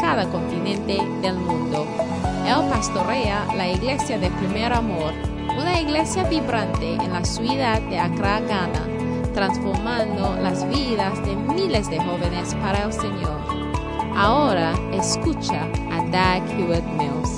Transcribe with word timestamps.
cada 0.00 0.26
continente 0.30 0.98
del 1.20 1.34
mundo. 1.34 1.86
Él 2.46 2.68
pastorea 2.70 3.46
la 3.54 3.68
iglesia 3.68 4.18
de 4.18 4.30
Primer 4.30 4.72
Amor, 4.72 5.12
una 5.58 5.80
iglesia 5.80 6.24
vibrante 6.24 6.94
en 6.94 7.12
la 7.12 7.24
ciudad 7.24 7.80
de 7.82 7.98
Accra, 7.98 8.40
Ghana, 8.40 8.86
transformando 9.34 10.36
las 10.40 10.68
vidas 10.68 11.22
de 11.24 11.36
miles 11.36 11.88
de 11.90 11.98
jóvenes 11.98 12.54
para 12.56 12.84
el 12.84 12.92
Señor. 12.92 13.40
Ahora 14.16 14.72
escucha 14.92 15.64
a 15.92 16.04
Dag 16.10 16.42
Hewitt 16.58 16.84
Mills. 16.84 17.30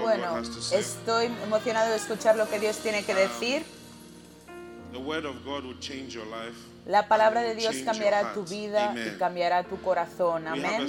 Bueno, 0.00 0.42
estoy 0.72 1.26
emocionado 1.44 1.90
de 1.90 1.96
escuchar 1.96 2.36
lo 2.36 2.48
que 2.48 2.58
Dios 2.58 2.76
tiene 2.78 3.04
que 3.04 3.14
decir. 3.14 3.64
La 6.84 7.06
palabra 7.06 7.42
de 7.42 7.54
Dios 7.54 7.76
cambiará 7.84 8.34
tu 8.34 8.44
vida 8.44 8.92
y 8.96 9.16
cambiará 9.16 9.62
tu 9.62 9.80
corazón. 9.80 10.48
Amén. 10.48 10.88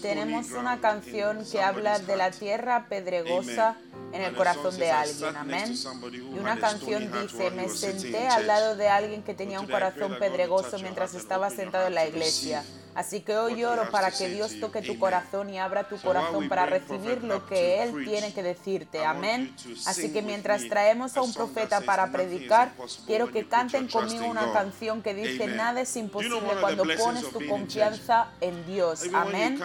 Tenemos 0.00 0.50
una 0.52 0.80
canción 0.80 1.44
que 1.50 1.60
habla 1.60 1.98
de 1.98 2.16
la 2.16 2.30
tierra 2.30 2.86
pedregosa 2.88 3.76
en 4.12 4.22
el 4.22 4.34
corazón 4.34 4.76
de 4.78 4.90
alguien. 4.90 5.36
Amén. 5.36 5.74
Y 6.12 6.38
una 6.38 6.58
canción 6.58 7.12
dice, 7.12 7.50
me 7.50 7.68
senté 7.68 8.26
al 8.26 8.46
lado 8.46 8.74
de 8.76 8.88
alguien 8.88 9.22
que 9.22 9.34
tenía 9.34 9.60
un 9.60 9.66
corazón 9.66 10.16
pedregoso 10.18 10.78
mientras 10.78 11.14
estaba 11.14 11.50
sentado 11.50 11.86
en 11.86 11.94
la 11.94 12.06
iglesia. 12.06 12.64
Así 12.98 13.20
que 13.20 13.36
hoy 13.36 13.62
oro 13.62 13.88
para 13.92 14.10
que 14.10 14.28
Dios 14.28 14.58
toque 14.58 14.82
tu 14.82 14.98
corazón 14.98 15.48
y 15.50 15.58
abra 15.60 15.88
tu 15.88 15.96
corazón 15.98 16.48
para 16.48 16.66
recibir 16.66 17.22
lo 17.22 17.46
que 17.46 17.80
Él 17.84 18.04
tiene 18.04 18.34
que 18.34 18.42
decirte. 18.42 19.04
Amén. 19.04 19.54
Así 19.86 20.12
que 20.12 20.20
mientras 20.20 20.68
traemos 20.68 21.16
a 21.16 21.22
un 21.22 21.32
profeta 21.32 21.80
para 21.82 22.10
predicar, 22.10 22.72
quiero 23.06 23.30
que 23.30 23.46
canten 23.46 23.86
conmigo 23.86 24.26
una 24.26 24.52
canción 24.52 25.00
que 25.00 25.14
dice, 25.14 25.46
nada 25.46 25.82
es 25.82 25.94
imposible 25.94 26.50
cuando 26.60 26.82
pones 26.98 27.30
tu 27.30 27.46
confianza 27.46 28.32
en 28.40 28.66
Dios. 28.66 29.04
Amén. 29.14 29.60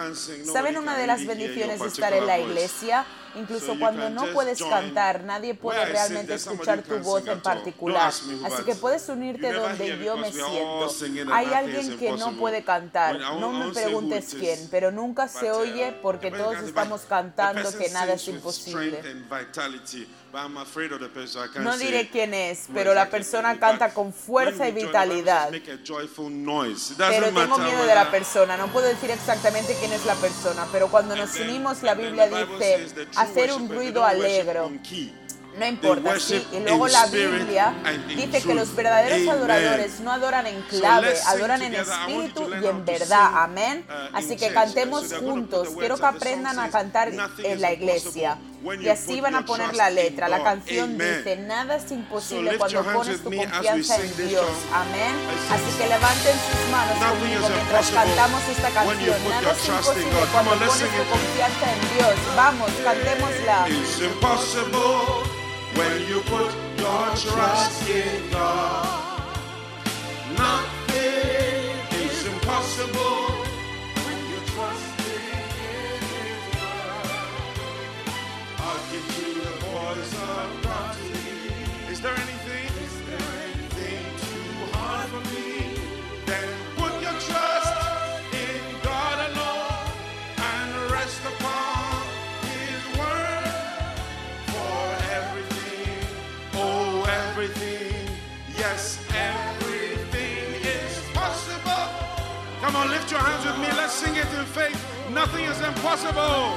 ¿Saben 0.52 0.76
una 0.76 0.96
de 0.96 1.08
las 1.08 1.26
bendiciones 1.26 1.80
de 1.80 1.88
estar 1.88 2.12
en 2.12 2.28
la 2.28 2.38
iglesia? 2.38 3.04
Incluso 3.36 3.78
cuando 3.78 4.10
no 4.10 4.26
puedes 4.32 4.62
cantar, 4.62 5.24
nadie 5.24 5.54
puede 5.54 5.84
realmente 5.84 6.34
escuchar 6.34 6.82
tu 6.82 6.98
voz 6.98 7.26
en 7.26 7.40
particular. 7.40 8.08
Así 8.08 8.62
que 8.64 8.74
puedes 8.74 9.08
unirte 9.08 9.52
donde 9.52 9.98
yo 9.98 10.16
me 10.16 10.32
siento. 10.32 10.88
Hay 11.32 11.52
alguien 11.52 11.98
que 11.98 12.12
no 12.12 12.32
puede 12.36 12.64
cantar. 12.64 13.18
No 13.18 13.52
me 13.52 13.72
preguntes 13.72 14.34
quién, 14.38 14.68
pero 14.70 14.90
nunca 14.90 15.28
se 15.28 15.50
oye 15.50 15.92
porque 16.02 16.30
todos 16.30 16.58
estamos 16.62 17.02
cantando 17.02 17.70
que 17.76 17.88
nada 17.90 18.14
es 18.14 18.28
imposible. 18.28 19.02
No 21.60 21.76
diré 21.78 22.08
quién 22.10 22.34
es, 22.34 22.66
pero 22.74 22.92
la 22.94 23.08
persona 23.10 23.58
canta 23.60 23.94
con 23.94 24.12
fuerza 24.12 24.68
y 24.68 24.72
vitalidad. 24.86 25.50
Pero 27.12 27.26
tengo 27.42 27.56
miedo 27.58 27.86
de 27.86 27.94
la 27.94 28.10
persona. 28.10 28.56
No 28.56 28.66
puedo 28.68 28.86
decir 28.88 29.10
exactamente 29.10 29.76
quién 29.78 29.92
es 29.92 30.04
la 30.06 30.14
persona, 30.16 30.66
pero 30.72 30.88
cuando 30.88 31.14
nos 31.14 31.34
unimos, 31.38 31.82
la 31.82 31.94
Biblia 31.94 32.26
dice 32.26 32.86
hacer 33.16 33.52
un 33.52 33.68
ruido 33.68 34.04
alegre. 34.04 34.60
No 35.58 35.66
importa, 35.66 36.18
sí. 36.18 36.44
Y 36.52 36.60
luego 36.60 36.88
la 36.88 37.06
Biblia 37.06 37.74
dice 38.08 38.42
que 38.42 38.54
los 38.54 38.74
verdaderos 38.74 39.28
adoradores 39.28 40.00
no 40.00 40.10
adoran 40.12 40.46
en 40.46 40.60
clave, 40.62 41.14
adoran 41.26 41.62
en 41.62 41.74
espíritu 41.74 42.50
y 42.60 42.66
en 42.66 42.84
verdad. 42.84 43.30
Amén. 43.34 43.86
Uh, 43.88 44.16
así 44.16 44.36
que 44.36 44.52
cantemos 44.52 45.12
juntos. 45.14 45.68
Quiero 45.78 45.96
que 45.96 46.06
aprendan 46.06 46.58
a 46.58 46.70
cantar 46.70 47.08
en 47.08 47.60
la 47.60 47.72
iglesia. 47.72 48.38
Y 48.80 48.88
así 48.88 49.20
van 49.20 49.34
a 49.34 49.44
poner 49.44 49.74
la 49.74 49.90
letra. 49.90 50.28
La 50.28 50.42
canción 50.42 50.96
dice, 50.96 51.36
nada 51.36 51.76
es 51.76 51.90
imposible 51.92 52.56
cuando 52.56 52.82
pones 52.82 53.22
tu 53.22 53.30
confianza 53.30 53.96
en 53.96 54.16
Dios. 54.28 54.46
Amén. 54.72 55.14
Así 55.50 55.78
que 55.78 55.86
levanten 55.86 56.34
sus 56.34 56.70
manos 56.70 56.96
conmigo 56.98 57.48
mientras 57.48 57.90
cantamos 57.90 58.42
esta 58.48 58.70
canción. 58.70 59.16
Nada 59.28 59.52
es 59.52 59.68
imposible 59.68 60.20
cuando 60.32 60.50
pones 60.52 60.78
tu 60.78 61.04
confianza 61.10 61.72
en 61.72 61.80
Dios. 61.94 62.14
Vamos, 62.34 62.70
cantémosla. 62.82 63.66
When 65.76 66.08
you 66.08 66.20
put 66.22 66.50
your 66.78 67.06
trust 67.16 67.88
in 67.90 68.30
God. 68.30 69.36
Nothing 70.36 71.76
is 72.04 72.26
impossible 72.26 73.26
when 74.04 74.18
you 74.30 74.38
trust 74.54 75.00
in 75.00 75.34
His 76.12 76.42
word. 76.54 77.38
I'll 78.58 78.84
give 78.92 79.08
you 79.18 79.34
the 79.42 79.50
voice 79.66 80.14
of 80.14 80.62
God. 80.62 80.96
Is 81.90 82.00
there 82.00 82.14
anything? 82.14 82.43
With 103.44 103.58
me. 103.58 103.68
Let's 103.76 103.92
sing 103.92 104.16
it 104.16 104.26
in 104.38 104.44
faith. 104.46 104.80
Nothing 105.10 105.44
is 105.44 105.60
impossible. 105.60 106.56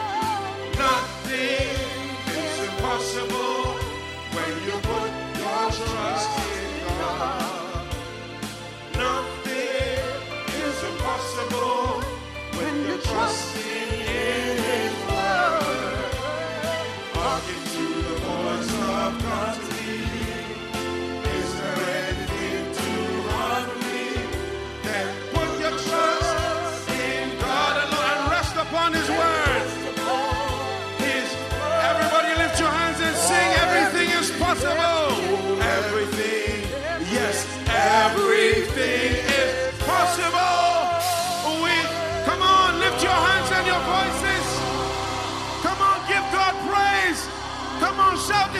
Nothing 0.77 1.67
is 2.43 2.59
impossible 2.69 3.73
when 4.35 4.51
you 4.65 4.75
put 4.91 5.11
your 5.37 5.71
trust 5.71 6.39
in 6.55 6.87
God. 6.99 7.56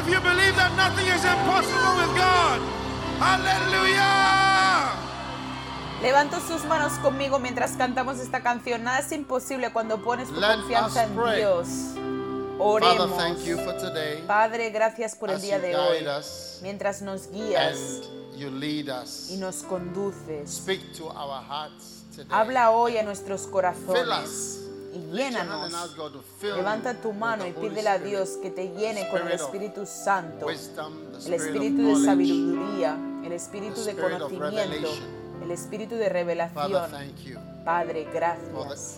If 0.08 0.14
you 0.14 0.22
believe 0.22 0.56
that 0.56 0.74
nothing 0.76 1.08
is 1.08 1.24
impossible 1.26 1.96
with 1.98 2.16
God. 2.16 2.62
Aleluya. 3.20 4.94
Levanto 6.02 6.40
sus 6.40 6.64
manos 6.66 6.94
conmigo 7.00 7.40
mientras 7.40 7.72
cantamos 7.72 8.20
esta 8.20 8.42
canción. 8.42 8.84
Nada 8.84 9.00
es 9.00 9.12
imposible 9.12 9.72
cuando 9.74 10.02
pones 10.02 10.30
tu 10.30 10.40
confianza 10.40 11.04
en 11.04 11.16
Dios. 11.36 11.68
Oremos. 12.60 13.10
Padre, 14.26 14.70
gracias 14.70 15.16
por 15.16 15.30
el 15.30 15.42
día 15.42 15.60
de 15.60 15.76
hoy. 15.76 16.06
Mientras 16.62 17.02
nos 17.02 17.30
guías 17.30 18.04
y 19.30 19.38
nos 19.38 19.64
conduces. 19.64 20.64
Habla 22.30 22.72
hoy 22.72 22.98
a 22.98 23.04
nuestros 23.04 23.48
corazones 23.48 24.67
y 24.94 25.00
llénanos. 25.16 25.72
Levanta 26.42 27.02
tu 27.02 27.14
mano 27.14 27.46
y 27.46 27.52
pídele 27.52 27.90
a 27.90 27.98
Dios 28.00 28.38
que 28.42 28.50
te 28.52 28.70
llene 28.70 29.08
con 29.10 29.22
el 29.26 29.34
Espíritu 29.34 29.86
Santo, 29.86 30.50
el 30.50 31.34
Espíritu 31.34 31.88
de 31.88 31.96
sabiduría, 32.06 32.98
el 33.24 33.32
Espíritu 33.32 33.84
de 33.84 33.96
conocimiento, 33.96 34.90
el 35.44 35.52
espíritu 35.52 35.96
de 35.96 36.10
revelación. 36.10 36.72
Padre, 37.64 38.08
gracias 38.14 38.96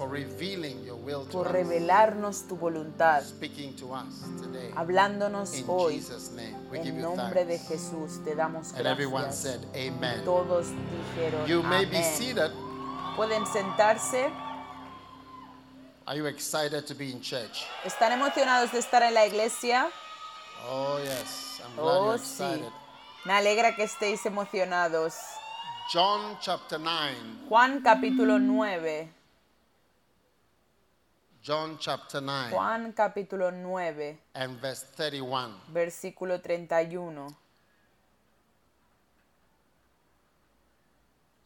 por 1.32 1.52
revelarnos 1.52 2.48
tu 2.48 2.56
voluntad, 2.56 3.24
hablándonos 4.76 5.64
hoy. 5.68 6.04
En 6.74 7.02
nombre 7.02 7.46
de 7.46 7.58
Jesús 7.60 8.24
te 8.24 8.36
damos 8.36 8.74
gracias. 8.74 9.48
Todos 10.24 10.68
dijeron 11.16 11.66
amén. 11.66 11.92
Pueden 13.16 13.46
sentarse. 13.48 14.32
¿Están 17.86 18.12
emocionados 18.12 18.72
de 18.72 18.80
estar 18.80 19.04
en 19.04 19.14
la 19.14 19.28
iglesia? 19.28 19.90
Oh, 20.68 20.98
yes. 21.04 21.62
I'm 21.64 21.76
glad 21.76 21.86
Oh, 21.86 22.06
you're 22.08 22.18
sí. 22.18 22.44
excited. 22.44 22.72
Me 23.26 23.34
alegra 23.34 23.76
que 23.76 23.84
estéis 23.84 24.26
emocionados. 24.26 25.14
John 25.94 26.38
chapter 26.42 26.80
9. 26.80 27.16
Juan 27.48 27.82
capítulo 27.84 28.40
9. 28.40 29.14
John 31.44 31.78
chapter 31.80 32.22
9 32.22 32.52
Juan 32.52 32.92
capítulo 32.92 33.52
9, 33.52 34.18
and 34.34 34.60
verse 34.60 34.86
31. 34.96 35.62
versículo 35.72 36.42
31. 36.42 37.36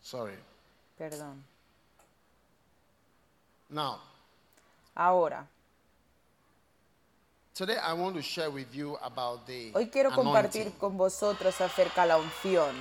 Sorry. 0.02 0.38
Perdón. 0.98 1.44
Now, 3.70 4.00
Ahora, 4.96 5.48
today 7.56 7.78
I 7.78 7.94
want 7.94 8.16
to 8.16 8.22
share 8.22 8.52
with 8.52 8.74
you 8.76 8.96
about 9.02 9.46
the 9.48 9.72
hoy 9.74 9.88
quiero 9.90 10.12
compartir 10.12 10.62
anointing. 10.68 10.80
con 10.80 10.98
vosotros 10.98 11.60
acerca 11.62 12.02
de 12.04 12.08
la 12.10 12.18
unción. 12.18 12.76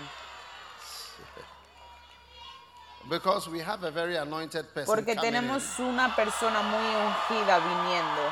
Because 3.09 3.49
we 3.49 3.59
have 3.61 3.83
a 3.83 3.91
very 3.91 4.17
anointed 4.17 4.65
person 4.75 4.87
Porque 4.95 5.17
coming 5.17 5.35
in. 5.35 5.43
tenemos 5.43 5.79
una 5.81 6.15
persona 6.15 6.63
muy 6.63 6.85
ungida 6.85 7.59
viniendo. 7.59 8.23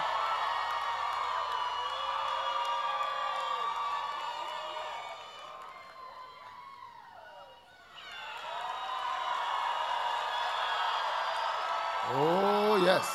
Oh, 12.12 12.76
yes. 12.84 13.06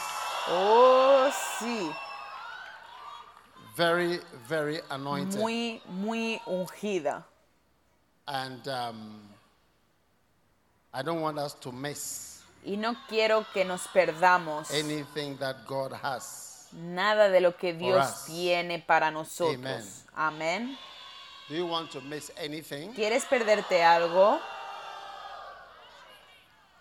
Oh, 0.47 1.31
sí. 1.59 1.93
Very, 3.75 4.19
very 4.47 4.79
anointed. 4.89 5.39
Muy, 5.39 5.81
muy 5.89 6.39
ungida. 6.45 7.23
And 8.27 8.67
um, 8.67 9.19
I 10.93 11.01
don't 11.01 11.21
want 11.21 11.37
us 11.37 11.53
to 11.55 11.71
miss 11.71 12.41
Y 12.65 12.77
no 12.77 12.95
quiero 13.07 13.45
que 13.53 13.63
nos 13.63 13.87
perdamos 13.87 14.71
anything 14.71 15.37
that 15.37 15.67
God 15.67 15.93
has. 15.93 16.67
nada 16.73 17.29
de 17.29 17.39
lo 17.39 17.55
que 17.55 17.73
Dios 17.73 18.25
tiene 18.25 18.79
para 18.79 19.11
nosotros. 19.11 20.03
Amén. 20.15 20.77
Do 21.47 21.55
you 21.55 21.67
want 21.67 21.91
to 21.91 22.01
miss 22.01 22.31
anything? 22.37 22.91
¿Quieres 22.93 23.25
perderte 23.25 23.83
algo? 23.83 24.39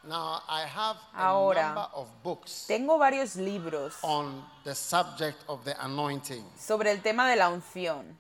Now, 0.06 0.42
I 0.48 0.66
have 0.66 0.96
a 1.14 1.18
Ahora, 1.28 1.62
number 1.66 1.88
of 1.94 2.08
books 2.22 2.66
Tengo 2.66 2.98
varios 2.98 3.36
libros 3.36 3.94
on 4.02 4.44
the 4.64 4.74
subject 4.74 5.38
of 5.48 5.64
the 5.64 5.74
anointing. 5.82 6.44
sobre 6.58 6.90
el 6.90 7.00
tema 7.02 7.28
de 7.30 7.36
la 7.36 7.48
unción. 7.48 8.16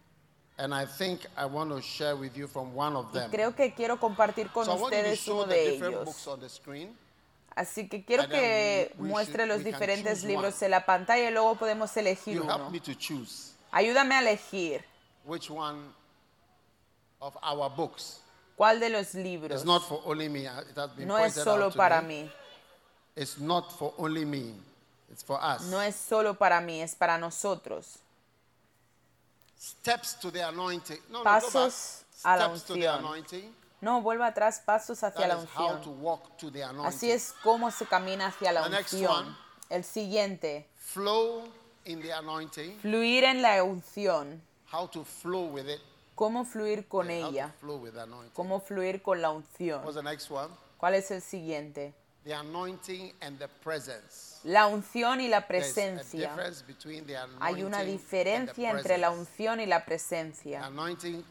And 0.56 0.72
I 0.72 0.86
think 0.86 1.26
I 1.36 1.46
want 1.46 1.70
to 1.70 1.82
share 1.82 2.14
with 2.16 2.36
you 2.36 2.46
from 2.46 2.74
one 2.74 2.96
of 2.96 3.12
them. 3.12 3.30
Creo 3.30 3.54
que 3.54 3.74
quiero 3.74 3.98
compartir 3.98 4.50
con 4.52 4.64
So 4.64 4.74
ustedes 4.76 5.26
uno 5.28 5.44
de 5.46 5.76
ellos. 5.76 6.26
Así 7.56 7.88
que 7.88 8.04
quiero 8.04 8.28
que 8.28 8.94
muestre 8.98 9.46
los 9.46 9.62
diferentes 9.62 10.24
libros 10.24 10.60
en 10.62 10.70
la 10.72 10.84
pantalla 10.86 11.28
y 11.28 11.32
luego 11.32 11.54
podemos 11.56 11.96
elegir 11.96 12.34
You 12.36 12.42
help 12.44 12.60
uno. 12.62 12.70
me 12.70 12.80
to 12.80 12.94
choose 12.94 13.52
Ayúdame 13.72 14.14
a 14.14 14.20
elegir 14.20 14.84
which 15.24 15.50
one 15.50 15.92
of 17.20 17.36
our 17.42 17.68
books. 17.68 18.20
Cuál 18.56 18.80
de 18.80 18.88
los 18.90 19.14
libros. 19.14 19.52
It's 19.52 19.64
not 19.64 19.82
for 19.82 20.00
only 20.04 20.28
me. 20.28 20.46
uh, 20.46 20.60
It 20.60 20.76
has 20.76 20.90
been 20.96 21.08
No 21.08 21.18
es 21.18 21.34
solo 21.34 21.70
para 21.70 22.00
mí. 22.02 22.30
It's 23.16 23.38
not 23.38 23.70
for 23.72 23.94
only 23.98 24.24
me. 24.24 24.54
It's 25.10 25.22
for 25.22 25.38
us. 25.40 25.62
No 25.66 25.80
es 25.80 25.94
solo 25.96 26.34
para 26.34 26.60
mí, 26.60 26.82
es 26.82 26.94
para 26.94 27.16
nosotros. 27.18 27.98
Steps 29.58 30.14
to 30.20 30.30
the 30.30 30.42
anointing. 30.42 30.98
No, 31.10 31.18
no, 31.18 31.24
Pasos 31.24 32.04
a 32.24 32.36
la 32.36 32.48
unción. 32.48 33.54
No, 33.80 34.00
vuelva 34.02 34.26
atrás, 34.28 34.60
pasos 34.64 35.02
hacia 35.02 35.28
That 35.28 35.28
la 35.28 35.36
how 35.54 35.76
to 35.80 35.90
unción. 35.90 36.00
walk 36.00 36.36
to 36.38 36.50
the 36.50 36.62
anointing. 36.64 36.86
Así 36.86 37.10
es 37.10 37.34
como 37.42 37.70
se 37.70 37.86
camina 37.86 38.26
hacia 38.28 38.52
la 38.52 38.68
The 38.68 38.76
unción. 38.78 39.10
one. 39.26 39.36
El 39.70 39.84
siguiente, 39.84 40.68
Flow 40.78 41.44
in 41.84 42.00
the 42.02 42.12
anointing. 42.12 42.78
fluir 42.80 43.24
en 43.24 43.42
la 43.42 43.62
unción. 43.62 44.40
How 44.72 44.86
to 44.88 45.04
flow 45.04 45.46
with 45.46 45.68
it. 45.68 45.80
¿Cómo 46.14 46.44
fluir 46.44 46.86
con 46.86 47.10
ella? 47.10 47.52
¿Cómo 48.34 48.60
fluir 48.60 49.02
con 49.02 49.20
la 49.20 49.30
What's 49.30 49.48
unción? 49.58 49.94
the 49.94 50.02
next 50.02 50.30
one? 50.30 50.48
¿Cuál 50.78 50.94
es 50.94 51.10
el 51.10 51.20
siguiente? 51.22 51.92
The 52.24 52.34
anointing 52.34 53.12
and 53.20 53.38
the 53.38 53.48
presence. 53.48 54.38
La 54.44 54.66
unción 54.66 55.20
y 55.20 55.28
la 55.28 55.38
a 55.38 55.46
presencia. 55.46 56.34
between 56.66 57.04
the 57.06 57.16
Hay 57.40 57.62
una 57.62 57.78
and 57.80 57.86
the 57.86 57.92
diferencia 57.92 58.70
entre 58.70 58.96
la 58.98 59.10
unción 59.10 59.60
y 59.60 59.66
la 59.66 59.84
presencia. 59.84 60.60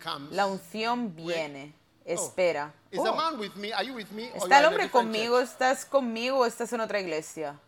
comes. 0.04 0.32
La 0.32 0.46
unción 0.46 1.16
viene, 1.16 1.74
espera. 2.06 2.74
Is 2.92 3.02
the 3.02 3.10
Oh, 3.10 3.16
man 3.16 3.40
with 3.40 3.56
me? 3.56 3.72
Are 3.74 3.84
you 3.84 3.96
with 3.96 4.12
me? 4.12 4.30
or 4.34 4.38
you 4.38 4.44
¿Está 4.44 4.60
el 4.60 4.66
hombre 4.66 4.90
conmigo? 4.92 5.40
church? 5.40 5.50
¿Estás 5.50 5.86
conmigo 5.86 6.40
o 6.40 6.46
estás 6.46 6.72
en 6.74 6.82
otra 6.82 7.00
iglesia? 7.00 7.60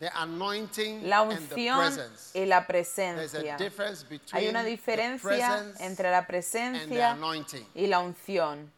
The 0.00 0.10
anointing 0.16 1.08
La 1.08 1.22
and 1.22 1.30
the 1.48 1.54
unción 1.54 1.78
presence. 1.94 2.30
y 2.38 2.46
la 2.46 2.66
presencia. 2.66 3.54
a 3.54 3.58
difference 3.58 4.02
between 4.04 4.42
Hay 4.42 4.48
una 4.48 4.62
the 4.64 4.70
diferencia 4.70 5.20
presence 5.22 5.80
entre 5.84 6.10
la 6.10 6.18
and 6.18 6.26
the 6.26 6.32
presencia 6.32 7.10
anointing. 7.12 7.66
y 7.74 7.86
la 7.86 8.00
unción. 8.00 8.70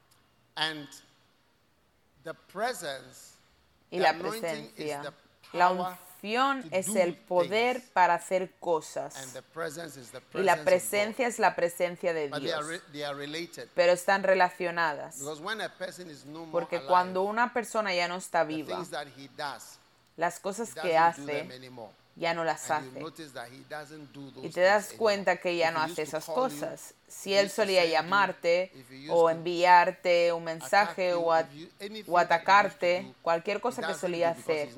And 0.56 0.86
the 2.24 2.34
presence, 2.34 3.32
Y 3.90 3.96
the 3.98 4.02
la 4.02 4.10
anointing 4.10 4.64
is 4.66 4.72
presencia. 4.74 5.02
the 5.02 5.56
La 5.58 5.68
power 5.68 5.96
unción 6.22 6.62
to 6.62 6.68
es 6.76 6.86
do 6.86 6.98
el 7.00 7.14
poder 7.16 7.76
things. 7.80 7.90
para 7.92 8.14
hacer 8.14 8.42
and 8.42 8.50
cosas. 8.60 9.32
the 9.32 9.42
presence 9.42 9.96
is 9.96 10.10
the 10.10 10.20
Y 10.34 10.42
la 10.42 10.56
presence 10.56 10.58
of 10.58 10.58
God. 10.58 10.64
presencia 10.64 11.26
es 11.28 11.38
la 11.38 11.54
presencia 11.56 12.12
de 12.12 12.28
But 12.28 12.42
they 12.42 12.52
are, 12.52 12.62
Dios. 12.68 12.82
they 12.92 13.04
are 13.04 13.14
related. 13.14 13.68
Pero 13.74 13.92
están 13.92 14.22
relacionadas. 14.22 15.18
Because 15.18 15.40
when 15.40 15.60
a 15.62 15.68
person 15.70 16.10
is 16.10 16.24
no 16.26 16.40
more 16.40 16.50
Porque 16.52 16.76
alive, 16.76 16.88
cuando 16.88 17.22
una 17.22 17.52
persona 17.54 17.94
ya 17.94 18.06
no 18.06 18.16
está 18.16 18.44
viva, 18.44 18.76
things 18.76 18.90
that 18.90 19.06
he 19.16 19.28
does, 19.36 19.78
las 20.16 20.40
cosas 20.40 20.74
que 20.74 20.96
hace 20.96 21.48
ya 22.16 22.32
no 22.32 22.44
las 22.44 22.70
hace. 22.70 23.04
Y 24.42 24.48
te 24.48 24.60
das 24.62 24.94
cuenta 24.96 25.36
que 25.36 25.56
ya 25.56 25.70
no 25.70 25.80
hace 25.80 26.02
esas 26.02 26.24
cosas. 26.24 26.94
Si 27.06 27.34
él 27.34 27.50
solía 27.50 27.84
llamarte 27.84 28.72
o 29.10 29.28
enviarte 29.28 30.32
un 30.32 30.44
mensaje 30.44 31.14
o, 31.14 31.26
o 32.06 32.18
atacarte, 32.18 33.14
cualquier 33.22 33.60
cosa 33.60 33.86
que 33.86 33.94
solía 33.94 34.30
hacer, 34.30 34.70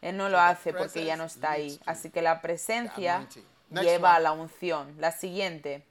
él 0.00 0.16
no 0.16 0.28
lo 0.28 0.40
hace 0.40 0.72
porque 0.72 1.04
ya 1.04 1.16
no 1.16 1.24
está 1.24 1.52
ahí. 1.52 1.78
Así 1.84 2.10
que 2.10 2.22
la 2.22 2.40
presencia 2.40 3.26
lleva 3.70 4.14
a 4.14 4.20
la 4.20 4.32
unción. 4.32 4.94
La 4.98 5.12
siguiente, 5.12 5.84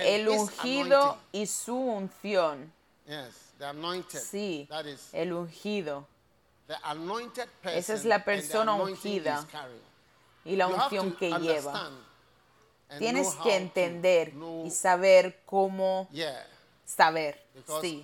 el 0.00 0.28
ungido 0.28 1.18
y 1.32 1.46
su 1.46 1.76
unción. 1.76 2.72
Yes, 3.06 3.52
the 3.58 3.66
anointed. 3.66 4.20
Sí, 4.20 4.68
el 5.12 5.32
ungido. 5.32 6.08
Esa 7.64 7.94
es 7.94 8.04
la 8.04 8.24
persona 8.24 8.74
ungida 8.74 9.46
y 10.44 10.56
la 10.56 10.66
unción 10.68 11.12
que 11.16 11.30
lleva. 11.30 11.90
Tienes 12.98 13.34
que 13.36 13.56
entender 13.56 14.32
y 14.64 14.70
saber 14.70 15.42
cómo 15.44 16.08
saber. 16.84 17.44
Sí. 17.80 18.02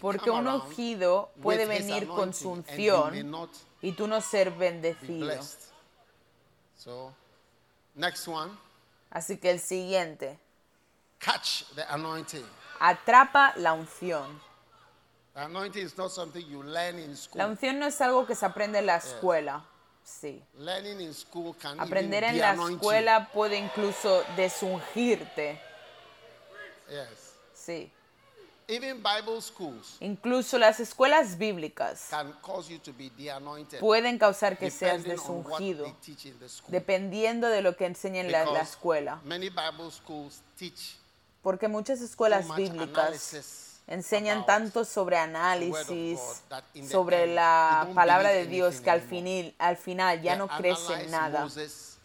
Porque 0.00 0.30
un 0.30 0.46
ungido 0.46 1.30
puede 1.42 1.66
venir 1.66 2.06
con 2.06 2.34
su 2.34 2.50
unción 2.50 3.50
y 3.80 3.92
tú 3.92 4.06
no 4.06 4.20
ser 4.20 4.50
be 4.50 4.70
bendecido. 4.70 5.40
Así 9.10 9.38
que 9.38 9.50
el 9.50 9.60
siguiente, 9.60 10.38
catch 11.18 11.64
the 11.74 11.82
anointing. 11.84 12.44
atrapa 12.80 13.54
la 13.56 13.72
unción. 13.72 14.40
The 15.36 15.42
anointing 15.42 15.82
is 15.84 15.98
not 15.98 16.10
something 16.10 16.42
you 16.48 16.62
learn 16.62 16.98
in 16.98 17.14
school. 17.14 17.38
La 17.38 17.46
unción 17.46 17.78
no 17.78 17.84
es 17.84 18.00
algo 18.00 18.26
que 18.26 18.34
se 18.34 18.46
aprende 18.46 18.78
en 18.78 18.86
la 18.86 18.96
escuela. 18.96 19.62
Sí. 20.02 20.42
Learning 20.56 20.98
in 20.98 21.12
school 21.12 21.54
can 21.60 21.78
Aprender 21.78 22.24
even 22.24 22.36
en 22.36 22.40
la 22.40 22.54
escuela 22.54 23.28
puede 23.34 23.58
incluso 23.58 24.24
desungirte. 24.34 25.60
Yes. 26.88 27.34
Sí. 27.52 27.92
Even 28.68 29.02
Bible 29.02 29.40
schools 29.42 29.96
Incluso 30.00 30.58
las 30.58 30.80
escuelas 30.80 31.36
bíblicas 31.36 32.06
can 32.10 32.32
cause 32.42 32.68
you 32.68 32.78
to 32.78 32.92
be 32.94 33.10
de-anointed. 33.10 33.78
pueden 33.78 34.18
causar 34.18 34.56
que 34.56 34.70
seas 34.70 35.02
depending 35.04 35.20
on 35.28 35.36
what 35.44 35.60
desungido, 35.60 35.84
they 35.84 35.94
teach 36.00 36.24
in 36.26 36.38
the 36.38 36.48
school. 36.48 36.72
dependiendo 36.72 37.48
de 37.48 37.60
lo 37.60 37.76
que 37.76 37.84
enseña 37.84 38.22
en 38.22 38.32
la, 38.32 38.38
la 38.38 38.50
Because 38.52 38.70
escuela. 38.70 39.20
Many 39.22 39.50
Bible 39.50 39.90
schools 39.90 40.40
teach 40.58 40.96
Porque 41.42 41.68
muchas 41.68 42.00
escuelas 42.00 42.46
much 42.46 42.56
bíblicas 42.56 42.98
analysis 42.98 43.65
enseñan 43.86 44.44
tanto 44.46 44.84
sobre 44.84 45.16
análisis, 45.16 46.42
sobre 46.88 47.26
la 47.26 47.88
palabra 47.94 48.30
de 48.30 48.46
Dios, 48.46 48.80
que 48.80 48.90
al, 48.90 49.00
final, 49.00 49.54
al 49.58 49.76
final 49.76 50.22
ya 50.22 50.36
no 50.36 50.48
crees 50.48 50.78
en 50.90 51.10
nada. 51.10 51.48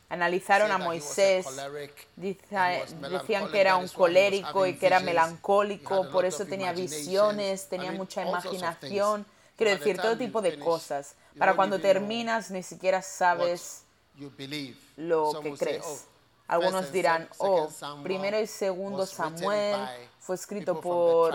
Analizaron 0.10 0.72
a 0.72 0.78
Moisés, 0.78 1.46
decían 2.16 3.50
que 3.50 3.62
era 3.62 3.78
un 3.78 3.88
colérico 3.88 4.66
y 4.66 4.76
que 4.76 4.86
era 4.86 5.00
melancólico, 5.00 6.10
por 6.12 6.26
eso 6.26 6.46
tenía 6.46 6.74
visiones, 6.74 7.68
tenía 7.70 7.92
mucha 7.92 8.28
imaginación, 8.28 9.26
quiero 9.56 9.78
decir, 9.78 9.98
todo 9.98 10.18
tipo 10.18 10.42
de 10.42 10.60
cosas. 10.60 11.16
Para 11.38 11.56
cuando 11.56 11.80
terminas 11.80 12.52
ni 12.52 12.62
siquiera 12.62 13.02
sabes 13.02 13.84
lo 14.98 15.40
que 15.42 15.54
crees. 15.54 15.86
Oh, 15.86 16.00
Algunos 16.48 16.92
dirán, 16.92 17.30
oh, 17.38 17.70
primero 18.04 18.38
y 18.38 18.46
segundo 18.46 19.06
Samuel 19.06 19.80
fue 20.32 20.36
escrito 20.38 20.80
por 20.80 21.34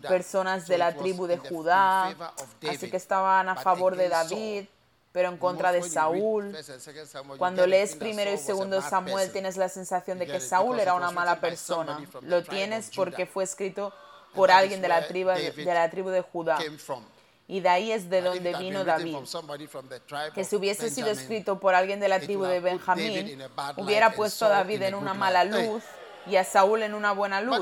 personas 0.00 0.66
de 0.66 0.76
la 0.76 0.96
tribu 0.96 1.28
de 1.28 1.38
Judá, 1.38 2.34
así 2.68 2.90
que 2.90 2.96
estaban 2.96 3.48
a 3.48 3.54
favor 3.54 3.94
de 3.94 4.08
David, 4.08 4.64
pero 5.12 5.28
en 5.28 5.36
contra 5.36 5.70
de 5.70 5.80
Saúl. 5.84 6.56
Cuando 7.38 7.68
lees 7.68 7.94
primero 7.94 8.32
y 8.32 8.38
segundo 8.38 8.82
Samuel 8.82 9.30
tienes 9.30 9.56
la 9.56 9.68
sensación 9.68 10.18
de 10.18 10.26
que 10.26 10.40
Saúl 10.40 10.80
era 10.80 10.94
una 10.94 11.12
mala 11.12 11.40
persona. 11.40 12.00
Lo 12.22 12.42
tienes 12.42 12.90
porque 12.96 13.26
fue 13.26 13.44
escrito 13.44 13.92
por 14.34 14.50
alguien 14.50 14.82
de 14.82 14.88
la 14.88 15.06
tribu 15.06 15.30
de, 15.30 15.64
la 15.64 15.88
tribu 15.88 16.08
de 16.08 16.22
Judá. 16.22 16.58
Y 17.46 17.60
de 17.60 17.68
ahí 17.68 17.92
es 17.92 18.10
de 18.10 18.22
donde 18.22 18.56
vino 18.56 18.84
David. 18.84 19.18
Que 20.34 20.42
si 20.42 20.56
hubiese 20.56 20.90
sido 20.90 21.10
escrito 21.10 21.60
por 21.60 21.76
alguien 21.76 22.00
de 22.00 22.08
la 22.08 22.18
tribu 22.18 22.42
de 22.42 22.58
Benjamín, 22.58 23.40
hubiera 23.76 24.10
puesto 24.10 24.46
a 24.46 24.48
David 24.48 24.82
en 24.82 24.96
una 24.96 25.14
mala 25.14 25.44
luz 25.44 25.84
y 26.26 26.36
a 26.36 26.44
Saúl 26.44 26.82
en 26.82 26.94
una 26.94 27.12
buena 27.12 27.40
luz. 27.40 27.56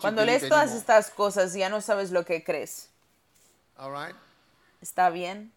Cuando 0.00 0.24
lees 0.24 0.48
todas 0.48 0.72
estas 0.72 1.10
cosas 1.10 1.54
ya 1.54 1.68
no 1.68 1.80
sabes 1.80 2.10
lo 2.10 2.24
que 2.24 2.44
crees. 2.44 2.90
¿Está 4.80 5.10
bien? 5.10 5.52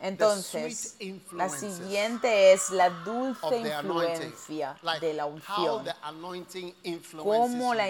Entonces, 0.00 0.96
la 1.32 1.48
siguiente 1.48 2.52
es 2.52 2.70
la 2.70 2.90
dulce 2.90 3.58
influencia 3.58 4.76
de 5.00 5.14
la 5.14 5.26
unción. 5.26 5.84
Cómo 7.22 7.74
la 7.74 7.86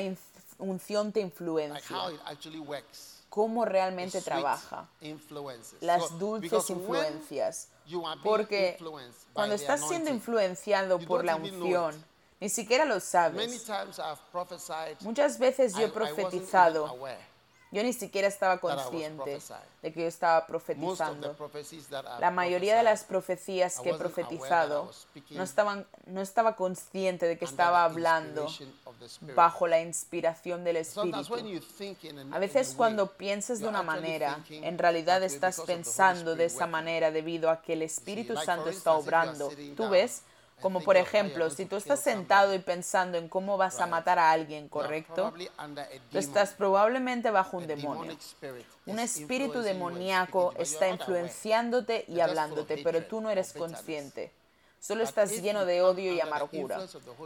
unción 0.58 1.12
te 1.12 1.20
influencia. 1.20 1.96
Cómo 3.28 3.64
realmente 3.64 4.20
trabaja. 4.22 4.88
Las 5.80 6.18
dulces 6.18 6.70
influencias. 6.70 7.68
Porque 8.22 8.78
cuando 9.32 9.54
estás 9.54 9.86
siendo 9.86 10.10
influenciado 10.10 10.98
por 10.98 11.24
la 11.24 11.36
unción, 11.36 12.04
ni 12.40 12.48
siquiera 12.48 12.84
lo 12.84 13.00
sabes. 13.00 13.68
Muchas 15.00 15.38
veces 15.38 15.74
yo 15.74 15.86
he 15.86 15.88
profetizado 15.88 16.96
yo 17.74 17.82
ni 17.82 17.92
siquiera 17.92 18.28
estaba 18.28 18.58
consciente 18.58 19.40
de 19.82 19.92
que 19.92 20.02
yo 20.02 20.06
estaba 20.06 20.46
profetizando. 20.46 21.36
La 22.20 22.30
mayoría 22.30 22.76
de 22.76 22.84
las 22.84 23.02
profecías 23.02 23.80
que 23.80 23.90
he 23.90 23.94
profetizado 23.94 24.92
no, 25.30 25.42
estaban, 25.42 25.84
no 26.06 26.20
estaba 26.20 26.54
consciente 26.54 27.26
de 27.26 27.36
que 27.36 27.44
estaba 27.44 27.84
hablando 27.84 28.46
bajo 29.34 29.66
la 29.66 29.80
inspiración 29.80 30.62
del 30.62 30.76
Espíritu. 30.76 31.34
A 32.30 32.38
veces 32.38 32.74
cuando 32.76 33.10
piensas 33.10 33.58
de 33.58 33.66
una 33.66 33.82
manera, 33.82 34.38
en 34.48 34.78
realidad 34.78 35.24
estás 35.24 35.60
pensando 35.62 36.36
de 36.36 36.44
esa 36.44 36.68
manera 36.68 37.10
debido 37.10 37.50
a 37.50 37.60
que 37.60 37.72
el 37.72 37.82
Espíritu 37.82 38.36
Santo 38.36 38.68
está 38.68 38.92
obrando. 38.92 39.50
Tú 39.76 39.88
ves 39.88 40.22
como 40.64 40.80
por 40.80 40.96
ejemplo, 40.96 41.50
si 41.50 41.66
tú 41.66 41.76
estás 41.76 42.00
sentado 42.00 42.54
y 42.54 42.58
pensando 42.58 43.18
en 43.18 43.28
cómo 43.28 43.58
vas 43.58 43.80
a 43.80 43.86
matar 43.86 44.18
a 44.18 44.30
alguien, 44.30 44.70
¿correcto? 44.70 45.34
Tú 46.10 46.16
estás 46.16 46.54
probablemente 46.54 47.30
bajo 47.30 47.58
un 47.58 47.66
demonio. 47.66 48.16
Un 48.86 48.98
espíritu 48.98 49.60
demoníaco 49.60 50.54
está 50.56 50.88
influenciándote 50.88 52.06
y 52.08 52.20
hablándote, 52.20 52.78
pero 52.82 53.04
tú 53.04 53.20
no 53.20 53.28
eres 53.28 53.52
consciente. 53.52 54.32
Solo 54.86 55.02
estás 55.02 55.40
lleno 55.40 55.64
de 55.64 55.80
odio 55.80 56.12
y 56.12 56.20
amargura. 56.20 56.78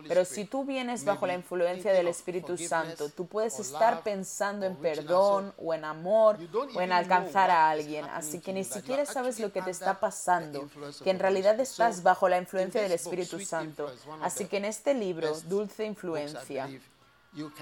Pero 0.06 0.24
si 0.24 0.44
tú 0.44 0.64
vienes 0.64 1.04
bajo 1.04 1.26
la 1.26 1.34
influencia 1.34 1.92
del 1.92 2.06
Espíritu 2.06 2.56
Santo, 2.56 3.08
tú 3.08 3.26
puedes 3.26 3.58
estar 3.58 4.04
pensando 4.04 4.64
en 4.64 4.76
perdón 4.76 5.52
o 5.58 5.74
en 5.74 5.84
amor 5.84 6.38
o 6.76 6.80
en 6.80 6.92
alcanzar 6.92 7.50
a 7.50 7.68
alguien. 7.68 8.04
Así 8.04 8.38
que 8.38 8.52
ni 8.52 8.62
siquiera 8.62 9.04
sabes 9.06 9.40
lo 9.40 9.52
que 9.52 9.60
te 9.60 9.72
está 9.72 9.98
pasando, 9.98 10.70
que 11.02 11.10
en 11.10 11.18
realidad 11.18 11.58
estás 11.58 12.04
bajo 12.04 12.28
la 12.28 12.38
influencia 12.38 12.80
del 12.80 12.92
Espíritu 12.92 13.40
Santo. 13.40 13.92
Así 14.22 14.44
que 14.46 14.58
en 14.58 14.66
este 14.66 14.94
libro, 14.94 15.36
Dulce 15.48 15.84
Influencia, 15.84 16.68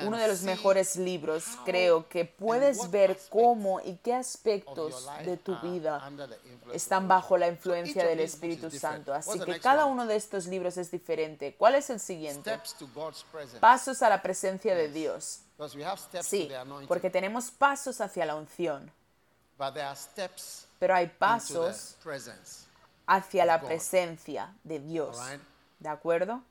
uno 0.03 0.17
de 0.17 0.29
los 0.29 0.43
mejores 0.43 0.97
libros, 0.97 1.45
creo 1.65 2.09
que 2.09 2.25
puedes 2.25 2.91
ver 2.91 3.19
cómo 3.29 3.81
y 3.81 3.97
qué 3.97 4.15
aspectos 4.15 5.09
de 5.25 5.37
tu 5.37 5.57
vida 5.61 6.11
están 6.73 7.09
bajo 7.09 7.37
la 7.37 7.49
influencia 7.49 8.07
del 8.07 8.21
Espíritu 8.21 8.71
Santo. 8.71 9.13
Así 9.13 9.39
que 9.41 9.61
cada 9.61 9.87
uno 9.87 10.07
de 10.07 10.17
estos 10.17 10.47
libros 10.47 10.77
es 10.77 10.91
diferente. 10.91 11.55
¿Cuál 11.57 11.75
es 11.75 11.91
el 11.91 12.01
siguiente? 12.01 12.59
Pasos 13.61 14.03
a 14.03 14.09
la 14.09 14.23
presencia 14.23 14.75
de 14.75 14.89
Dios. 14.89 15.41
Sí, 16.23 16.51
porque 16.87 17.11
tenemos 17.11 17.51
pasos 17.51 18.01
hacia 18.01 18.25
la 18.27 18.37
unción. 18.37 18.91
Pero 20.79 20.95
hay 20.95 21.07
pasos 21.07 21.97
hacia 23.07 23.45
la 23.45 23.61
presencia 23.61 24.55
de 24.65 24.81
Dios. 24.81 25.19
¿De 25.79 25.89
acuerdo? 25.89 26.43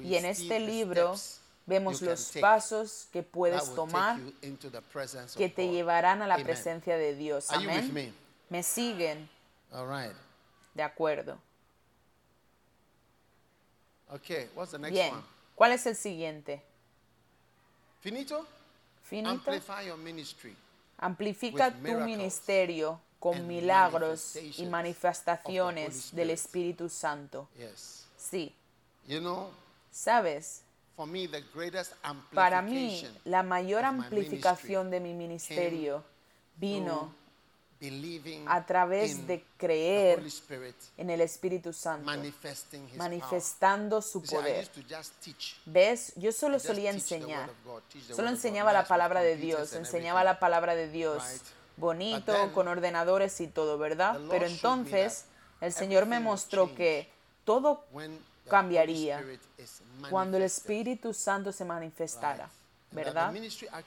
Y 0.00 0.14
en 0.14 0.24
este 0.24 0.60
libro 0.60 1.14
vemos 1.66 2.00
los 2.02 2.32
pasos 2.40 3.08
que 3.12 3.22
puedes 3.22 3.74
tomar 3.74 4.18
que 5.36 5.48
te 5.48 5.68
llevarán 5.68 6.22
a 6.22 6.26
la 6.26 6.38
presencia 6.38 6.96
de 6.96 7.14
Dios. 7.14 7.50
Amén. 7.50 8.14
¿Me 8.48 8.62
siguen? 8.62 9.28
De 10.74 10.82
acuerdo. 10.82 11.38
Bien. 14.90 15.14
¿Cuál 15.54 15.72
es 15.72 15.84
el 15.86 15.96
siguiente? 15.96 16.62
Finito. 18.00 18.46
Finito. 19.02 19.50
Amplifica 20.98 21.72
tu 21.72 21.98
ministerio 22.00 23.00
con 23.18 23.46
milagros 23.46 24.36
y 24.36 24.64
manifestaciones 24.66 26.14
del 26.14 26.30
Espíritu 26.30 26.88
Santo. 26.88 27.48
Sí. 28.16 28.54
¿Sabes? 29.90 30.62
Para 32.34 32.62
mí, 32.62 33.06
la 33.24 33.42
mayor 33.42 33.84
amplificación 33.84 34.90
de 34.90 35.00
mi 35.00 35.14
ministerio 35.14 36.02
vino 36.56 37.14
a 38.46 38.66
través 38.66 39.26
de 39.28 39.44
creer 39.56 40.20
en 40.96 41.10
el 41.10 41.20
Espíritu 41.20 41.72
Santo, 41.72 42.10
manifestando 42.96 44.02
su 44.02 44.22
poder. 44.22 44.68
¿Ves? 45.64 46.12
Yo 46.16 46.32
solo 46.32 46.58
solía 46.58 46.90
enseñar, 46.90 47.50
solo 48.12 48.28
enseñaba 48.28 48.72
la 48.72 48.86
palabra 48.86 49.20
de 49.20 49.36
Dios, 49.36 49.74
enseñaba 49.74 50.24
la 50.24 50.40
palabra 50.40 50.74
de 50.74 50.88
Dios, 50.88 51.22
bonito, 51.76 52.34
con 52.52 52.66
ordenadores 52.66 53.40
y 53.40 53.46
todo, 53.46 53.78
¿verdad? 53.78 54.18
Pero 54.28 54.46
entonces 54.46 55.26
el 55.60 55.72
Señor 55.72 56.06
me 56.06 56.18
mostró 56.18 56.74
que 56.74 57.08
todo 57.44 57.84
cambiaría 58.48 59.24
cuando 60.10 60.36
el 60.36 60.44
Espíritu 60.44 61.12
Santo 61.14 61.52
se 61.52 61.64
manifestara, 61.64 62.50
¿verdad? 62.90 63.34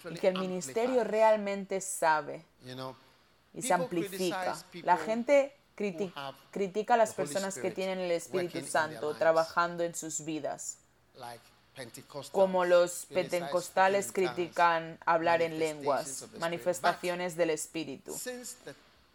Y 0.09 0.15
que 0.15 0.27
el 0.27 0.37
ministerio 0.37 1.03
realmente 1.03 1.81
sabe 1.81 2.45
y 3.53 3.61
se 3.61 3.73
amplifica. 3.73 4.57
La 4.83 4.97
gente 4.97 5.55
critica 6.51 6.93
a 6.93 6.97
las 6.97 7.13
personas 7.13 7.57
que 7.57 7.71
tienen 7.71 7.99
el 7.99 8.11
Espíritu 8.11 8.61
Santo 8.65 9.15
trabajando 9.15 9.83
en 9.83 9.95
sus 9.95 10.23
vidas. 10.23 10.77
Como 12.31 12.65
los 12.65 13.05
pentecostales 13.05 14.11
critican 14.11 14.97
hablar 15.05 15.41
en 15.41 15.57
lenguas, 15.57 16.25
manifestaciones 16.39 17.35
del 17.35 17.49
Espíritu. 17.49 18.15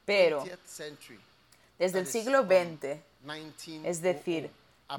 Pero 0.05 0.45
desde 1.79 1.99
el 1.99 2.07
siglo 2.07 2.45
XX, 2.45 2.99
es 3.85 4.01
decir, 4.01 4.51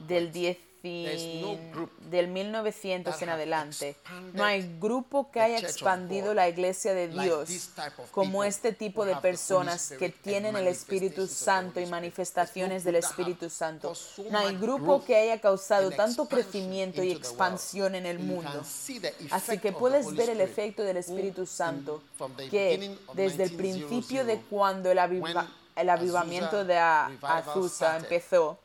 del 0.08 0.32
10 0.32 0.58
del 0.84 2.28
1900 2.28 3.22
en 3.22 3.30
adelante. 3.30 3.96
No 4.34 4.44
hay 4.44 4.78
grupo 4.80 5.32
que 5.32 5.42
haya 5.42 5.60
expandido 5.60 6.34
la 6.34 6.48
iglesia 6.48 6.94
de 6.94 7.08
Dios 7.08 7.72
como 8.12 8.44
este 8.44 8.74
tipo 8.74 9.06
de 9.06 9.16
personas 9.18 9.94
que 9.98 10.10
tienen 10.10 10.56
el 10.56 10.68
Espíritu 10.68 11.28
Santo 11.28 11.80
y 11.80 11.86
manifestaciones 11.86 12.84
del 12.84 12.98
Espíritu 12.98 13.50
Santo. 13.50 13.94
No 14.30 14.40
hay 14.40 14.56
grupo 14.56 15.04
que 15.04 15.16
haya 15.16 15.40
causado 15.42 15.92
tanto 15.92 16.28
crecimiento 16.28 17.04
y 17.04 17.12
expansión 17.12 17.96
en 17.96 18.06
el 18.06 18.20
mundo. 18.20 18.64
Así 19.32 19.58
que 19.60 19.72
puedes 19.72 20.14
ver 20.16 20.30
el 20.30 20.42
efecto 20.42 20.84
del 20.84 20.98
Espíritu 20.98 21.46
Santo 21.46 22.04
que 22.50 22.98
desde 23.14 23.44
el 23.44 23.56
principio 23.56 24.26
de 24.26 24.40
cuando 24.50 24.92
el 24.92 25.00
avivamiento 25.00 25.67
el 25.78 25.90
avivamiento 25.90 26.66
de 26.66 26.78
Azusa 26.78 27.98
empezó 27.98 28.58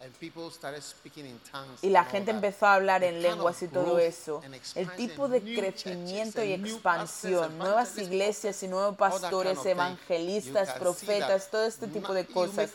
y 1.83 1.91
la 1.91 2.05
gente 2.05 2.31
empezó 2.31 2.67
a 2.67 2.75
hablar 2.75 3.05
en 3.05 3.23
lenguas 3.23 3.63
y 3.63 3.69
todo 3.69 3.99
eso. 3.99 4.43
El 4.75 4.91
tipo 4.97 5.29
de 5.29 5.43
crecimiento 5.43 6.43
y 6.43 6.53
expansión, 6.53 7.59
nuevas 7.59 7.99
iglesias 7.99 8.63
y 8.63 8.69
nuevos 8.69 8.97
pastores, 8.97 9.65
evangelistas, 9.67 10.73
profetas, 10.79 11.51
todo 11.51 11.65
este 11.65 11.87
tipo 11.89 12.15
de 12.15 12.27
cosas. 12.27 12.71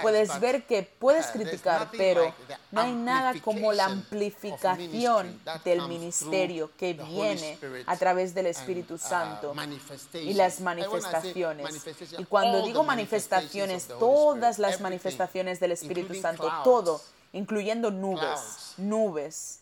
Puedes 0.00 0.40
ver 0.40 0.66
que 0.66 0.82
puedes 0.82 1.26
criticar, 1.26 1.90
pero 1.96 2.34
no 2.70 2.80
hay 2.80 2.92
nada 2.92 3.34
como 3.40 3.72
la 3.72 3.86
amplificación 3.86 5.40
del 5.64 5.86
ministerio 5.88 6.70
que 6.78 6.94
viene 6.94 7.58
a 7.86 7.96
través 7.96 8.34
del 8.34 8.46
Espíritu 8.46 8.96
Santo 8.96 9.54
y 10.14 10.32
las 10.34 10.60
manifestaciones. 10.60 11.82
Y 12.18 12.24
cuando 12.24 12.62
digo 12.62 12.82
manifestaciones, 12.84 13.81
todas 13.88 14.58
las 14.58 14.80
manifestaciones 14.80 15.60
del 15.60 15.72
Espíritu 15.72 16.14
Santo, 16.14 16.50
todo, 16.64 17.00
incluyendo 17.32 17.90
nubes, 17.90 18.74
nubes. 18.76 19.60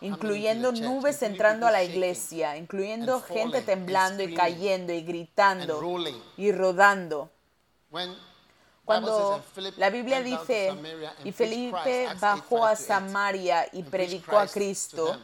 Incluyendo 0.00 0.72
nubes 0.72 1.22
entrando 1.22 1.66
a 1.66 1.70
la 1.70 1.84
iglesia, 1.84 2.56
incluyendo 2.56 3.20
gente 3.20 3.62
temblando 3.62 4.22
y 4.22 4.34
cayendo 4.34 4.92
y 4.92 5.02
gritando 5.02 5.80
y 6.36 6.50
rodando. 6.50 7.30
Cuando 8.84 9.42
la 9.76 9.90
Biblia 9.90 10.22
dice, 10.22 10.74
y 11.24 11.32
Felipe 11.32 12.08
bajó 12.20 12.66
a 12.66 12.76
Samaria 12.76 13.66
y 13.72 13.82
predicó 13.82 14.38
a 14.38 14.46
Cristo, 14.46 15.18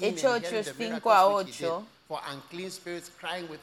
Hechos 0.00 0.42
8, 0.44 0.72
5 0.76 1.12
a 1.12 1.26
8, 1.28 1.86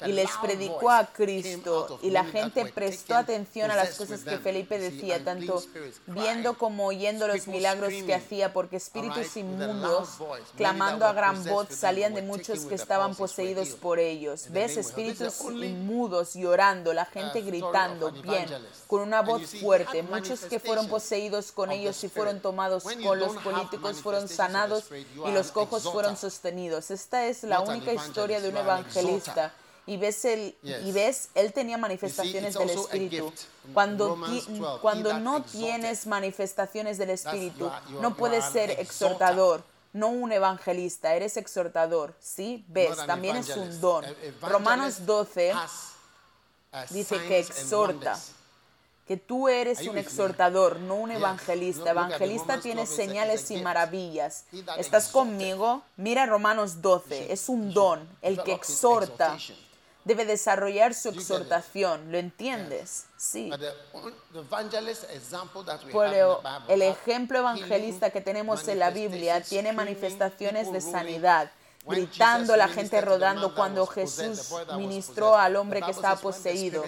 y 0.05 0.11
les 0.11 0.29
predicó 0.37 0.89
a 0.89 1.05
Cristo 1.05 1.99
y 2.01 2.11
la 2.11 2.23
gente 2.23 2.65
prestó 2.65 3.15
atención 3.15 3.71
a 3.71 3.75
las 3.75 3.95
cosas 3.95 4.21
que 4.21 4.37
Felipe 4.37 4.79
decía, 4.79 5.23
tanto 5.23 5.61
viendo 6.07 6.57
como 6.57 6.85
oyendo 6.85 7.27
los 7.27 7.47
milagros 7.47 7.93
que 8.05 8.13
hacía, 8.13 8.53
porque 8.53 8.77
espíritus 8.77 9.35
inmundos, 9.37 10.09
clamando 10.55 11.05
a 11.05 11.13
gran 11.13 11.43
voz, 11.45 11.67
salían 11.69 12.13
de 12.13 12.21
muchos 12.21 12.65
que 12.65 12.75
estaban 12.75 13.15
poseídos 13.15 13.69
por 13.69 13.99
ellos. 13.99 14.47
¿Ves? 14.49 14.77
Espíritus 14.77 15.41
inmudos 15.41 16.33
llorando, 16.33 16.93
la 16.93 17.05
gente 17.05 17.41
gritando, 17.41 18.11
bien, 18.11 18.47
con 18.87 19.01
una 19.01 19.21
voz 19.21 19.55
fuerte. 19.59 20.03
Muchos 20.03 20.41
que 20.41 20.59
fueron 20.59 20.87
poseídos 20.87 21.51
con 21.51 21.71
ellos 21.71 22.03
y 22.03 22.09
fueron 22.09 22.39
tomados 22.39 22.83
con 22.83 23.19
los 23.19 23.35
políticos 23.37 23.97
fueron 24.01 24.27
sanados 24.27 24.85
y 24.91 25.31
los 25.31 25.51
cojos 25.51 25.83
fueron 25.83 26.15
sostenidos. 26.15 26.91
Esta 26.91 27.25
es 27.25 27.43
la 27.43 27.61
única 27.61 27.93
historia 27.93 28.36
de 28.41 28.49
un 28.49 28.57
evangelista 28.57 29.53
y 29.87 29.95
ves, 29.95 30.25
el, 30.25 30.55
y 30.63 30.91
ves, 30.91 31.29
él 31.33 31.53
tenía 31.53 31.77
manifestaciones 31.77 32.55
del 32.55 32.69
Espíritu. 32.69 33.31
Cuando, 33.73 34.19
cuando 34.81 35.17
no 35.17 35.43
tienes 35.43 36.05
manifestaciones 36.05 36.97
del 36.97 37.11
Espíritu, 37.11 37.71
no 38.01 38.15
puedes 38.15 38.43
ser 38.45 38.71
exhortador, 38.71 39.63
no 39.93 40.09
un 40.09 40.33
evangelista, 40.33 41.15
eres 41.15 41.37
exhortador. 41.37 42.13
¿Sí? 42.19 42.65
Ves, 42.67 42.97
también 43.05 43.37
es 43.37 43.49
un 43.55 43.79
don. 43.79 44.05
Romanos 44.41 45.05
12 45.05 45.53
dice 46.89 47.17
que 47.25 47.39
exhorta 47.39 48.19
que 49.07 49.15
tú 49.17 49.47
eres 49.47 49.87
un 49.87 49.97
exhortador, 49.97 50.79
no 50.79 50.95
un 50.95 51.11
evangelista. 51.11 51.91
Evangelista 51.91 52.59
tiene 52.59 52.85
señales 52.85 53.49
y 53.51 53.61
maravillas. 53.61 54.45
¿Estás 54.77 55.07
conmigo? 55.07 55.81
Mira 55.95 56.25
Romanos 56.25 56.81
12, 56.81 57.31
es 57.31 57.47
un 57.47 57.73
don. 57.73 58.07
El 58.21 58.43
que 58.43 58.51
exhorta 58.51 59.37
debe 60.03 60.25
desarrollar 60.25 60.93
su 60.93 61.09
exhortación. 61.09 62.11
¿Lo 62.11 62.17
entiendes? 62.17 63.05
Sí. 63.15 63.49
Pero 65.91 66.41
el 66.67 66.81
ejemplo 66.81 67.39
evangelista 67.39 68.09
que 68.09 68.21
tenemos 68.21 68.67
en 68.67 68.79
la 68.79 68.89
Biblia 68.89 69.41
tiene 69.41 69.71
manifestaciones 69.71 70.71
de 70.71 70.81
sanidad 70.81 71.51
gritando, 71.87 72.55
la 72.55 72.67
gente 72.67 73.01
rodando 73.01 73.55
cuando 73.55 73.85
Jesús 73.85 74.53
ministró 74.75 75.35
al 75.35 75.55
hombre 75.55 75.81
que 75.81 75.91
estaba 75.91 76.15
poseído. 76.19 76.83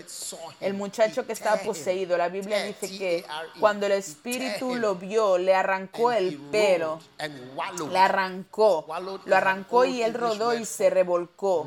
El 0.60 0.74
muchacho 0.74 1.26
que 1.26 1.34
estaba 1.34 1.58
poseído, 1.58 2.18
la 2.18 2.30
Biblia 2.30 2.64
dice 2.64 2.88
que 2.98 3.26
cuando 3.60 3.86
el 3.86 3.94
Espíritu 3.94 4.76
lo 4.76 4.96
vio, 4.96 5.38
le 5.38 5.56
arrancó 5.56 6.12
el 6.12 6.38
pelo, 6.38 7.00
le 7.90 8.00
arrancó, 8.00 8.86
lo 9.26 9.36
arrancó 9.36 9.86
y 9.86 10.02
él 10.02 10.14
rodó 10.14 10.54
y 10.54 10.66
se 10.66 10.90
revolcó. 10.90 11.66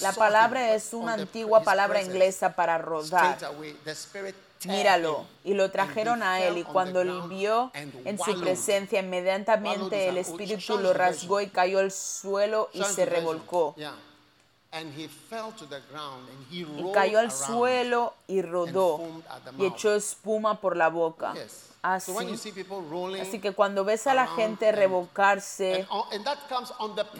La 0.00 0.12
palabra 0.12 0.74
es 0.74 0.92
una 0.92 1.14
antigua 1.14 1.62
palabra 1.62 2.02
inglesa 2.02 2.54
para 2.54 2.76
rodar. 2.78 3.38
Míralo. 4.66 5.26
Y 5.44 5.54
lo 5.54 5.70
trajeron 5.70 6.22
a 6.22 6.40
él 6.40 6.58
y 6.58 6.64
cuando 6.64 7.00
él 7.00 7.22
vio 7.28 7.70
en 7.74 8.18
su 8.18 8.40
presencia, 8.40 9.00
inmediatamente 9.00 10.08
el 10.08 10.18
espíritu 10.18 10.78
lo 10.78 10.92
rasgó 10.92 11.40
y 11.40 11.48
cayó 11.48 11.78
al 11.80 11.90
suelo 11.90 12.70
y 12.72 12.82
se 12.84 13.04
revolcó. 13.06 13.74
Y 16.50 16.92
cayó 16.94 17.18
al 17.18 17.30
suelo 17.30 18.14
y 18.26 18.40
rodó 18.40 19.00
y 19.58 19.66
echó 19.66 19.94
espuma 19.94 20.60
por 20.60 20.76
la 20.76 20.88
boca. 20.88 21.34
Así. 21.82 22.12
Así 23.20 23.40
que 23.40 23.52
cuando 23.52 23.84
ves 23.84 24.06
a 24.06 24.14
la 24.14 24.28
gente 24.28 24.70
revocarse, 24.70 25.86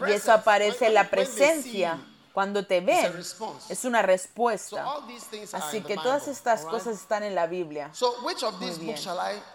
y 0.07 0.11
eso 0.11 0.31
aparece 0.31 0.87
en 0.87 0.93
la 0.93 1.09
presencia, 1.09 1.99
cuando 2.33 2.65
te 2.65 2.81
ven, 2.81 3.23
es 3.69 3.85
una 3.85 4.01
respuesta. 4.01 4.83
Así 5.53 5.81
que 5.81 5.95
todas 5.95 6.27
estas 6.27 6.65
cosas 6.65 6.95
están 6.99 7.21
en 7.21 7.35
la 7.35 7.45
Biblia. 7.45 7.91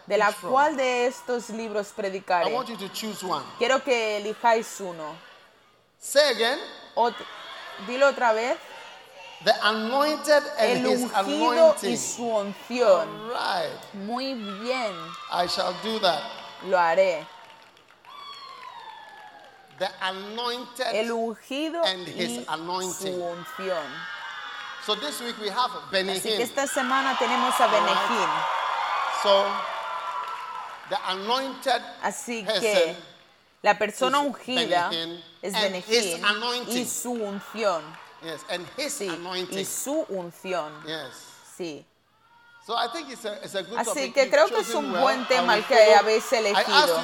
¿De 0.07 0.17
la 0.17 0.33
cual 0.33 0.77
de 0.77 1.09
estos 1.09 1.51
libros 1.51 1.89
predicaré? 1.89 2.55
Quiero 3.59 3.83
que 3.83 4.19
elijáis 4.19 4.81
uno. 4.81 5.17
dilo 7.89 8.09
otra 8.09 8.33
vez. 8.33 8.57
el 10.59 10.87
ungido 10.87 11.75
y 11.83 11.97
su 11.97 12.29
unción. 12.29 13.29
Muy 13.95 14.35
bien. 14.35 14.95
Lo 16.65 16.79
haré 16.79 17.27
el 20.93 21.13
ungido 21.13 21.83
y 22.17 22.45
su 22.47 23.09
unción. 23.09 23.87
Así 24.87 26.23
que 26.23 26.43
esta 26.43 26.67
semana 26.67 27.17
tenemos 27.19 27.61
a 27.61 27.67
Benejim. 27.67 28.31
Así 32.03 32.45
que 32.45 32.97
la 33.63 33.79
persona 33.79 34.21
ungida 34.21 34.91
es 35.43 35.53
Benejim 35.53 36.25
y 36.69 36.87
su 36.87 37.13
unción. 37.13 37.83
Sí, 38.89 39.11
y 39.51 39.65
su 39.65 40.07
unción. 40.09 40.73
Sí. 41.57 41.87
Así 43.79 44.13
que 44.13 44.29
creo 44.29 44.47
que 44.47 44.59
es 44.61 44.75
un 44.75 44.93
buen 44.93 45.27
tema 45.27 45.57
el 45.57 45.65
que 45.67 45.95
habéis 45.95 46.31
elegido. 46.33 46.99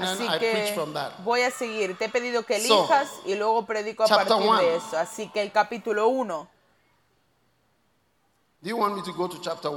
Así 0.00 0.26
que 0.38 0.74
voy 1.18 1.42
a 1.42 1.50
seguir. 1.50 1.98
Te 1.98 2.06
he 2.06 2.08
pedido 2.08 2.42
que 2.44 2.56
elijas 2.56 3.10
y 3.26 3.34
luego 3.34 3.66
predico 3.66 4.04
a 4.04 4.08
partir 4.08 4.36
de 4.36 4.76
eso. 4.76 4.96
Así 4.98 5.28
que 5.28 5.42
el 5.42 5.52
capítulo 5.52 6.08
1. 6.08 6.48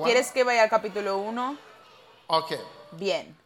¿Quieres 0.03 0.31
que 0.31 0.43
vaya 0.43 0.63
al 0.63 0.69
capítulo 0.69 1.17
1? 1.17 1.57
Ok. 2.27 2.53
Bien. 2.93 3.37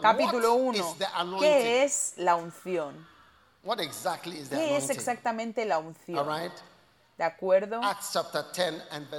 Capítulo 0.00 0.54
1. 0.54 0.96
¿Qué 1.40 1.84
es 1.84 2.14
la 2.16 2.36
unción? 2.36 3.06
¿Qué 4.50 4.76
es 4.76 4.90
exactamente 4.90 5.64
la 5.66 5.78
unción? 5.78 6.16
¿De 7.16 7.24
acuerdo? 7.24 7.80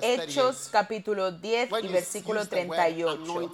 Hechos 0.01 0.69
capítulo 0.71 1.31
10 1.31 1.69
y 1.81 1.87
versículo 1.87 2.47
38. 2.47 3.51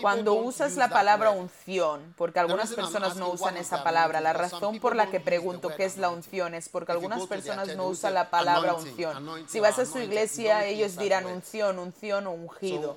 Cuando 0.00 0.32
usas 0.32 0.76
la 0.76 0.88
palabra 0.88 1.30
unción, 1.30 2.14
porque 2.16 2.38
algunas 2.38 2.72
personas 2.72 3.16
no 3.16 3.28
usan 3.28 3.58
esa 3.58 3.84
palabra, 3.84 4.22
la 4.22 4.32
razón 4.32 4.80
por 4.80 4.96
la 4.96 5.10
que 5.10 5.20
pregunto 5.20 5.74
qué 5.76 5.84
es 5.84 5.98
la 5.98 6.08
unción 6.08 6.54
es 6.54 6.70
porque 6.70 6.92
algunas 6.92 7.26
personas 7.26 7.76
no 7.76 7.86
usan 7.88 8.14
la 8.14 8.30
palabra 8.30 8.72
unción. 8.74 9.46
Si 9.46 9.60
vas 9.60 9.78
a 9.78 9.84
su 9.84 9.98
iglesia, 9.98 10.64
ellos 10.64 10.96
dirán 10.96 11.26
unción, 11.26 11.78
unción 11.78 12.26
o 12.26 12.30
ungido. 12.30 12.96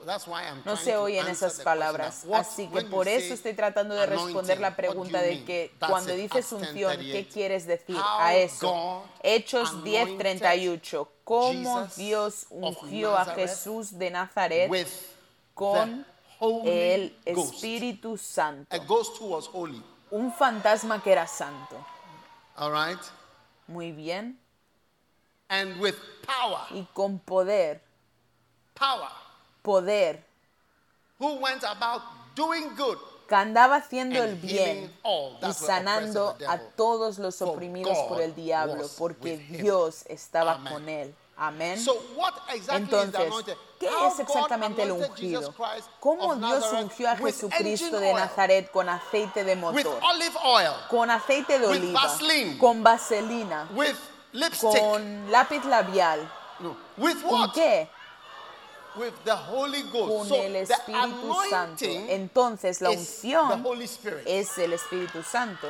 No 0.64 0.78
se 0.78 0.96
oyen 0.96 1.28
esas 1.28 1.60
palabras. 1.60 2.26
Así 2.34 2.70
que 2.70 2.84
por 2.84 3.10
eso 3.10 3.34
estoy 3.34 3.54
tratando 3.54 3.96
de 3.96 4.06
responder 4.06 4.62
la 4.62 4.78
pregunta 4.78 5.22
de 5.22 5.44
que 5.44 5.74
cuando 5.78 6.14
dices 6.14 6.50
unción, 6.54 6.98
¿qué 7.00 7.28
quieres 7.28 7.68
decir 7.68 7.98
a 8.00 8.34
eso? 8.34 9.04
Hechos 9.22 9.84
10, 9.84 10.18
38 10.18 10.85
cómo 11.24 11.88
Dios 11.96 12.48
ungió 12.50 13.18
a 13.18 13.26
Jesús 13.26 13.98
de 13.98 14.12
Nazaret 14.12 14.70
con 15.54 16.06
el 16.66 17.16
Espíritu 17.26 18.18
Santo. 18.18 18.76
Un 20.12 20.32
fantasma 20.32 21.02
que 21.02 21.12
era 21.12 21.28
santo. 21.28 21.76
Muy 23.68 23.92
bien. 23.92 24.40
And 25.50 25.80
with 25.80 25.96
power. 26.26 26.62
Y 26.72 26.88
con 26.94 27.20
poder. 27.20 27.82
Poder. 29.62 30.24
Who 31.20 31.36
went 31.40 31.64
about 31.64 32.02
doing 32.36 32.76
good 32.76 33.00
que 33.28 33.36
andaba 33.36 33.78
haciendo 33.78 34.24
el 34.24 34.36
bien 34.36 34.94
y 35.42 35.54
sanando 35.54 36.36
a 36.48 36.60
todos 36.60 37.18
los 37.18 37.42
oprimidos 37.42 37.98
por 38.08 38.22
el 38.22 38.36
diablo, 38.36 38.88
porque 38.98 39.38
Dios 39.38 40.04
estaba 40.08 40.64
con 40.70 40.88
él. 40.90 41.14
Amén. 41.38 41.78
Entonces, 42.70 43.34
¿qué 43.78 43.88
es 43.88 44.20
exactamente 44.20 44.84
el 44.84 44.92
ungido? 44.92 45.54
¿Cómo 46.00 46.34
Dios 46.36 46.66
ungió 46.72 47.10
a 47.10 47.18
Jesucristo 47.18 48.00
de 48.00 48.14
Nazaret 48.14 48.72
con 48.72 48.88
aceite 48.88 49.44
de 49.44 49.56
motor? 49.58 50.00
Con 50.90 51.12
aceite 51.12 51.60
de 51.60 51.68
oliva, 51.68 52.02
con 52.58 52.84
vaselina, 52.84 53.68
con 54.62 55.32
lápiz 55.32 55.66
labial. 55.66 56.32
¿Con 57.28 57.52
qué? 57.52 57.90
Con 59.92 60.32
el 60.34 60.56
Espíritu 60.56 61.36
Santo. 61.50 61.86
Entonces 61.86 62.82
la 62.82 62.90
unción 62.92 63.64
es 64.26 64.58
el 64.58 64.74
Espíritu 64.74 65.24
Santo. 65.24 65.68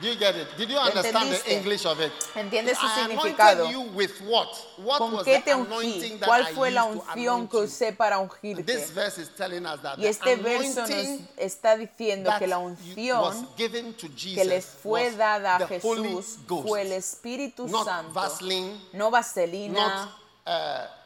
Do 0.00 0.08
you 0.08 0.18
get 0.18 0.36
it? 0.36 0.46
Did 0.58 0.68
you 0.68 0.76
understand 0.76 1.30
the 1.30 1.56
English 1.56 1.86
of 1.86 2.00
it? 2.00 2.12
¿Entiendes 2.34 2.76
su 2.76 2.86
significado? 2.86 3.70
You 3.70 3.80
with 3.94 4.12
what? 4.26 4.48
What 4.76 4.98
¿Con 4.98 5.24
qué 5.24 5.40
te 5.40 5.54
ungí? 5.54 6.20
¿Cuál 6.22 6.46
fue 6.54 6.70
la 6.70 6.84
unción 6.84 7.48
que 7.48 7.56
usé 7.56 7.92
para 7.92 8.18
ungirte? 8.18 8.64
This 8.64 8.92
verse 8.92 9.18
is 9.18 9.30
telling 9.30 9.64
us 9.64 9.80
that 9.80 9.98
y 9.98 10.06
este 10.06 10.36
verso 10.36 10.82
nos 10.82 11.20
está 11.38 11.78
diciendo 11.78 12.30
que 12.38 12.46
la 12.46 12.58
unción 12.58 13.48
que 13.56 14.44
les 14.44 14.66
fue 14.66 15.12
dada 15.12 15.56
a 15.56 15.66
Jesús 15.66 16.38
fue 16.46 16.82
el 16.82 16.92
Espíritu 16.92 17.66
Santo, 17.66 18.12
Vaseline, 18.12 18.78
no 18.92 19.10
vaselina, 19.10 19.88
not, 19.88 20.08
uh, 20.46 21.05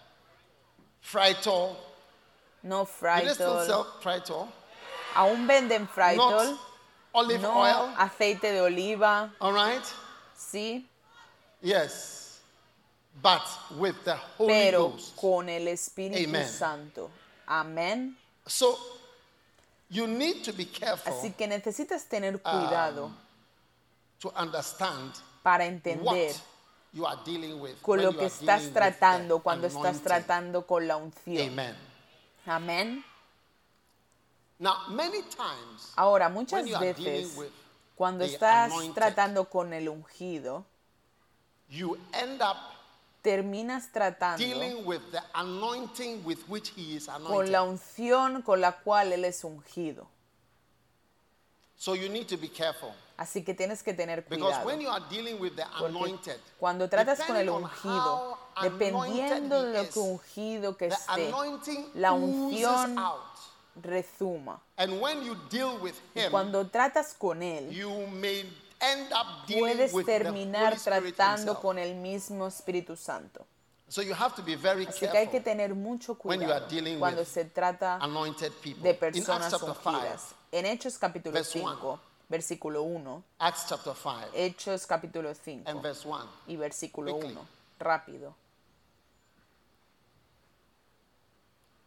Fritol. 1.03 1.77
No 2.63 2.85
Fritol. 2.85 3.21
Do 3.21 3.27
they 3.27 3.35
still 3.35 3.65
sell 3.65 3.87
Fritol? 4.03 4.49
Aún 5.15 5.47
venden 5.47 5.89
Fritol. 5.89 6.59
Olive 7.13 7.43
no 7.43 7.61
oil. 7.61 7.95
aceite 7.99 8.53
de 8.53 8.61
oliva. 8.61 9.33
All 9.41 9.53
right. 9.53 9.83
Sí. 10.37 10.85
Yes. 11.61 12.41
But 13.21 13.43
with 13.77 14.05
the 14.05 14.15
Holy 14.15 14.53
Pero 14.53 14.89
Ghost. 14.91 15.17
con 15.17 15.49
el 15.49 15.67
Espíritu 15.67 16.29
Amen. 16.29 16.47
Santo. 16.47 17.11
Amén. 17.49 18.15
So 18.47 18.79
you 19.91 20.07
need 20.07 20.45
to 20.45 20.53
be 20.53 20.67
careful. 20.67 21.13
Así 21.13 21.37
que 21.37 21.47
necesitas 21.49 22.09
tener 22.09 22.39
cuidado 22.41 23.07
um, 23.07 23.17
to 24.21 24.31
understand 24.41 25.13
para 25.43 25.65
entender 25.65 26.05
what 26.05 26.41
you 26.93 27.07
are 27.07 27.19
dealing 27.25 27.61
with 27.61 27.81
con 27.83 28.03
lo 28.03 28.13
que 28.17 28.27
estás 28.27 28.61
dealing 28.61 28.75
tratando 28.75 29.43
cuando 29.43 29.67
estás 29.67 29.81
anointing. 29.97 30.05
tratando 30.05 30.67
con 30.67 30.87
la 30.89 30.97
unción. 30.97 31.59
Amén. 32.47 33.05
Now, 34.59 34.89
many 34.89 35.23
times, 35.23 35.93
Ahora, 35.97 36.27
when 36.27 36.35
muchas 36.35 36.65
veces, 36.81 37.35
cuando 37.95 38.25
estás 38.25 38.73
tratando 38.95 39.49
con 39.49 39.73
el 39.73 39.89
ungido, 39.89 40.67
you 41.69 41.97
end 42.13 42.43
up 42.43 42.57
terminas 43.23 43.91
tratando 43.93 44.39
dealing 44.39 44.85
with 44.85 45.01
the 45.13 45.23
anointing 45.35 46.23
with 46.25 46.39
which 46.49 46.73
he 46.77 46.97
is 46.97 47.07
con 47.07 47.23
anointed. 47.27 47.53
la 47.53 47.63
unción 47.63 48.43
con 48.43 48.61
la 48.61 48.73
cual 48.73 49.13
él 49.13 49.25
es 49.25 49.45
ungido. 49.45 50.07
So 51.77 51.95
you 51.95 52.11
need 52.11 52.29
to 52.29 52.37
be 52.37 52.49
careful. 52.49 52.93
Así 53.21 53.45
que 53.45 53.53
tienes 53.53 53.83
que 53.83 53.93
tener 53.93 54.25
cuidado. 54.25 54.65
when 54.65 54.81
you 54.81 54.89
are 54.89 55.05
dealing 55.11 55.39
with 55.39 55.55
the 55.55 55.63
Porque 55.79 55.85
anointed, 55.85 56.41
cuando 56.59 56.89
tratas 56.89 57.21
con 57.21 57.37
el 57.37 57.51
ungido, 57.51 58.39
dependiendo 58.63 59.63
de 59.63 59.75
lo 59.75 59.91
que 59.91 59.99
ungido 59.99 60.77
que 60.79 60.87
esté, 60.87 61.31
la 61.93 62.13
unción 62.13 62.97
rezuma. 63.83 64.63
And 64.79 65.03
when 65.03 65.23
you 65.23 65.35
deal 65.51 65.79
with 65.83 65.97
him, 66.15 66.31
Cuando 66.31 66.67
tratas 66.69 67.13
con 67.13 67.43
él, 67.43 67.69
you 67.71 67.91
may 68.07 68.41
end 68.81 69.13
up 69.13 69.47
dealing 69.47 69.61
puedes 69.61 70.07
terminar 70.07 70.81
tratando 70.81 71.61
con 71.61 71.79
el 71.79 71.97
mismo 71.97 72.47
Espíritu 72.47 72.97
Santo. 72.97 73.47
So 73.89 74.01
you 74.01 74.15
have 74.15 74.35
to 74.37 74.43
be 74.43 74.57
very 74.57 74.87
Así 74.87 75.01
que 75.01 75.19
hay 75.19 75.27
que 75.27 75.43
careful 75.43 75.45
tener 75.45 75.75
mucho 75.75 76.17
when 76.23 76.41
you 76.41 76.51
are 76.51 76.65
cuidado 76.67 76.99
cuando 76.99 77.21
with 77.21 77.29
se 77.29 77.45
trata 77.45 77.99
de 77.99 78.95
personas 78.95 79.51
chapter 79.51 79.75
5, 79.75 79.91
ungidas. 79.91 80.35
En 80.53 80.65
Hechos 80.65 80.97
capítulo 80.97 81.35
verse 81.35 81.59
5, 81.59 82.01
versículo 82.31 82.83
1, 82.85 83.25
Acts 83.41 83.67
chapter 83.69 83.93
5 83.95 84.31
Hechos 84.35 84.87
capítulo 84.87 85.35
5 85.35 85.69
and 85.69 85.83
verse 85.83 86.07
1. 86.07 86.25
y 86.47 86.57
versículo 86.57 87.13
Quickly. 87.13 87.35
1, 87.35 87.47
rápido. 87.81 88.35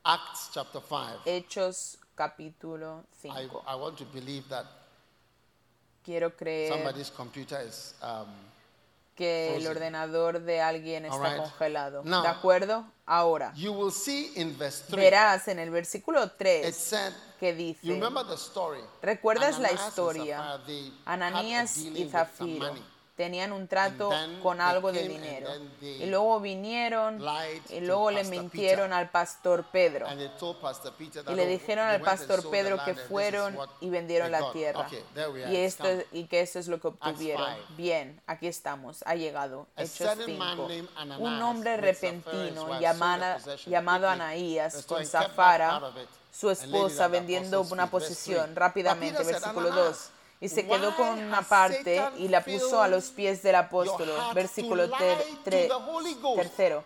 Acts 0.04 0.50
chapter 0.54 0.82
5. 0.82 1.22
Hechos 1.26 1.98
capítulo 2.14 3.06
I, 3.24 3.30
5. 3.30 3.64
I 3.66 3.76
want 3.76 3.98
to 3.98 4.06
believe 4.06 4.48
that 4.50 4.66
Quiero 6.04 6.32
creer 6.36 6.70
somebody's 6.70 7.10
computer 7.10 7.62
is 7.66 7.96
um, 8.02 8.28
que 9.16 9.56
el 9.56 9.66
ordenador 9.68 10.42
de 10.42 10.60
alguien 10.60 11.06
está 11.06 11.16
Alright. 11.16 11.38
congelado. 11.38 12.04
Now, 12.04 12.24
¿De 12.24 12.28
acuerdo? 12.28 12.86
Ahora, 13.06 13.54
you 13.56 13.72
will 13.72 13.92
see 13.92 14.34
in 14.36 14.58
verse 14.58 14.84
3 14.90 14.98
verás 15.02 15.48
en 15.48 15.60
el 15.60 15.70
versículo 15.70 16.22
it 16.26 16.34
3 16.38 16.76
said 16.76 17.14
que 17.44 17.52
you 17.52 17.58
dice, 17.58 17.88
remember 17.88 18.26
the 18.26 18.36
story 18.36 18.80
¿recuerdas 19.02 19.60
la 19.60 19.72
historia? 19.72 20.62
Ananías 21.06 21.78
y 21.78 22.10
Zafiro 22.10 22.74
tenían 23.16 23.52
un 23.52 23.68
trato 23.68 24.10
con 24.42 24.60
algo 24.60 24.92
de 24.92 25.08
dinero. 25.08 25.50
Y 25.82 26.06
luego 26.08 26.40
vinieron 26.40 27.24
y 27.70 27.80
luego 27.82 28.12
le 28.12 28.24
mintieron 28.24 28.94
al 28.94 29.10
pastor 29.10 29.66
Pedro. 29.72 30.08
Y 30.12 30.16
le 31.36 31.44
oh, 31.44 31.48
dijeron 31.48 31.88
al 31.88 32.02
pastor 32.02 32.50
Pedro 32.50 32.84
que 32.84 32.96
fueron 32.96 33.58
y 33.82 33.90
vendieron 33.90 34.32
la 34.32 34.52
tierra. 34.52 34.88
Y, 35.50 35.58
esto, 35.58 35.88
y 36.12 36.26
que 36.26 36.42
eso 36.42 36.60
es 36.60 36.68
lo 36.68 36.80
que 36.80 36.88
obtuvieron. 36.88 37.46
Bien, 37.78 38.22
aquí 38.26 38.48
estamos, 38.48 39.04
ha 39.06 39.16
llegado. 39.16 39.68
Hechos 39.76 39.92
certain 39.92 40.38
man 40.38 40.58
5. 40.58 40.68
named 40.68 40.90
Ananias 40.96 41.20
Un 41.20 41.42
hombre 41.42 41.78
repentino 41.78 42.80
llamado 42.80 43.38
quickly, 43.56 43.76
Anaías 43.76 44.86
con 44.86 45.06
Zafara, 45.06 45.94
su 46.34 46.50
esposa 46.50 47.08
vendiendo 47.08 47.62
una 47.62 47.90
posición 47.92 48.56
rápidamente, 48.56 49.24
versículo 49.24 49.68
"Ananias, 49.72 49.96
2. 49.98 50.10
Y 50.42 50.50
se 50.50 50.66
quedó 50.68 50.94
con 50.98 51.08
una 51.20 51.42
parte 51.44 52.04
y 52.18 52.28
la 52.28 52.44
puso 52.44 52.82
a 52.82 52.88
los 52.90 53.06
pies 53.12 53.44
del 53.44 53.56
apóstol. 53.56 54.12
Versículo 54.34 54.90
to 54.90 54.98
ter- 54.98 55.18
lie 55.20 55.36
to 55.38 55.44
tre- 55.50 55.68
the 55.68 55.74
Holy 55.74 56.14
Ghost? 56.16 56.36
tercero. 56.42 56.84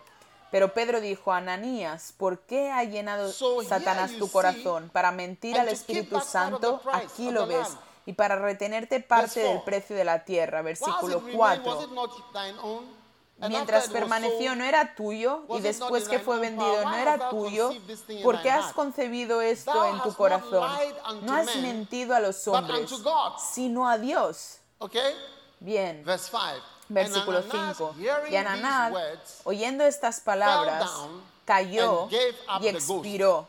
Pero 0.50 0.72
Pedro 0.72 1.00
dijo, 1.00 1.32
Ananías, 1.32 2.14
¿por 2.16 2.40
qué 2.40 2.70
ha 2.70 2.84
llenado 2.84 3.32
Satanás 3.68 4.12
tu 4.18 4.30
corazón 4.30 4.90
para 4.90 5.12
mentir 5.12 5.58
al 5.58 5.68
Espíritu 5.68 6.20
Santo? 6.20 6.80
Aquí 6.92 7.30
lo 7.30 7.46
ves. 7.46 7.68
Y 8.06 8.12
para 8.14 8.36
retenerte 8.36 9.00
parte 9.00 9.40
del 9.40 9.62
precio 9.62 9.94
de 9.96 10.04
la 10.04 10.24
tierra. 10.24 10.62
Versículo 10.62 11.18
it 11.18 11.24
remained, 11.24 11.66
was 11.66 11.86
4. 11.88 12.82
Mientras 13.40 13.88
permaneció 13.88 14.56
no 14.56 14.64
era 14.64 14.94
tuyo 14.94 15.44
y 15.50 15.60
después 15.60 16.08
que 16.08 16.18
fue 16.18 16.38
vendido 16.40 16.84
no 16.84 16.96
era 16.96 17.30
tuyo, 17.30 17.72
¿por 18.22 18.42
qué 18.42 18.50
has 18.50 18.72
concebido 18.72 19.40
esto 19.40 19.84
en 19.84 20.00
tu 20.02 20.12
corazón? 20.14 20.68
No 21.22 21.34
has 21.34 21.46
men, 21.46 21.62
mentido 21.62 22.14
a 22.14 22.20
los 22.20 22.46
hombres, 22.48 22.90
sino 23.52 23.88
a 23.88 23.98
Dios. 23.98 24.58
Bien. 25.60 26.04
Verse 26.04 26.30
5. 26.30 26.42
Versículo 26.88 27.38
And 27.38 27.52
Ananias, 27.52 27.76
5. 27.76 27.94
hearing 27.98 28.32
Y 28.32 28.36
Ananás, 28.36 29.40
oyendo 29.44 29.84
estas 29.84 30.20
palabras, 30.20 30.90
cayó 31.44 32.08
y 32.60 32.68
expiró. 32.68 33.48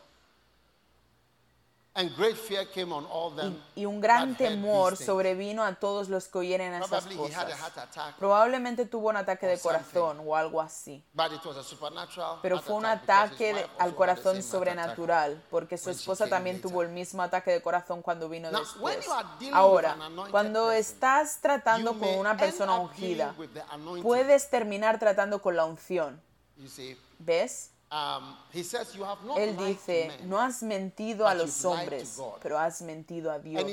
And 2.00 2.16
great 2.16 2.36
fear 2.36 2.66
came 2.66 2.92
on 2.94 3.06
all 3.10 3.30
them 3.34 3.60
Y, 3.76 3.82
y 3.82 3.86
un 3.86 4.00
gran 4.00 4.34
temor 4.36 4.96
sobrevino 4.96 5.62
a 5.62 5.74
todos 5.74 6.08
los 6.08 6.28
que 6.28 6.38
oyeran 6.38 6.72
esas 6.74 6.88
Probably 6.88 7.16
he 7.16 7.34
had 7.34 7.42
a 7.42 7.50
cosas. 7.50 7.60
heart 7.60 7.78
attack, 7.78 8.16
Probablemente 8.16 8.86
tuvo 8.86 9.08
un 9.10 9.16
ataque 9.16 9.46
de 9.46 9.58
corazón 9.58 10.20
o 10.24 10.34
algo 10.36 10.60
así. 10.60 11.04
but 11.14 11.32
it 11.32 11.44
was 11.44 11.56
a 11.56 11.62
supernatural 11.62 12.38
Pero 12.42 12.60
fue 12.60 12.74
un 12.76 12.86
ataque 12.86 13.66
al 13.78 13.94
corazón 13.94 14.42
sobrenatural, 14.42 15.42
porque 15.50 15.76
su 15.78 15.90
esposa 15.90 16.26
también 16.28 16.60
tuvo 16.60 16.82
el 16.82 16.88
mismo 16.88 17.22
ataque 17.22 17.50
de 17.50 17.60
corazón 17.62 18.02
cuando 18.02 18.28
vino 18.28 18.50
Now, 18.50 18.60
después. 18.60 19.06
Ahora, 19.52 19.96
cuando 20.30 20.70
estás 20.72 21.38
tratando 21.40 21.98
con 21.98 22.08
una 22.18 22.36
persona 22.36 22.78
ungida, 22.80 23.34
puedes 24.02 24.48
terminar 24.50 24.98
tratando 24.98 25.42
con 25.42 25.56
la 25.56 25.64
unción. 25.66 26.20
¿Ves? 27.18 27.69
Um, 27.90 28.36
he 28.52 28.62
says, 28.62 28.94
you 28.94 29.04
have 29.04 29.18
not 29.24 29.38
Él 29.38 29.56
dice, 29.56 30.10
no 30.24 30.38
has 30.38 30.62
mentido 30.62 31.26
a 31.26 31.34
los 31.34 31.64
hombres, 31.64 32.20
pero 32.40 32.58
has 32.58 32.82
mentido 32.82 33.30
a 33.30 33.38
Dios. 33.38 33.64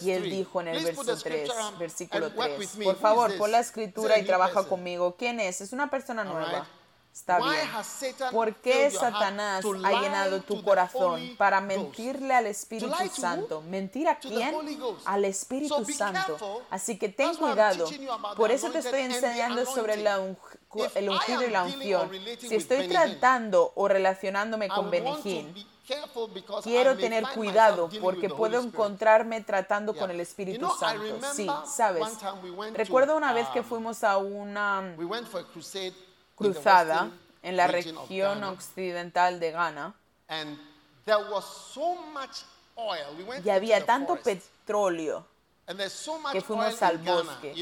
Y 0.00 0.10
él 0.10 0.22
3, 0.22 0.30
dijo 0.32 0.60
en 0.60 0.68
el 0.68 0.84
verso 0.84 1.04
the 1.04 1.12
3, 1.12 1.20
scripture 1.20 1.60
up 1.60 1.78
versículo 1.78 2.26
and 2.26 2.36
work 2.36 2.56
3, 2.56 2.58
with 2.58 2.78
me. 2.78 2.84
por 2.84 2.96
favor, 2.96 3.36
pon 3.38 3.52
la 3.52 3.60
escritura 3.60 4.18
y 4.18 4.24
trabaja 4.24 4.64
conmigo. 4.64 5.14
¿Quién 5.16 5.38
es? 5.38 5.60
Es 5.60 5.72
una 5.72 5.88
persona 5.88 6.24
nueva. 6.24 6.66
Está 7.12 7.38
bien. 7.38 7.68
¿Por 8.30 8.54
qué 8.56 8.90
Satanás 8.90 9.64
ha 9.84 10.00
llenado 10.00 10.40
tu 10.40 10.62
corazón 10.62 11.36
para 11.36 11.60
mentirle 11.60 12.34
al 12.34 12.46
Espíritu 12.46 12.94
Santo? 13.12 13.62
¿Mentir 13.62 14.08
a 14.08 14.18
quién? 14.18 14.54
Al 15.04 15.24
Espíritu 15.26 15.84
Santo. 15.84 16.62
Así 16.70 16.98
que 16.98 17.10
ten 17.10 17.34
cuidado. 17.36 17.86
Por 18.36 18.50
eso 18.50 18.70
te 18.70 18.78
estoy 18.78 19.02
enseñando 19.02 19.66
sobre 19.66 19.94
el 19.94 21.08
ungido 21.10 21.42
y 21.46 21.50
la 21.50 21.64
unción. 21.64 22.10
Si 22.40 22.54
estoy 22.54 22.88
tratando 22.88 23.72
o 23.74 23.88
relacionándome 23.88 24.68
con 24.68 24.90
Benihín, 24.90 25.54
Quiero 26.62 26.96
tener 26.96 27.24
cuidado 27.34 27.90
porque 28.00 28.28
puedo 28.30 28.60
encontrarme 28.60 29.40
tratando 29.40 29.94
con 29.94 30.10
el 30.10 30.20
Espíritu 30.20 30.70
Santo. 30.78 31.18
Sí, 31.34 31.46
sabes. 31.66 32.06
Recuerdo 32.72 33.16
una 33.16 33.32
vez 33.32 33.48
que 33.48 33.60
um, 33.60 33.66
fuimos 33.66 34.04
a 34.04 34.16
una 34.16 34.96
cruzada 36.36 37.10
en 37.42 37.56
la 37.56 37.66
región 37.66 38.44
occidental 38.44 39.40
de 39.40 39.50
Ghana. 39.52 39.94
Y 43.44 43.50
había 43.50 43.84
tanto 43.84 44.16
petróleo 44.16 45.26
que 46.32 46.40
fuimos 46.40 46.82
al 46.82 46.98
bosque. 46.98 47.54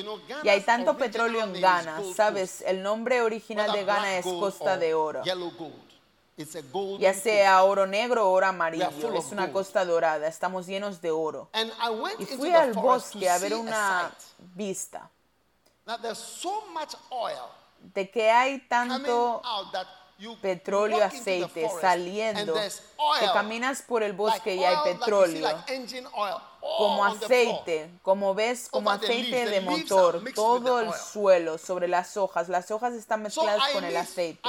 Y 0.42 0.48
hay 0.48 0.60
tanto 0.62 0.96
petróleo 0.96 1.44
en 1.44 1.60
Ghana, 1.60 2.00
¿sabes? 2.14 2.62
El 2.62 2.82
nombre 2.82 3.22
original 3.22 3.72
de 3.72 3.84
Ghana 3.84 4.18
es 4.18 4.24
Costa 4.24 4.76
de 4.76 4.94
Oro. 4.94 5.22
Ya 6.98 7.12
sea 7.12 7.62
oro 7.64 7.86
negro 7.86 8.26
o 8.26 8.32
oro 8.32 8.46
amarillo, 8.46 9.12
es 9.14 9.30
una 9.30 9.52
costa 9.52 9.84
dorada, 9.84 10.26
estamos 10.26 10.66
llenos 10.66 11.02
de 11.02 11.10
oro. 11.10 11.50
Y 12.18 12.24
fui 12.24 12.50
al 12.52 12.72
bosque 12.72 13.28
a 13.28 13.38
ver 13.38 13.54
una 13.54 14.10
vista 14.54 15.10
de 17.82 18.10
que 18.10 18.30
hay 18.30 18.60
tanto 18.60 19.42
petróleo, 20.42 21.02
aceite 21.02 21.68
saliendo, 21.80 22.54
que 22.54 23.26
caminas 23.32 23.82
por 23.82 24.02
el 24.02 24.12
bosque 24.12 24.54
y 24.54 24.64
hay 24.64 24.76
petróleo, 24.84 25.48
como 26.60 27.04
aceite, 27.04 27.90
como 28.02 28.34
ves, 28.34 28.68
como 28.70 28.90
aceite 28.90 29.46
de 29.46 29.60
motor, 29.62 30.22
todo 30.34 30.80
el 30.80 30.92
suelo, 30.92 31.58
sobre 31.58 31.88
las 31.88 32.16
hojas. 32.16 32.48
Las 32.48 32.70
hojas 32.70 32.92
están 32.94 33.22
mezcladas 33.22 33.68
con 33.72 33.84
el 33.84 33.96
aceite. 33.96 34.48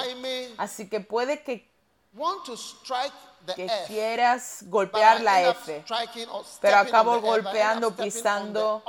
Así 0.57 0.89
que 0.89 0.99
puede 0.99 1.41
que, 1.43 1.67
que 3.55 3.71
quieras 3.87 4.63
golpear 4.63 5.21
la 5.21 5.49
F, 5.51 5.85
pero 6.59 6.77
acabo 6.77 7.21
golpeando, 7.21 7.95
pisando 7.95 8.83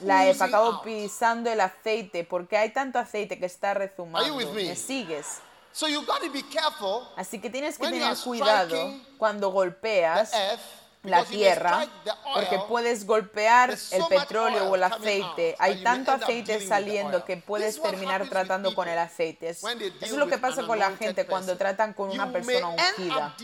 la 0.00 0.26
F 0.28 0.44
acabo 0.44 0.82
pisando 0.82 1.50
el 1.50 1.60
aceite 1.60 2.22
porque 2.24 2.56
hay 2.56 2.72
tanto 2.72 2.98
aceite 2.98 3.38
que 3.38 3.46
está 3.46 3.74
rezumando. 3.74 4.28
¿Me 4.68 4.76
sigues? 4.76 5.40
Así 7.16 7.40
que 7.40 7.50
tienes 7.50 7.78
que 7.78 7.84
tener 8.00 8.16
cuidado 8.24 8.94
cuando 9.18 9.50
golpeas 9.50 10.32
la 11.02 11.24
tierra, 11.24 11.86
porque 12.34 12.60
puedes 12.68 13.04
golpear 13.06 13.76
el 13.90 14.04
petróleo 14.08 14.70
o 14.70 14.76
el 14.76 14.84
aceite. 14.84 15.56
Hay 15.58 15.82
tanto 15.82 16.12
aceite 16.12 16.64
saliendo 16.64 17.24
que 17.24 17.36
puedes 17.36 17.80
terminar 17.80 18.28
tratando 18.28 18.74
con 18.74 18.88
el 18.88 18.98
aceite. 18.98 19.48
Eso 19.48 19.68
es 20.00 20.12
lo 20.12 20.28
que 20.28 20.38
pasa 20.38 20.66
con 20.66 20.78
la 20.78 20.92
gente 20.96 21.26
cuando 21.26 21.56
tratan 21.56 21.92
con 21.92 22.10
una 22.10 22.30
persona 22.30 22.68
ungida. 22.68 23.34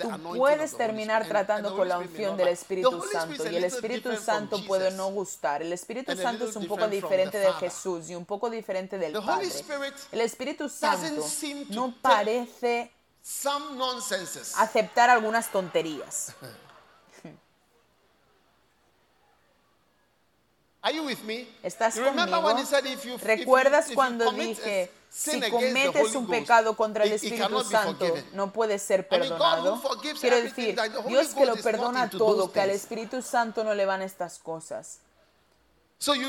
Tú 0.00 0.36
puedes 0.36 0.76
terminar 0.76 1.26
tratando 1.26 1.74
con 1.74 1.88
la 1.88 1.98
unción 1.98 2.36
del 2.36 2.48
Espíritu 2.48 3.02
Santo 3.10 3.50
y 3.50 3.56
el 3.56 3.64
Espíritu 3.64 4.14
Santo 4.16 4.64
puede 4.66 4.90
no 4.90 5.10
gustar. 5.10 5.62
El 5.62 5.72
Espíritu 5.72 6.16
Santo 6.16 6.46
es 6.46 6.56
un 6.56 6.66
poco 6.66 6.86
diferente 6.88 7.38
de 7.38 7.52
Jesús 7.54 8.10
y 8.10 8.14
un 8.14 8.26
poco 8.26 8.50
diferente 8.50 8.98
del 8.98 9.12
Padre. 9.12 9.48
El 10.12 10.20
Espíritu 10.20 10.68
Santo 10.68 11.24
no 11.70 11.94
parece 12.02 12.92
aceptar 14.56 15.10
algunas 15.10 15.50
tonterías. 15.50 16.34
¿Estás 21.62 21.98
conmigo? 21.98 23.18
¿Recuerdas 23.22 23.86
cuando 23.94 24.30
dije, 24.32 24.90
si 25.10 25.40
cometes 25.50 26.14
un 26.14 26.28
pecado 26.28 26.76
contra 26.76 27.04
el 27.04 27.12
Espíritu 27.12 27.64
Santo, 27.64 28.14
no 28.32 28.52
puedes 28.52 28.82
ser 28.82 29.08
perdonado? 29.08 29.82
Quiero 30.20 30.40
decir, 30.40 30.78
Dios 31.06 31.34
que 31.34 31.46
lo 31.46 31.56
perdona 31.56 32.08
todo, 32.10 32.52
que 32.52 32.60
al 32.60 32.70
Espíritu 32.70 33.22
Santo 33.22 33.64
no 33.64 33.74
le 33.74 33.84
van 33.84 34.02
estas 34.02 34.38
cosas. 34.38 35.00
Así 35.98 36.20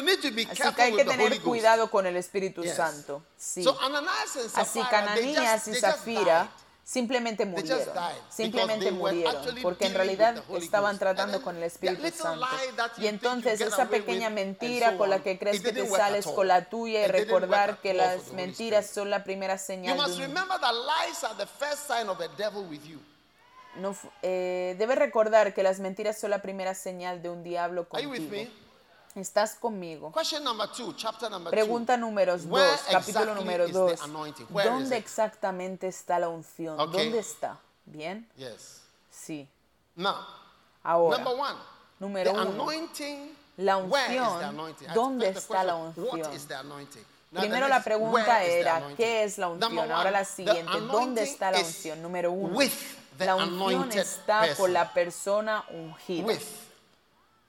que 0.75 0.81
hay 0.81 0.95
que 0.95 1.05
tener 1.05 1.41
cuidado 1.41 1.91
con 1.91 2.05
el 2.05 2.15
Espíritu 2.15 2.63
Santo. 2.63 3.23
Sí. 3.37 3.65
Así 4.55 4.81
que 4.89 4.95
Ananías 4.95 5.67
y 5.67 5.75
Zafira 5.75 6.49
simplemente 6.87 7.45
murieron. 7.45 7.81
Simplemente 8.29 8.91
murieron, 8.91 9.35
porque 9.61 9.87
en 9.87 9.93
realidad 9.93 10.41
estaban 10.55 10.97
tratando 10.97 11.41
con 11.41 11.57
el 11.57 11.63
Espíritu 11.63 12.01
Santo. 12.15 12.45
Y 12.97 13.07
entonces 13.07 13.59
esa 13.59 13.89
pequeña 13.89 14.29
mentira 14.29 14.97
con 14.97 15.09
la 15.09 15.21
que 15.21 15.37
crees 15.37 15.61
que 15.61 15.73
te 15.73 15.85
sales 15.87 16.25
con 16.25 16.47
la 16.47 16.69
tuya 16.69 17.05
y 17.05 17.07
recordar 17.11 17.79
que 17.81 17.93
las 17.93 18.31
mentiras 18.31 18.87
son 18.89 19.09
la 19.09 19.25
primera 19.25 19.57
señal. 19.57 19.97
No, 23.75 23.95
eh, 24.23 24.75
debes 24.79 24.97
recordar 24.97 25.53
que 25.53 25.61
las 25.63 25.79
mentiras 25.79 26.17
son 26.17 26.31
la 26.31 26.41
primera 26.41 26.73
señal 26.73 27.21
de 27.21 27.29
un 27.29 27.43
diablo 27.43 27.87
contigo. 27.89 28.13
¿Estás 29.17 29.55
conmigo? 29.55 30.13
Pregunta 31.49 31.97
número 31.97 32.37
2, 32.37 32.81
capítulo 32.91 33.33
número 33.33 33.67
2. 33.67 33.99
¿Dónde 34.63 34.97
exactamente 34.97 35.87
está 35.87 36.19
la 36.19 36.29
unción? 36.29 36.77
¿Dónde 36.77 37.17
está? 37.17 37.57
¿Bien? 37.85 38.29
Sí. 39.09 39.49
Ahora, 40.83 41.23
número 41.99 42.31
1. 42.31 42.67
La 43.57 43.77
unción. 43.77 44.55
¿Dónde 44.93 45.29
está 45.29 45.63
la 45.63 45.75
unción? 45.75 46.21
Primero 47.33 47.67
la 47.67 47.83
pregunta 47.83 48.43
era, 48.43 48.83
¿qué 48.95 49.23
es 49.23 49.39
la 49.39 49.49
unción? 49.49 49.91
Ahora 49.91 50.11
la 50.11 50.25
siguiente, 50.25 50.79
¿dónde 50.81 51.23
está 51.23 51.49
la 51.49 51.57
unción? 51.57 52.03
Número 52.03 52.31
1. 52.31 52.55
La 53.17 53.35
unción 53.35 53.91
está 53.93 54.55
con 54.55 54.73
la 54.73 54.93
persona 54.93 55.65
ungida. 55.71 56.33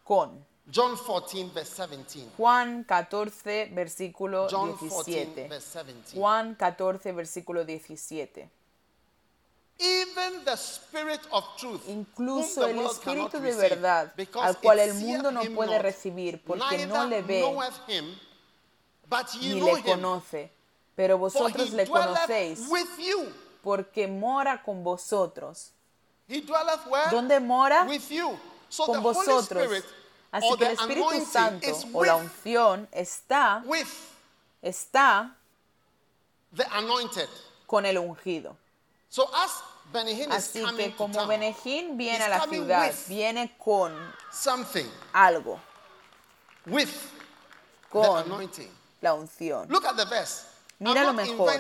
Con. 0.03 0.48
John 0.71 0.97
14, 0.97 1.51
verse 1.55 1.87
17. 1.87 2.31
Juan 2.37 2.85
14, 2.85 3.71
versículo 3.73 4.49
John 4.51 4.77
17. 4.79 5.49
14, 5.49 6.15
Juan 6.15 6.55
14, 6.55 7.13
versículo 7.13 7.65
17. 7.65 8.51
Even 9.81 10.45
the 10.45 10.57
spirit 10.57 11.21
of 11.31 11.45
truth, 11.57 11.81
Incluso 11.89 12.67
el 12.67 12.81
Espíritu 12.81 13.39
de 13.39 13.55
verdad, 13.55 14.13
al 14.43 14.59
cual 14.59 14.81
el 14.81 14.95
mundo 14.95 15.31
no 15.31 15.43
puede 15.55 15.79
recibir, 15.79 16.43
porque 16.45 16.87
no 16.87 17.07
le 17.07 17.23
ve 17.23 17.45
him, 17.87 18.15
ni 19.41 19.61
le 19.61 19.83
conoce. 19.83 20.51
Pero 20.97 21.17
vosotros 21.17 21.71
le 21.71 21.87
conocéis, 21.87 22.61
porque 23.63 24.09
mora 24.09 24.63
con 24.63 24.83
vosotros. 24.83 25.73
¿Dónde 27.11 27.39
mora? 27.41 27.87
con 28.85 29.03
vosotros. 29.03 29.85
Así 30.31 30.47
que 30.59 30.67
el 30.67 30.73
Espíritu 30.73 31.27
Santo 31.33 31.67
o 31.93 32.05
la 32.05 32.17
unción 32.17 32.89
está, 32.93 33.63
está 34.63 35.35
con 37.67 37.87
el 37.87 37.99
ungido. 37.99 38.57
Así 40.31 40.63
que 40.77 40.95
como 40.97 41.27
Benejín 41.27 41.97
viene 41.97 42.25
a 42.25 42.29
la 42.29 42.41
ciudad, 42.47 42.93
viene 43.07 43.57
con 43.59 43.95
algo, 45.15 45.59
con 47.89 48.49
la 49.01 49.15
unción. 49.15 49.67
Mira 50.81 51.05
lo 51.05 51.13
mejor. 51.15 51.53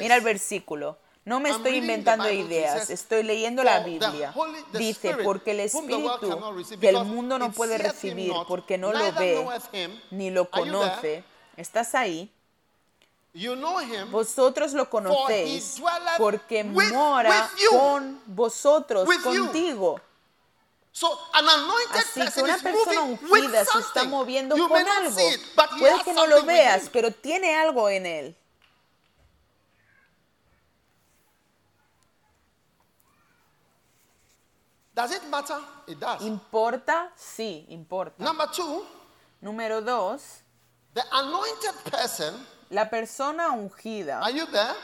Mira 0.00 0.16
el 0.16 0.20
versículo. 0.22 0.98
No 1.24 1.40
me 1.40 1.48
estoy 1.50 1.76
inventando 1.76 2.30
ideas, 2.30 2.90
estoy 2.90 3.22
leyendo 3.22 3.64
la 3.64 3.80
Biblia. 3.80 4.34
Dice, 4.72 5.16
porque 5.24 5.52
el 5.52 5.60
Espíritu 5.60 6.38
que 6.80 6.88
el 6.90 7.04
mundo 7.04 7.38
no 7.38 7.50
puede 7.52 7.78
recibir 7.78 8.32
porque 8.46 8.76
no 8.76 8.92
lo 8.92 9.12
ve 9.12 9.46
ni 10.10 10.30
lo 10.30 10.50
conoce, 10.50 11.24
¿estás 11.56 11.94
ahí? 11.94 12.30
Vosotros 14.10 14.74
lo 14.74 14.88
conocéis 14.90 15.82
porque 16.18 16.62
mora 16.62 17.50
con 17.70 18.20
vosotros, 18.26 19.08
contigo. 19.22 20.00
Así 21.90 22.20
que 22.32 22.42
una 22.42 22.58
persona 22.58 23.00
ungida 23.00 23.64
se 23.64 23.78
está 23.80 24.04
moviendo 24.04 24.56
con 24.68 24.86
algo. 24.86 25.20
Puede 25.78 26.02
que 26.04 26.12
no 26.12 26.26
lo 26.26 26.44
veas, 26.44 26.88
pero 26.92 27.10
tiene 27.10 27.56
algo 27.56 27.88
en 27.88 28.06
él. 28.06 28.36
Does 34.94 35.10
it 35.12 35.22
matter? 35.28 35.58
It 35.88 35.98
does. 35.98 36.22
¿Importa? 36.22 37.10
Sí, 37.16 37.66
importa. 37.68 38.22
Number 38.22 38.48
two, 38.50 38.84
Número 39.42 39.82
dos, 39.82 40.22
the 40.94 41.02
anointed 41.12 41.74
person 41.90 42.46
La 42.70 42.88
persona 42.88 43.50
ungida, 43.50 44.20
Are 44.22 44.32
you 44.32 44.46
there? 44.46 44.74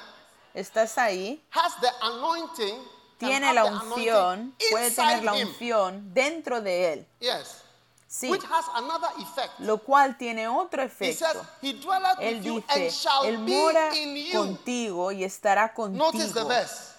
¿estás 0.54 0.98
ahí? 0.98 1.42
Has 1.50 1.76
the 1.80 1.88
anointing. 2.02 2.76
can 3.18 3.28
Tiene 3.28 3.46
have 3.46 3.54
la 3.54 3.62
anointing 3.62 3.92
unción, 3.92 4.54
puede 4.70 4.90
tener 4.90 5.22
la 5.24 5.36
him. 5.38 5.48
unción 5.48 6.12
dentro 6.14 6.60
de 6.60 6.92
él. 6.92 7.06
Yes. 7.20 7.62
Sí, 8.08 8.28
Which 8.28 8.42
has 8.44 8.64
another 8.74 9.08
effect. 9.18 9.60
lo 9.60 9.78
cual 9.78 10.18
tiene 10.18 10.48
otro 10.48 10.82
He 10.82 10.88
says, 10.88 11.22
efecto. 11.22 11.46
He 11.62 11.72
dwelleth 11.74 12.18
Él 12.18 12.38
with 12.38 12.44
you 12.44 12.64
and 12.68 12.82
dice, 12.82 12.96
shall 13.00 13.22
Él 13.24 13.36
be 13.44 13.52
mora 13.52 13.94
in 13.94 14.16
you. 14.16 14.32
contigo 14.40 15.12
y 15.12 15.22
estará 15.22 15.72
Notice 15.90 16.32
the 16.34 16.40
contigo. 16.40 16.48
verse. 16.48 16.94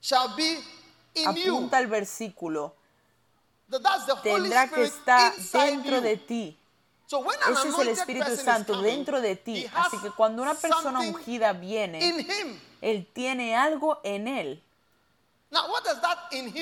Shall 0.00 0.28
be. 0.36 0.62
Apunta 1.26 1.78
al 1.78 1.86
versículo. 1.86 2.74
Tendrá 4.22 4.68
que 4.68 4.82
estar 4.84 5.34
dentro 5.36 6.00
de 6.00 6.16
ti. 6.16 6.56
Ese 7.50 7.68
es 7.68 7.78
el 7.78 7.88
Espíritu 7.88 8.36
Santo 8.36 8.80
dentro 8.80 9.20
de 9.20 9.36
ti. 9.36 9.66
Así 9.74 9.98
que 9.98 10.10
cuando 10.10 10.42
una 10.42 10.54
persona 10.54 11.00
ungida 11.00 11.52
viene. 11.52 12.58
Él 12.80 13.06
tiene 13.12 13.56
algo 13.56 14.00
en 14.02 14.28
Él. 14.28 14.62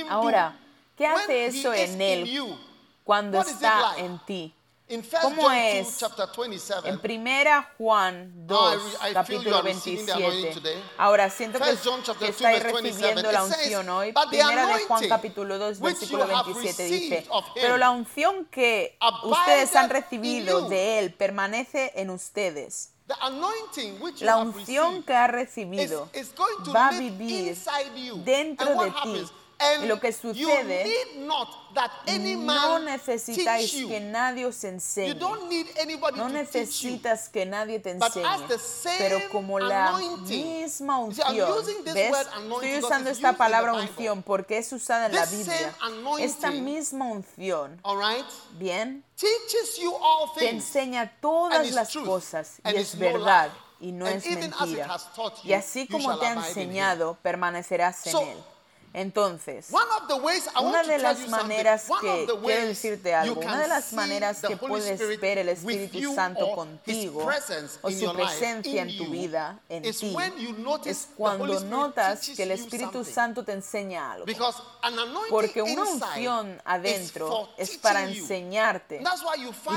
Ahora? 0.09 0.59
¿qué 0.99 1.07
hace 1.07 1.47
eso 1.47 1.73
en 1.73 2.01
Él 2.01 2.59
cuando 3.05 3.41
está 3.41 3.95
en 3.99 4.19
ti? 4.27 4.53
In 4.91 5.01
1 5.01 5.21
¿Cómo 5.21 5.43
John 5.43 5.53
2, 5.53 5.87
es? 5.87 5.99
chapter 5.99 6.27
27, 6.35 6.89
En 6.89 6.99
primera 7.01 7.75
Juan 7.77 8.33
2, 8.47 8.59
I 9.03 9.13
re- 9.13 9.21
I 9.21 9.25
feel 9.25 9.43
you 9.43 9.51
capítulo 9.51 9.57
are 9.59 9.63
receiving 9.75 10.07
the 10.07 10.13
anointing 10.13 10.43
27. 10.45 10.55
today. 10.63 10.83
Ahora 10.97 11.29
siento 11.29 11.59
que, 11.59 11.65
que 11.65 11.71
2, 11.73 12.31
estáis 12.31 12.63
verse 12.63 12.73
27, 12.73 13.15
recibiendo 13.15 13.33
la 13.33 13.45
unción 13.45 13.89
hoy. 13.91 14.13
"But 14.13 14.31
the 14.31 14.39
Primera 14.39 14.67
de 14.67 14.85
Juan 14.87 15.09
capítulo 15.09 15.59
2, 15.59 15.79
which 15.81 15.95
versículo 15.99 16.27
you 16.27 16.35
have 16.35 16.45
27 16.47 16.83
received 16.85 17.19
dice, 17.19 17.29
pero 17.55 17.77
la 17.77 17.91
unción 17.91 18.47
que 18.47 18.97
ustedes 19.25 19.77
han 19.77 19.91
recibido 19.91 20.61
you." 20.63 20.69
de 20.71 20.99
Él 21.01 21.13
permanece 21.13 21.93
en 21.95 22.09
ustedes. 22.09 22.93
La 24.21 24.37
unción 24.39 25.03
que 25.03 25.15
ha 25.15 25.27
recibido 25.27 26.09
va 26.75 26.89
a 26.89 26.93
vivir 26.93 27.55
dentro 28.25 28.83
de 28.85 28.91
ti. 29.03 29.25
And 29.61 29.85
Y 29.85 29.89
lo 29.89 29.99
que 29.99 30.13
you 30.13 30.33
sucede, 30.33 30.87
No 31.17 32.79
necesitáis 32.79 33.73
que 33.73 34.01
nadie 34.01 34.47
os 34.47 34.63
enseñe. 34.63 35.15
don't 35.15 35.49
need 35.49 35.67
anybody 35.81 36.17
No 36.17 36.29
necesitas 36.29 37.29
que 37.29 37.45
nadie 37.45 37.81
te 37.81 37.91
enseñe. 37.91 38.25
Pero 38.99 39.19
como 39.33 39.59
la 39.59 39.99
misma 40.29 40.99
unción, 40.99 41.37
¿ves? 41.85 42.17
Estoy 42.17 42.79
usando 42.79 43.11
esta 43.11 43.33
palabra 43.33 43.73
unción 43.73 44.23
porque 44.23 44.59
es 44.59 44.73
usada 44.73 45.07
en 45.07 45.15
la 45.15 45.27
Biblia. 45.27 45.75
Esta 46.21 46.51
misma 46.53 47.07
unción, 47.07 47.83
bien, 48.53 49.05
te 50.37 50.51
enseña 50.51 51.19
todas 51.21 51.69
las 51.73 51.93
cosas 51.97 52.61
y 52.65 52.77
es 52.77 52.97
verdad 52.97 53.51
y 53.81 53.91
no 53.91 54.07
es 54.07 54.25
mentira. 54.25 54.99
Y 55.43 55.53
así 55.53 55.89
como 55.89 56.17
te 56.19 56.27
ha 56.27 56.33
enseñado, 56.35 57.19
permanecerás 57.23 58.07
en 58.07 58.17
él. 58.19 58.39
Entonces, 58.95 59.69
Una 60.61 60.83
de 60.83 60.99
las 60.99 61.29
maneras 61.29 61.87
que 62.01 62.27
quiero 62.27 62.67
decirte 62.67 63.15
algo, 63.15 63.41
una 63.41 63.59
de 63.61 63.69
las 63.69 63.93
maneras 63.93 64.41
que 64.41 64.57
puedes 64.57 65.21
ver 65.21 65.39
el 65.39 65.49
Espíritu 65.51 66.15
Santo 66.15 66.51
contigo 66.53 67.29
o 67.83 67.91
su 67.91 68.13
presencia 68.13 68.83
en 68.83 68.97
tu 68.97 69.07
vida, 69.07 69.61
en 69.69 69.83
ti, 69.83 70.17
es 70.85 71.09
cuando 71.17 71.61
notas 71.61 72.31
que 72.37 72.43
el 72.43 72.51
Espíritu. 72.53 73.05
Santo 73.05 73.45
te 73.45 73.53
enseña 73.53 74.13
algo. 74.13 74.27
Porque 75.31 75.63
una 75.63 75.83
unción 75.85 76.61
adentro 76.65 77.49
es 77.57 77.77
para 77.79 78.05
enseñarte. 78.05 79.01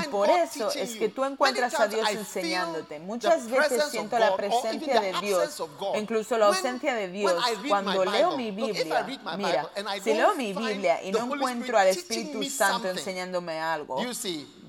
Y 0.04 0.08
por 0.08 0.28
eso 0.30 0.70
es 0.70 0.96
que 0.96 1.08
tú 1.08 1.24
encuentras 1.24 1.74
a 1.78 1.86
Dios 1.88 2.08
enseñándote. 2.10 2.98
Muchas 2.98 3.46
veces 3.48 3.84
siento 3.90 4.18
la 4.18 4.36
presencia 4.36 5.00
de 5.00 5.12
Dios 5.20 5.62
incluso 5.96 6.38
la 6.38 6.46
ausencia 6.46 6.94
de 6.94 7.08
Dios 7.08 7.34
cuando 7.68 8.04
leo 8.04 8.36
mi 8.36 8.50
Biblia. 8.50 9.01
Mira, 9.36 9.70
si 10.02 10.14
leo 10.14 10.34
mi 10.34 10.52
Biblia 10.52 11.02
y 11.02 11.12
no 11.12 11.34
encuentro 11.34 11.78
al 11.78 11.88
Espíritu 11.88 12.42
Santo 12.44 12.88
enseñándome 12.88 13.58
algo, 13.60 13.98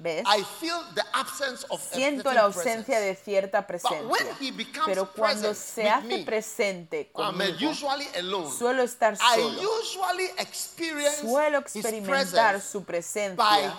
¿Ves? 0.04 0.26
I 0.28 0.44
feel 0.60 0.82
the 0.96 1.04
absence 1.14 1.66
of 1.70 1.80
a 1.80 1.96
siento 1.96 2.34
la 2.34 2.42
ausencia 2.42 3.00
de 3.00 3.16
cierta 3.16 3.60
when 3.60 3.80
presencia. 3.80 4.84
Pero 4.86 5.10
cuando 5.14 5.54
se 5.54 5.90
hace 5.90 6.26
presente 6.26 7.10
conmigo, 7.14 7.74
suelo 7.74 8.84
estar 8.84 9.14
I 9.14 9.40
solo. 9.40 9.62
usually 9.80 10.26
experience 10.38 11.22
Suelo 11.22 11.60
experimentar 11.60 12.60
su 12.60 12.84
presencia 12.84 13.78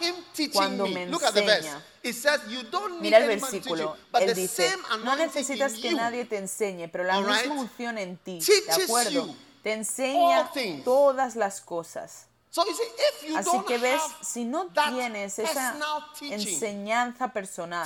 cuando 0.53 0.87
me. 0.87 1.03
enseña. 1.03 1.83
It 2.03 2.15
says 2.15 2.41
you 2.49 2.63
don't 2.71 3.01
need 3.01 3.03
Mira 3.03 3.19
el 3.19 3.27
versículo, 3.29 3.97
but 4.11 4.23
él 4.23 4.35
the 4.35 4.35
dice, 4.35 4.77
no 5.05 5.17
necesitas 5.17 5.75
que 5.75 5.93
nadie 5.93 6.25
te 6.25 6.39
enseñe, 6.39 6.89
pero 6.89 7.05
la 7.05 7.21
misma 7.21 7.55
unción 7.55 7.99
en 7.99 8.17
ti, 8.17 8.41
¿de 8.41 8.85
acuerdo? 8.85 9.35
Te 9.65 9.73
enseña 9.73 10.51
todas 10.85 11.37
las 11.37 11.63
cosas. 11.63 12.27
So 12.51 12.65
you 12.67 12.75
see, 12.75 12.83
if 12.83 13.31
you 13.31 13.37
Así 13.37 13.65
que 13.67 13.79
ves, 13.79 14.01
si 14.21 14.45
no 14.45 14.67
tienes 14.67 15.39
esa 15.39 15.75
enseñanza 16.21 17.33
personal, 17.33 17.85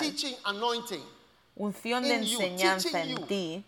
unción 1.55 2.03
de 2.03 2.15
enseñanza 2.17 3.01
en 3.01 3.27
ti, 3.29 3.65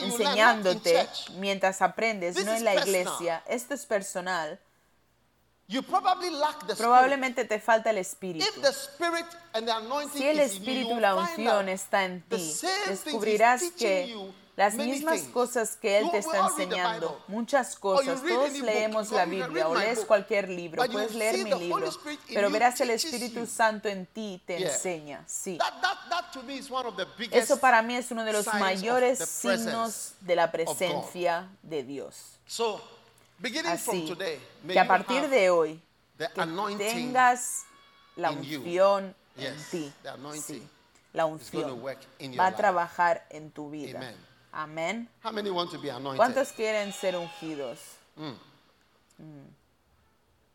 enseñándote 0.00 1.08
mientras 1.36 1.80
aprendes, 1.80 2.44
no 2.44 2.52
en 2.52 2.64
la 2.64 2.74
iglesia, 2.74 3.44
esto 3.46 3.74
es 3.74 3.86
personal, 3.86 4.60
probablemente 6.76 7.44
te 7.44 7.60
falta 7.60 7.90
el 7.90 7.98
espíritu. 7.98 8.44
Si 10.12 10.26
el 10.26 10.40
espíritu 10.40 10.96
y 10.96 11.00
la 11.00 11.14
unción 11.14 11.68
está 11.68 12.04
en 12.04 12.22
ti, 12.22 12.54
descubrirás 12.88 13.62
que 13.78 14.34
las 14.56 14.74
mismas 14.74 15.20
cosas 15.32 15.76
que 15.76 15.98
Él 15.98 16.10
te 16.10 16.18
está 16.18 16.46
enseñando, 16.46 17.22
muchas 17.28 17.76
cosas, 17.76 18.22
todos 18.22 18.52
leemos 18.58 19.10
la 19.10 19.26
Biblia 19.26 19.68
o 19.68 19.74
lees 19.74 20.00
cualquier 20.00 20.48
libro, 20.48 20.82
puedes 20.90 21.14
leer 21.14 21.44
mi 21.44 21.54
libro, 21.54 21.90
pero 22.32 22.50
verás 22.50 22.80
el 22.80 22.90
Espíritu. 22.90 23.46
Santo 23.46 23.88
en 23.88 24.06
ti 24.06 24.42
te 24.46 24.66
enseña, 24.66 25.22
sí. 25.26 25.58
Eso 27.30 27.58
para 27.58 27.82
mí 27.82 27.94
es 27.96 28.10
uno 28.10 28.24
de 28.24 28.32
los 28.32 28.46
mayores 28.54 29.18
signos 29.18 30.14
de 30.20 30.36
la 30.36 30.50
presencia 30.50 31.48
de 31.62 31.84
Dios. 31.84 32.38
Así 33.66 34.16
que 34.66 34.80
a 34.80 34.88
partir 34.88 35.28
de 35.28 35.50
hoy, 35.50 35.82
que 36.16 36.28
tengas 36.78 37.64
la 38.16 38.30
unción 38.30 39.14
en 39.36 39.56
ti. 39.70 39.92
Sí, 40.40 40.62
la 41.12 41.26
unción 41.26 41.84
va 42.38 42.46
a 42.46 42.56
trabajar 42.56 43.26
en 43.28 43.50
tu 43.50 43.70
vida. 43.70 44.14
Amen. 44.56 45.06
Amén. 45.06 45.08
How 45.22 45.32
many 45.32 45.50
want 45.50 45.70
to 45.70 45.78
be 45.78 45.90
anointed? 45.90 46.16
¿Cuántos 46.18 46.52
quieren 46.52 46.92
ser 46.92 47.14
ungidos? 47.16 47.78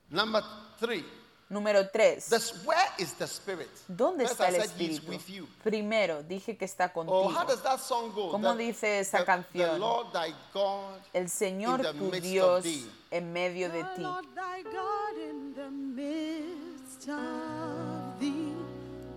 Number 0.10 0.42
three. 0.80 1.04
Número 1.50 1.90
tres. 1.92 2.30
This, 2.30 2.54
where 2.66 2.88
is 2.98 3.14
the 3.16 3.28
spirit? 3.28 3.70
¿Dónde 3.90 4.26
First 4.26 4.40
está 4.40 4.46
I 4.46 4.56
el 4.56 4.62
said 4.62 4.72
he's 4.78 5.00
Espíritu? 5.00 5.10
with 5.10 5.30
you. 5.30 5.48
Primero, 5.64 6.24
dije 6.24 6.58
que 6.58 6.66
está 6.66 6.86
Oh, 6.96 7.04
contigo. 7.04 7.30
how 7.30 7.44
does 7.46 7.62
that 7.62 7.80
song 7.82 8.12
go? 8.14 8.32
¿Cómo 8.32 8.54
The- 8.56 8.64
dice 8.64 9.00
esa 9.02 9.18
the- 9.20 9.26
canción? 9.26 9.74
The 9.74 9.80
Lord 9.80 10.14
thy 10.14 10.34
God 10.54 11.02
El 11.14 11.28
Señor 11.30 11.80
in 11.80 11.84
the 11.86 11.94
tu 11.94 12.06
midst 12.06 12.16
of 12.16 12.22
Dios 12.24 12.64
thee. 12.64 12.86
en 13.12 13.34
medio 13.34 13.70
de 13.70 13.84
ti. 13.96 14.02
Lord 14.02 14.26
thy 14.34 14.64
God 14.64 15.18
in 15.18 15.54
the 15.54 15.70
midst 15.70 17.10
of 17.10 18.18
thee. 18.20 18.54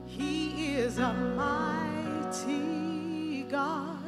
He 0.09 0.77
is 0.77 0.99
a 0.99 1.13
mighty 2.33 2.63
God. 3.49 4.04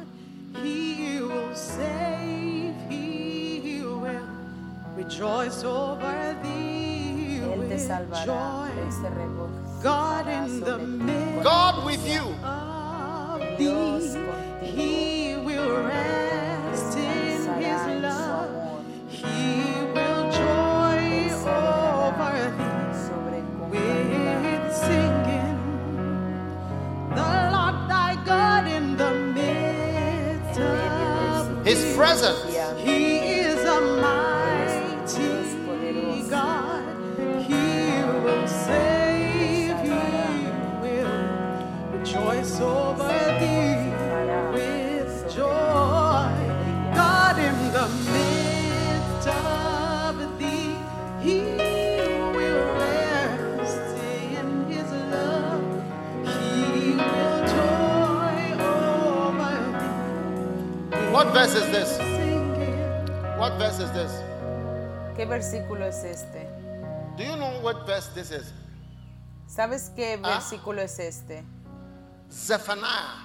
He 0.63 1.19
will 1.21 1.55
save. 1.55 2.75
He 2.89 3.81
will 3.83 4.21
rejoice 4.95 5.63
over 5.63 6.35
thee 6.43 7.41
Él 7.43 7.53
te 7.53 7.73
with 7.73 7.79
salvará. 7.79 8.69
Él 8.69 8.89
joy. 8.89 8.91
se 8.91 9.09
God 9.83 10.27
in 10.27 10.59
the 10.61 10.77
ti 10.77 10.85
midst 10.85 11.43
God 11.43 11.85
with 11.85 12.07
you. 12.07 12.25
of 12.43 13.57
thee. 13.57 14.17
He 14.61 15.35
will 15.35 15.83
rest 15.83 16.97
in 16.97 17.37
his 17.61 18.01
love. 18.01 18.49
amor. 18.49 18.81
He 19.09 19.96
of 31.97 32.56
verse 61.37 61.55
is 61.55 61.67
this? 61.71 61.91
What 63.37 63.53
verse 63.59 63.79
is 63.79 63.91
this? 63.91 64.11
¿Qué 65.15 65.25
versículo 65.25 65.85
es 65.85 66.03
este? 66.03 66.47
Do 67.15 67.23
you 67.23 67.35
know 67.35 67.59
what 67.61 67.85
verse 67.85 68.07
this 68.15 68.31
is? 68.31 68.53
¿Sabes 69.47 69.91
qué 69.95 70.19
Ah. 70.23 70.39
versículo 70.39 70.81
es 70.81 70.97
este? 70.99 71.43
Zephaniah 72.31 73.23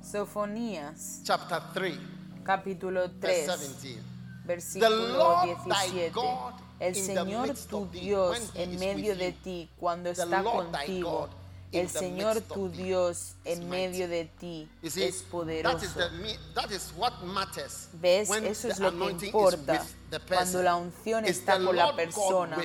Sofonías, 0.00 1.22
chapter 1.24 1.60
3, 1.74 1.98
capítulo 2.44 3.08
verse 3.18 3.46
3, 3.46 3.58
17. 3.58 4.02
versículo 4.44 4.88
Lord 5.18 5.48
thy 5.66 5.90
17. 5.90 6.10
God 6.14 6.54
El 6.78 6.94
Señor 6.94 7.54
tu 7.68 7.86
Dios 7.86 8.52
en 8.54 8.78
medio 8.78 9.16
de 9.16 9.32
ti, 9.32 9.68
cuando 9.80 10.10
está 10.10 10.44
contigo. 10.44 11.28
El 11.72 11.90
Señor 11.90 12.40
tu 12.40 12.68
Dios 12.68 13.34
en 13.44 13.68
medio 13.68 14.08
de 14.08 14.24
ti 14.26 14.68
es 14.82 15.22
poderoso. 15.22 15.86
the, 15.94 16.10
me- 16.22 16.38
that 16.54 16.70
is 16.70 16.92
what 16.96 17.12
matters. 17.22 17.88
¿Ves? 17.94 18.28
when 18.28 18.46
Eso 18.46 18.68
es 18.68 18.78
lo 18.78 18.90
que 18.92 19.26
importa. 19.26 19.84
Cuando 20.28 20.62
la 20.62 20.76
unción 20.76 21.24
está 21.24 21.58
con 21.58 21.76
la 21.76 21.94
persona. 21.94 22.56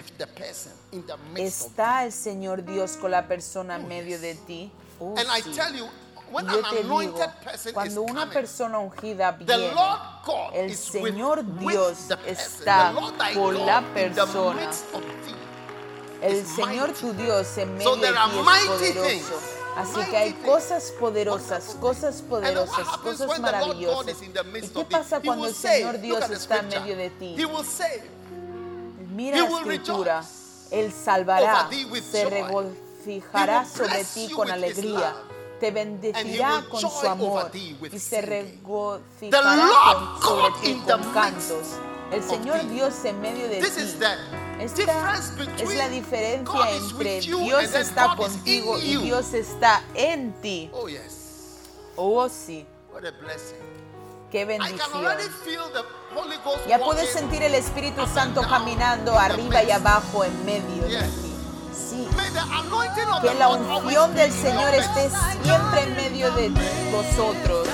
¿Está 1.36 2.06
el 2.06 2.12
Señor 2.12 2.64
Dios 2.64 2.92
con 2.98 3.12
la 3.12 3.28
persona 3.28 3.76
en 3.78 3.88
medio 3.88 4.20
de 4.20 4.36
ti? 4.36 4.72
Oh, 5.00 5.16
And 5.18 5.28
I 5.36 5.42
sí. 5.42 5.52
tell 5.56 5.76
you, 5.76 5.88
when 6.32 6.46
Yo 6.48 6.62
te 6.70 6.84
digo, 6.84 7.32
cuando 7.74 8.04
una 8.04 8.30
persona 8.30 8.78
ungida 8.80 9.36
the 9.38 9.44
viene, 9.46 9.74
el 10.54 10.76
Señor 10.76 11.44
Dios 11.60 11.98
está 12.26 12.94
con 13.34 13.66
la 13.66 13.82
persona. 13.94 14.70
El 16.22 16.46
Señor 16.46 16.94
tu 16.94 17.14
Dios 17.14 17.48
So 17.58 17.76
medio 17.76 17.96
ti 17.96 18.06
es 18.06 18.68
poderoso. 18.68 19.40
Así 19.76 20.02
que 20.10 20.18
hay 20.18 20.34
cosas 20.34 20.92
poderosas, 21.00 21.76
cosas 21.80 22.22
poderosas, 22.22 22.88
cosas 22.98 23.40
maravillosas. 23.40 24.22
¿Y 24.22 24.68
qué 24.70 24.86
pasa 24.86 25.22
cuando 25.22 25.48
el 25.48 25.56
Señor 25.56 26.00
Dios 26.00 26.30
está 26.30 26.60
en 26.60 26.68
medio 26.68 26.98
de 26.98 27.10
ti? 27.10 27.36
Mira 29.16 29.38
la 29.40 29.48
escritura. 29.48 30.24
Él 30.72 30.94
salvará, 30.94 31.70
se 32.12 32.30
regocijará 32.30 33.66
sobre 33.66 34.06
ti 34.06 34.30
con 34.32 34.52
alegría. 34.52 35.16
Te 35.60 35.72
bendecirá 35.72 36.66
con 36.70 36.82
su 36.82 37.08
amor 37.08 37.52
y 37.54 38.00
se 38.00 38.22
regocijará 38.22 39.70
sobre 40.22 40.52
ti 40.62 40.82
con 40.86 41.14
cantos. 41.14 41.91
El 42.12 42.24
Señor. 42.24 42.68
Dios 42.70 42.94
en 43.06 43.22
medio 43.22 43.48
de 43.48 43.60
ti. 43.60 43.66
Esta 44.60 44.82
es 45.58 45.76
la 45.76 45.90
diferencia 45.90 46.72
entre 46.72 47.22
Dios 47.22 47.74
está 47.74 48.16
contigo 48.16 48.78
y. 48.78 48.98
Dios 48.98 49.34
está 49.34 49.82
en 49.96 50.34
ti. 50.42 50.70
Oh, 50.74 50.88
yes. 50.88 51.22
Oh, 51.96 52.30
sí, 52.30 52.66
What 52.94 53.06
a 53.06 53.12
blessing. 53.12 53.58
qué 54.32 54.46
bendición. 54.46 54.80
Ya 56.68 56.80
puedes 56.80 57.12
sentir 57.12 57.44
el 57.44 57.56
Espíritu 57.56 58.06
Santo 58.08 58.42
caminando 58.42 59.18
arriba 59.18 59.64
y 59.64 59.72
abajo 59.72 60.24
en 60.24 60.46
medio 60.46 60.84
de 60.84 61.02
ti. 61.08 61.34
Sí. 61.74 62.08
Que 63.22 63.34
la 63.34 63.50
unción 63.50 64.14
del 64.16 64.32
Señor 64.32 64.74
esté 64.74 65.10
siempre 65.44 65.84
en 65.84 65.96
medio 65.96 66.32
de 66.32 66.50
vosotros. 66.92 67.68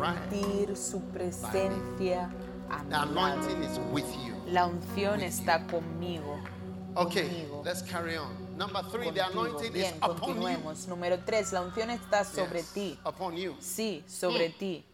Sentir 0.00 0.76
su 0.76 1.00
presencia 1.12 2.30
a 2.70 2.82
mi 2.82 2.90
The 2.90 2.96
lado. 2.96 3.10
anointing 3.20 3.62
is 3.62 3.78
with 3.92 4.04
you. 4.24 4.34
La 4.46 4.66
unción 4.66 5.20
está 5.22 5.66
conmigo. 5.66 6.38
Okay, 6.96 7.48
let's 7.64 7.82
carry 7.82 8.16
on. 8.16 8.30
Number 8.56 8.82
three, 8.90 9.10
the 9.10 9.24
anointing 9.24 9.66
is 9.66 9.72
Bien, 9.72 9.94
upon 10.00 10.16
you. 10.16 10.20
continuemos. 10.42 10.86
Número 10.86 11.18
tres, 11.24 11.52
la 11.52 11.62
unción 11.62 11.90
está 11.90 12.24
sobre 12.24 12.60
Yes, 12.60 12.72
ti. 12.72 12.98
Upon 13.04 13.36
you. 13.36 13.56
Sí, 13.60 14.04
sobre 14.06 14.50
Mm. 14.50 14.58
ti. 14.58 14.84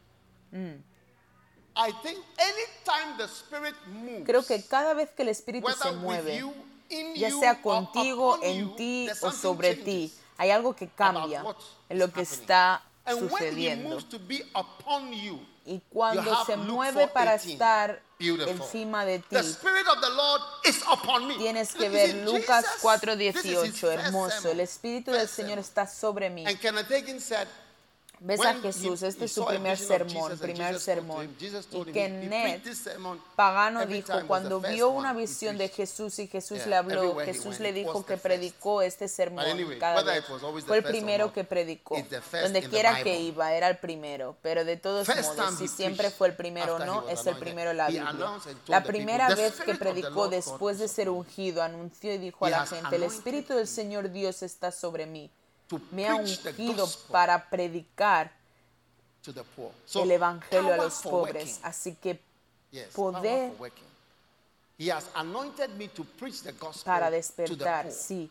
I 1.77 1.93
think 2.03 2.19
anytime 2.39 3.17
the 3.17 3.25
Spirit 3.29 3.75
moves, 3.87 4.25
Creo 4.27 4.45
que 4.45 4.63
cada 4.67 4.95
vez 4.95 5.11
que 5.11 5.23
el 5.23 5.29
Espíritu 5.29 5.69
se 5.71 5.93
mueve, 5.93 6.39
you, 6.39 6.53
ya 7.15 7.29
you, 7.29 7.39
sea 7.41 7.61
contigo, 7.63 8.35
upon 8.35 8.45
en 8.49 8.61
you, 8.71 8.77
ti 8.77 9.09
o 9.23 9.31
sobre 9.31 9.77
ti, 9.77 10.13
hay 10.37 10.51
algo 10.51 10.75
que 10.75 10.89
cambia 10.89 11.45
en 11.89 11.99
lo 11.99 12.07
is 12.07 12.13
que 12.13 12.23
está 12.23 12.83
sucediendo. 13.07 13.89
moves 13.91 14.05
to 14.09 14.19
be 14.19 14.43
upon 14.55 15.13
you, 15.13 15.41
Y 15.67 15.81
cuando 15.91 16.45
se 16.45 16.57
mueve 16.57 17.07
para 17.09 17.37
4:18. 17.39 17.53
estar 17.53 18.03
encima 18.19 19.05
de 19.05 19.19
ti, 19.21 19.27
the 19.31 19.43
Spirit 19.43 19.87
of 19.87 20.01
the 20.01 20.11
Lord 20.11 20.43
is 20.65 20.83
upon 20.91 21.29
me. 21.29 21.37
tienes 21.37 21.75
que 21.75 21.89
ver 21.89 22.15
Lucas 22.25 22.65
Jesus, 22.65 22.83
4:18, 22.83 23.33
this 23.43 23.45
is 23.45 23.63
his 23.63 23.81
first 23.81 24.05
hermoso. 24.05 24.51
El 24.51 24.61
Espíritu 24.61 25.13
del 25.13 25.29
Señor 25.29 25.59
está 25.59 25.87
sobre 25.87 26.31
mí. 26.31 26.47
And 26.47 26.59
Kenneth 26.61 26.91
Hagin 26.91 27.21
said, 27.21 27.47
Ves 28.23 28.41
a 28.45 28.53
Jesús, 28.55 29.03
este 29.03 29.25
es 29.25 29.33
su 29.33 29.47
primer 29.47 29.79
sermón, 29.79 30.39
primer 30.39 30.79
sermón. 30.79 31.35
Y 31.73 31.85
que 31.91 32.09
Ned 32.11 32.61
Pagano 33.35 33.87
dijo, 33.87 34.12
cuando 34.27 34.61
vio 34.61 34.91
una 34.91 35.14
visión 35.14 35.57
de. 35.57 35.71
Jesús 35.71 36.18
y 36.18 36.27
Jesús 36.27 36.66
le 36.66 36.77
habló, 36.77 37.16
Jesús 37.21 37.61
le 37.61 37.73
dijo 37.73 38.05
que 38.05 38.18
predicó 38.18 38.83
este 38.83 39.09
sermón 39.09 39.47
cada 39.79 40.03
vez. 40.03 40.25
Fue 40.66 40.79
el 40.79 40.85
primero 40.85 41.33
que 41.33 41.45
predicó. 41.45 41.97
Donde 42.43 42.62
quiera 42.68 43.03
que 43.03 43.18
iba, 43.21 43.55
era 43.55 43.68
el 43.68 43.79
primero. 43.79 44.37
Pero 44.43 44.66
de 44.66 44.77
todos 44.77 45.09
modos, 45.09 45.59
si 45.59 45.68
siempre 45.68 46.11
fue 46.11 46.29
el 46.29 46.35
primero 46.35 46.77
o 46.77 46.79
no, 46.81 47.09
es 47.09 47.27
el 47.27 47.37
primero 47.37 47.73
la 47.73 47.89
Biblia. 47.89 48.39
La 48.66 48.83
primera 48.83 49.29
"The 49.29 49.35
vez 49.37 49.61
que 49.61 49.75
predicó 49.75 50.29
después 50.29 50.79
de 50.79 50.89
ser 50.89 51.09
ungido, 51.09 51.62
anunció 51.62 52.12
y 52.12 52.18
dijo 52.18 52.45
a 52.45 52.51
la 52.51 52.66
gente, 52.66 52.97
el 52.97 53.05
Espíritu 53.05 53.55
del 53.55 53.66
Señor 53.66 54.11
Dios 54.11 54.43
está 54.43 54.73
sobre 54.73 55.07
mí. 55.07 55.31
Me 55.91 56.09
ha 56.09 56.14
ungido 56.16 56.87
para 57.11 57.49
predicar 57.51 58.33
el 59.95 60.11
Evangelio 60.11 60.73
a 60.73 60.77
los 60.77 60.95
pobres. 61.03 61.61
Así 61.62 61.95
que 61.95 62.21
poder 62.95 63.53
para 66.85 67.11
despertar, 67.11 67.91
sí. 67.93 68.31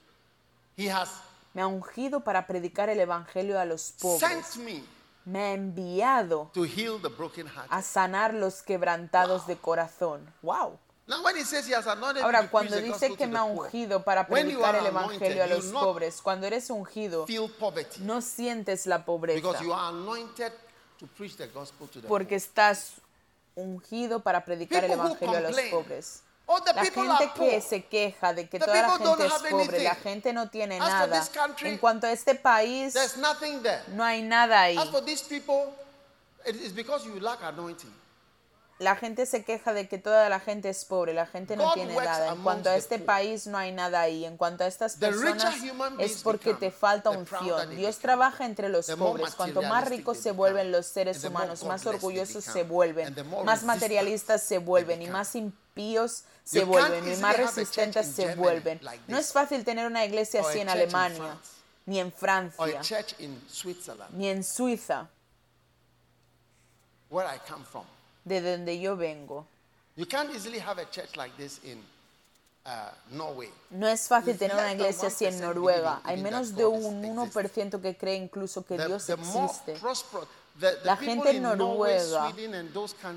Me 1.54 1.62
ha 1.62 1.68
ungido 1.68 2.22
para 2.24 2.46
predicar 2.48 2.90
el 2.90 3.00
Evangelio 3.00 3.60
a 3.60 3.66
los 3.66 3.92
pobres. 4.00 4.58
me 5.26 5.40
ha 5.42 5.54
enviado 5.54 6.52
a 7.70 7.82
sanar 7.84 8.34
los 8.34 8.62
quebrantados 8.64 9.46
de 9.46 9.58
corazón. 9.58 10.34
¡Wow! 10.42 10.80
Now, 11.10 11.24
when 11.24 11.36
he 11.36 11.44
says 11.44 11.66
he 11.66 11.74
has 11.74 11.88
anointed 11.88 12.18
me 12.18 12.22
Ahora, 12.22 12.48
cuando 12.52 12.80
dice 12.80 13.16
que 13.16 13.26
me 13.26 13.40
ha 13.40 13.44
ungido 13.44 14.04
para 14.04 14.28
predicar 14.28 14.76
el 14.76 14.86
Evangelio 14.86 15.44
a 15.44 15.48
los 15.48 15.66
pobres, 15.66 16.22
cuando 16.22 16.46
eres 16.46 16.70
ungido, 16.70 17.26
no 18.02 18.22
sientes 18.22 18.86
la 18.86 19.04
pobreza. 19.04 19.42
Because 19.42 19.64
you 19.64 19.74
are 19.74 19.90
anointed 19.90 20.54
to 21.00 21.08
preach 21.08 21.36
the 21.36 21.48
gospel 21.48 21.88
to 21.88 22.02
the 22.02 22.08
porque 22.08 22.36
estás 22.36 23.02
ungido 23.56 24.20
para 24.20 24.46
predicar 24.46 24.84
el 24.84 24.92
Evangelio 24.92 25.36
a 25.36 25.42
los 25.42 25.60
pobres. 25.72 26.22
La 26.76 26.84
gente 26.84 27.32
que 27.36 27.62
se 27.62 27.86
queja 27.86 28.34
de 28.34 28.48
que 28.48 28.60
toda 28.60 28.82
la 28.82 28.98
gente 28.98 29.26
es 29.26 29.34
pobre, 29.52 29.84
la 29.84 29.96
gente 29.96 30.32
no 30.32 30.50
tiene 30.50 30.78
nada. 30.78 31.28
En 31.62 31.78
cuanto 31.80 32.06
a 32.06 32.12
este 32.12 32.36
país, 32.36 32.96
no 33.94 34.04
hay 34.04 34.22
nada 34.22 34.62
ahí. 34.62 34.78
La 38.80 38.96
gente 38.96 39.26
se 39.26 39.44
queja 39.44 39.74
de 39.74 39.90
que 39.90 39.98
toda 39.98 40.30
la 40.30 40.40
gente 40.40 40.70
es 40.70 40.86
pobre, 40.86 41.14
la 41.14 41.26
gente 41.26 41.58
no 41.58 41.66
God 41.66 41.74
tiene 41.74 41.96
nada. 41.96 42.30
En 42.30 42.42
cuanto 42.42 42.70
a 42.70 42.78
este 42.78 42.98
país 42.98 43.46
no 43.46 43.58
hay 43.58 43.74
nada 43.74 44.00
ahí. 44.00 44.24
En 44.24 44.38
cuanto 44.38 44.64
a 44.64 44.68
estas 44.68 44.96
personas 44.96 45.54
es 46.00 46.24
porque 46.24 46.54
te 46.54 46.72
falta 46.72 47.10
unción. 47.10 47.76
Dios 47.76 48.00
trabaja 48.00 48.46
entre 48.46 48.70
los 48.70 48.88
pobres. 48.88 49.36
Cuanto 49.36 49.62
más 49.64 49.90
ricos 49.90 50.18
se 50.18 50.32
vuelven 50.32 50.72
los 50.72 50.86
seres 50.86 51.22
humanos, 51.26 51.64
más 51.66 51.86
orgullosos 51.86 52.46
se 52.46 52.64
vuelven, 52.64 53.14
más 53.44 53.64
materialistas 53.64 54.44
se 54.44 54.60
vuelven 54.60 55.02
y 55.02 55.08
más 55.08 55.36
impíos 55.36 56.24
se 56.46 56.64
vuelven 56.64 57.12
y 57.12 57.16
más 57.18 57.38
resistentes 57.38 58.08
se 58.08 58.36
vuelven. 58.36 58.80
No 59.08 59.18
es 59.18 59.34
fácil 59.34 59.66
tener 59.66 59.88
una 59.88 60.06
iglesia 60.06 60.42
así 60.42 60.60
en 60.60 60.70
Alemania, 60.70 61.38
ni 61.86 62.00
en 62.00 62.14
Francia, 62.14 62.82
ni 64.14 64.30
en 64.30 64.44
Suiza, 64.44 65.10
where 67.10 67.28
I 67.28 67.40
come 67.40 67.66
from. 67.66 67.86
De 68.26 68.42
donde 68.42 68.80
yo 68.80 68.96
vengo. 68.96 69.46
You 69.96 70.06
can't 70.08 70.34
easily 70.34 70.60
have 70.60 70.82
a 70.82 70.90
church 70.90 71.16
like 71.18 71.36
this 71.36 71.60
in 71.64 71.84
uh, 72.66 72.92
Norway. 73.12 73.50
No 73.70 73.88
es 73.88 74.08
fácil 74.08 74.38
tener 74.38 74.56
una 74.56 74.72
iglesia 74.74 75.08
así 75.10 75.26
en 75.26 75.40
1% 75.40 75.42
Noruega. 75.42 76.02
Hay 76.04 76.22
menos 76.22 76.56
de 76.56 76.66
un 76.66 77.04
1% 77.04 77.82
que 77.82 77.98
cree 77.98 78.16
incluso 78.16 78.64
que 78.66 78.78
The, 78.78 78.88
Dios 78.88 79.06
the 79.06 79.14
existe. 79.14 79.74
the, 80.60 80.78
La 80.84 80.96
gente 80.96 81.32
en 81.32 81.44
Noruega, 81.44 82.34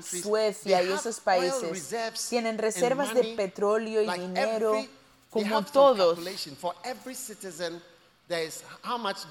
Suecia 0.01 0.81
y 0.83 0.91
esos 0.91 1.19
países 1.19 2.27
tienen 2.29 2.57
reservas 2.57 3.13
de 3.13 3.35
petróleo 3.35 4.01
y 4.01 4.05
like 4.05 4.21
dinero 4.21 4.75
every- 4.75 4.89
como 5.29 5.63
todos. 5.65 6.19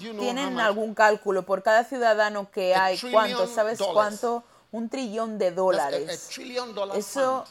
you 0.01 0.13
know 0.13 0.21
Tienen 0.23 0.61
algún 0.61 0.95
cálculo 0.95 1.45
por 1.45 1.63
cada 1.63 1.85
ciudadano 1.85 2.51
que 2.51 2.75
hay. 2.75 2.99
¿Cuánto? 3.11 3.47
¿Sabes 3.47 3.79
dollars. 3.79 3.95
cuánto? 3.95 4.45
Un 4.73 4.89
trillón 4.89 5.39
de 5.39 5.47
a- 5.47 5.49
a, 5.49 5.53
dólares. 5.53 6.29
Eso 6.95 7.45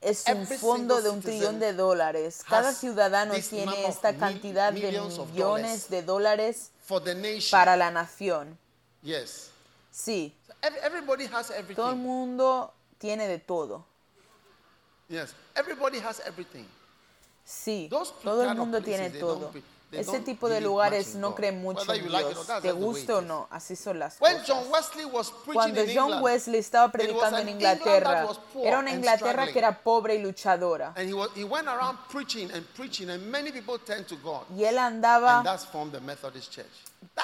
es 0.00 0.24
un 0.26 0.46
fondo 0.46 1.00
de 1.02 1.10
un 1.10 1.20
trillón 1.22 1.58
de 1.60 1.72
dólares. 1.72 2.42
Cada 2.48 2.72
ciudadano 2.72 3.34
tiene 3.48 3.86
esta 3.86 4.16
cantidad 4.16 4.72
de 4.72 4.92
millones 5.32 5.90
de 5.90 6.02
dólares 6.02 6.70
para 7.50 7.76
la 7.76 7.90
nación. 7.90 8.58
yes. 9.02 9.50
Sí, 9.90 10.34
todo 11.74 11.90
el 11.90 11.96
mundo 11.96 12.72
tiene 12.98 13.26
de 13.26 13.38
todo. 13.38 13.84
Yes. 15.08 15.34
Everybody 15.54 15.98
has 15.98 16.20
everything. 16.26 16.64
Sí, 17.44 17.88
todo 18.22 18.42
el 18.42 18.54
mundo 18.54 18.80
tiene 18.82 19.10
todo. 19.10 19.52
Ese 19.90 20.20
tipo 20.20 20.48
de 20.48 20.60
lugares 20.60 21.14
no 21.14 21.34
creen 21.34 21.62
mucho 21.62 21.92
en 21.92 22.08
Dios. 22.08 22.46
Te 22.60 22.72
guste 22.72 23.12
o 23.14 23.22
no, 23.22 23.48
así 23.50 23.74
son 23.74 23.98
las 23.98 24.16
cosas. 24.16 24.46
Cuando 25.52 25.82
John 25.94 26.22
Wesley 26.22 26.60
estaba 26.60 26.92
predicando 26.92 27.38
an 27.38 27.42
en 27.42 27.48
Inglaterra, 27.50 28.28
era 28.62 28.78
una 28.80 28.90
Inglaterra 28.92 29.46
que 29.46 29.58
era 29.58 29.82
pobre 29.82 30.16
y 30.16 30.18
luchadora. 30.18 30.94
Y 34.56 34.64
él 34.64 34.78
And 34.78 35.04
andaba 35.04 35.60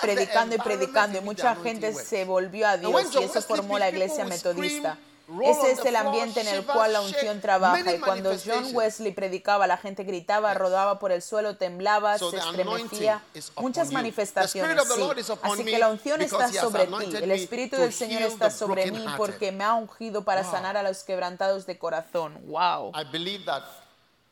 predicando 0.01 0.55
y 0.55 0.59
predicando 0.59 1.19
y 1.19 1.21
mucha 1.21 1.57
gente 1.57 1.93
se 1.93 2.25
volvió 2.25 2.67
a 2.69 2.77
Dios 2.77 3.15
y 3.15 3.19
eso 3.25 3.43
formó 3.43 3.79
la 3.79 3.91
iglesia 3.91 4.25
metodista. 4.25 4.99
Ese 5.43 5.73
es 5.73 5.85
el 5.85 5.97
ambiente 5.97 6.41
en 6.43 6.49
el 6.49 6.65
cual 6.65 6.93
la 6.93 7.01
unción 7.01 7.41
trabaja 7.41 7.95
y 7.95 7.99
cuando 7.99 8.33
John. 8.45 8.75
Wesley 8.75 9.13
predicaba 9.13 9.67
la 9.67 9.77
gente 9.77 10.05
gritaba, 10.05 10.53
rodaba 10.55 10.99
por 10.99 11.13
el 11.13 11.23
suelo, 11.23 11.57
temblaba, 11.57 12.19
se 12.19 12.37
estremecía, 12.37 13.23
muchas 13.57 13.91
manifestaciones. 13.91 14.83
Sí. 14.83 15.33
Así 15.43 15.65
que 15.65 15.79
la 15.79 15.89
unción 15.89 16.21
está 16.21 16.53
sobre 16.53 16.87
ti. 16.87 17.17
El 17.17 17.31
Espíritu 17.31 17.77
del 17.77 17.93
Señor 17.93 18.23
está 18.23 18.51
sobre 18.51 18.91
mí 18.91 19.05
porque 19.17 19.53
me 19.53 19.65
ha 19.65 19.75
ungido 19.75 20.25
para 20.25 20.45
sanar 20.45 20.77
a 20.77 20.83
los 20.83 21.03
quebrantados 21.05 21.67
de 21.67 21.79
corazón. 21.79 22.39
Wow. 22.47 22.93
I 22.95 23.05
believe 23.11 23.45
that 23.47 23.63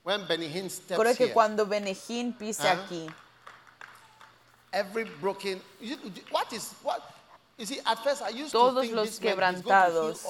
when 0.02 0.26
Benny 0.26 0.46
Hinn 0.46 0.68
steps 0.68 1.00
Creo 1.00 1.16
que 1.16 1.32
cuando 1.32 1.66
Benejín 1.66 2.32
pise 2.32 2.68
aquí, 2.68 3.08
every 4.72 5.04
broken 5.20 5.60
what 6.30 6.52
is 6.52 6.72
what 6.82 7.00
Todos 8.50 8.88
los 8.88 9.20
quebrantados. 9.20 10.20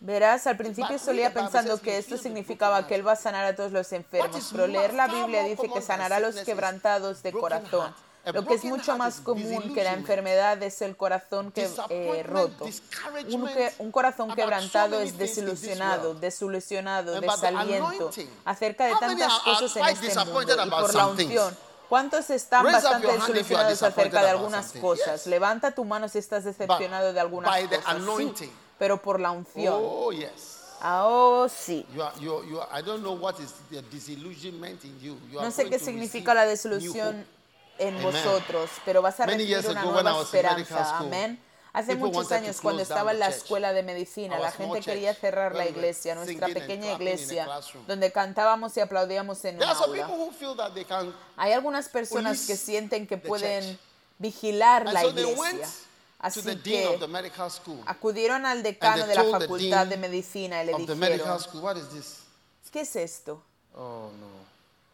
Verás, 0.00 0.46
al 0.46 0.56
principio 0.56 0.98
solía 0.98 1.32
pensando 1.32 1.80
que 1.80 1.98
esto 1.98 2.16
significaba 2.16 2.86
que 2.86 2.94
Él 2.96 3.06
va 3.06 3.12
a 3.12 3.16
sanar 3.16 3.44
a 3.46 3.54
todos 3.56 3.72
los 3.72 3.92
enfermos, 3.92 4.36
pero 4.52 4.66
leer 4.66 4.94
la 4.94 5.06
Biblia 5.06 5.42
dice 5.44 5.62
que 5.62 5.80
sanará 5.82 6.16
a 6.16 6.20
los 6.20 6.34
quebrantados 6.44 7.22
de 7.22 7.32
corazón. 7.32 7.94
Lo 8.34 8.44
que 8.44 8.54
es 8.54 8.64
mucho 8.64 8.96
más 8.98 9.20
común 9.20 9.72
que 9.74 9.84
la 9.84 9.92
enfermedad 9.94 10.62
es 10.62 10.82
el 10.82 10.96
corazón 10.98 11.50
que, 11.50 11.62
eh, 11.88 12.22
roto. 12.24 12.64
Un, 12.64 12.70
discouragement 12.70 13.56
que- 13.56 13.72
un 13.78 13.90
corazón 13.90 14.28
quebrantado 14.34 15.00
es 15.00 15.16
desilusionado, 15.16 16.14
desilusionado, 16.14 17.14
desaliento 17.54 18.10
acerca 18.44 18.84
de 18.84 18.90
tantas 19.00 19.32
cosas 19.44 19.76
en 19.76 19.82
este 19.94 20.06
mundo 20.26 20.40
y 20.66 20.70
por 20.70 20.94
la 20.94 21.06
unción. 21.28 21.67
¿Cuántos 21.88 22.30
están 22.30 22.64
Raise 22.64 22.82
bastante 22.82 23.12
desilusionados 23.12 23.82
acerca 23.82 24.22
de 24.22 24.30
algunas 24.30 24.72
cosas? 24.72 25.24
Yes. 25.24 25.26
Levanta 25.26 25.70
tu 25.70 25.84
mano 25.84 26.08
si 26.08 26.18
estás 26.18 26.44
decepcionado 26.44 27.12
de 27.12 27.20
algunas 27.20 27.50
by 27.50 27.68
the 27.68 27.76
cosas. 27.76 28.38
Sí, 28.38 28.52
pero 28.78 29.00
por 29.00 29.20
la 29.20 29.30
unción. 29.30 29.74
oh 29.78 30.12
yes 30.12 30.58
sí. 31.48 31.86
No 35.32 35.50
sé 35.50 35.70
qué 35.70 35.78
significa 35.78 36.34
la 36.34 36.46
desilusión 36.46 37.26
en 37.78 37.94
Amen. 37.94 38.02
vosotros, 38.02 38.70
pero 38.84 39.02
vas 39.02 39.20
a 39.20 39.26
recibir 39.26 39.58
una 39.68 39.84
nueva 39.84 40.22
esperanza. 40.22 40.98
Amén. 40.98 41.40
Hace 41.78 41.94
muchos 41.94 42.32
años, 42.32 42.60
cuando 42.60 42.82
estaba 42.82 43.12
en 43.12 43.20
la 43.20 43.28
escuela 43.28 43.72
de 43.72 43.84
medicina, 43.84 44.36
la 44.38 44.50
gente 44.50 44.80
quería 44.80 45.14
cerrar 45.14 45.54
la 45.54 45.68
iglesia, 45.68 46.16
nuestra 46.16 46.48
pequeña 46.48 46.92
iglesia, 46.92 47.46
donde 47.86 48.10
cantábamos 48.10 48.76
y 48.76 48.80
aplaudíamos 48.80 49.44
en 49.44 49.56
un 49.56 49.62
aula. 49.62 50.08
Hay 51.36 51.52
algunas 51.52 51.88
personas 51.88 52.46
que 52.46 52.56
sienten 52.56 53.06
que 53.06 53.16
pueden 53.16 53.78
vigilar 54.18 54.92
la 54.92 55.04
iglesia. 55.04 55.68
Así 56.18 56.42
que 56.42 56.98
acudieron 57.86 58.44
al 58.44 58.64
decano 58.64 59.06
de 59.06 59.14
la 59.14 59.24
facultad 59.24 59.86
de 59.86 59.96
medicina 59.98 60.64
y 60.64 60.66
le 60.66 60.74
dijeron, 60.74 61.38
¿qué 62.72 62.80
es 62.80 62.96
esto? 62.96 63.40
oh 63.74 64.10
no 64.18 64.47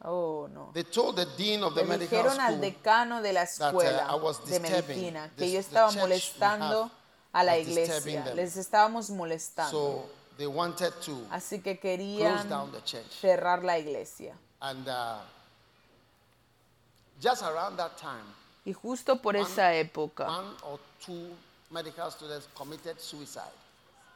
Oh, 0.06 0.48
no. 0.52 0.70
they 0.74 0.82
told 0.84 1.16
the 1.16 1.24
dean 1.36 1.62
of 1.64 1.74
the 1.74 1.80
Le 1.82 1.88
medical 1.88 2.22
dijeron 2.22 2.38
al 2.38 2.60
decano 2.60 3.22
de 3.22 3.32
la 3.32 3.44
that, 3.46 3.60
uh, 3.74 3.78
escuela 3.78 4.06
I 4.10 4.14
was 4.16 4.38
de 4.44 4.60
medicina 4.60 5.30
this- 5.30 5.38
que 5.38 5.50
yo 5.52 5.58
estaba 5.60 5.90
molestando 5.92 6.90
a 7.32 7.42
la 7.42 7.56
iglesia. 7.58 8.34
Les 8.34 8.56
estábamos 8.56 9.08
molestando. 9.10 9.70
so 9.70 10.08
they 10.36 10.46
wanted 10.46 10.92
to 11.00 11.26
Así 11.30 11.62
que 11.62 11.78
close 11.78 11.96
querían 11.96 12.48
down 12.48 12.70
the 12.72 12.80
church 12.82 13.10
cerrar 13.20 13.64
la 13.64 13.78
iglesia. 13.78 14.34
and 14.60 14.86
uh, 14.88 15.18
just 17.20 17.42
around 17.42 17.76
that 17.78 17.96
time 17.96 18.24
Y 18.66 18.72
justo 18.72 19.16
por 19.20 19.36
esa 19.36 19.74
época, 19.74 20.26
one 20.26 20.54
or 20.64 20.78
two 21.04 21.30
medical 21.70 22.10
students 22.10 22.46
committed 22.54 22.98
suicide 23.00 23.52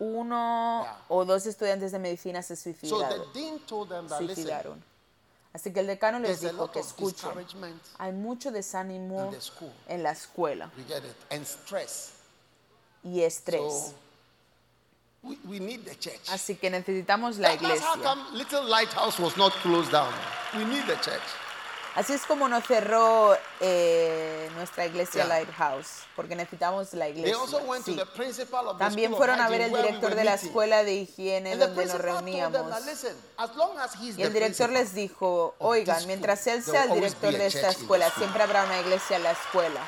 uno 0.00 0.82
Yeah. 0.84 0.96
o 1.08 1.24
dos 1.24 1.44
estudiantes 1.46 1.92
de 1.92 1.98
medicina 1.98 2.42
se 2.42 2.54
so 2.56 2.70
the 2.70 2.76
suicidaron. 2.78 3.32
dean 3.34 3.58
told 3.66 3.88
them 3.88 4.06
that 4.08 4.20
suicidaron. 4.20 4.82
Así 5.58 5.72
que 5.72 5.80
el 5.80 5.88
decano 5.88 6.20
les 6.20 6.40
dijo 6.40 6.70
que 6.70 6.78
escuchen, 6.78 7.30
hay 7.98 8.12
mucho 8.12 8.52
desánimo 8.52 9.32
en 9.88 10.02
la 10.04 10.12
escuela. 10.12 10.70
Y 13.02 13.22
estrés. 13.22 13.72
so 13.72 13.94
we, 15.24 15.36
we 15.44 15.58
need 15.58 15.84
the 15.84 15.96
church. 15.96 16.30
Así 16.30 16.54
que 16.54 16.70
necesitamos 16.70 17.38
la 17.38 17.54
iglesia. 17.54 17.88
Así 21.98 22.12
es 22.12 22.22
como 22.26 22.48
nos 22.48 22.64
cerró 22.64 23.36
eh, 23.60 24.48
nuestra 24.54 24.86
iglesia 24.86 25.24
Yeah. 25.24 25.26
Lighthouse, 25.26 26.04
porque 26.14 26.36
necesitamos 26.36 26.92
la 26.94 27.08
iglesia. 27.08 27.32
sí. 27.84 27.96
También 28.78 29.10
fueron 29.16 29.40
a 29.40 29.48
ver 29.48 29.62
el 29.62 29.72
director 29.82 30.14
de 30.14 30.22
la 30.24 30.34
escuela 30.34 30.84
de 30.84 30.94
higiene 30.94 31.56
donde 31.56 31.74
nos 31.86 32.00
reuníamos. 32.00 32.52
Y 34.16 34.22
el 34.22 34.32
director 34.32 34.70
les 34.70 34.94
dijo, 34.94 35.54
oigan, 35.58 36.06
mientras 36.06 36.46
él 36.46 36.62
sea 36.62 36.84
el 36.84 36.90
director 36.94 37.32
de 37.32 37.46
esta 37.46 37.70
escuela, 37.70 38.10
siempre 38.16 38.42
habrá 38.44 38.64
una 38.64 38.78
iglesia 38.80 39.16
en 39.16 39.22
la 39.24 39.32
escuela. 39.32 39.80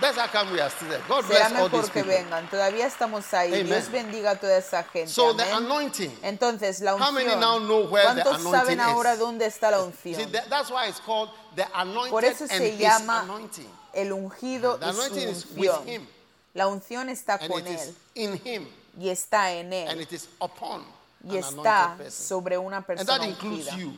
That's 0.00 0.16
how 0.16 0.28
come 0.28 0.52
we 0.52 0.60
are 0.60 0.70
still 0.70 0.88
there. 0.90 1.02
God 1.08 1.26
bless 1.26 1.50
all 1.52 1.64
mejor 1.64 1.70
these 1.82 1.90
que 1.90 2.02
people. 2.04 2.16
vengan. 2.16 2.48
Todavía 2.48 2.86
estamos 2.86 3.32
ahí. 3.34 3.48
Amen. 3.52 3.66
Dios 3.66 3.88
bendiga 3.90 4.30
a 4.32 4.36
toda 4.36 4.56
esa 4.56 4.84
gente. 4.84 5.08
So 5.10 5.32
the 5.34 5.42
anointing. 5.52 6.16
Entonces, 6.22 6.80
la 6.80 6.96
How 6.96 7.10
many 7.10 7.26
now 7.34 7.58
know 7.58 7.80
unción. 7.86 7.90
where 7.90 8.14
the 8.14 8.22
¿Cuántos 8.22 8.42
saben 8.52 8.80
ahora 8.80 9.14
is? 9.14 9.18
dónde 9.18 9.46
está 9.46 9.70
la 9.72 9.78
See, 9.78 10.14
unción? 10.14 10.30
that- 10.32 10.48
that's 10.48 10.70
why 10.70 10.86
it's 10.88 11.00
called 11.00 11.30
the 11.56 11.66
anointed 11.74 12.10
Por 12.12 12.24
eso 12.24 12.44
and 12.44 12.52
se 12.52 12.70
his 12.70 12.78
llama 12.78 13.22
anointing. 13.22 13.68
el 13.92 14.12
ungido 14.12 14.78
The 14.78 14.86
y 14.86 14.92
su 14.92 15.00
anointing 15.00 15.28
is 15.30 15.46
with 15.56 15.70
unción. 15.70 15.88
him. 15.88 16.06
La 16.54 16.68
unción 16.68 17.08
está 17.08 17.34
And 17.40 17.50
con 17.50 17.66
it 17.66 17.68
is 17.74 17.80
él 17.88 17.94
in 18.14 18.40
him. 18.44 18.68
y 19.00 19.08
está 19.08 19.50
en 19.52 19.72
And 19.72 19.90
él 19.98 20.00
it 20.02 20.12
is 20.12 20.28
upon 20.40 20.84
y 21.24 21.36
an 21.38 21.42
está 21.42 21.96
sobre 22.10 22.56
una 22.56 22.76
And 22.76 22.86
persona 22.86 23.18
that 23.18 23.26
includes 23.26 23.66
ungida. 23.66 23.76
you. 23.78 23.92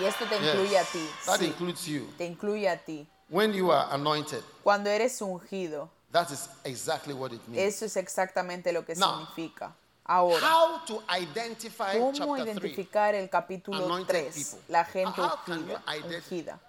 Y 0.00 0.04
esto 0.04 0.24
te 0.26 0.36
Yes. 0.40 0.54
incluye 0.54 0.78
a 0.78 0.84
ti. 0.84 1.08
That 1.26 1.38
sí, 1.38 1.46
includes 1.46 1.86
you. 1.86 2.08
te 2.18 2.24
incluye 2.26 2.68
a 2.68 2.76
ti. 2.76 3.06
When 3.32 3.54
you 3.54 3.70
are 3.72 3.86
anointed, 3.94 4.42
Cuando 4.62 4.90
eres 4.90 5.18
ungido, 5.22 5.88
that 6.12 6.30
is 6.30 6.50
exactly 6.64 7.14
what 7.14 7.32
it 7.32 7.40
means. 7.48 7.62
eso 7.74 7.86
es 7.86 7.96
exactamente 7.96 8.70
lo 8.74 8.84
que 8.84 8.94
Now, 8.94 9.20
significa. 9.26 9.72
Ahora, 10.04 10.38
how 10.46 10.84
to 10.84 11.02
identify 11.18 11.96
¿cómo 11.98 12.12
chapter 12.12 12.44
3. 12.44 12.46
identificar 12.46 13.14
el 13.14 13.30
capítulo 13.30 13.78
Anointed 13.86 14.32
3, 14.32 14.34
people. 14.34 14.58
la 14.68 14.84
gente 14.84 15.20
How 15.22 15.38
can 15.46 15.58
ungida, 15.60 15.82
ungida? 16.04 16.60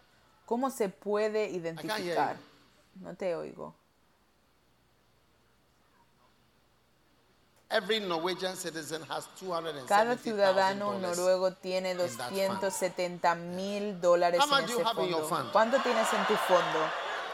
¿Cómo 0.46 0.70
se 0.70 0.88
puede 0.88 1.50
identificar? 1.50 2.38
No 3.02 3.14
te 3.16 3.36
oigo. 3.36 3.74
Every 7.74 8.00
Norwegian 8.02 8.56
citizen 8.56 9.02
has 9.10 9.26
270,000 9.40 9.88
Cada 9.88 10.16
ciudadano 10.16 10.92
dollars. 10.94 11.18
noruego 11.18 11.52
tiene 11.60 11.96
that 11.96 12.08
fund. 12.12 12.60
270 12.62 13.36
mil 13.36 14.00
dólares 14.00 14.40
How 14.40 14.44
en 14.46 14.50
much 14.52 14.66
do 14.68 14.74
you 14.74 14.80
ese 14.80 14.86
have 14.88 15.00
in 15.04 15.10
your 15.10 15.22
fondo. 15.24 15.36
fund? 15.36 15.52
¿Cuánto 15.52 15.78
tienes 15.82 16.14
en 16.14 16.26
tu 16.28 16.36
fondo? 16.36 16.80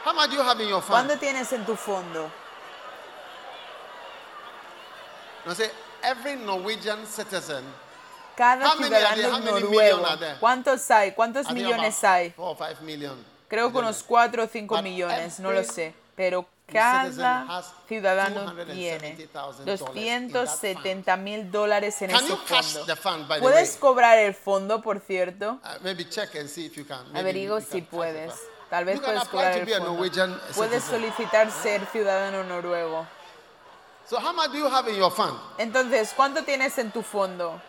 How 0.06 0.14
much 0.14 0.30
do 0.30 0.36
you 0.38 0.42
have 0.42 0.62
in 0.64 0.70
your 0.70 0.82
fund? 0.82 0.94
¿Cuánto 1.10 1.20
tienes 1.20 1.52
en 1.52 1.66
tu 1.66 1.76
fondo? 1.76 2.32
No, 5.46 5.54
say 5.54 5.70
every 6.04 6.36
Norwegian 6.38 7.06
citizen. 7.06 7.64
Cada 8.38 8.66
How 8.66 8.76
many 8.80 8.96
are 8.96 9.16
there? 9.16 9.16
ciudadano 9.16 9.32
How 9.34 9.40
many 9.40 9.62
noruego. 9.68 9.70
million 9.72 10.06
are 10.06 10.18
there? 10.18 10.36
¿Cuántos 10.40 10.90
hay? 10.90 11.12
¿Cuántos 11.12 11.52
millones 11.52 12.02
hay? 12.04 12.30
Four 12.32 12.52
or 12.52 12.56
five 12.56 12.82
million. 12.82 13.18
Creo 13.50 13.72
que 13.74 13.80
unos 13.80 14.04
know. 14.04 14.08
4 14.08 14.44
o 14.44 14.48
5 14.48 14.76
But 14.76 14.84
millones, 14.84 15.40
no 15.42 15.52
lo 15.52 15.64
sé. 15.64 15.94
Pero 16.16 16.46
cada 16.72 17.64
ciudadano 17.88 18.54
tiene 18.66 19.16
$270,000 19.16 19.60
in 19.62 20.32
that 20.32 20.50
270 20.50 21.18
mil 21.18 21.52
dólares 21.52 22.02
en 22.02 22.12
ese 22.12 22.36
fondo. 22.36 23.40
¿Puedes 23.40 23.76
cobrar 23.78 24.18
el 24.18 24.34
fondo, 24.34 24.82
por 24.82 25.00
cierto? 25.00 25.60
Uh, 25.64 25.84
maybe 25.84 26.06
check 26.06 26.36
and 26.36 26.50
see 26.50 26.66
if 26.66 26.76
you 26.76 26.86
can. 26.86 27.06
Maybe 27.12 27.30
Averigua 27.30 27.60
you 27.60 27.66
si 27.70 27.82
puedes. 27.82 28.34
Tal 28.70 28.86
vez 28.86 29.00
puedes 29.00 29.24
cobrar 29.26 29.58
el 29.58 29.68
fondo. 29.68 29.98
Puedes 30.56 30.84
solicitar 30.84 31.52
ser 31.52 31.86
ciudadano 31.88 32.44
noruego. 32.44 33.08
So 34.06 34.18
how 34.20 34.34
much 34.34 34.52
do 34.52 34.58
you 34.58 34.68
have 34.68 34.88
in 34.88 34.96
your 34.96 35.12
fund? 35.12 35.38
Entonces, 35.60 36.14
¿cuánto 36.16 36.44
tienes 36.44 36.78
en 36.80 36.92
tu 36.92 37.04
fondo? 37.04 37.62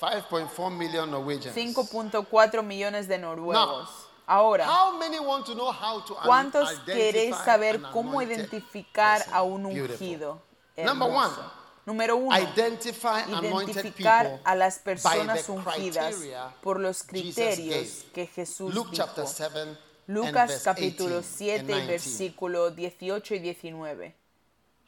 5.4 0.00 0.70
million 0.70 1.10
Norwegians. 1.10 1.56
5.4 1.56 2.62
millones 2.62 3.08
de 3.08 3.18
noruegos. 3.18 4.05
Ahora, 4.26 4.66
How 4.66 4.98
many 4.98 5.20
want 5.20 5.46
to 5.46 5.54
know 5.54 5.70
how 5.70 6.00
to 6.04 6.14
un- 6.14 6.20
¿cuántos 6.24 6.68
queréis 6.84 7.36
saber 7.36 7.80
cómo 7.92 8.20
identificar 8.20 9.24
a 9.32 9.42
un 9.42 9.66
ungido? 9.66 10.42
Number 10.76 11.08
one, 11.08 11.28
hermoso? 11.28 11.52
Número 11.86 12.16
uno, 12.16 12.36
identificar 12.36 14.40
a 14.44 14.54
las 14.56 14.80
personas 14.80 15.48
ungidas 15.48 16.16
por 16.60 16.80
los 16.80 17.04
criterios 17.04 18.04
que 18.12 18.26
Jesús 18.26 18.74
dijo. 18.74 18.90
chapter 18.92 19.24
7 19.26 19.60
and 19.60 19.78
Lucas 20.08 20.62
capítulo 20.64 21.20
18 21.20 21.22
7 21.22 21.60
and 21.60 21.70
y 21.70 21.74
19. 21.74 21.86
versículo 21.86 22.70
18 22.70 23.34
y 23.34 23.38
19. 23.38 24.14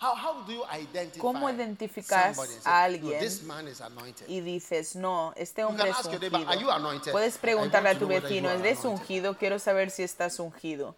How, 0.01 0.15
how 0.15 0.43
do 0.47 0.53
you 0.53 0.65
identify 0.71 1.21
¿Cómo 1.21 1.51
identificas 1.51 2.39
a 2.39 2.47
say, 2.47 2.61
"No, 2.65 2.71
alguien 2.71 3.19
this 3.19 3.43
man 3.43 3.67
is 3.67 3.81
anointed. 3.81 4.29
Y 4.29 4.41
dices, 4.41 4.95
no, 4.95 5.33
este 5.37 5.65
hombre 5.65 5.91
es 5.91 5.97
ask 5.97 6.11
your 6.11 6.21
neighbor, 6.21 6.41
"Are 6.47 6.55
you 6.61 6.69
ungido. 6.69 6.77
anointed?" 6.77 7.13
Puedes 7.13 7.39
preguntarle 7.39 7.89
a 7.89 7.99
tu 7.99 8.07
vecino, 8.07 8.51
¿eres 8.51 8.79
anointed." 8.79 9.03
ungido? 9.03 9.37
Quiero 9.37 9.59
saber 9.59 9.91
si 9.91 10.05
estás 10.05 10.39
ungido. 10.39 10.95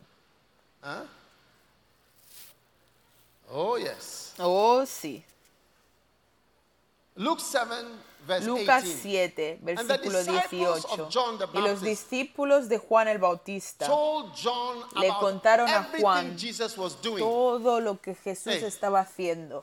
Oh, 3.53 3.77
yes. 3.79 4.35
Oh, 4.39 4.85
sí. 4.87 5.25
Luke 7.17 7.41
7, 7.41 7.69
verse 7.69 8.10
Lucas 8.41 8.85
18. 8.85 9.03
7, 9.03 9.35
the 9.35 9.59
versículo 9.63 10.19
disciples 10.19 10.83
18. 10.85 11.03
of 11.03 11.09
John 11.13 11.39
the 11.39 11.47
Y 11.53 11.61
los 11.63 11.81
discípulos 11.81 12.69
de 12.69 12.79
Juan 12.79 13.09
el 13.09 13.19
Bautista, 13.19 13.87
Le 14.97 15.09
contaron 15.21 15.69
a 15.69 15.85
Juan 15.99 16.37
todo 17.19 17.81
lo 17.81 18.01
que 18.01 18.15
Jesús 18.15 18.55
estaba 18.55 19.01
haciendo. 19.01 19.63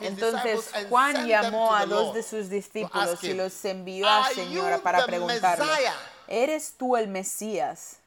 Entonces 0.00 0.70
Juan 0.88 1.26
llamó 1.26 1.74
a 1.74 1.86
dos 1.86 2.14
de 2.14 2.22
sus 2.22 2.48
discípulos 2.48 3.22
y 3.24 3.34
los 3.34 3.64
envió 3.64 4.06
a 4.08 4.26
"Are 4.26 4.34
Señora 4.34 4.76
you 4.76 4.82
para 4.82 5.06
preguntarle? 5.06 5.66
¿eres 6.26 6.74
tú 6.76 6.96
el 6.96 7.08
Mesías? 7.08 7.98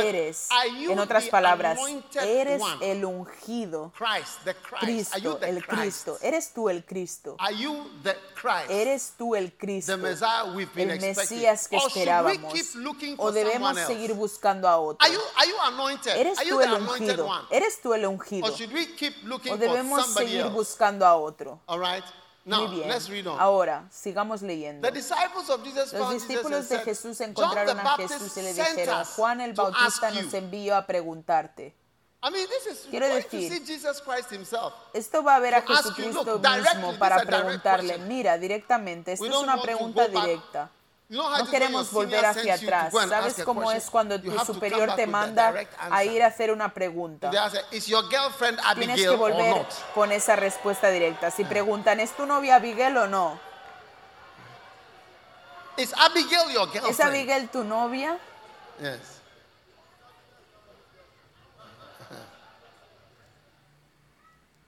Eres, 0.00 0.48
en 0.92 0.98
otras 1.00 1.24
palabras, 1.28 1.78
eres 2.22 2.62
el 2.80 3.04
ungido, 3.04 3.92
Cristo, 4.78 5.38
el? 5.42 5.66
Cristo. 5.66 6.18
Eres 6.22 6.52
tú 6.52 6.68
el 6.68 6.84
Cristo. 6.84 7.36
Eres 8.70 9.14
tú 9.18 9.34
el 9.34 9.52
Cristo, 9.58 9.92
el? 10.06 10.16
Mesías 11.16 11.66
que 11.68 11.76
esperábamos. 11.88 12.52
O 13.18 13.32
debemos 13.32 13.76
seguir 13.86 14.14
buscando 14.14 14.68
a 14.68 14.78
otro. 14.78 15.04
Eres 16.16 16.38
tú 16.48 16.60
el 16.60 16.70
ungido. 16.72 17.26
Eres 17.50 17.80
tú 17.82 17.94
el 17.94 18.06
ungido. 18.06 18.46
O 19.50 19.56
debemos 19.56 20.06
seguir 20.14 20.46
buscando 20.52 21.04
a 21.06 21.16
otro. 21.16 21.60
Now, 22.46 22.68
Muy 22.68 22.76
bien. 22.76 22.88
let's 22.88 23.08
read 23.08 23.26
on. 23.26 23.40
Ahora, 23.40 23.88
sigamos 23.90 24.40
leyendo. 24.40 24.86
The 24.86 24.94
disciples 24.94 25.50
of 25.50 25.64
Jesus 25.64 25.92
Los 25.92 26.12
discípulos 26.12 26.68
de 26.68 26.78
Jesús 26.78 27.20
encontraron 27.20 27.80
a 27.80 27.96
Jesús 27.96 28.36
y 28.36 28.42
le 28.42 28.54
dijeron, 28.54 29.04
Juan 29.16 29.40
el 29.40 29.52
Bautista 29.52 30.10
nos 30.12 30.30
you." 30.30 30.38
envió 30.38 30.76
a 30.76 30.86
preguntarte. 30.86 31.74
I 32.22 32.30
mean, 32.30 32.46
this 32.48 32.66
is 32.66 32.86
Quiero 32.88 33.08
to 33.08 33.14
decir, 33.16 33.52
see 33.52 33.64
Jesus 33.64 34.00
Christ 34.00 34.30
himself. 34.30 34.72
Esto 34.94 35.24
va 35.24 35.36
a 35.36 35.40
ver 35.40 35.56
a 35.56 35.62
Jesucristo 35.62 36.38
mismo 36.38 36.98
para 36.98 37.22
preguntarle, 37.24 37.98
mira, 37.98 38.38
directamente, 38.38 39.12
esto 39.12 39.24
We 39.24 39.30
es 39.30 39.36
una 39.36 39.60
pregunta 39.60 40.06
directa. 40.06 40.70
No 41.08 41.46
queremos 41.50 41.92
volver 41.92 42.24
hacia 42.26 42.54
atrás. 42.54 42.92
¿Sabes 43.08 43.44
cómo 43.44 43.70
es 43.70 43.90
cuando 43.90 44.20
tu 44.20 44.36
superior 44.40 44.94
te 44.96 45.06
manda 45.06 45.54
a 45.90 46.04
ir 46.04 46.22
a 46.22 46.26
hacer 46.26 46.50
una 46.50 46.74
pregunta? 46.74 47.30
Tienes 48.74 49.00
que 49.00 49.08
volver 49.10 49.66
con 49.94 50.10
esa 50.12 50.36
respuesta 50.36 50.90
directa. 50.90 51.30
Si 51.30 51.44
preguntan, 51.44 52.00
¿es 52.00 52.12
tu 52.16 52.26
novia 52.26 52.56
Abigail 52.56 52.96
o 52.96 53.06
no? 53.06 53.38
¿Es? 56.88 57.00
Abigail 57.00 57.48
tu 57.50 57.62
novia? 57.62 58.18
Yes. 58.80 59.15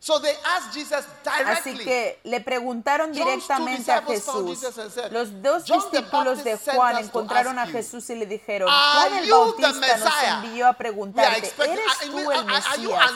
So 0.09 0.19
they 0.19 0.33
asked 0.57 0.73
Jesus 0.73 1.05
directly. 1.23 1.73
Así 1.73 1.85
que 1.85 2.19
le 2.25 2.41
preguntaron 2.41 3.13
directamente 3.13 3.93
a 3.93 4.01
Jesús. 4.01 4.65
Los 5.11 5.43
dos 5.43 5.65
"John 5.69 5.83
the 5.91 5.99
discípulos 5.99 6.43
de 6.43 6.57
Juan 6.57 6.97
encontraron 6.97 7.59
a 7.59 7.67
Jesús 7.67 8.09
y 8.09 8.15
le 8.15 8.25
dijeron, 8.25 8.71
"Are 8.73 9.11
Juan 9.11 9.23
el 9.23 9.31
Bautista 9.31 9.97
nos 9.99 10.45
envió 10.47 10.67
a 10.67 10.73
preguntarte, 10.73 11.53
¿eres 11.59 11.93
tú 12.07 12.31
el 12.31 12.45
Mesías? 12.47 13.11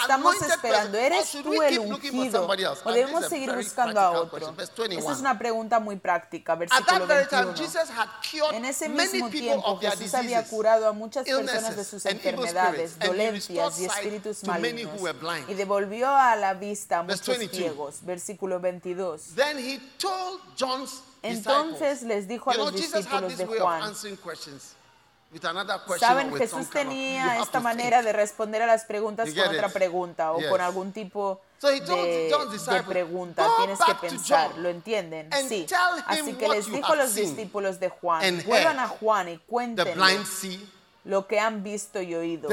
Estamos 0.00 0.40
esperando, 0.40 0.96
¿eres 0.96 1.30
tú 1.32 1.62
el 1.62 1.80
ungido? 1.80 2.48
¿O 2.84 2.92
debemos 2.92 3.28
seguir 3.28 3.54
buscando 3.54 4.00
a 4.00 4.12
otro? 4.12 4.38
Esa 4.38 4.52
21. 4.52 5.12
es 5.12 5.20
una 5.20 5.38
pregunta 5.38 5.80
muy 5.80 5.96
práctica, 5.96 6.54
versículo 6.54 6.86
that 6.86 7.08
very 7.08 7.28
time, 7.28 7.44
21. 7.52 7.56
Jesus 7.58 7.90
had 7.90 8.08
cured 8.22 8.54
En 8.54 8.64
ese 8.64 8.88
mismo 8.88 9.28
tiempo 9.28 9.78
Jesús 9.78 10.14
había 10.14 10.42
curado 10.48 10.88
a 10.88 10.92
muchas 10.94 11.26
personas 11.26 11.76
de 11.76 11.84
sus 11.84 12.06
enfermedades, 12.06 12.98
dolencias 12.98 13.78
y 13.80 13.84
espíritus 13.84 14.44
malignos 14.44 14.98
y 15.46 15.52
devolvió 15.52 16.05
a 16.14 16.36
la 16.36 16.54
vista 16.54 17.02
muchos 17.02 17.26
22. 17.38 17.56
ciegos. 17.56 18.04
Versículo 18.04 18.60
22. 18.60 19.34
Then 19.34 19.58
he 19.58 19.78
told 19.98 20.40
John's 20.58 21.02
Entonces 21.22 22.02
les 22.02 22.28
dijo 22.28 22.50
a 22.50 22.54
you 22.54 22.60
los 22.64 22.72
discípulos 22.74 23.36
de 23.36 23.46
Juan, 23.46 23.94
Saben, 25.98 26.34
Jesús 26.36 26.70
tenía 26.70 27.40
esta 27.40 27.58
manera 27.60 27.98
think. 27.98 28.06
de 28.06 28.12
responder 28.12 28.62
a 28.62 28.66
las 28.66 28.84
preguntas 28.84 29.28
con 29.34 29.40
otra 29.48 29.66
it? 29.66 29.72
pregunta 29.72 30.32
o 30.32 30.38
Yes. 30.38 30.48
con 30.48 30.60
algún 30.60 30.92
tipo 30.92 31.40
So 31.58 31.68
de, 31.68 31.80
de 31.80 32.82
pregunta. 32.86 33.46
"Go 33.46 33.56
Tienes 33.56 33.78
que 33.84 33.94
pensar, 33.96 34.56
¿lo 34.58 34.68
entienden? 34.68 35.28
Sí. 35.48 35.66
Así 36.06 36.34
que 36.34 36.48
les 36.48 36.70
dijo 36.70 36.92
a 36.92 36.96
los 36.96 37.14
discípulos 37.14 37.80
de 37.80 37.88
Juan, 37.88 38.42
vuelvan 38.46 38.78
a. 38.78 38.88
Juan 38.88 39.28
y 39.30 39.38
cuéntenle 39.38 40.20
lo 41.04 41.26
que 41.26 41.40
han 41.40 41.62
visto 41.62 42.00
y 42.00 42.14
oído. 42.14 42.48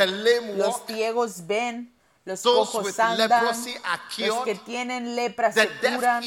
Los 0.55 0.81
ciegos 0.87 1.45
ven, 1.47 1.92
los 2.25 2.41
cojos 2.41 2.99
andan, 2.99 3.45
los 3.45 4.43
que 4.43 4.55
tienen 4.55 5.15
lepra 5.15 5.51
The 5.51 5.61
se 5.81 5.93
curan. 5.95 6.23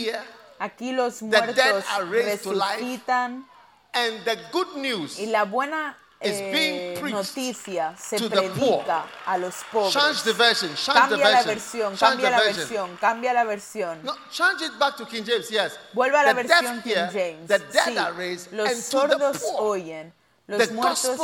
Aquí 0.59 0.93
los 0.93 1.19
The 1.19 1.25
muertos 1.27 1.85
resucitan. 2.09 3.47
and 3.93 4.25
the 4.25 4.37
good 4.53 4.77
news 4.77 5.19
Y 5.19 5.27
la 5.27 5.45
buena 5.45 5.97
eh, 6.21 6.51
being 6.53 7.01
preached 7.01 7.15
noticia 7.15 7.95
se 7.99 8.17
the 8.19 8.29
predica 8.31 9.05
a 9.27 9.37
los 9.39 9.55
pobres. 9.71 9.93
change 9.95 10.23
the 10.23 10.33
version, 10.33 10.75
change 10.75 11.09
the 11.11 11.17
Cambia 11.17 11.31
la 11.31 11.43
version, 11.43 11.55
versión, 11.55 11.97
change 11.97 12.01
cambia 12.01 12.25
the 12.25 12.31
la 12.31 12.39
version. 12.39 12.57
versión, 12.69 12.97
cambia 12.99 13.33
la 13.35 13.45
versión. 13.45 14.03
No, 14.03 14.15
change 14.31 14.63
it 14.63 14.79
back 14.79 14.97
to 14.97 15.05
King 15.07 15.25
James, 15.25 15.51
yes. 15.51 15.79
Vuelva 15.95 16.21
a 16.21 16.25
la 16.25 16.35
the 16.35 16.43
versión 16.43 16.83
King 16.83 16.95
James. 17.13 17.49
The 17.49 17.59
dead 17.59 17.85
Sí, 17.87 17.99
are 17.99 18.13
raised, 18.15 18.53
los 18.53 18.69
the 18.69 18.75
sordos 18.77 19.43
oyen, 19.59 20.13
los 20.47 20.71
muertos 20.71 21.19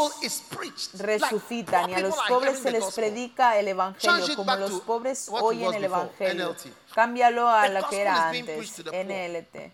resucitan 0.94 1.90
y 1.90 1.94
a 1.94 2.00
los 2.00 2.14
pobres 2.28 2.58
se 2.58 2.72
les 2.72 2.84
predica 2.92 3.56
el 3.58 3.68
evangelio 3.68 4.36
como 4.36 4.56
los 4.56 4.80
pobres 4.80 5.28
oyen 5.30 5.74
el 5.74 5.84
evangelio. 5.84 6.56
Cámbialo 6.94 7.48
a 7.48 7.68
lo 7.68 7.88
que 7.88 8.00
era 8.00 8.28
antes. 8.28 8.78
NLT. 8.78 9.72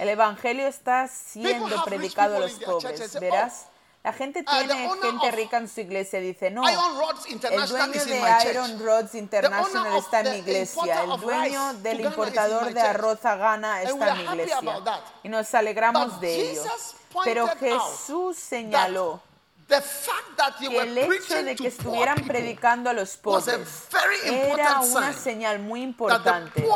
El 0.00 0.08
evangelio 0.08 0.66
está 0.66 1.06
siendo 1.06 1.84
predicado 1.84 2.36
a 2.36 2.40
los 2.40 2.52
pobres. 2.54 3.20
Verás, 3.20 3.66
La 4.02 4.14
gente 4.14 4.42
the 4.42 4.50
tiene 4.50 4.88
gente 4.88 5.30
rica 5.30 5.58
en 5.58 5.68
su 5.68 5.80
iglesia 5.80 6.20
dice, 6.20 6.50
no, 6.50 6.66
el 6.66 6.74
dueño 7.68 8.04
de 8.04 8.50
Iron. 8.50 8.78
Rods 8.78 9.14
International 9.14 9.96
está 9.98 10.20
en 10.20 10.32
mi 10.32 10.38
iglesia, 10.38 11.02
el 11.02 11.20
dueño 11.20 11.74
del 11.74 12.00
importador 12.00 12.72
de 12.72 12.80
arroz 12.80 13.22
a 13.26 13.36
Ghana 13.36 13.82
está 13.82 14.12
en 14.12 14.18
mi 14.18 14.24
iglesia. 14.24 14.60
Y 15.22 15.28
nos 15.28 15.54
alegramos 15.54 16.12
But 16.12 16.20
de 16.20 16.50
ello. 16.50 16.62
Pero 17.24 17.48
Jesús 17.58 18.38
señaló 18.38 19.20
que 20.58 20.78
el 20.78 20.98
hecho 20.98 21.42
de 21.42 21.54
que 21.54 21.68
estuvieran 21.68 22.24
predicando 22.26 22.88
a 22.88 22.92
los 22.94 23.16
pobres 23.18 23.86
era 24.24 24.80
una 24.80 25.12
señal 25.12 25.58
muy 25.58 25.82
importante 25.82 26.66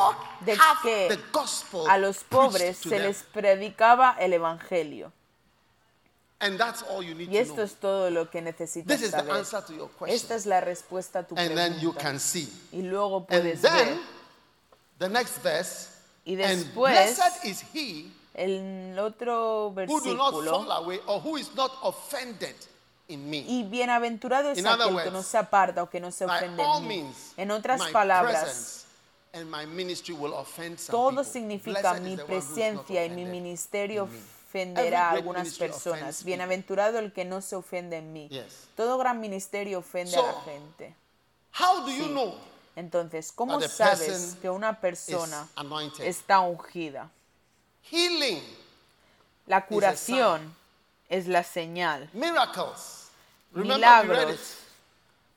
de 0.41 0.59
que 0.83 1.19
a 1.89 1.99
los 1.99 2.19
pobres 2.19 2.77
se 2.79 2.99
les 2.99 3.23
predicaba 3.23 4.15
el 4.19 4.35
evangelio. 4.35 5.11
And 6.41 6.59
that's 6.59 6.83
all 6.83 7.03
you 7.03 7.15
need 7.15 7.29
Y 7.31 7.35
to 7.35 7.39
esto 7.41 7.55
know. 7.57 7.65
es 7.65 7.75
todo 7.75 8.11
lo 8.11 8.29
que 8.29 8.43
necesitas 8.43 8.89
This 8.99 9.07
is 9.07 9.13
the 9.13 9.19
saber. 9.19 9.37
answer 9.37 9.63
to 9.65 9.73
your 9.73 9.89
question. 9.91 10.15
Esta 10.17 10.35
es 10.35 10.47
la 10.47 10.61
respuesta 10.61 11.21
a 11.21 11.23
tu 11.27 11.35
And 11.39 11.57
then 11.57 11.75
you 11.81 11.93
pregunta. 11.93 12.01
can 12.01 12.19
see. 12.21 12.49
Y 12.73 12.83
luego 12.83 13.19
And 13.19 13.27
puedes 13.29 13.63
ver. 13.63 13.71
then 13.71 14.01
the 14.99 15.09
next 15.09 15.39
verse. 15.43 15.89
Y 16.27 16.33
And 16.43 16.65
después, 16.65 16.75
blessed 16.93 17.45
is 17.45 17.63
he 17.73 18.11
el 18.35 18.99
otro 18.99 19.71
who 19.71 20.01
do 20.01 20.15
not 20.17 20.33
versículo. 20.35 20.51
fall 20.67 20.71
away 20.73 21.01
or 21.07 21.21
who 21.21 21.37
is 21.37 21.55
not 21.55 21.71
offended 21.83 22.57
in 23.09 23.31
me. 23.31 23.45
Y 23.47 23.63
bienaventurado 23.65 24.51
es 24.51 24.59
In 24.59 24.67
aquel 24.67 24.89
que 24.89 24.95
words, 24.95 25.13
no 25.13 25.23
se 25.23 25.39
aparta 25.39 25.83
o 25.85 25.89
que 25.89 26.01
no 26.01 26.11
se 26.11 26.25
ofende 26.25 26.63
en 26.63 26.83
mí. 26.83 27.03
means, 27.03 27.33
En 27.37 27.51
otras 27.53 27.81
palabras, 27.93 28.87
and 29.33 29.49
my 29.51 29.65
ministry 29.67 30.15
will 30.15 30.33
offend 30.35 30.79
some 30.81 30.91
todo 30.97 31.09
people. 31.11 31.25
significa 31.25 31.93
Blessed 31.93 32.03
mi 32.03 32.17
presencia 32.17 33.05
y 33.05 33.11
mi 33.11 33.25
ministerio. 33.25 34.09
Ofenderá 34.65 35.09
a 35.09 35.11
algunas 35.13 35.55
personas. 35.59 36.23
Bienaventurado 36.23 36.99
el 37.01 37.13
que 37.13 37.25
no 37.25 37.41
se 37.41 37.57
ofende 37.57 37.97
en 37.97 38.13
mí. 38.13 38.29
Yes. 38.29 38.69
Todo 38.77 38.97
gran 38.99 39.21
ministerio 39.21 39.81
ofende 39.81 40.13
So, 40.13 40.25
a 40.25 40.33
la 40.33 40.41
gente. 40.43 40.95
How 41.59 41.81
do 41.83 41.91
you 41.91 42.05
Sí. 42.05 42.11
know 42.11 42.35
Entonces, 42.77 43.31
¿cómo 43.33 43.61
sabes 43.61 44.37
que 44.43 44.51
una 44.51 44.81
persona 44.81 45.49
está 46.01 46.41
ungida? 46.41 47.09
Healing, 47.91 48.43
La 49.47 49.67
curación 49.67 50.55
es 51.09 51.27
la 51.29 51.43
señal. 51.45 52.09
miracles. 52.13 53.09
Milagros. 53.53 54.57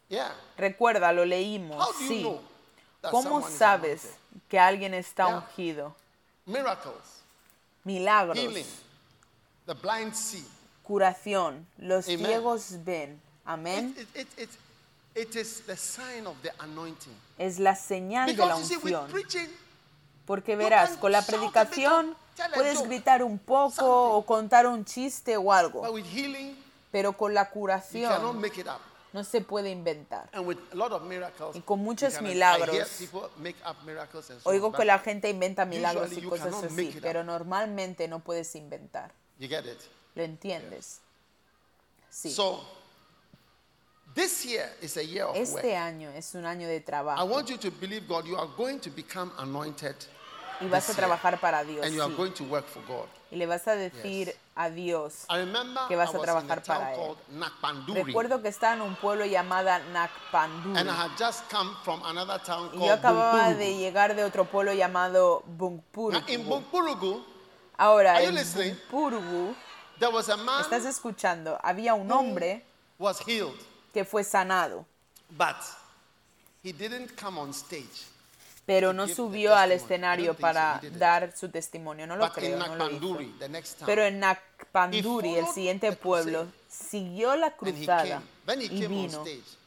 Yeah. 0.10 0.34
Recuerda, 0.58 1.12
lo 1.12 1.26
leímos. 1.26 1.78
How 1.78 1.94
do 1.94 2.00
you 2.14 2.20
know 2.22 2.42
¿Cómo 3.12 3.48
sabes 3.48 4.10
que 4.50 4.58
alguien 4.60 4.94
está 4.96 5.26
Yeah. 5.28 5.38
ungido? 5.38 5.96
Miracles, 6.46 7.22
Milagros, 7.84 8.38
healing, 8.38 8.66
the 9.68 9.76
blind 9.76 10.16
see. 10.16 10.44
curación. 10.84 11.68
Los 11.78 12.08
Amen. 12.08 12.26
ciegos 12.26 12.84
ven. 12.84 13.22
Amén. 13.46 13.96
It, 14.16 14.28
it, 14.38 14.50
it, 15.16 15.36
is 15.36 15.62
the 15.68 15.76
sign 15.78 16.26
of 16.26 16.36
the 16.42 16.52
anointing. 16.60 17.14
Es 17.38 17.60
la 17.60 17.76
señal 17.76 18.28
de 18.28 18.38
la 18.38 18.46
Because 18.56 18.70
you 18.70 18.80
see, 18.80 18.84
with 18.84 18.94
unción. 18.96 19.12
preaching, 19.12 19.48
Porque 20.26 20.56
verás, 20.56 20.98
con 20.98 21.12
la 21.12 21.22
predicación 21.22 22.16
puedes 22.54 22.82
gritar 22.84 23.24
un 23.24 23.38
poco 23.40 23.72
something. 23.72 24.18
o 24.18 24.26
contar 24.26 24.68
un 24.68 24.84
chiste 24.86 25.38
o 25.38 25.44
but 25.44 25.52
algo. 25.52 25.92
with 25.92 26.06
healing, 26.06 26.56
Pero 26.92 27.14
con 27.14 27.34
la 27.34 27.50
curación 27.50 28.42
no 29.14 29.24
se 29.24 29.42
puede 29.42 29.72
inventar. 29.72 30.30
And 30.34 30.46
with 30.46 30.58
a 30.72 30.76
lot 30.76 30.92
of 30.92 31.04
miracles, 31.04 31.56
Y 31.56 31.62
con 31.62 31.80
muchos 31.80 32.22
milagros. 32.22 32.76
Oigo 34.44 34.72
que 34.72 34.86
la 34.86 35.00
gente 35.00 35.30
inventa 35.30 35.66
milagros 35.66 36.12
y 36.14 36.22
cosas 36.22 36.54
así, 36.64 36.98
pero 37.02 37.24
normalmente 37.24 38.08
no 38.08 38.20
puedes 38.20 38.56
inventar. 38.56 39.12
You 39.40 39.48
get 39.48 39.66
it? 39.66 39.80
¿Lo 40.16 40.24
entiendes? 40.24 41.00
Sí. 42.10 42.32
So, 42.32 42.62
this 44.16 44.46
year 44.46 44.70
is 44.82 44.98
a 44.98 45.04
year 45.06 45.26
of 45.26 45.36
work. 45.36 45.64
Este 45.64 45.76
año 45.76 46.10
es 46.16 46.34
un 46.34 46.46
año 46.46 46.68
de 46.68 46.78
I 46.78 46.80
trabajo 46.80 47.24
want 47.26 47.50
you 47.50 47.58
to 47.58 47.70
believe 47.72 48.08
God. 48.08 48.26
You 48.26 48.36
are 48.38 48.50
going 48.58 48.80
to 48.80 48.90
become 48.90 49.32
anointed 49.38 49.96
y 50.60 50.68
vas 50.68 50.86
a 50.86 50.88
this 50.88 50.98
year. 50.98 51.08
trabajar 51.08 51.40
para 51.40 51.64
Dios. 51.64 51.86
and 51.86 51.94
you 51.94 52.02
are 52.02 52.10
sí. 52.12 52.18
going 52.18 52.34
to 52.34 52.44
work 52.46 52.66
for 52.66 52.82
God. 52.88 53.08
Y 53.30 53.36
le 53.38 53.46
vas 53.46 53.68
a 53.68 53.76
decir 53.76 54.28
Yes. 54.28 54.36
a 54.56 54.70
Dios. 54.72 55.26
I 55.30 55.38
remember 55.40 55.82
Que 55.88 55.96
vas 55.98 56.10
I 56.10 56.16
a 56.16 56.18
was 56.20 56.26
trabajar 56.26 56.58
in 56.58 56.60
a 56.60 56.62
town 56.64 56.78
para 56.80 56.92
Él. 56.94 56.98
called 56.98 57.18
Nakpanduri. 57.30 58.04
Recuerdo 58.06 58.42
que 58.42 58.48
estaba 58.48 58.74
en 58.74 58.82
un 58.82 58.96
pueblo 58.96 59.26
llamado 59.26 59.70
Nakpanduri. 59.92 60.80
And 60.80 60.90
I 60.90 60.94
had 60.94 61.12
just 61.20 61.48
come 61.52 61.76
from 61.84 62.02
another 62.06 62.40
town 62.44 62.70
Y 62.74 62.78
yo 62.80 62.80
called 62.88 63.00
acababa 63.00 63.54
de 63.54 63.78
llegar 63.78 64.16
de 64.16 64.24
otro 64.24 64.46
pueblo 64.46 64.74
llamado 64.74 65.44
Now, 65.60 66.24
in 66.28 66.44
Bungpurugu. 66.46 67.22
Ahora, 67.78 68.22
en 68.22 68.34
listening? 68.34 68.76
Bungpurugu, 68.90 69.56
there 70.00 70.12
was 70.12 70.30
a 70.30 70.38
man 70.38 70.62
¿estás 70.62 70.86
escuchando? 70.86 71.60
Había 71.64 71.94
un 71.94 72.12
hombre 72.12 72.64
was 72.98 73.20
healed, 73.20 73.60
que 73.94 74.04
fue 74.04 74.24
sanado, 74.24 74.86
but 75.30 75.56
he 76.64 76.72
didn't 76.72 77.16
come 77.16 77.40
on 77.40 77.54
stage. 77.54 78.08
pero 78.68 78.92
no 78.92 79.08
subió 79.08 79.56
al 79.56 79.72
escenario 79.72 80.34
para 80.34 80.82
dar 80.98 81.34
su 81.36 81.48
testimonio. 81.50 82.06
No 82.06 82.18
lo 82.18 82.30
creo, 82.34 82.58
no 82.58 82.76
lo 82.76 83.22
hizo. 83.22 83.86
Pero 83.86 84.04
en 84.04 84.20
Nakpanduri, 84.20 85.36
el 85.36 85.48
siguiente 85.48 85.94
pueblo, 85.94 86.48
siguió 86.68 87.38
la 87.38 87.56
cruzada 87.56 88.22
came. 88.22 88.26
When 88.46 88.62
he 88.62 88.66
y 88.66 88.88
vino. 88.88 89.24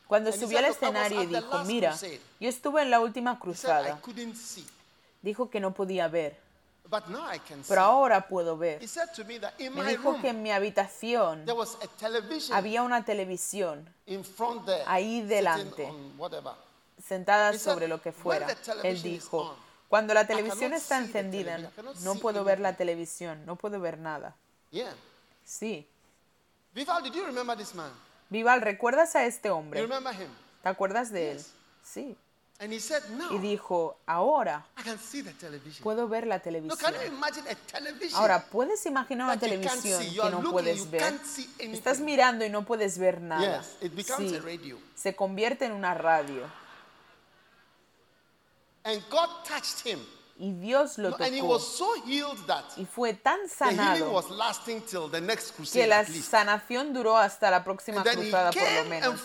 Cuando 0.06 0.32
subió 0.32 0.58
al 0.58 0.64
said, 0.64 0.82
"Look, 0.82 0.82
I 0.82 0.98
was 0.98 1.06
escenario 1.06 1.22
y 1.22 1.26
dijo, 1.26 1.64
mira, 1.64 1.90
crusade." 1.90 2.20
yo 2.40 2.48
estuve 2.48 2.82
en 2.82 2.90
la 2.90 3.00
última 3.00 3.38
cruzada. 3.38 3.98
Dijo 5.22 5.48
que 5.48 5.61
no 5.61 5.72
podía 5.72 6.08
ver, 6.08 6.38
but 6.91 7.07
now 7.09 7.26
I 7.32 7.38
can 7.38 7.62
see. 7.62 7.68
pero 7.68 7.82
ahora 7.82 8.26
puedo 8.28 8.57
ver. 8.59 8.82
He 8.82 8.88
said 8.88 9.09
to 9.14 9.24
me 9.24 9.38
that 9.38 9.55
in 9.61 9.72
Me 9.74 9.82
my 9.82 9.91
dijo 9.91 10.11
room, 10.12 10.20
que 10.20 10.28
en 10.30 10.43
mi 10.43 10.51
habitación 10.51 11.45
there 11.45 11.57
was 11.57 11.76
a 11.82 11.86
television 11.99 12.57
había 12.57 12.82
una 12.82 13.05
televisión 13.05 13.88
in 14.07 14.24
front 14.24 14.66
there, 14.66 14.82
ahí 14.86 15.22
delante. 15.22 15.88
sentada 17.03 17.57
sobre 17.59 17.88
lo 17.88 18.01
que 18.03 18.11
"When 18.11 18.18
fuera. 18.22 18.47
Él 18.82 19.01
dijo, 19.03 19.38
on, 19.53 19.57
cuando 19.88 20.12
la 20.14 20.26
televisión 20.26 20.72
está 20.72 20.99
encendida, 20.99 21.59
no 22.03 22.14
puedo 22.16 22.45
ver 22.45 22.61
la 22.61 22.68
anything." 22.68 22.78
televisión, 22.78 23.47
no 23.47 23.57
puedo 23.57 23.80
ver 23.80 23.99
nada. 23.99 24.36
Yeah. 24.70 24.93
Sí. 25.45 25.86
Vival, 26.74 27.03
did 27.03 27.12
you 27.14 27.24
remember 27.24 27.57
this 27.57 27.74
man? 27.74 27.91
Vival, 28.28 28.61
¿recuerdas 28.61 29.16
a 29.16 29.24
este 29.24 29.49
You 29.49 29.55
hombre? 29.57 29.80
remember 29.82 30.14
him? 30.14 30.28
¿Te 30.62 30.68
acuerdas 30.68 31.11
de 31.11 31.32
él? 31.32 31.45
Sí. 31.82 32.16
And 32.62 32.74
he 32.74 32.78
said, 32.78 33.02
now 33.16 33.32
Y 33.32 33.38
dijo, 33.38 33.96
ahora 34.06 34.66
I 34.78 34.82
can 34.82 34.98
see 34.98 35.22
the 35.22 35.32
television. 35.32 35.82
puedo 35.82 36.06
ver 36.08 36.26
la 36.26 36.40
televisión. 36.40 36.94
imagine 37.06 37.48
a 37.48 37.54
television 37.54 38.20
Ahora, 38.20 38.44
¿puedes 38.44 38.84
imaginar 38.84 39.28
una 39.28 39.40
that 39.40 39.50
you 39.50 39.62
can't 39.62 39.82
televisión 39.82 40.30
que 40.30 40.30
no 40.30 40.50
puedes 40.50 40.90
ver? 40.90 41.18
Estás 41.58 42.00
mirando 42.00 42.44
y 42.44 42.50
no 42.50 42.66
puedes 42.66 42.98
ver 42.98 43.22
nada. 43.22 43.62
Sí. 43.64 44.74
Se 44.94 45.16
convierte 45.16 45.64
en 45.64 45.72
una 45.72 45.94
radio. 45.94 46.42
And 48.84 49.02
God 49.08 49.28
touched 49.44 49.86
him. 49.86 49.98
Y 50.38 50.52
Dios 50.52 50.96
lo 50.98 51.11
No, 51.11 51.16
and 51.16 51.34
he 51.34 51.40
tocó. 51.40 51.48
was 51.48 51.66
so 51.76 51.94
healed 52.06 52.46
that 52.46 52.64
Y 52.76 52.84
fue 52.86 53.14
tan 53.14 53.46
sanado 53.48 54.11
was 54.12 54.30
lasting 54.30 54.82
till 54.82 55.08
the 55.11 55.20
next 55.20 55.54
que 55.72 55.86
la 55.86 56.04
sanación 56.04 56.92
duró 56.94 57.16
hasta 57.16 57.50
la 57.50 57.62
próxima 57.62 58.02
cruzada 58.02 58.50
por 58.50 58.62
lo 58.62 58.84
menos. 58.86 59.20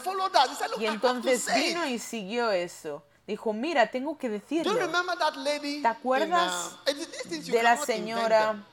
Y 0.78 0.86
entonces 0.86 1.46
vino 1.54 1.86
y 1.86 2.00
siguió 2.00 2.52
eso. 2.52 3.04
Dijo, 3.28 3.54
mira, 3.54 3.88
tengo 3.88 4.18
que 4.18 4.30
Do 4.30 4.36
you 4.36 4.40
decirlo. 4.42 4.74
remember 4.74 5.18
that 5.18 5.36
lady? 5.38 5.82
¿Te 5.82 5.88
acuerdas 5.88 6.78
uh, 6.88 7.52
De 7.52 7.64
la 7.64 7.78
señora... 7.78 8.52
them. 8.52 8.64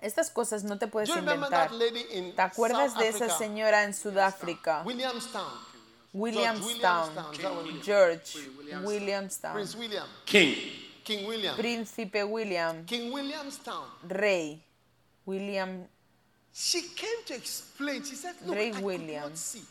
Estas 0.00 0.30
cosas 0.30 0.64
no 0.64 0.78
te 0.78 0.88
puedes 0.88 1.08
Do 1.08 1.14
you 1.14 1.20
remember 1.20 1.46
inventar. 1.46 1.70
that 1.70 1.78
lady 1.78 2.04
in 2.10 2.34
¿Te 2.34 2.42
acuerdas 2.42 2.98
de 2.98 3.06
esa 3.08 3.28
señora 3.30 3.84
en 3.84 3.94
Sudáfrica? 3.94 4.82
Williamstown. 4.84 5.52
Williamstown. 6.12 7.10
George 7.84 8.36
Williamstown. 8.84 9.54
Prince 9.54 9.76
William. 9.76 10.06
King. 10.26 10.56
King 11.04 11.26
William. 11.26 11.56
Príncipe 11.56 12.24
William. 12.24 12.84
King 12.84 13.12
Williamstown. 13.12 13.86
Rey. 14.08 14.60
William. 15.24 15.86
She 16.52 16.82
came 16.96 17.24
to 17.26 17.34
explain. 17.34 18.04
She 18.04 18.16
said, 18.16 18.34
Look, 18.44 18.56
Rey 18.56 18.68
I 18.68 18.72
could 18.72 18.84
William. 18.84 19.22
not 19.30 19.38
see. 19.38 19.62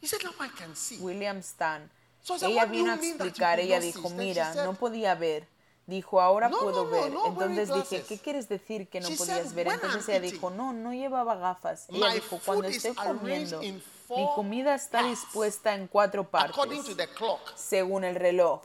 He 0.00 0.06
said, 0.06 0.20
No, 0.22 0.30
I 0.38 0.48
can 0.48 0.74
see. 0.76 0.96
Said, 0.96 1.80
Ella 2.28 2.48
"What 2.48 2.68
do 2.68 2.74
you 2.74 2.84
vino 2.84 2.92
a 2.92 2.94
explicar, 2.96 3.60
ella 3.60 3.76
not 3.76 3.84
see?" 3.84 3.92
dijo, 3.92 4.10
mira, 4.10 4.54
no 4.64 4.74
podía 4.74 5.14
ver. 5.14 5.48
Dijo, 5.86 6.20
ahora 6.20 6.48
puedo 6.50 6.88
ver. 6.88 7.12
Entonces 7.26 7.74
dije. 7.74 8.04
¿qué 8.06 8.18
quieres 8.18 8.48
decir 8.48 8.88
que 8.88 9.00
no 9.00 9.08
podías 9.08 9.54
ver? 9.54 9.66
"When 9.66 9.80
Entonces 9.80 10.08
ella 10.08 10.20
dijo, 10.20 10.50
no, 10.50 10.72
no 10.72 10.92
llevaba 10.92 11.34
gafas. 11.34 11.86
Ella 11.88 12.10
dijo, 12.14 12.40
cuando 12.44 12.68
estoy 12.68 12.94
comiendo, 12.94 13.60
mi 13.60 14.28
comida 14.34 14.74
está 14.74 15.02
dispuesta 15.02 15.74
en 15.74 15.88
cuatro 15.88 16.28
partes, 16.28 16.96
the 16.96 17.08
clock. 17.08 17.40
según 17.56 18.04
el 18.04 18.14
reloj. 18.14 18.62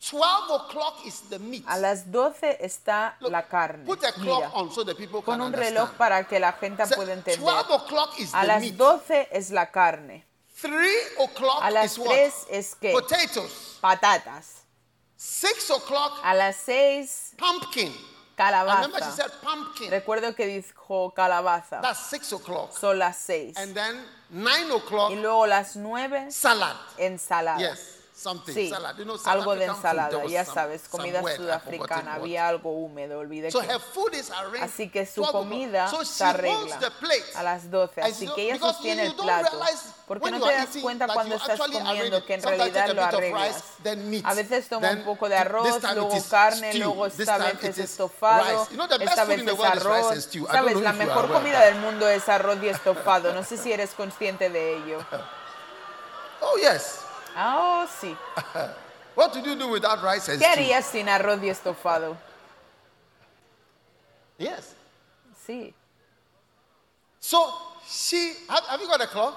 12 0.00 0.52
o'clock 0.52 1.04
is 1.04 1.22
the 1.28 1.40
meat. 1.40 1.64
A 1.66 1.76
las 1.76 2.12
12 2.12 2.64
está 2.64 3.16
la 3.20 3.48
carne. 3.48 3.84
Put 3.84 4.04
a 4.04 4.12
clock 4.12 4.38
Mira, 4.38 4.50
on 4.54 4.70
so 4.70 4.84
the 4.84 4.94
people 4.94 5.22
pon 5.22 5.40
un 5.40 5.52
reloj 5.52 5.90
para 5.94 6.22
que 6.28 6.38
la 6.38 6.52
gente 6.52 6.84
pueda 6.94 7.12
entender. 7.12 7.40
12 7.40 7.74
o'clock 7.74 8.18
is 8.18 8.32
A 8.32 8.44
las 8.44 8.60
meat. 8.60 8.74
12 8.74 9.28
es 9.32 9.50
la 9.50 9.72
carne. 9.72 10.27
3 10.60 10.72
o'clock 11.20 11.62
A 11.62 11.70
las 11.70 11.92
is 11.92 11.98
what? 11.98 12.08
3 12.14 12.46
es 12.50 12.74
que 12.74 12.92
Potatoes. 12.92 13.78
patatas. 13.80 14.62
6 15.16 15.70
o'clock, 15.70 16.20
A 16.24 16.34
las 16.34 16.56
6 16.56 17.34
pumpkin. 17.36 17.92
I 18.40 18.62
remember 18.62 18.98
she 18.98 19.04
calabaza. 19.04 19.16
said 19.16 19.30
pumpkin. 19.42 19.90
Recuerdo 19.90 20.34
que 20.36 20.46
dijo 20.46 21.12
calabaza. 21.12 21.80
That's 21.82 22.06
six 22.08 22.32
o'clock. 22.32 22.72
Son 22.72 22.96
las 22.96 23.16
seis. 23.18 23.56
And 23.56 23.74
then 23.74 23.96
nine 24.30 24.68
Y 24.70 24.76
o'clock, 24.76 25.10
luego 25.16 25.44
las 25.48 25.74
nueve, 25.74 26.30
salad. 26.30 26.76
ensalada. 26.98 27.58
Yes, 27.58 27.97
something. 28.18 28.52
Sí, 28.52 28.70
salad. 28.70 28.96
You 28.96 29.04
know, 29.04 29.16
South 29.16 29.28
algo 29.28 29.54
de 29.54 29.64
ensalada, 29.66 30.24
ya 30.26 30.44
some- 30.44 30.54
sabes, 30.54 30.88
comida 30.88 31.22
sudafricana, 31.22 32.14
había 32.14 32.48
algo 32.48 32.70
húmedo, 32.72 33.18
olvidé 33.20 33.50
So 33.50 33.60
que. 33.60 33.66
her 33.66 33.80
food 33.80 34.14
is 34.14 34.30
arranged. 34.30 34.62
Así 34.62 34.90
que 34.90 35.06
su 35.06 35.20
12 35.20 35.28
o'clock. 35.30 35.44
comida 35.44 35.88
so 35.88 36.04
se 36.04 36.24
arregla 36.24 36.78
a 37.34 37.42
las 37.42 37.70
12, 37.70 38.02
And 38.02 38.12
así 38.12 38.28
que 38.34 38.42
ella 38.42 38.58
sostiene 38.58 39.04
you 39.04 39.10
el 39.10 39.16
plato. 39.16 39.58
Porque 40.06 40.30
no 40.30 40.40
te 40.40 40.52
das 40.52 40.68
eating 40.68 40.82
cuenta 40.82 41.06
cuando 41.06 41.34
estás 41.36 41.58
comiendo 41.58 42.24
que 42.24 42.34
en 42.34 42.42
realidad 42.42 42.88
lo 42.94 43.04
arreglas. 43.04 43.64
rice. 43.84 44.22
A 44.24 44.34
veces 44.34 44.68
toma 44.68 44.90
un 44.90 45.04
poco 45.04 45.28
de 45.28 45.36
arroz, 45.36 45.82
luego 45.94 46.24
carne, 46.28 46.70
stew. 46.72 46.84
luego 46.84 47.06
esta 47.06 47.38
vez 47.38 47.64
es 47.64 47.78
estofado. 47.78 48.68
You 48.70 48.76
know, 48.76 48.88
esta 49.00 49.24
vez 49.24 49.42
es 49.42 49.60
arroz. 49.60 50.28
Sabes, 50.50 50.76
la 50.76 50.92
mejor 50.92 51.30
comida 51.30 51.60
del 51.64 51.76
mundo 51.76 52.08
es 52.08 52.28
arroz 52.28 52.58
y 52.62 52.68
estofado. 52.68 53.32
No 53.32 53.44
sé 53.44 53.56
si 53.56 53.72
eres 53.72 53.90
consciente 53.90 54.50
de 54.50 54.76
ello. 54.76 55.04
Oh, 56.40 56.56
yes. 56.56 57.00
Oh, 57.40 57.86
sí. 58.00 58.16
What 59.14 59.32
do 59.32 59.40
you 59.40 59.54
do 59.56 59.68
without 59.68 60.02
rice 60.02 60.28
and 60.28 60.40
¿Qué 60.40 60.44
stew? 60.46 60.52
harías 60.62 60.84
sin 60.86 61.08
arroz 61.08 61.40
y 61.42 61.48
estofado? 61.48 62.16
Yes. 64.38 64.74
Sí. 65.46 65.74
So 67.20 67.52
she, 67.88 68.34
have, 68.48 68.64
have 68.68 68.80
you 68.80 68.86
got 68.88 69.00
a 69.00 69.06
clock? 69.06 69.36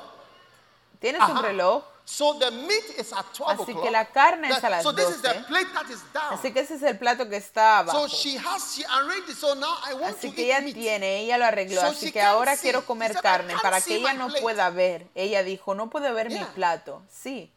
¿Tienes 0.99 1.21
un 1.21 1.37
Ajá. 1.37 1.41
reloj? 1.41 1.83
So 2.05 2.33
the 2.37 2.51
meat 2.51 2.83
is 2.97 3.13
at 3.13 3.25
12 3.33 3.63
Así 3.63 3.73
que 3.81 3.89
la 3.91 4.05
carne 4.05 4.49
es 4.49 4.55
That- 4.61 4.65
a 4.65 4.69
las 4.69 4.83
so 4.83 4.91
this 4.93 5.09
is 5.09 5.21
the 5.21 5.29
12. 5.33 5.47
plate 5.47 5.67
that 5.73 5.89
is 5.89 6.03
down. 6.13 6.33
Así 6.33 6.51
que 6.53 6.59
ese 6.59 6.75
es 6.75 6.83
el 6.83 6.97
plato 6.97 7.27
que 7.29 7.37
está 7.37 7.79
abajo. 7.79 8.07
So 8.07 8.15
she 8.15 8.37
has, 8.37 8.75
she 8.75 8.83
arranged 8.85 9.29
it. 9.29 9.37
So 9.37 9.55
now 9.55 9.77
I 9.87 9.93
want 9.93 10.17
Así 10.17 10.29
to 10.29 10.35
que 10.35 10.43
eat 10.43 10.49
ella 10.57 10.61
meat. 10.61 10.75
tiene, 10.75 11.19
ella 11.21 11.37
lo 11.37 11.45
arregló, 11.45 11.79
So 11.81 11.87
así 11.87 12.11
que 12.11 12.21
ahora 12.21 12.55
see. 12.55 12.63
quiero 12.63 12.85
comer 12.85 13.13
said, 13.13 13.19
"I 13.19 13.21
carne 13.23 13.47
can't 13.53 13.61
para 13.63 13.81
que 13.81 13.95
ella 13.95 14.13
no 14.13 14.27
plate." 14.27 14.41
pueda 14.41 14.69
ver. 14.71 15.07
Ella 15.15 15.43
dijo, 15.43 15.73
no 15.73 15.89
puede 15.89 16.11
ver 16.11 16.27
mi 16.29 16.35
Yeah. 16.35 16.53
plato. 16.53 17.01
Sí. 17.09 17.51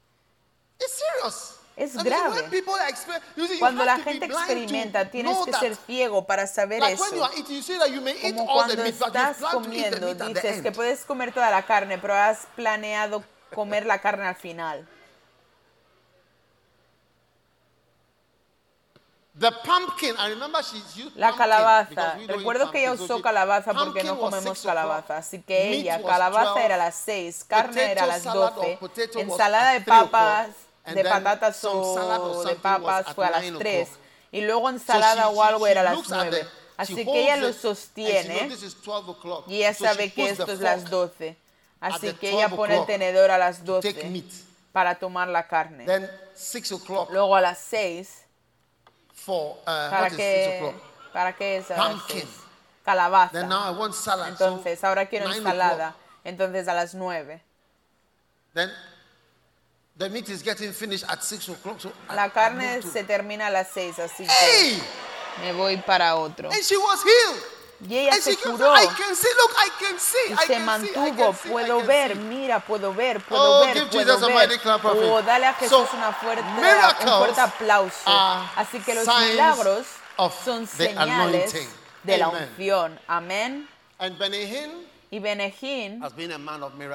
It's 0.78 0.92
serious. 0.92 1.60
Es 1.76 1.96
grave. 1.96 2.30
when 2.40 2.50
people 2.50 2.74
exper- 2.88 3.20
you 3.36 3.46
see, 3.48 3.54
you 3.54 3.58
Cuando 3.58 3.84
la 3.84 3.98
gente 3.98 4.26
experimenta, 4.26 5.10
tienes 5.10 5.36
que 5.44 5.50
that. 5.50 5.60
ser 5.60 5.76
ciego 5.76 6.24
para 6.24 6.46
saber 6.46 6.80
Like 6.80 6.94
eso. 6.94 7.28
eating, 7.36 8.36
Como 8.36 8.46
cuando 8.52 8.82
estás 8.84 9.38
comiendo, 9.38 10.14
dices 10.14 10.62
que 10.62 10.70
puedes 10.70 11.04
comer 11.04 11.32
toda 11.32 11.50
la 11.50 11.66
carne, 11.66 11.98
pero 11.98 12.14
has 12.14 12.46
planeado 12.54 13.24
comer 13.52 13.86
la 13.86 14.00
carne 14.00 14.26
al 14.26 14.36
final. 14.36 14.86
The 19.36 19.50
pumpkin, 19.64 20.14
I 20.16 20.28
remember 20.28 20.62
she 20.62 20.76
used 20.94 21.16
La 21.16 21.34
calabaza. 21.34 22.18
Recuerdo 22.28 22.70
que 22.70 22.82
ella 22.82 22.92
usó 22.92 23.20
calabaza 23.20 23.74
porque 23.74 24.04
no 24.04 24.16
comemos 24.16 24.62
calabaza. 24.62 25.16
Así 25.16 25.42
que 25.42 25.70
ella, 25.70 26.00
calabaza 26.00 26.50
12, 26.50 26.64
era 26.64 26.74
a 26.76 26.78
las 26.78 26.94
6, 26.94 27.44
carne 27.48 27.90
era 27.90 28.04
a 28.04 28.06
las 28.06 28.22
salad 28.22 28.56
or 28.56 28.64
12, 28.64 28.76
potato 28.78 29.18
was 29.18 29.28
ensalada 29.28 29.72
de 29.72 29.80
papas, 29.80 30.50
and 30.84 30.96
de 30.96 31.04
patatas 31.04 31.64
o 31.64 32.44
de 32.44 32.56
papas 32.56 33.06
fue 33.14 33.26
a 33.26 33.30
las 33.30 33.42
nine 33.42 33.58
3. 33.58 33.88
o'clock. 33.88 34.00
Y 34.32 34.40
luego 34.42 34.62
So 34.62 34.68
ensalada 34.70 35.22
she- 35.30 35.36
o 35.36 35.42
algo 35.42 35.64
she- 35.66 35.70
era 35.72 35.80
a 35.80 35.84
las 35.84 35.94
looks 35.94 36.12
at 36.12 36.16
9. 36.26 36.30
the- 36.40 36.48
Así 36.76 37.04
que 37.04 37.22
ella 37.22 37.36
lo 37.36 37.52
sostiene 37.52 38.48
this 38.48 38.62
is 38.64 38.74
12 38.82 39.10
o'clock. 39.12 39.44
y 39.48 39.58
ella 39.58 39.74
So 39.74 39.84
sabe 39.84 40.12
que 40.12 40.28
esto 40.30 40.50
es 40.50 40.60
las 40.60 40.80
fork 40.80 40.90
12. 40.90 41.36
Así 41.80 42.12
que 42.14 42.30
ella 42.30 42.48
12 42.48 42.56
pone 42.56 42.76
el 42.78 42.86
tenedor 42.86 43.30
a 43.30 43.38
las 43.38 43.62
to 43.64 43.80
take 43.80 43.94
12 43.94 44.10
meat. 44.10 44.24
para 44.72 44.96
tomar 44.96 45.28
la 45.28 45.46
carne. 45.46 45.84
Then 45.86 46.10
6 46.34 46.72
o'clock 46.72 47.10
Luego 47.10 47.36
a 47.36 47.40
las 47.40 47.58
6, 47.58 48.22
for, 49.14 49.52
uh, 49.58 49.64
¿para 49.64 50.00
what 50.02 50.10
is 50.10 50.16
6 50.16 50.18
qué, 50.18 50.58
o'clock? 50.66 50.82
¿para 51.12 51.32
qué 51.36 51.56
es 51.58 51.70
a 51.70 51.76
las 51.76 51.88
Pumpkin. 51.90 52.20
6? 52.22 52.28
Calabaza. 52.84 53.32
Then 53.32 53.48
now 53.48 53.72
I 53.72 53.78
want 53.78 53.94
so 53.94 54.26
Entonces, 54.26 54.82
ahora 54.84 55.06
quiero 55.06 55.26
9 55.26 55.38
ensalada. 55.38 55.94
Entonces, 56.24 56.66
a 56.68 56.74
las 56.74 56.94
9. 56.94 57.40
Then 58.52 58.70
the 59.96 60.08
meat 60.10 60.28
is 60.28 60.42
getting 60.42 60.72
finished 60.72 61.04
at 61.08 61.22
6 61.22 61.48
o'clock. 61.50 61.80
So 61.80 61.92
La 62.14 62.28
carne 62.30 62.80
to- 62.80 62.88
se 62.90 63.04
termina 63.04 63.46
a 63.46 63.50
las 63.50 63.68
6, 63.72 63.98
así 63.98 64.26
que 64.26 64.78
me 65.42 65.52
voy 65.52 65.76
para 65.78 66.16
otro. 66.16 66.50
And 66.50 66.62
she 66.62 66.76
was 66.76 67.00
healed. 67.02 67.42
Y 67.88 67.96
ella 67.98 68.12
And 68.14 68.22
se 68.22 68.36
curó 68.36 68.72
I 68.74 68.86
can 68.86 69.14
see, 69.16 69.28
look, 69.36 69.52
I 69.58 69.68
can 69.84 69.98
see, 69.98 70.30
y 70.30 70.32
I 70.32 70.46
se 70.46 70.52
can 70.54 70.64
mantuvo. 70.64 71.34
see, 71.34 71.48
Puedo 71.50 71.84
ver, 71.84 72.16
mira, 72.16 72.60
puedo 72.60 72.94
ver, 72.94 73.20
puedo 73.20 73.42
Oh, 73.60 73.66
ver, 73.66 73.74
give 73.74 73.86
puedo 73.90 74.14
Jesus 74.14 74.20
ver. 74.28 74.34
mighty 74.34 74.58
clap 74.58 74.84
of 74.84 74.96
Oh, 74.96 75.20
dale 75.22 75.46
a 75.46 75.54
Jesús 75.54 75.88
So, 75.90 75.96
una 75.96 76.12
fuerte, 76.12 76.42
un 76.42 77.18
fuerte 77.18 77.40
aplauso. 77.40 77.96
Así 78.56 78.78
que 78.80 78.94
los 78.94 79.06
milagros 79.06 79.86
son 80.44 80.66
señales 80.66 81.52
anointing. 81.52 81.68
de 82.04 82.18
la 82.18 82.28
unción. 82.28 82.98
Amén. 83.08 83.68
And 83.98 84.16
Y 85.14 85.20
Benejín 85.20 86.02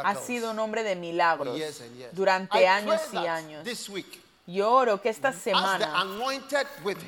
ha 0.03 0.15
sido 0.15 0.51
un 0.51 0.59
hombre 0.59 0.83
de 0.83 0.95
for 0.95 0.99
milagros 0.99 1.57
years 1.57 1.79
and 1.79 1.95
years. 1.95 2.13
durante 2.13 2.61
I 2.61 2.65
años 2.65 2.99
y 3.13 3.17
años. 3.17 3.65
Yo 4.45 4.69
oro 4.73 5.01
que 5.01 5.07
esta 5.07 5.31
semana 5.31 6.03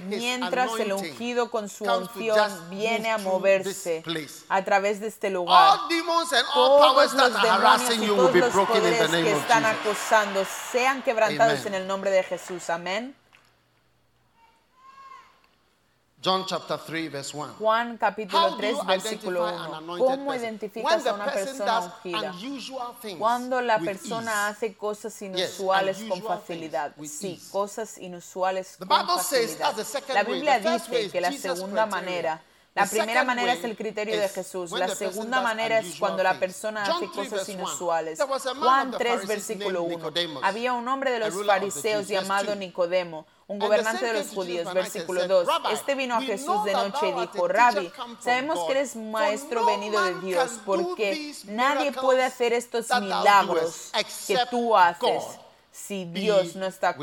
mientras 0.06 0.80
el 0.80 0.94
ungido 0.94 1.52
con 1.52 1.68
su 1.68 1.84
unción 1.84 2.70
viene 2.70 3.12
a 3.12 3.18
moverse 3.18 4.06
a 4.48 4.64
través 4.64 5.02
de 5.02 5.08
este 5.08 5.30
lugar. 5.30 5.80
Todos 6.54 7.14
los 7.14 7.42
demonios 7.42 7.92
y 7.92 8.08
todos 8.08 8.36
los 8.36 8.68
poderes 8.68 9.10
que 9.10 9.32
están 9.34 9.66
acosando 9.66 10.46
sean 10.72 11.04
quebrantados 11.04 11.66
en 11.66 11.74
el 11.74 11.88
nombre 11.88 12.10
de 12.10 12.24
Jesús. 12.24 12.70
Amén. 12.70 13.14
John 16.22 16.46
chapter 16.46 16.78
3 16.78 17.08
verse 17.10 17.34
1. 17.36 17.56
Juan 17.58 17.98
capítulo 17.98 18.40
How 18.40 18.50
do 18.52 18.58
3 18.58 18.72
you 18.76 18.84
versículo 18.86 19.48
identify 19.48 19.66
an 19.66 19.72
1. 19.72 19.78
anointed 19.78 20.06
¿Cómo 20.06 20.36
identificas 20.36 21.06
a 21.08 21.14
una 21.16 21.26
person 21.26 21.58
persona 21.58 21.94
ungida? 22.04 23.18
Cuando 23.18 23.60
la 23.62 23.80
persona 23.80 24.48
hace 24.48 24.76
cosas 24.76 25.20
inusuales 25.24 25.98
con 26.08 26.22
facilidad. 26.22 26.94
Sí, 27.08 27.42
cosas 27.52 27.98
inusuales 27.98 28.76
The 28.78 28.86
con 28.86 29.00
Bible 29.00 29.24
says 29.24 29.56
facilidad. 29.58 29.58
that's 29.58 29.76
the 29.78 29.84
second 29.86 30.14
La. 30.16 30.24
Biblia 30.24 30.60
way 30.64 30.78
dice 30.78 31.10
que 31.12 31.22
la 31.22 31.32
segunda 31.32 31.86
manera, 31.88 32.40
la 32.76 32.86
primera 32.86 33.24
manera 33.24 33.54
es 33.54 33.64
el 33.64 33.76
criterio 33.76 34.20
de 34.20 34.30
Jesús. 34.30 34.72
La 34.74 34.94
segunda 34.94 35.42
manera 35.42 35.80
es 35.80 35.96
cuando 35.96 36.22
la 36.22 36.40
persona 36.40 36.84
hace 36.84 37.08
3 37.08 37.10
cosas 37.10 37.32
verse 37.32 37.52
1. 37.54 37.62
inusuales. 37.64 38.20
Juan 38.60 38.90
of 38.90 38.98
the 39.00 39.04
3 39.04 39.10
Pharisees 39.26 39.28
versículo 39.28 39.80
named 39.80 39.96
1. 39.96 39.98
Nicodemus, 39.98 40.44
Había 40.44 40.74
un 40.74 40.88
hombre 40.88 41.10
de 41.10 41.20
los 41.20 41.46
fariseos 41.48 42.08
llamado 42.08 42.50
2. 42.52 42.58
Nicodemo, 42.58 43.26
un 43.52 43.60
gobernante 43.60 44.06
de 44.06 44.14
los 44.14 44.30
judíos. 44.30 44.74
Versículo 44.74 45.20
said, 45.22 45.30
2. 45.30 45.48
"Rabbi, 45.48 45.74
Este 45.74 45.96
vino 45.96 46.16
a 46.16 46.22
Jesús 46.22 46.64
de 46.64 46.74
noche 46.74 47.10
y 47.10 47.14
dijo, 47.14 47.48
Rabbi, 47.48 47.92
sabemos 48.20 48.60
que 48.66 48.72
eres 48.72 48.96
maestro 48.96 49.66
venido 49.66 50.02
de 50.04 50.20
Dios, 50.22 50.52
porque 50.66 51.34
nadie 51.46 51.92
puede 51.92 52.24
hacer 52.24 52.54
estos 52.54 52.88
milagros 53.00 53.92
que 54.28 54.38
tú 54.50 54.78
haces 54.78 55.24
si 55.72 56.06
Dios 56.06 56.56
no 56.56 56.66
está 56.66 56.96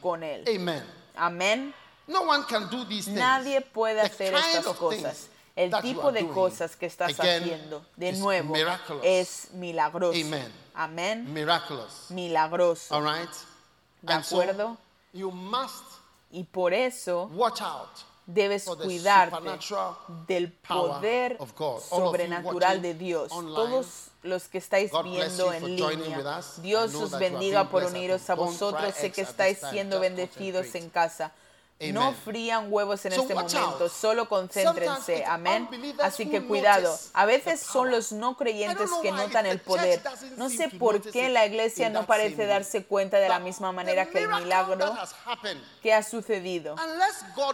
con 0.00 0.22
él. 0.22 0.44
Amen. 0.48 0.84
Amén. 1.16 1.74
No 2.06 2.22
one 2.22 2.44
can 2.48 2.68
do 2.68 2.84
these 2.86 3.04
things. 3.06 3.18
Nadie 3.18 3.60
puede 3.60 4.00
The 4.02 4.06
hacer 4.06 4.34
estas 4.34 4.66
of 4.66 4.78
cosas. 4.78 5.00
things 5.00 5.30
El 5.56 5.70
tipo 5.80 6.10
de 6.10 6.26
cosas 6.26 6.74
que 6.74 6.86
estás 6.86 7.12
haciendo, 7.18 7.86
de 7.96 8.08
is 8.10 8.18
nuevo, 8.18 8.54
es 9.04 9.52
milagroso. 9.52 10.18
Amen. 10.18 10.52
Amén. 10.74 11.32
Milagroso. 11.32 13.00
¿De 14.02 14.12
acuerdo? 14.12 14.76
You 15.14 15.30
must 15.30 15.84
Y 16.30 16.42
por 16.42 16.74
eso 16.74 17.30
watch 17.32 17.62
out 17.62 17.88
debes 18.26 18.64
cuidarte 18.64 19.36
del 20.26 20.52
poder 20.52 21.38
sobrenatural 21.88 22.82
de 22.82 22.94
Dios. 22.94 23.28
Todos 23.28 24.08
los 24.22 24.48
que 24.48 24.58
estáis 24.58 24.90
viendo 25.04 25.52
en 25.52 25.76
línea, 25.76 26.40
Dios 26.58 26.94
os 26.94 27.12
bendiga 27.18 27.68
por 27.68 27.84
uniros 27.84 28.28
a 28.30 28.34
vosotros. 28.34 28.94
Sé 28.94 29.12
que 29.12 29.20
estáis 29.20 29.58
siendo 29.70 30.00
bendecidos 30.00 30.74
en 30.74 30.90
casa. 30.90 31.32
No 31.92 32.12
frían 32.12 32.72
huevos 32.72 33.04
en 33.04 33.12
So 33.12 33.22
este 33.22 33.34
momento, 33.34 33.84
out. 33.84 33.92
solo 33.92 34.28
concéntrense, 34.28 35.24
amén. 35.24 35.68
Así 36.02 36.28
que 36.28 36.42
cuidado, 36.44 36.96
a 37.12 37.26
veces 37.26 37.60
son 37.60 37.90
los 37.90 38.12
no 38.12 38.36
creyentes 38.36 38.90
que 39.02 39.12
notan 39.12 39.46
el 39.46 39.60
poder. 39.60 40.02
No 40.36 40.48
sé 40.50 40.68
por 40.68 41.00
qué 41.00 41.28
la 41.28 41.46
iglesia 41.46 41.90
no 41.90 42.06
parece 42.06 42.46
darse 42.46 42.84
cuenta 42.84 43.18
de 43.18 43.28
la 43.28 43.38
misma 43.38 43.72
manera 43.72 44.06
que 44.06 44.20
el 44.20 44.28
milagro 44.28 44.94
que 45.82 45.92
ha 45.92 46.02
sucedido. 46.02 46.76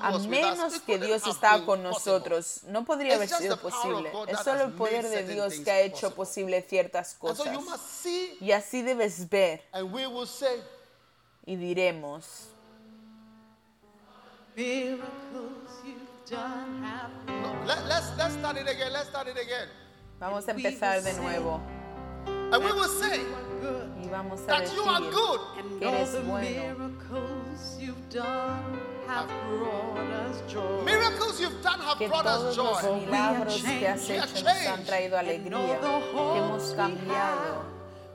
A 0.01 0.19
menos 0.19 0.81
que 0.81 0.99
Dios 0.99 1.27
estaba 1.27 1.65
con 1.65 1.83
nosotros, 1.83 2.61
no 2.65 2.85
podría 2.85 3.17
haber 3.17 3.29
sido 3.29 3.61
posible. 3.61 4.13
Es 4.29 4.41
solo 4.41 4.65
el 4.65 4.73
poder 4.73 5.09
de 5.09 5.25
Dios 5.25 5.55
que 5.61 5.71
ha 5.71 5.81
hecho 5.81 6.15
posible 6.15 6.63
ciertas 6.63 7.15
cosas. 7.15 7.49
Y 8.41 8.53
así 8.53 8.83
debes 8.83 9.29
ver 9.29 9.63
y 11.47 11.57
diremos, 11.57 12.50
no, 17.27 17.65
let, 17.67 17.87
let's, 17.87 18.13
let's 18.19 18.35
start 18.35 18.57
it 18.57 18.69
again, 18.69 18.93
let's 18.93 19.09
start 19.09 19.27
it 19.29 19.37
again. 19.39 19.69
vamos 20.21 20.47
a 20.49 20.53
empezar 20.53 21.03
de 21.03 21.13
nuevo. 21.15 21.61
And 22.53 22.65
we 22.65 22.73
will 22.73 22.89
say 22.89 23.21
y 24.03 24.09
vamos 24.09 24.43
a 24.43 24.47
that 24.49 24.75
you 24.75 24.83
are 24.83 25.01
decir 25.01 25.13
good. 25.13 25.41
que 25.81 25.89
eres 25.89 26.13
bueno. 26.27 26.51
miracles 26.51 27.79
you've 27.81 28.09
done 28.11 28.79
have 29.07 29.29
brought 29.49 29.99
us 30.27 30.43
joy. 30.53 30.83
Miracles 30.85 31.41
you've 31.41 31.63
done 31.63 31.81
have 31.81 31.99
que 31.99 32.09
brought 32.09 32.27
us 32.27 32.55
todos 32.55 32.57
los 32.57 32.83
joy. 32.83 33.01
milagros 33.07 33.63
que 33.63 33.87
has 33.87 34.09
We 34.09 34.19
are 34.19 34.25
hecho 34.25 34.35
nos 34.35 34.47
han 34.47 34.65
changed. 34.67 34.87
traído 34.87 35.17
alegría, 35.19 35.81
que 35.81 36.39
hemos 36.39 36.73
cambiado 36.75 37.65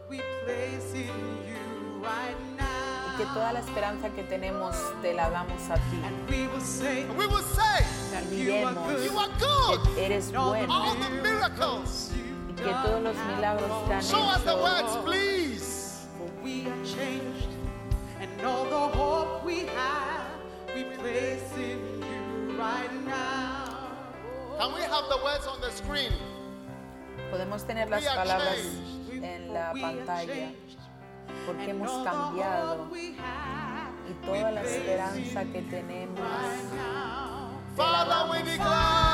We 0.09 0.19
place 0.45 0.93
in 0.93 1.07
you 1.47 2.03
right 2.03 2.37
y 2.59 2.94
que 3.18 3.26
toda 3.34 3.53
la 3.53 3.59
esperanza 3.59 4.09
que 4.09 4.24
tenemos 4.24 4.76
te 5.01 5.13
la 5.13 5.30
damos 5.30 5.61
a 5.70 5.76
ti. 5.76 6.01
And 6.03 6.30
we 6.30 6.47
will 6.47 6.61
say 6.61 7.03
And 7.03 7.18
we 7.18 7.28
will 7.28 7.43
say, 7.43 7.84
that 8.11 8.24
you 8.32 8.53
are 8.66 8.74
Diremos 8.74 8.88
good. 8.88 9.03
You 9.05 9.20
are 9.20 9.30
good. 9.39 9.95
que 9.95 10.05
eres 10.05 10.32
bueno 10.32 10.74
All 10.74 10.95
the 10.95 11.09
miracles. 11.22 12.11
y 12.49 12.53
que 12.53 12.63
todos 12.84 13.01
los 13.01 13.16
milagros 13.36 13.88
te 13.88 13.93
han 13.93 14.01
Show 14.01 14.22
us 14.30 14.43
the 14.43 14.51
hecho. 14.51 14.63
words, 14.63 14.97
please. 15.05 16.07
For 16.18 16.30
we 16.43 16.68
are 16.68 16.84
changed, 16.86 17.49
and 18.22 18.30
all 18.45 18.66
the 18.66 18.95
hope 18.97 19.43
we 19.45 19.66
have, 19.66 20.28
we 20.76 20.84
place 20.97 21.51
in 21.57 21.80
you 22.01 22.57
right 22.57 22.91
now. 23.05 23.63
Can 24.57 24.74
we 24.74 24.82
have 24.82 25.09
the 25.09 25.18
words 25.24 25.45
on 25.47 25.59
the 25.61 25.72
screen? 25.72 26.13
Podemos 27.32 27.66
tener 27.66 27.89
las 27.89 28.05
palabras 28.05 28.55
changed. 28.55 29.24
en 29.24 29.53
la 29.53 29.74
pantalla 29.74 30.26
changed, 30.34 30.55
porque 31.45 31.71
hemos 31.71 31.91
cambiado 32.03 32.88
y 32.95 34.25
toda 34.25 34.51
la 34.51 34.61
esperanza 34.63 35.43
que 35.45 35.61
tenemos 35.63 36.19
right 36.19 36.73
now. 36.73 37.36
Father, 37.75 38.31
we 38.31 38.51
declare. 38.51 39.05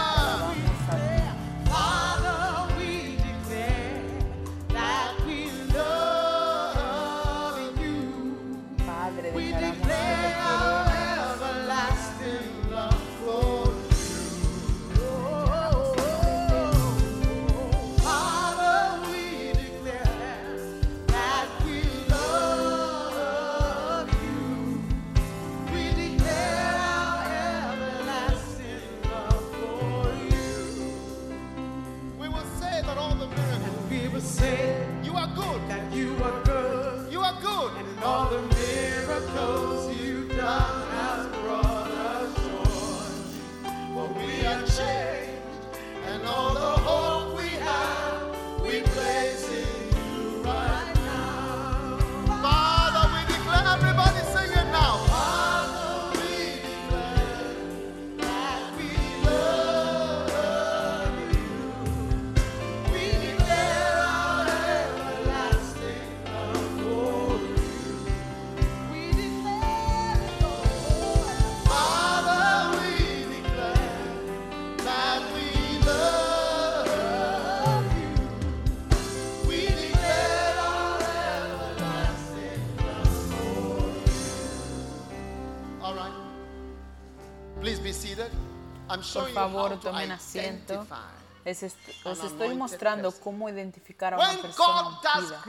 Por 89.14 89.30
favor, 89.34 89.72
to 89.72 89.78
tomen 89.80 90.12
asiento. 90.12 90.86
Les 91.44 91.64
est- 91.64 91.76
os 92.06 92.20
An 92.20 92.28
estoy 92.28 92.54
mostrando 92.56 93.12
cómo 93.20 93.50
identificar 93.50 94.14
a 94.14 94.18
una 94.18 94.28
persona 94.44 94.90
ungida. 94.90 95.42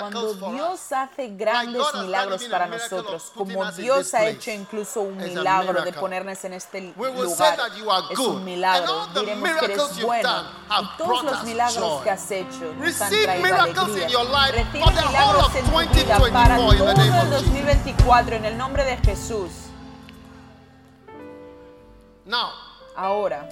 Cuando 0.00 0.34
Dios 0.56 0.92
hace 0.92 1.28
grandes 1.36 1.80
milagros 1.94 2.42
para 2.50 2.66
nosotros, 2.66 3.32
como 3.36 3.70
Dios 3.70 4.12
ha 4.14 4.26
hecho 4.26 4.50
incluso 4.50 5.02
un 5.02 5.16
milagro 5.18 5.82
de 5.84 5.92
ponernos 6.00 6.44
en 6.44 6.54
este 6.54 6.80
lugar, 6.80 7.60
es 8.10 8.18
un 8.18 8.44
milagro. 8.44 9.06
Diremos 9.20 9.48
que 9.60 9.64
eres 9.66 9.76
bueno. 10.02 10.28
Y 10.80 10.96
todos 10.98 11.22
los 11.22 11.44
milagros 11.44 12.02
que 12.02 12.10
has 12.10 12.30
hecho 12.32 12.74
nos 12.76 13.00
han 13.00 13.10
traído 13.22 13.46
alegría. 13.62 14.08
Recibe 14.50 14.80
milagros 15.06 15.54
en 15.54 15.64
tu 15.64 15.70
vida 15.78 16.18
2024 16.18 16.32
para 16.32 16.56
todo 16.56 16.72
el 16.72 16.80
of 16.80 17.30
Jesus. 17.30 17.30
2024 17.44 18.34
en 18.36 18.44
el 18.46 18.58
nombre 18.58 18.84
de 18.84 18.96
Jesús. 18.96 19.50
Now, 22.24 22.48
Ahora, 22.96 23.48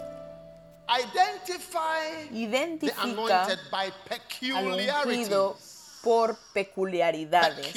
identifica 2.33 3.47
al 4.55 4.67
ungido 4.67 5.57
por 6.03 6.37
peculiaridades. 6.53 7.75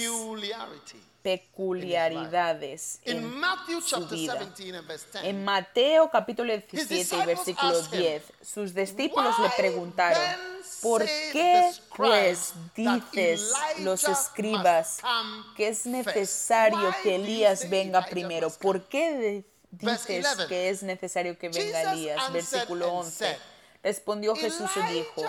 Peculiaridades 1.21 2.99
en 3.03 3.23
Matthew 3.39 3.81
su 3.81 4.07
vida. 4.07 4.33
17 4.37 4.75
and 4.75 4.87
verse 4.87 5.05
10. 5.11 5.23
En 5.25 5.45
Mateo 5.45 6.09
capítulo 6.09 6.51
17 6.51 6.81
y 6.81 6.97
disciples 6.97 7.27
versículo 7.27 7.77
asked 7.77 7.93
him, 7.93 7.99
10, 7.99 8.23
sus 8.41 8.73
discípulos 8.73 9.37
le 9.37 9.45
"Why 9.45 9.51
preguntaron, 9.55 10.17
then 10.19 10.61
¿por 10.81 11.05
qué 11.05 11.71
pues 11.95 12.55
dices 12.75 13.53
los 13.81 14.03
escribas 14.05 14.97
que 15.55 15.67
es 15.67 15.85
necesario 15.85 16.91
que 17.03 17.15
Elías 17.17 17.69
venga 17.69 18.03
primero? 18.03 18.49
¿Por 18.49 18.87
qué 18.89 19.45
dices 19.71 20.25
11. 20.25 20.47
que 20.47 20.69
es 20.69 20.83
necesario 20.83 21.37
que 21.37 21.49
venga 21.49 21.93
Elías? 21.93 22.31
Versículo 22.31 22.85
and 22.85 22.95
11. 23.05 23.11
said, 23.11 23.37
Respondió 23.83 24.35
Jesús 24.35 24.69
y 24.75 24.93
dijo, 24.93 25.23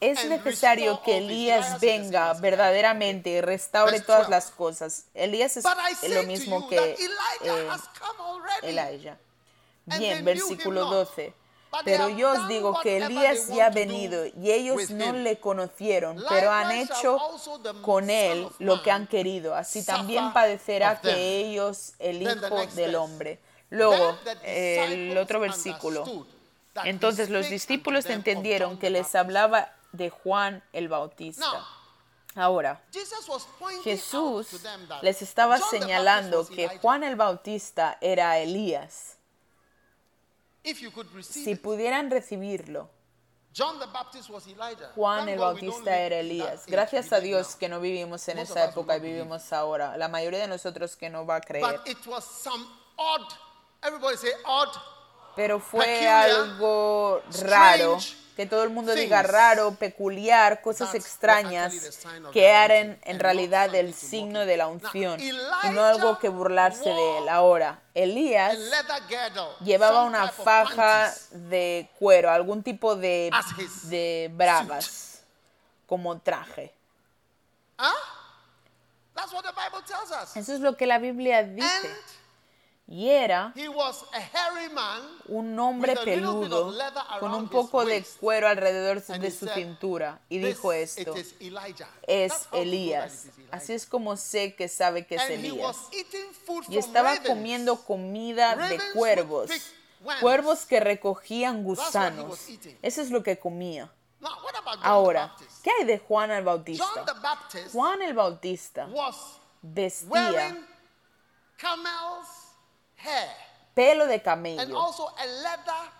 Es 0.00 0.24
necesario 0.26 1.02
que 1.02 1.12
all 1.12 1.18
things." 1.18 1.30
Elías 1.30 1.80
venga 1.80 2.34
verdaderamente 2.34 3.30
y 3.30 3.40
restaure 3.40 4.00
todas 4.00 4.28
12. 4.28 4.30
las 4.30 4.50
cosas. 4.50 5.04
Elías 5.14 5.56
es 5.56 5.64
lo 6.10 6.22
mismo 6.24 6.68
que 6.68 6.76
eh. 6.76 6.96
Elijah. 8.62 9.18
Bien, 9.86 10.24
versículo 10.24 10.82
not. 10.82 11.08
12. 11.08 11.34
Pero 11.84 12.08
yo 12.08 12.32
os 12.32 12.48
digo 12.48 12.80
que 12.80 12.96
Elías 12.96 13.48
ya 13.48 13.66
ha 13.66 13.70
venido 13.70 14.24
y 14.26 14.50
ellos 14.50 14.90
no 14.90 15.12
le 15.12 15.38
conocieron, 15.38 16.22
pero 16.28 16.50
han 16.50 16.72
hecho 16.72 17.18
con 17.82 18.10
él 18.10 18.48
lo 18.58 18.82
que 18.82 18.90
han 18.90 19.06
querido. 19.06 19.54
Así 19.54 19.84
también 19.84 20.32
padecerá 20.32 21.00
que 21.00 21.40
ellos, 21.40 21.92
el 21.98 22.22
Hijo 22.22 22.66
del. 22.74 22.94
Hombre. 22.94 23.38
Luego, 23.70 24.16
the 24.24 25.10
el 25.10 25.18
otro 25.18 25.40
versículo. 25.40 26.26
Entonces 26.84 27.28
los 27.28 27.48
discípulos 27.48 28.06
entendieron 28.06 28.78
que 28.78 28.90
les 28.90 29.14
hablaba 29.14 29.72
de 29.92 30.10
Juan 30.10 30.62
el 30.72 30.88
Bautista. 30.88 31.66
Ahora, 32.34 32.80
Jesús 33.84 34.48
les 35.02 35.22
estaba 35.22 35.58
señalando 35.58 36.46
que. 36.46 36.68
Juan 36.78 37.04
el 37.04 37.16
Bautista 37.16 37.98
era 38.00 38.38
Elías. 38.38 39.16
If 39.16 39.16
you 39.16 39.16
could 39.68 40.38
receive 40.38 40.47
Si 41.22 41.54
pudieran 41.56 42.10
recibirlo, 42.10 42.90
John 43.54 43.78
the 43.80 43.86
Baptist 43.86 44.30
was 44.30 44.46
Elijah. 44.46 44.92
Juan 44.94 45.28
el 45.28 45.38
Bautista 45.38 45.96
era 45.96 46.16
Elías. 46.16 46.64
Gracias 46.66 47.12
a 47.12 47.20
Dios 47.20 47.56
que 47.56 47.68
no 47.68 47.80
vivimos 47.80 48.28
en 48.28 48.38
esa 48.38 48.64
época 48.64 48.96
y 48.96 49.00
vivimos 49.00 49.52
ahora. 49.52 49.96
La 49.96 50.08
mayoría 50.08 50.40
de 50.40 50.48
nosotros 50.48 50.94
que 50.96 51.10
no 51.10 51.26
va 51.26 51.36
a 51.36 51.40
creer. 51.40 51.64
But 51.64 51.88
it 51.88 52.06
was 52.06 52.24
some 52.24 52.64
odd, 52.96 53.32
everybody 53.82 54.16
say 54.16 54.30
odd, 54.44 54.68
Pero 55.34 55.58
fue 55.58 56.06
algo 56.06 57.22
raro. 57.42 57.98
Que 58.38 58.46
todo 58.46 58.62
el 58.62 58.70
mundo 58.70 58.94
diga 58.94 59.24
raro, 59.24 59.74
peculiar, 59.74 60.62
cosas 60.62 60.94
extrañas 60.94 61.74
que 62.32 62.46
eran 62.46 62.96
en 63.02 63.18
realidad 63.18 63.74
el 63.74 63.92
signo 63.92 64.46
de 64.46 64.56
la 64.56 64.68
unción 64.68 65.18
y 65.18 65.32
no 65.72 65.84
algo 65.84 66.20
que 66.20 66.28
burlarse 66.28 66.88
de 66.88 67.18
él. 67.18 67.28
Ahora, 67.28 67.82
Elías 67.94 68.56
llevaba 69.64 70.04
una 70.04 70.28
faja 70.28 71.12
de 71.32 71.90
cuero, 71.98 72.30
algún 72.30 72.62
tipo 72.62 72.94
de, 72.94 73.32
de 73.82 74.30
bragas 74.32 75.18
como 75.88 76.20
traje. 76.20 76.72
Eso 80.36 80.54
es 80.54 80.60
lo 80.60 80.76
que 80.76 80.86
la 80.86 80.98
Biblia 80.98 81.42
dice. 81.42 81.66
Y 82.90 83.10
era 83.10 83.52
He 83.54 83.68
was 83.68 84.02
a 84.14 84.18
hairy 84.18 84.72
man. 84.72 85.02
un 85.28 85.58
hombre 85.58 85.92
With 85.92 85.98
a 85.98 86.04
little 86.04 86.40
bit 86.40 86.52
of 86.52 86.74
peludo 86.74 87.20
con 87.20 87.34
un 87.34 87.48
poco 87.50 87.84
de 87.84 88.02
cuero 88.18 88.48
alrededor 88.48 89.02
And 89.08 89.22
de 89.22 89.30
su 89.30 89.44
said, 89.44 89.54
cintura 89.54 90.20
y 90.30 90.38
"This, 90.38 90.56
dijo 90.56 90.72
esto, 90.72 91.14
es 92.06 92.48
Elías. 92.52 93.26
Así 93.50 93.74
es 93.74 93.84
como 93.84 94.16
sé 94.16 94.54
que 94.54 94.68
sabe 94.68 95.06
que 95.06 95.16
es 95.16 95.20
And 95.20 95.44
he 95.44 95.52
was 95.52 95.76
Elías. 95.92 96.68
Y 96.70 96.78
estaba 96.78 97.22
comiendo 97.22 97.76
comida 97.84 98.56
de 98.56 98.80
cuervos, 98.94 99.50
cuervos 100.20 100.64
que 100.64 100.80
recogían 100.80 101.62
gusanos. 101.64 102.46
Eso 102.80 103.02
es 103.02 103.10
lo 103.10 103.22
que 103.22 103.38
comía. 103.38 103.92
Now, 104.20 104.30
what 104.42 104.54
about 104.56 104.76
John 104.76 104.80
the 104.82 104.88
Ahora? 104.88 105.36
¿qué 105.62 105.70
hay 105.78 105.84
de 105.84 105.98
Juan 105.98 106.30
el 106.30 106.42
Bautista? 106.42 106.86
Juan 107.70 108.00
el 108.00 108.14
Bautista 108.14 108.88
vestía 109.60 110.56
hair 113.04 113.30
pelo 113.74 114.06
de 114.06 114.14
and 114.14 114.22
camello 114.22 114.78
also 114.80 115.08
a 115.16 115.24
leather 115.26 115.92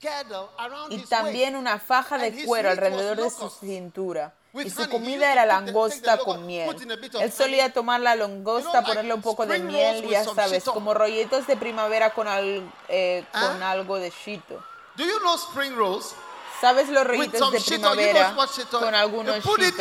girdle 0.00 0.48
around 0.58 0.92
y 0.92 0.96
his 0.96 1.08
también 1.08 1.54
waist. 1.54 1.60
una 1.60 1.78
faja 1.78 2.14
And 2.16 2.24
de 2.24 2.28
his 2.40 2.46
cuero 2.46 2.70
alrededor 2.70 3.16
de 3.16 3.30
su 3.30 3.50
cintura. 3.50 4.32
Y 4.54 4.70
su 4.70 4.88
comida 4.88 5.30
era 5.30 5.44
langosta 5.44 6.16
con 6.18 6.46
miel. 6.46 6.74
Él 7.20 7.30
solía 7.32 7.70
tomar 7.72 8.00
la 8.00 8.14
langosta, 8.16 8.82
ponerle 8.82 9.12
un 9.12 9.20
poco 9.22 9.44
de 9.46 9.58
miel, 9.58 10.08
ya 10.08 10.24
sabes, 10.24 10.64
como 10.64 10.94
rollitos 10.94 11.46
de 11.46 11.56
primavera 11.56 12.10
con, 12.14 12.26
al- 12.26 12.68
eh, 12.88 13.24
con 13.32 13.62
Ah. 13.62 13.70
algo 13.72 13.98
de 13.98 14.10
chito. 14.10 14.64
Do 14.96 15.04
you 15.04 15.18
know 15.20 15.36
spring 15.36 15.76
rolls? 15.76 16.14
¿Sabes 16.60 16.88
los 16.88 17.06
rollitos 17.06 17.52
de 17.52 17.60
primavera 17.60 18.34
con 18.70 18.94
algunos 18.94 19.44
chitos? 19.44 19.74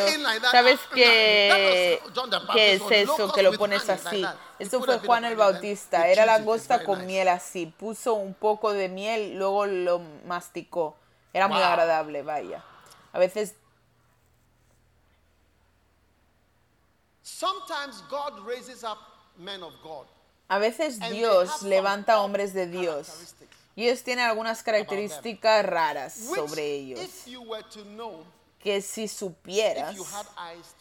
¿Sabes 0.51 0.79
Ah, 0.83 0.93
qué, 0.93 2.01
qué 2.53 2.73
es 2.73 2.81
eso 2.91 3.31
que 3.33 3.41
lo 3.43 3.53
pones 3.53 3.89
así? 3.89 4.25
put 4.59 4.85
fue 4.85 4.99
Juan 4.99 5.25
el 5.25 5.35
Bautista, 5.35 6.07
era 6.07 6.25
langosta 6.25 6.83
con 6.83 7.05
miel 7.05 7.27
así. 7.27 7.65
Puso 7.65 8.13
un 8.13 8.33
poco 8.33 8.73
de 8.73 8.89
miel, 8.89 9.35
luego 9.37 9.65
lo 9.65 9.99
masticó. 10.25 10.95
Era 11.33 11.47
muy 11.47 11.61
agradable, 11.61 12.23
vaya. 12.23 12.63
A 13.13 13.19
veces 13.19 13.55
Sometimes 17.23 18.03
God 18.09 18.45
raises 18.47 18.83
up 18.83 18.97
men 19.37 19.61
of 19.61 19.73
God. 19.83 20.05
A 20.49 20.59
veces 20.59 20.99
Dios 21.11 21.61
levanta 21.61 22.21
hombres 22.21 22.53
de 22.53 22.67
Dios 22.67 23.35
y 23.77 23.87
ellos 23.87 24.03
tienen 24.03 24.25
algunas 24.25 24.63
características 24.63 25.63
raras 25.63 26.13
sobre 26.13 26.65
ellos 26.65 26.99
que 28.59 28.81
si 28.81 29.07
supieras, 29.07 29.95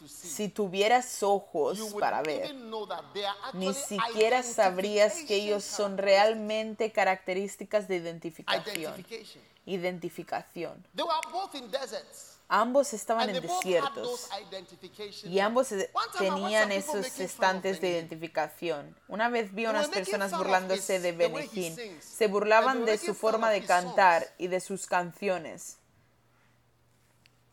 si 0.07 0.49
tuvieras 0.49 1.21
ojos 1.21 1.79
para 1.99 2.23
ver, 2.23 2.55
ni 3.53 3.71
siquiera 3.73 4.41
sabrías 4.41 5.21
que 5.27 5.35
ellos 5.35 5.63
son 5.63 5.99
realmente 5.99 6.91
características 6.91 7.87
de 7.87 7.97
identificación. 7.97 9.05
Identificación. 9.67 10.83
Ambos 12.49 12.93
estaban 12.93 13.29
en 13.29 13.41
desiertos 13.41 14.29
y 15.23 15.39
ambos 15.39 15.69
eh, 15.73 15.91
tenían 16.17 16.71
esos 16.71 17.19
estantes 17.19 17.81
de 17.81 17.89
identificación. 17.89 18.95
Una 19.09 19.27
vez 19.27 19.53
vi 19.53 19.63
They 19.63 19.69
unas 19.69 19.89
personas 19.89 20.31
burlándose 20.31 21.01
de 21.01 21.11
sings. 21.49 22.05
Se 22.05 22.27
burlaban 22.27 22.85
de 22.85 22.97
su 22.97 23.13
forma 23.13 23.49
de 23.49 23.65
cantar 23.65 24.25
y 24.37 24.47
de 24.47 24.61
sus 24.61 24.87
canciones. 24.87 25.77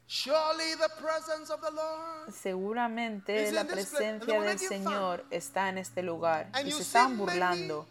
Surely 0.07 0.77
the 0.77 1.03
presence 1.03 1.51
of 1.51 1.61
the 1.61 1.73
Lord. 1.73 2.33
Seguramente 2.33 3.51
la 3.51 3.65
presencia 3.65 4.41
del 4.41 4.59
Señor 4.61 5.25
está 5.31 5.71
en 5.71 5.79
este 5.79 6.03
lugar 6.03 6.53
y 6.65 6.71
se 6.71 6.85
many 6.85 7.17
burlando. 7.17 7.89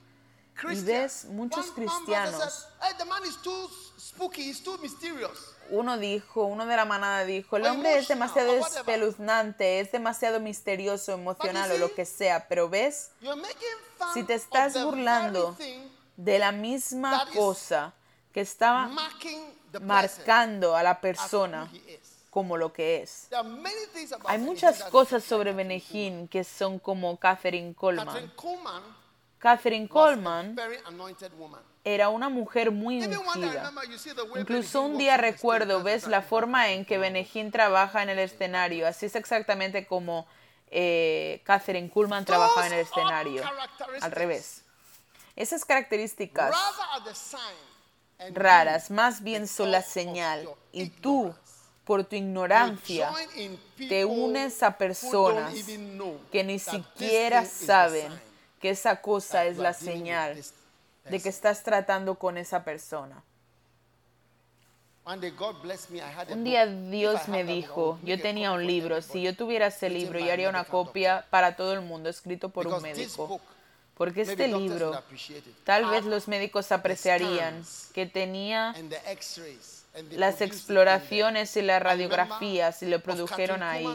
Christians. 0.53 0.85
ves 0.85 1.25
muchos 1.25 1.71
cristianos. 1.71 2.41
said, 2.41 2.71
"Hey, 2.81 2.95
the 2.97 3.05
man 3.05 3.23
is 3.25 3.37
too 3.41 3.69
spooky, 3.97 4.43
he's 4.43 4.61
too 4.61 4.77
mysterious. 4.79 5.55
Uno 5.69 5.97
dijo, 5.97 6.45
uno 6.45 6.65
de 6.65 6.75
la 6.75 6.85
manada 6.85 7.25
dijo, 7.25 7.57
el 7.57 7.65
hombre 7.65 7.97
es 7.97 8.07
demasiado 8.07 8.51
espeluznante, 8.53 9.79
es 9.79 9.91
demasiado 9.91 10.39
misterioso, 10.39 11.13
emocional 11.13 11.71
o 11.71 11.77
lo 11.77 11.93
que 11.95 12.05
sea, 12.05 12.47
pero 12.47 12.69
ves, 12.69 13.11
Si 14.13 14.23
te 14.23 14.33
estás 14.33 14.81
burlando 14.83 15.55
de 16.17 16.39
la 16.39 16.51
misma 16.51 17.27
cosa 17.33 17.93
que 18.33 18.41
estaba 18.41 18.91
marcando 19.81 20.75
a 20.75 20.83
la 20.83 20.99
persona 20.99 21.71
como 22.29 22.57
lo 22.57 22.73
que 22.73 23.01
es. 23.03 23.27
There 23.29 23.39
are 23.39 23.47
many 23.47 23.85
things 23.93 24.11
about 24.11 24.29
Hay 24.29 24.39
muchas 24.39 24.83
cosas 24.85 25.23
sobre 25.23 25.53
Benehín 25.53 26.27
que 26.27 26.43
son 26.43 26.79
como 26.79 27.17
Catherine 27.17 27.73
Catherine 27.75 28.33
Coleman. 28.35 28.93
Catherine 29.43 29.89
Coleman 29.89 30.55
era 31.83 32.07
una 32.07 32.29
mujer 32.29 32.71
muy 32.71 33.03
ungida. 33.03 33.73
Incluso 34.37 34.83
un 34.83 34.97
día 34.97 35.17
recuerdo, 35.17 35.83
ves 35.83 36.07
la 36.07 36.21
forma 36.21 36.71
en 36.71 36.85
que 36.85 36.97
Benehín 36.97 37.51
trabaja 37.51 38.01
en 38.03 38.07
el 38.07 38.19
escenario. 38.19 38.87
Así 38.87 39.07
es 39.07 39.17
exactamente 39.17 39.85
como 39.85 40.25
eh, 40.71 41.41
Catherine 41.43 41.89
Kuhlman 41.89 42.23
trabajaba 42.23 42.67
en 42.67 42.73
el 42.73 42.79
escenario. 42.79 43.43
Al 43.99 44.11
revés. 44.13 44.61
Esas 45.35 45.65
características 45.65 46.55
raras 48.31 48.91
más 48.91 49.21
bien 49.21 49.49
son 49.49 49.71
la 49.71 49.81
señal. 49.81 50.47
Y 50.71 50.87
tú, 50.87 51.35
por 51.83 52.05
tu 52.05 52.15
ignorancia, 52.15 53.11
te 53.89 54.05
unes 54.05 54.63
a 54.63 54.77
personas 54.77 55.53
que 56.31 56.45
ni 56.45 56.59
siquiera 56.59 57.43
saben 57.43 58.32
que 58.63 58.69
esa 58.69 59.01
cosa 59.01 59.43
es 59.43 59.57
la 59.57 59.73
señal 59.73 60.41
de 61.03 61.19
que 61.19 61.27
estás 61.27 61.63
tratando 61.63 62.15
con 62.15 62.37
esa 62.37 62.63
persona. 62.63 63.21
Un 65.05 66.43
día 66.45 66.65
Dios 66.65 67.27
me 67.27 67.43
dijo, 67.43 67.99
yo 68.03 68.21
tenía 68.21 68.53
un 68.53 68.65
libro, 68.65 69.01
si 69.01 69.21
yo 69.21 69.35
tuviera 69.35 69.67
ese 69.67 69.89
libro, 69.89 70.17
yo 70.17 70.31
haría 70.31 70.47
una 70.47 70.63
copia 70.63 71.25
para 71.29 71.57
todo 71.57 71.73
el 71.73 71.81
mundo, 71.81 72.07
escrito 72.07 72.47
por 72.47 72.65
un 72.67 72.81
médico. 72.81 73.41
Porque 73.95 74.21
este 74.21 74.47
libro, 74.47 75.03
tal 75.65 75.89
vez 75.89 76.05
los 76.05 76.29
médicos 76.29 76.71
apreciarían 76.71 77.65
que 77.93 78.05
tenía 78.05 78.73
las 80.11 80.41
exploraciones 80.41 81.55
y 81.55 81.61
las 81.61 81.81
radiografías 81.81 82.81
lo 82.81 82.99
produjeron 82.99 83.61
ahí. 83.61 83.87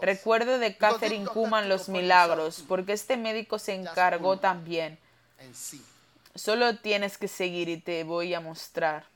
Recuerdo 0.00 0.58
de 0.58 0.76
Catherine 0.76 1.26
took 1.26 1.68
los 1.68 1.88
milagros, 1.88 2.64
porque 2.68 2.92
este 2.92 3.16
médico 3.16 3.58
se 3.58 3.74
encargó 3.74 4.38
también. 4.38 4.98
Solo 6.34 6.76
tienes 6.76 7.18
que 7.18 7.26
seguir 7.26 7.68
y 7.68 7.78
te 7.78 8.04
voy 8.04 8.32
a 8.34 8.40
mostrar. 8.40 9.06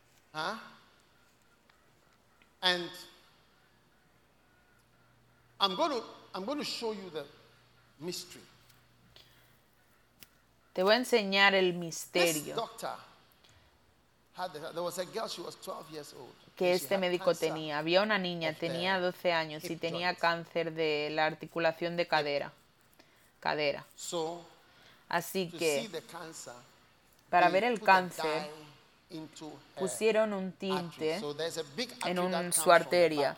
Mystery. 7.99 8.45
Te 10.73 10.83
voy 10.83 10.95
a 10.95 10.97
enseñar 10.97 11.55
el 11.55 11.75
misterio 11.75 12.57
que 16.57 16.73
este 16.73 16.99
médico 16.99 17.35
tenía. 17.35 17.79
Había 17.79 18.03
una 18.03 18.19
niña, 18.19 18.53
the 18.53 18.59
tenía 18.61 18.99
12 18.99 19.33
años 19.33 19.65
y 19.65 19.77
tenía 19.77 20.15
cáncer 20.15 20.73
de 20.73 21.11
la 21.13 21.27
articulación 21.27 21.97
de 21.97 22.07
cadera. 22.07 22.53
Cadera. 23.41 23.85
So 23.95 24.45
Así 25.09 25.51
que 25.51 25.89
para 27.31 27.49
ver 27.49 27.65
el 27.65 27.81
cáncer 27.81 28.51
pusieron 29.77 30.33
un 30.33 30.53
tinte 30.53 31.21
en 32.07 32.19
un- 32.19 32.53
su 32.53 32.73
arteria. 32.73 33.37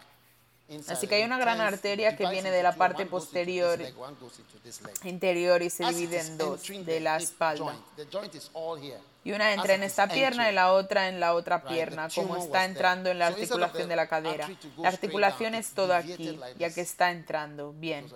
Así 0.89 1.07
que 1.07 1.17
hay 1.17 1.23
una 1.23 1.39
gran 1.39 1.61
arteria 1.61 2.17
que 2.17 2.29
viene 2.29 2.51
de 2.51 2.63
la 2.63 2.75
parte 2.75 3.07
posterior 3.07 3.79
interior 5.05 5.63
y 5.63 5.71
se 5.71 5.85
divide 5.87 6.21
en 6.21 6.39
dos 6.39 6.63
de 6.67 7.01
la 7.01 7.17
espalda. 7.19 7.77
Y 9.23 9.33
una 9.33 9.53
entra 9.53 9.75
en 9.75 9.83
esta 9.85 10.09
pierna 10.09 10.51
y 10.51 10.55
la 10.55 10.73
otra 10.73 11.09
en 11.09 11.21
la 11.21 11.35
otra 11.35 11.63
pierna, 11.63 12.09
como 12.15 12.37
está 12.37 12.65
entrando 12.65 13.11
en 13.11 13.19
la 13.19 13.29
articulación 13.29 13.89
de 13.89 13.97
la 13.97 14.09
cadera. 14.09 14.49
La 14.79 14.89
articulación 14.89 15.55
es 15.55 15.75
deviated 15.75 16.43
aquí, 16.43 16.59
ya 16.59 16.73
que 16.73 16.81
está 16.81 17.11
entrando. 17.11 17.73
Bien. 17.73 18.07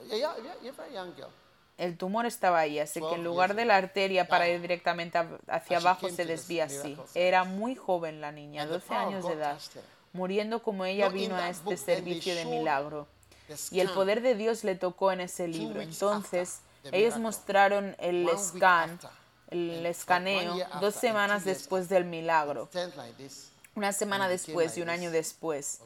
El 1.79 1.97
tumor 1.97 2.27
estaba 2.27 2.59
ahí, 2.59 2.79
así 2.79 3.01
que 3.01 3.07
12 3.07 3.16
en 3.16 3.24
lugar 3.24 3.55
de 3.55 3.65
la 3.65 3.77
arteria 3.77 4.29
para 4.29 4.47
ir 4.49 4.61
directamente 4.61 5.19
hacia 5.47 5.79
abajo 5.79 6.11
se 6.11 6.27
desvía 6.27 6.65
así. 6.65 6.97
Era 7.15 7.45
muy 7.45 7.74
joven 7.74 8.20
la 8.20 8.33
niña, 8.33 8.62
and 8.62 8.70
the 8.70 8.79
12 8.79 8.87
power 8.87 9.01
of 9.01 9.09
años 9.09 9.27
de 9.27 9.33
edad 9.33 9.59
muriendo 10.12 10.62
como 10.62 10.85
ella 10.85 11.09
vino 11.09 11.37
a 11.37 11.49
este 11.49 11.77
servicio 11.77 12.35
de 12.35 12.45
milagro. 12.45 13.07
Y 13.70 13.81
el 13.81 13.91
poder 13.91 14.23
de 14.23 14.35
Dios 14.35 14.65
le 14.65 14.74
tocó 14.74 15.12
en 15.12 15.20
ese 15.20 15.49
libro. 15.49 15.81
Entonces, 15.81 16.61
ellos 16.93 17.19
mostraron 17.19 17.97
el 17.99 18.28
scan, 18.39 18.99
el 19.49 19.85
escaneo, 19.87 20.57
dos 20.81 20.95
semanas 20.95 21.45
después 21.45 21.89
del 21.89 22.05
milagro. 22.05 22.69
Una 23.74 23.93
semana 23.93 24.28
después 24.28 24.77
y 24.77 24.82
un 24.82 24.89
año 24.89 25.11
después. 25.11 25.81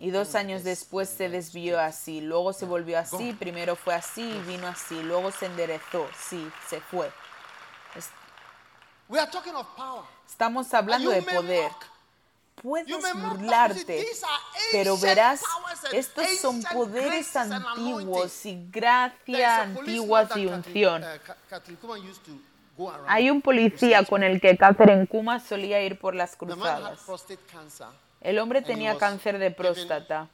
Y 0.00 0.10
dos 0.10 0.34
años 0.34 0.64
después 0.64 1.08
se 1.08 1.28
desvió 1.28 1.78
así, 1.78 2.20
luego 2.20 2.52
se 2.52 2.66
volvió 2.66 2.98
así, 2.98 3.32
primero 3.32 3.76
fue 3.76 3.94
así, 3.94 4.22
y 4.22 4.38
vino 4.40 4.66
así, 4.66 5.00
luego 5.02 5.30
se 5.30 5.46
enderezó, 5.46 6.06
sí, 6.28 6.50
se 6.68 6.80
fue. 6.80 7.12
Estamos 10.28 10.74
hablando 10.74 11.10
de 11.10 11.22
poder 11.22 11.70
puedes 12.56 13.14
burlarte, 13.14 14.06
pero 14.72 14.96
verás, 14.98 15.42
estos 15.92 16.26
son 16.40 16.62
poderes 16.62 17.34
antiguos 17.36 18.46
y 18.46 18.66
gracia 18.70 19.62
antigua 19.62 20.28
y 20.36 20.46
unción. 20.46 21.04
Hay 23.06 23.30
un 23.30 23.40
policía 23.40 24.04
con 24.04 24.22
el 24.22 24.40
que 24.40 24.56
Catherine 24.56 25.06
Kuma 25.06 25.38
solía 25.38 25.82
ir 25.82 25.98
por 25.98 26.14
las 26.14 26.36
cruzadas. 26.36 27.00
El 28.20 28.38
hombre 28.38 28.62
tenía 28.62 28.96
cáncer 28.96 29.38
de 29.38 29.50
próstata 29.50 30.28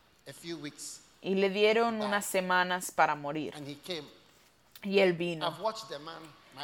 y 1.20 1.34
le 1.34 1.50
dieron 1.50 2.00
unas 2.00 2.24
semanas 2.24 2.90
para 2.90 3.14
morir. 3.14 3.54
Y 4.82 5.00
él 5.00 5.12
vino. 5.12 5.54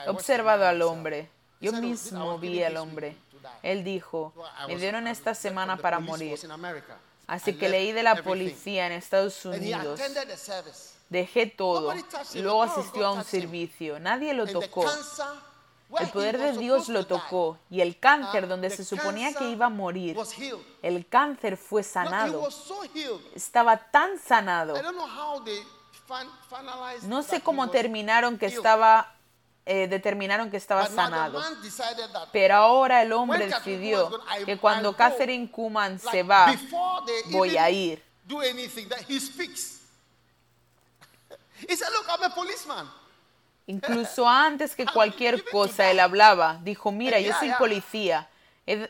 He 0.05 0.09
observado 0.09 0.67
al 0.67 0.81
hombre. 0.83 1.29
Yo 1.61 1.73
mismo 1.73 2.39
vi 2.39 2.63
al 2.63 2.77
hombre. 2.77 3.17
Él 3.63 3.85
dijo, 3.85 4.33
me 4.67 4.77
dieron 4.77 5.07
esta 5.07 5.35
semana 5.35 5.77
para 5.77 5.99
morir. 5.99 6.39
Así 7.27 7.55
que 7.55 7.69
leí 7.69 7.93
de 7.93 8.03
la 8.03 8.23
policía 8.23 8.87
en 8.87 8.93
Estados 8.93 9.45
Unidos. 9.45 10.01
Dejé 11.09 11.47
todo. 11.47 11.95
Luego 12.35 12.63
asistió 12.63 13.07
a 13.07 13.13
un 13.13 13.25
servicio. 13.25 13.99
Nadie 14.01 14.35
lo 14.35 14.47
tocó. 14.47 14.85
El 15.99 16.09
poder 16.09 16.39
de 16.39 16.53
Dios 16.59 16.89
lo 16.89 17.07
tocó 17.07 17.59
y 17.71 17.81
el 17.81 17.99
cáncer 17.99 18.49
donde 18.49 18.71
se 18.71 18.85
suponía 18.85 19.33
que 19.33 19.49
iba 19.49 19.67
a 19.67 19.71
morir, 19.71 20.17
el 20.83 21.07
cáncer 21.07 21.57
fue 21.57 21.83
sanado. 21.83 22.49
Estaba 23.35 23.77
tan 23.77 24.19
sanado. 24.19 24.75
No 27.03 27.23
sé 27.23 27.41
cómo 27.41 27.71
terminaron 27.71 28.39
que 28.39 28.47
estaba 28.47 29.16
eh, 29.69 29.89
determinaron 29.89 30.49
que 30.49 30.57
estaba 30.57 30.87
sanado. 30.87 31.43
Pero 32.33 32.55
ahora 32.55 33.03
el 33.03 33.13
hombre 33.13 33.49
decidió 33.49 34.23
que 34.45 34.57
cuando 34.59 34.95
Catherine 34.97 35.51
Kuman 35.51 35.99
se 35.99 36.23
va, 36.23 36.55
voy 37.33 37.57
a 37.57 37.69
ir. 37.69 38.01
Incluso 43.67 44.29
antes 44.29 44.77
que 44.77 44.87
cualquier 44.87 45.45
cosa, 45.51 45.91
él 45.91 45.99
hablaba. 45.99 46.61
Dijo, 46.63 46.93
mira, 46.93 47.19
yo 47.19 47.33
soy 47.37 47.51
policía 47.59 48.29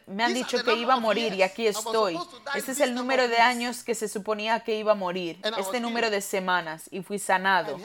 me 0.06 0.24
han 0.24 0.32
dicho 0.32 0.62
que 0.64 0.74
iba 0.74 0.94
a 0.94 1.00
morir 1.00 1.34
y 1.34 1.42
aquí 1.42 1.66
estoy. 1.66 2.18
Este 2.54 2.72
es 2.72 2.80
el 2.80 2.94
número 2.94 3.28
de 3.28 3.38
años 3.38 3.82
que 3.82 3.94
se 3.94 4.08
suponía 4.08 4.60
que 4.60 4.78
iba 4.78 4.92
a 4.92 4.94
morir, 4.94 5.38
este 5.58 5.80
número 5.80 6.10
de 6.10 6.20
semanas, 6.20 6.88
y 6.90 7.02
fui 7.02 7.18
sanado. 7.18 7.78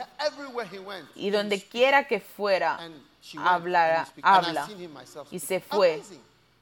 Y 1.16 1.32
donde 1.32 1.62
quiera 1.62 2.08
que 2.08 2.20
fuera, 2.20 2.80
habla, 3.38 4.08
habla. 4.22 4.70
Y 5.32 5.40
se 5.40 5.60
fue 5.60 6.02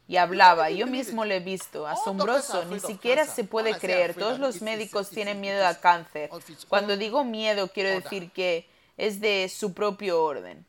y 0.08 0.18
hablaba. 0.18 0.72
Yo 0.72 0.88
mismo 0.88 1.24
lo 1.24 1.34
he 1.36 1.40
visto. 1.40 1.86
Asombroso, 1.86 2.66
ni 2.66 2.80
siquiera 2.80 3.26
se 3.26 3.44
puede 3.44 3.78
creer. 3.78 4.16
Todos 4.16 4.40
los 4.40 4.62
médicos 4.62 5.10
tienen 5.10 5.40
miedo 5.40 5.66
al 5.66 5.80
cáncer. 5.80 6.32
Cuando 6.68 6.98
digo 6.98 7.24
miedo, 7.24 7.68
quiero 7.68 7.90
decir 7.90 8.32
que 8.32 8.68
es 8.98 9.22
de 9.22 9.48
su 9.48 9.74
propio 9.74 10.24
orden. 10.24 10.66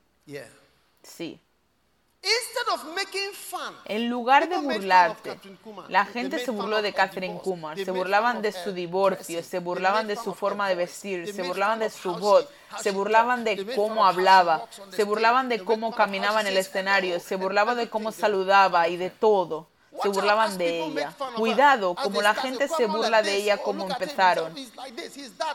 Sí. 1.03 1.41
En 3.86 4.09
lugar 4.09 4.48
de 4.48 4.59
burlarte, 4.59 5.38
la 5.88 6.05
gente 6.05 6.38
se 6.38 6.51
burló 6.51 6.82
de 6.82 6.92
Catherine 6.92 7.38
Kumar, 7.38 7.78
se 7.78 7.90
burlaban 7.90 8.42
de 8.42 8.52
su 8.52 8.72
divorcio, 8.72 9.42
se 9.42 9.59
burlaban 9.59 10.06
de 10.06 10.16
su 10.16 10.34
forma 10.34 10.68
de 10.68 10.74
vestir, 10.74 11.32
se 11.32 11.42
burlaban 11.42 11.78
de 11.78 11.90
su 11.90 12.14
voz, 12.14 12.47
se 12.80 12.90
burlaban 12.90 13.44
de 13.44 13.74
cómo 13.74 14.06
hablaba, 14.06 14.66
se 14.90 15.05
burlaban 15.05 15.48
de 15.48 15.64
cómo 15.64 15.94
caminaba 15.94 16.40
en 16.40 16.48
el 16.48 16.56
escenario, 16.56 17.20
se 17.20 17.36
burlaban 17.36 17.76
de 17.76 17.88
cómo 17.88 18.12
saludaba 18.12 18.88
y 18.88 18.97
de 18.97 19.10
todo 19.10 19.68
se 20.02 20.09
burlaban 20.09 20.59
de 20.59 20.85
ella. 20.85 21.14
Cuidado, 21.36 21.94
como 21.94 22.22
la 22.22 22.35
gente 22.35 22.68
se 22.68 22.86
burla 22.86 23.22
de 23.22 23.36
ella 23.36 23.59
como 23.59 23.89
empezaron. 23.89 24.55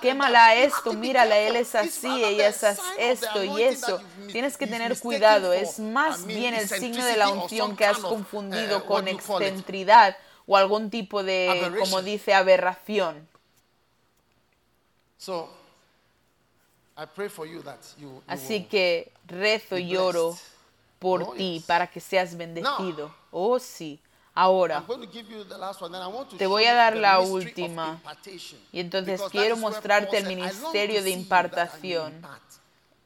Qué 0.01 0.13
mala 0.13 0.55
esto, 0.55 0.93
mírala, 0.93 1.37
él 1.37 1.55
es 1.55 1.75
así, 1.75 2.23
ella 2.23 2.47
es 2.47 2.63
esto 2.97 3.43
y 3.43 3.63
eso. 3.63 4.01
Tienes 4.31 4.57
que 4.57 4.67
tener 4.67 4.99
cuidado, 4.99 5.53
es 5.53 5.79
más 5.79 6.25
bien 6.25 6.53
el 6.53 6.67
signo 6.67 7.05
de 7.05 7.17
la 7.17 7.29
unción 7.29 7.75
que 7.75 7.85
has 7.85 7.99
confundido 7.99 8.85
con 8.85 9.07
excentridad 9.07 10.17
o 10.47 10.57
algún 10.57 10.89
tipo 10.89 11.23
de, 11.23 11.75
como 11.79 12.01
dice, 12.01 12.33
aberración. 12.33 13.27
Así 18.27 18.65
que 18.65 19.11
rezo 19.25 19.77
y 19.77 19.97
oro 19.97 20.37
por 20.99 21.35
ti 21.35 21.63
para 21.67 21.87
que 21.87 21.99
seas 21.99 22.37
bendecido. 22.37 23.13
Oh, 23.31 23.59
sí. 23.59 23.99
Ahora, 24.37 24.83
te 26.37 26.45
voy 26.45 26.65
a 26.65 26.73
dar 26.73 26.97
la 26.97 27.19
última. 27.21 28.01
Y 28.73 28.81
entonces 28.81 29.21
quiero 29.31 29.55
mostrarte 29.55 30.17
el 30.17 30.27
ministerio 30.27 31.01
de 31.01 31.09
impartación. 31.11 32.21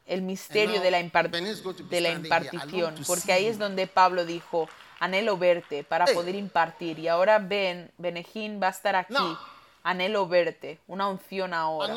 el 0.07 0.23
misterio 0.23 0.81
de 0.81 0.89
la, 0.89 0.99
impartición, 0.99 2.95
porque 3.05 3.31
ahí 3.31 3.45
es 3.45 3.59
donde 3.59 3.85
Pablo 3.85 4.25
dijo, 4.25 4.67
anhelo 4.99 5.37
verte 5.37 5.83
para 5.83 6.07
poder 6.07 6.33
impartir. 6.33 6.97
Y 6.97 7.07
ahora 7.07 7.37
Ben, 7.37 7.91
Benejín 7.99 8.59
va 8.59 8.67
a 8.67 8.71
estar 8.71 8.95
aquí, 8.95 9.37
anhelo 9.83 10.27
verte, 10.27 10.79
una 10.87 11.07
unción 11.07 11.53
ahora. 11.53 11.93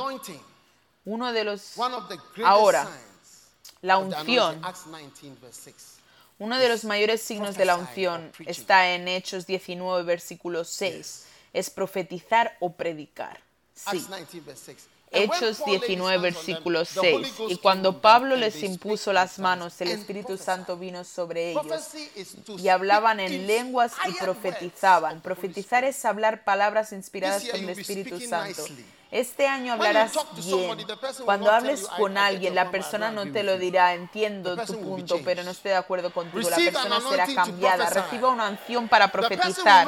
Uno 1.07 1.33
de 1.33 1.45
los... 1.45 1.79
Ahora, 2.45 2.87
la 3.81 3.97
unción. 3.97 4.63
Uno 6.39 6.59
de 6.59 6.69
los 6.69 6.85
mayores 6.85 7.23
signos 7.23 7.57
de 7.57 7.65
la 7.65 7.77
unción 7.77 8.33
está 8.47 8.95
en 8.95 9.09
Hechos 9.09 9.47
19, 9.47 10.03
versículo 10.03 10.65
6. 10.65 11.27
Es 11.53 11.71
profetizar 11.71 12.57
o 12.61 12.73
predicar. 12.73 13.41
Sí. 13.75 14.05
Hechos 15.13 15.63
19, 15.65 16.19
versículo 16.19 16.85
6. 16.85 17.35
Y 17.49 17.57
cuando 17.57 18.01
Pablo 18.01 18.37
les 18.37 18.63
impuso 18.63 19.13
las 19.13 19.39
manos, 19.39 19.79
el 19.81 19.89
Espíritu 19.89 20.39
Santo 20.39 20.77
vino 20.79 21.05
sobre 21.05 21.51
ellos 21.51 21.91
y 22.59 22.69
hablaban 22.69 23.21
en 23.21 23.47
lenguas 23.47 23.93
y 24.09 24.13
profetizaban. 24.15 25.21
Profetizar 25.21 25.85
es 25.85 26.05
hablar 26.05 26.45
palabras 26.45 26.93
inspiradas 26.93 27.45
por 27.45 27.61
el 27.61 27.69
Espíritu 27.69 28.19
Santo. 28.21 28.65
Este 29.13 29.47
año 29.47 29.75
hablarás 29.75 30.13
bien. 30.37 30.87
Cuando 31.27 31.51
hables 31.51 31.87
con 31.87 32.17
alguien, 32.17 32.55
la 32.55 32.71
persona 32.71 33.11
no 33.11 33.31
te 33.31 33.43
lo 33.43 33.59
dirá, 33.59 33.93
entiendo 33.93 34.57
tu 34.65 34.81
punto, 34.81 35.21
pero 35.23 35.45
no 35.45 35.51
estoy 35.51 35.73
de 35.73 35.77
acuerdo 35.77 36.11
contigo. 36.11 36.49
La 36.49 36.57
persona 36.57 37.01
será 37.11 37.27
cambiada. 37.35 37.91
Reciba 37.91 38.31
una 38.31 38.49
unción 38.49 38.89
para 38.89 39.09
profetizar. 39.09 39.87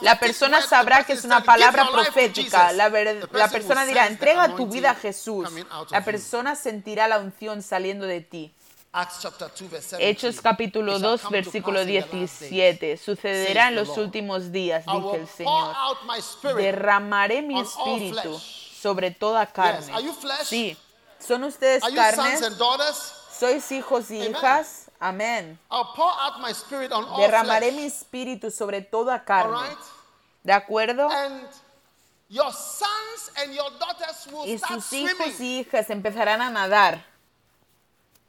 La 0.00 0.18
persona 0.18 0.62
sabrá 0.62 1.04
que 1.04 1.12
es 1.12 1.24
una 1.24 1.42
palabra 1.42 1.88
profética. 1.90 2.72
La, 2.72 2.88
la 2.88 3.48
persona 3.48 3.84
dirá, 3.84 4.06
entrega 4.06 4.56
tu 4.56 4.66
vida 4.66 4.92
a 4.92 4.94
Jesús. 4.94 5.46
La 5.90 6.02
persona 6.02 6.54
sentirá 6.54 7.06
la 7.06 7.18
unción 7.18 7.62
saliendo 7.62 8.06
de 8.06 8.22
ti. 8.22 8.54
Hechos 9.98 10.40
capítulo 10.40 10.98
2, 10.98 11.30
versículo 11.30 11.84
17. 11.84 12.96
Sucederá 12.96 13.68
en 13.68 13.76
los 13.76 13.96
últimos 13.96 14.50
días, 14.50 14.84
dice 14.86 15.16
el 15.16 15.28
Señor. 15.28 15.76
Derramaré 16.56 17.38
e 17.38 17.42
mi 17.42 17.60
espíritu 17.60 18.38
sobre 18.38 19.10
toda 19.10 19.46
carne. 19.46 19.92
Sí. 20.44 20.76
¿Son 21.18 21.44
ustedes 21.44 21.82
carnes? 21.94 22.40
¿Sois 23.38 23.70
hijos 23.72 24.10
y 24.10 24.22
hijas? 24.22 24.90
Amén. 24.98 25.58
Derramaré 27.18 27.72
mi 27.72 27.84
espíritu 27.84 28.50
sobre 28.50 28.82
toda 28.82 29.24
carne. 29.24 29.76
¿De 30.42 30.52
acuerdo? 30.52 31.08
y 34.44 34.58
sus 34.58 34.92
hijos 34.92 35.40
y 35.40 35.60
hijas 35.60 35.90
empezarán 35.90 36.42
a 36.42 36.50
nadar. 36.50 37.07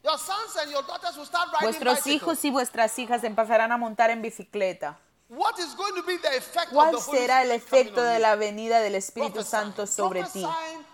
Your 0.02 0.18
sons 0.18 0.56
and 0.62 0.70
your 0.70 0.82
daughters 0.82 1.16
will 1.16 1.26
start 1.26 1.52
riding 1.52 1.68
Vuestros 1.68 1.96
bicycle. 1.96 2.14
hijos 2.14 2.44
y 2.44 2.50
vuestras 2.50 2.98
hijas 2.98 3.22
empezarán 3.22 3.70
a 3.70 3.76
montar 3.76 4.10
en 4.10 4.22
bicicleta. 4.22 4.98
What 5.28 5.58
is 5.58 5.76
going 5.76 5.94
to 5.94 6.02
be 6.02 6.16
the 6.18 6.36
effect 6.36 6.72
¿Cuál 6.72 6.94
of 6.94 7.06
the 7.06 7.18
será 7.18 7.42
el 7.42 7.52
efecto 7.52 8.02
de 8.02 8.18
la 8.18 8.34
venida 8.34 8.80
del 8.80 8.94
Espíritu 8.94 9.44
Santo 9.44 9.86
sobre 9.86 10.24
ti? 10.24 10.44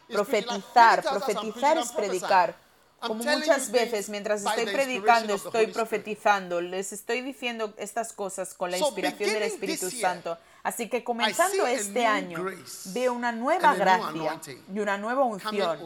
Profetizar, 0.09 1.03
profetizar 1.03 1.79
es 1.79 1.93
predicar. 1.93 2.55
Como 2.99 3.23
muchas 3.23 3.71
veces 3.71 4.09
mientras 4.09 4.45
estoy 4.45 4.67
predicando, 4.67 5.35
estoy 5.35 5.69
profetizando, 5.69 6.61
les 6.61 6.93
estoy 6.93 7.21
diciendo 7.21 7.75
estas 7.79 8.13
cosas 8.13 8.55
con 8.55 8.71
la 8.71 8.79
inspiración 8.79 9.31
del 9.31 9.43
Espíritu 9.45 9.91
Santo. 9.91 10.37
Así 10.63 10.89
que 10.89 11.05
comenzando 11.05 11.67
este 11.67 12.05
año, 12.07 12.45
veo 12.87 13.13
una 13.13 13.33
nueva 13.33 13.75
gracia 13.75 14.41
y 14.75 14.81
una 14.81 14.99
nueva 14.99 15.23
unción 15.23 15.79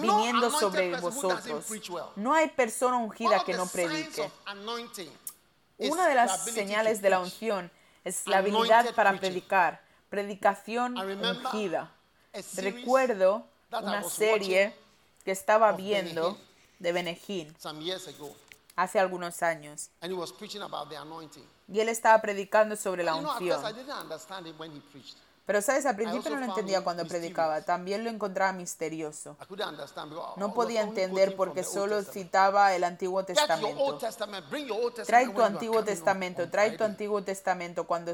viniendo 0.00 0.50
sobre 0.50 0.98
vosotros. 1.00 1.66
No 2.16 2.34
hay 2.34 2.48
persona 2.48 2.96
ungida 2.96 3.44
que 3.44 3.54
no 3.54 3.66
predique. 3.66 4.30
Una 5.78 6.08
de 6.08 6.14
las 6.14 6.44
señales 6.44 7.00
de 7.02 7.10
la 7.10 7.20
unción 7.20 7.70
es 8.04 8.26
la 8.26 8.38
habilidad 8.38 8.94
para 8.94 9.18
predicar, 9.18 9.82
predicación 10.08 10.96
ungida. 10.98 11.90
Recuerdo 12.56 13.46
una 13.72 14.02
serie 14.04 14.74
que 15.24 15.30
estaba 15.32 15.72
viendo 15.72 16.38
de 16.78 16.92
Benejín 16.92 17.54
hace 18.76 18.98
algunos 18.98 19.42
años. 19.42 19.90
Y 21.68 21.80
él 21.80 21.88
estaba 21.88 22.20
predicando 22.22 22.76
sobre 22.76 23.02
la 23.04 23.14
unción. 23.14 23.62
Pero 25.50 25.62
sabes, 25.62 25.84
al 25.84 25.96
principio 25.96 26.30
no 26.30 26.36
lo 26.36 26.44
entendía 26.44 26.84
cuando 26.84 27.04
predicaba. 27.08 27.62
También 27.62 28.04
lo 28.04 28.10
encontraba 28.10 28.52
misterioso. 28.52 29.36
I 29.40 29.54
No 30.36 30.46
was 30.46 30.54
podía 30.54 30.82
entender 30.82 31.34
porque 31.34 31.64
solo 31.64 32.04
citaba 32.04 32.72
el 32.76 32.84
Antiguo 32.84 33.24
Testamento. 33.24 33.98
Trae 35.04 35.28
tu 35.28 35.42
Antiguo 35.42 35.82
Testamento, 35.82 36.48
trae 36.48 36.76
tu. 36.76 36.84
Antiguo 36.84 37.24
Testamento 37.24 37.82
cuando 37.84 38.12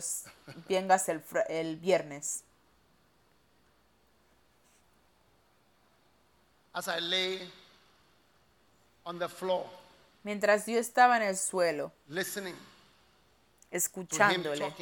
vengas 0.67 1.11
el, 1.11 1.23
el 1.51 1.77
viernes. 1.77 2.43
Mientras 10.23 10.67
yo 10.67 10.79
estaba 10.79 11.19
en 11.19 11.23
el 11.25 11.37
suelo, 11.37 11.93
escuchándole, 13.71 14.73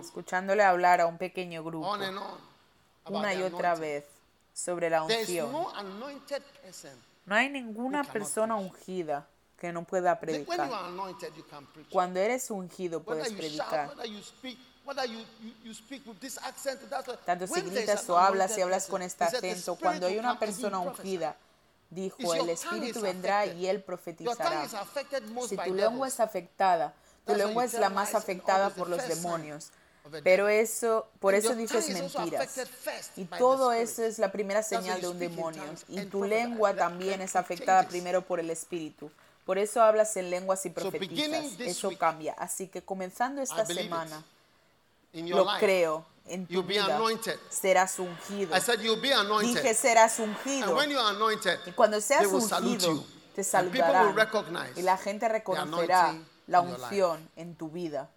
escuchándole 0.00 0.62
hablar 0.62 1.00
a 1.00 1.06
un 1.06 1.18
pequeño 1.18 1.64
grupo, 1.64 1.96
una 3.06 3.34
y 3.34 3.42
otra 3.42 3.74
vez, 3.74 4.04
sobre 4.52 4.90
la 4.90 5.02
unción. 5.02 5.52
no 5.52 7.34
hay 7.34 7.48
ninguna 7.48 8.04
persona 8.04 8.56
ungida 8.56 9.26
que 9.58 9.72
no 9.72 9.84
pueda 9.84 10.18
predicar. 10.20 10.70
Cuando 11.90 12.20
eres 12.20 12.50
ungido 12.50 13.02
puedes 13.02 13.32
predicar. 13.32 13.94
Tanto 17.24 17.46
si 17.48 17.60
gritas 17.62 18.08
o 18.08 18.18
hablas 18.18 18.56
y 18.56 18.62
hablas 18.62 18.86
con 18.86 19.02
este 19.02 19.24
he 19.24 19.30
said, 19.30 19.40
"The 19.40 19.50
acento, 19.50 19.76
cuando 19.76 20.06
hay 20.06 20.18
una 20.18 20.38
persona 20.38 20.80
prophesy." 20.80 21.00
ungida, 21.00 21.36
dijo, 21.90 22.34
el 22.34 22.50
Espíritu 22.50 23.00
vendrá 23.00 23.46
y 23.46 23.66
él 23.66 23.82
profetizará. 23.82 24.68
Si 25.48 25.56
tu 25.56 25.74
lengua 25.74 26.06
es 26.06 26.20
afectada, 26.20 26.94
tu 27.26 27.34
lengua 27.34 27.64
es 27.64 27.74
la 27.74 27.90
más 27.90 28.14
afectada 28.14 28.70
por 28.70 28.88
los 28.88 29.06
demonios. 29.08 29.70
Pero 30.22 30.48
eso, 30.48 31.08
por 31.18 31.34
eso 31.34 31.54
dices 31.54 31.88
mentiras. 31.90 32.60
Y 33.16 33.24
todo 33.24 33.72
eso 33.72 34.04
es 34.04 34.18
la 34.18 34.30
primera 34.30 34.62
señal 34.62 35.00
de 35.00 35.08
un 35.08 35.18
demonio. 35.18 35.64
Y 35.88 36.04
tu 36.06 36.24
lengua 36.24 36.74
también 36.74 37.20
es 37.20 37.34
afectada 37.36 37.88
primero 37.88 38.22
por 38.22 38.38
el 38.40 38.50
Espíritu. 38.50 39.10
Por 39.44 39.58
eso 39.58 39.82
hablas 39.82 40.16
en 40.16 40.30
lenguas 40.30 40.64
y 40.66 40.70
profetizas. 40.70 41.58
Eso 41.58 41.90
cambia. 41.98 42.34
Así 42.38 42.68
que 42.68 42.82
comenzando 42.82 43.42
esta 43.42 43.66
semana, 43.66 44.22
lo 45.12 45.46
creo, 45.58 46.04
en 46.26 46.46
tu 46.46 46.62
vida 46.62 47.00
serás 47.50 47.98
ungido. 47.98 48.54
Dije 49.40 49.74
serás 49.74 50.18
ungido. 50.18 50.78
Y 51.66 51.72
cuando 51.72 52.00
seas 52.00 52.26
ungido, 52.26 53.04
te 53.34 53.42
saludarán. 53.42 54.14
Y 54.76 54.82
la 54.82 54.96
gente 54.96 55.28
reconocerá 55.28 56.14
la 56.46 56.60
unción 56.60 57.28
en 57.36 57.54
tu 57.56 57.68
vida. 57.68 58.08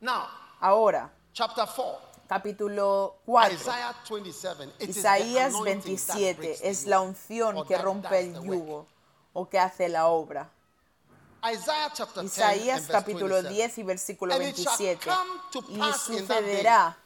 Now, 0.00 0.26
Ahora, 0.60 1.10
chapter 1.32 1.66
4, 1.66 2.00
capítulo 2.28 3.16
4. 3.24 3.54
Isaiah 3.54 3.94
27. 4.08 4.64
It 4.78 4.90
is 4.90 4.94
the 4.94 5.00
Isaías 5.00 5.54
anointing 5.54 5.96
that 5.96 6.16
27 6.16 6.36
breaks 6.36 6.60
the 6.60 6.68
es 6.68 6.86
la 6.86 7.00
unción 7.00 7.66
que 7.66 7.78
rompe 7.78 8.20
el 8.20 8.34
yugo 8.42 8.86
o 9.32 9.48
que 9.48 9.58
hace 9.58 9.88
la 9.88 10.08
obra. 10.08 10.50
Isaiah 11.42 11.90
chapter 11.94 12.22
10 12.22 12.32
Isaías 12.36 12.86
capítulo 12.88 13.36
27. 13.42 13.54
10 13.54 13.78
y 13.78 13.82
versículo 13.84 14.34
And 14.34 14.42
it 14.42 14.56
shall 14.56 14.76
27. 14.76 15.00
come 15.02 15.40
to 15.50 15.64
Y 15.70 15.92
sucederá 15.94 16.98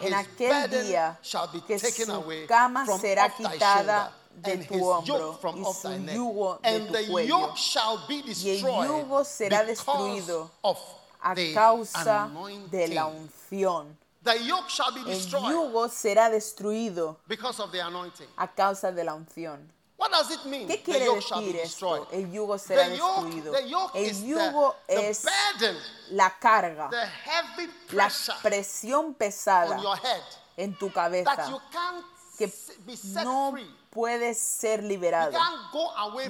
en 0.00 0.14
aquel 0.14 0.70
día 0.70 1.18
que 1.66 1.78
su 1.80 2.46
cama 2.46 2.86
será 3.00 3.30
quitada 3.30 4.12
de 4.40 4.52
and 4.52 4.66
tu 4.68 4.74
his 4.74 4.82
hombro 4.82 5.06
yoke 5.18 5.40
from 5.40 5.56
y 5.56 5.62
off 5.64 5.76
su 5.82 5.88
neck. 5.98 6.16
yugo 6.16 6.58
de 6.62 6.68
And 6.68 6.86
tu 6.88 6.92
the 6.92 7.04
cuello. 7.08 7.28
yoke 7.28 7.56
shall 7.56 7.98
be 8.08 8.14
Y 8.14 8.18
el 8.20 8.24
destroyed 8.26 8.88
yugo 8.88 9.24
será 9.24 9.60
because 9.60 9.66
destruido 9.68 10.50
of 10.64 10.78
a 11.22 11.34
the 11.34 11.54
causa 11.54 12.24
anointing. 12.24 12.68
de 12.70 12.88
la 12.88 13.06
unción. 13.06 13.96
The 14.24 14.38
yoke 14.44 14.68
shall 14.70 14.92
be 14.92 15.00
El 15.00 15.06
destroyed 15.06 15.52
yugo 15.52 15.88
será 15.88 16.30
destruido 16.30 17.16
because 17.28 17.60
of 17.60 17.72
the 17.72 17.80
anointing. 17.80 18.26
a 18.38 18.46
causa 18.48 18.92
de 18.92 19.02
la 19.04 19.14
unción. 19.14 19.58
What 19.96 20.10
does 20.10 20.30
it 20.32 20.44
mean? 20.46 20.66
¿Qué 20.66 20.78
the 20.78 20.82
quiere 20.82 21.04
yoke 21.04 21.20
shall 21.22 21.40
be 21.40 21.52
decir 21.52 21.62
destroyed. 21.62 22.02
esto? 22.02 22.14
El 22.16 22.30
yugo 22.32 22.58
será 22.58 22.88
The 22.88 22.96
yoke, 22.96 23.24
destruido. 23.30 23.52
the 23.52 23.68
yoke 23.68 23.94
El 23.96 24.04
is 24.04 24.22
yugo 24.24 24.74
the, 24.88 25.08
es 25.10 25.24
burden, 25.24 25.76
la 26.10 26.30
carga, 26.40 26.90
the 26.90 27.06
heavy 27.06 27.66
la 27.66 27.72
pressure 28.08 28.34
presión 28.42 29.14
pesada 29.14 29.80
your 29.80 29.96
head 29.96 30.22
en 30.56 30.74
tu 30.74 30.86
that 30.88 30.94
cabeza 30.94 31.48
you 31.50 31.60
can't 31.70 32.04
que 32.36 32.46
s- 32.46 32.72
be 32.84 32.96
set 32.96 33.22
no 33.24 33.52
free. 33.52 33.66
Puedes 33.92 34.38
ser 34.38 34.82
liberado. 34.82 35.38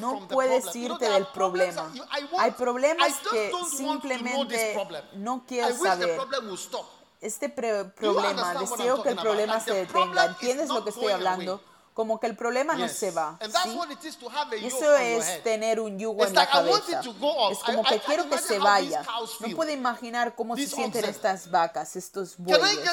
No 0.01 0.27
puedes 0.29 0.75
irte 0.75 1.09
del 1.09 1.27
problema. 1.29 1.91
Hay 2.39 2.51
problemas 2.53 3.15
que 3.31 3.53
simplemente 3.71 4.77
no 5.15 5.45
quiero 5.47 5.75
saber. 5.77 6.21
Este 7.21 7.49
problema, 7.49 8.55
deseo 8.55 9.03
que 9.03 9.11
el 9.11 9.17
problema 9.17 9.61
se 9.61 9.73
detenga. 9.75 10.27
¿Entiendes 10.27 10.69
lo 10.69 10.83
que 10.83 10.91
estoy 10.91 11.13
hablando? 11.13 11.63
Como 11.95 12.19
que 12.19 12.27
el 12.27 12.35
problema 12.37 12.75
no 12.75 12.87
Yes. 12.87 12.97
se 12.97 13.11
va. 13.11 13.39
¿sí? 13.63 13.79
Y 14.63 14.67
Eso 14.67 14.97
es 14.97 15.43
tener 15.43 15.79
un 15.79 15.99
yugo 15.99 16.23
It's 16.23 16.29
en 16.29 16.35
la 16.35 16.41
like, 16.43 16.53
cabeza. 16.53 17.01
Es 17.01 17.59
como 17.59 17.83
I- 17.83 17.85
que 17.89 17.95
I 17.97 18.01
quiero 18.01 18.31
que 18.31 18.39
se 18.39 18.59
vaya. 18.59 19.05
No 19.41 19.57
puedo 19.57 19.71
imaginar 19.71 20.35
cómo 20.35 20.57
se 20.57 20.67
sienten 20.67 21.03
oxen. 21.05 21.15
estas 21.15 21.51
vacas, 21.51 21.95
estos 21.97 22.37
bueyes. 22.39 22.89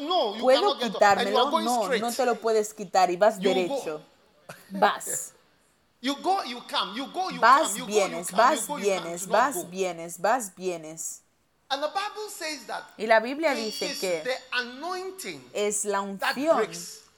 No, 0.00 0.34
¿Puedo 0.38 0.78
quitármelo? 0.78 1.50
No, 1.60 1.82
straight. 1.84 2.02
no 2.02 2.12
te 2.12 2.26
lo 2.26 2.34
puedes 2.34 2.74
quitar 2.74 3.10
y 3.10 3.16
vas 3.16 3.38
You 3.38 3.48
go. 3.50 3.54
derecho. 3.54 4.02
Vas. 4.70 5.32
You 6.02 6.16
go, 6.20 6.44
you 6.44 6.60
come. 6.68 6.94
You 6.94 7.06
go, 7.12 7.30
you 7.30 7.40
Vas, 7.40 7.68
come. 7.68 7.78
You 7.78 7.86
vienes, 7.86 8.30
go, 8.30 8.36
you 8.36 8.36
come. 8.36 8.42
vas, 8.56 8.66
come. 8.66 8.82
vienes, 8.82 9.26
vas, 9.26 9.54
go. 9.54 9.64
vienes, 9.70 10.18
vas, 10.20 10.54
vienes. 10.54 11.20
And 11.70 11.82
the 11.82 11.88
Bible 11.88 12.28
says 12.28 12.66
that 12.66 12.82
Y 12.98 13.06
la 13.06 13.20
Biblia 13.20 13.54
dice 13.54 13.96
que 13.98 14.22
es 15.54 15.84
la 15.86 16.02
unción 16.02 16.68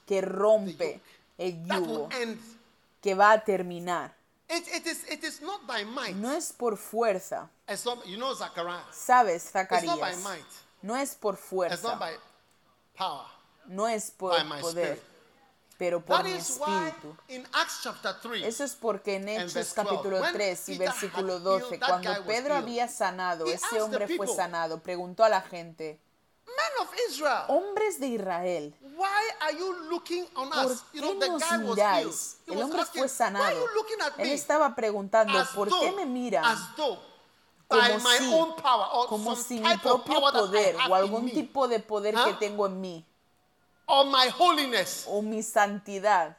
que 0.05 0.21
rompe 0.21 1.01
el 1.37 1.63
yugo, 1.65 2.09
que 3.01 3.13
va 3.15 3.31
a 3.31 3.43
terminar. 3.43 4.15
It, 4.49 4.65
it, 4.73 4.87
is, 4.87 5.03
it 5.09 5.23
is 5.23 5.41
not 5.41 5.67
by 5.67 5.83
might. 5.83 6.15
No 6.15 6.31
es 6.31 6.53
por 6.53 6.77
fuerza. 6.77 7.49
Not, 7.85 8.05
you 8.05 8.15
know 8.17 8.33
Zachariah. 8.33 8.85
¿Sabes, 8.93 9.43
Zacarías? 9.51 10.23
No 10.81 10.95
es 10.95 11.15
por 11.15 11.33
It's 11.33 11.41
not 11.43 11.49
fuerza, 11.49 11.95
by 11.99 12.13
power. 12.95 13.25
no 13.67 13.87
es 13.87 14.09
por 14.11 14.31
poder, 14.61 14.93
spirit. 14.93 15.03
pero 15.77 15.99
por 15.99 16.17
That 16.17 16.23
mi 16.25 16.31
espíritu. 16.33 17.17
in 17.27 17.45
Acts 17.53 17.81
chapter 17.83 18.15
3, 18.21 18.45
Eso 18.45 18.63
es 18.63 18.73
porque 18.75 19.15
en 19.15 19.27
Hechos 19.27 19.53
verse 19.53 19.75
12, 19.75 19.89
capítulo 19.89 20.21
when 20.21 20.33
3 20.33 20.69
y 20.69 20.77
versículo 20.77 21.33
had 21.35 21.41
12, 21.41 21.65
healed, 21.65 21.79
that 21.81 21.89
cuando 21.89 22.23
Pedro 22.25 22.53
healed. 22.55 22.63
había 22.63 22.87
sanado, 22.87 23.45
ese 23.47 23.81
hombre 23.81 24.07
fue 24.15 24.27
sanado, 24.27 24.81
preguntó 24.81 25.25
a 25.25 25.29
la 25.29 25.41
gente, 25.41 25.99
men 26.57 26.87
of 26.87 26.89
Israel, 27.09 27.43
hombres 27.47 27.99
de 27.99 28.07
Israel, 28.07 28.73
why 28.97 29.29
are 29.41 29.53
you 29.57 29.73
looking 29.89 30.25
on 30.35 30.49
¿por 30.49 30.65
us? 30.65 30.83
You 30.93 31.01
qué 31.01 31.07
know, 31.07 31.19
the 31.19 31.45
guy 31.45 31.57
miráis? 31.59 32.37
El 32.47 32.61
hombre 32.63 32.81
asking, 32.81 32.99
fue 33.01 33.07
why 33.07 33.09
sanado. 33.09 33.45
are 33.45 33.55
you 33.55 33.67
looking 33.75 34.01
at 34.01 34.13
Él 34.17 34.27
me? 34.27 34.33
estaba 34.33 34.75
preguntando, 34.75 35.37
As 35.37 35.49
¿por 35.49 35.69
though- 35.69 35.79
qué 35.81 35.91
me 35.95 36.05
miran? 36.05 36.43
As 36.45 36.59
though 36.75 36.97
by 37.69 37.91
Como 37.91 38.03
my 38.09 38.17
si, 38.17 38.33
own 38.33 38.55
power 38.55 38.87
or 38.93 39.07
como 39.07 39.35
some 39.35 39.43
si 39.43 39.59
mi 39.59 39.77
propio 39.77 40.21
poder 40.21 40.75
o 40.89 40.95
algún 40.95 41.29
tipo 41.29 41.67
de 41.67 41.79
poder 41.79 42.15
Huh? 42.15 42.25
que 42.25 42.33
tengo 42.33 42.65
en 42.65 42.79
mí 42.81 43.05
or 43.87 44.05
my 44.05 44.29
holiness, 44.37 45.05
o 45.07 45.21
mi 45.21 45.41
santidad, 45.43 46.37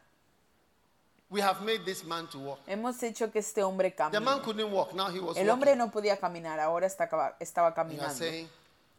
we 1.31 1.43
have 1.43 1.61
made 1.63 1.85
this 1.85 2.03
man 2.05 2.27
to 2.29 2.39
walk. 2.39 2.59
hemos 2.67 3.03
hecho 3.03 3.31
que 3.31 3.39
este 3.41 3.63
hombre 3.63 3.91
The 3.91 4.19
man 4.21 4.39
camine. 4.39 4.43
couldn't 4.43 4.73
walk. 4.73 4.95
Now 4.95 5.09
he 5.11 5.21
was 5.21 5.37
El 5.37 5.49
hombre 5.51 5.77
no 5.77 5.91
podía 5.91 6.17
caminar, 6.19 6.59
ahora 6.61 6.87
está 6.87 7.05
estaba 7.41 7.69
You 7.69 7.73
are 7.73 7.75
caminando. 7.75 8.15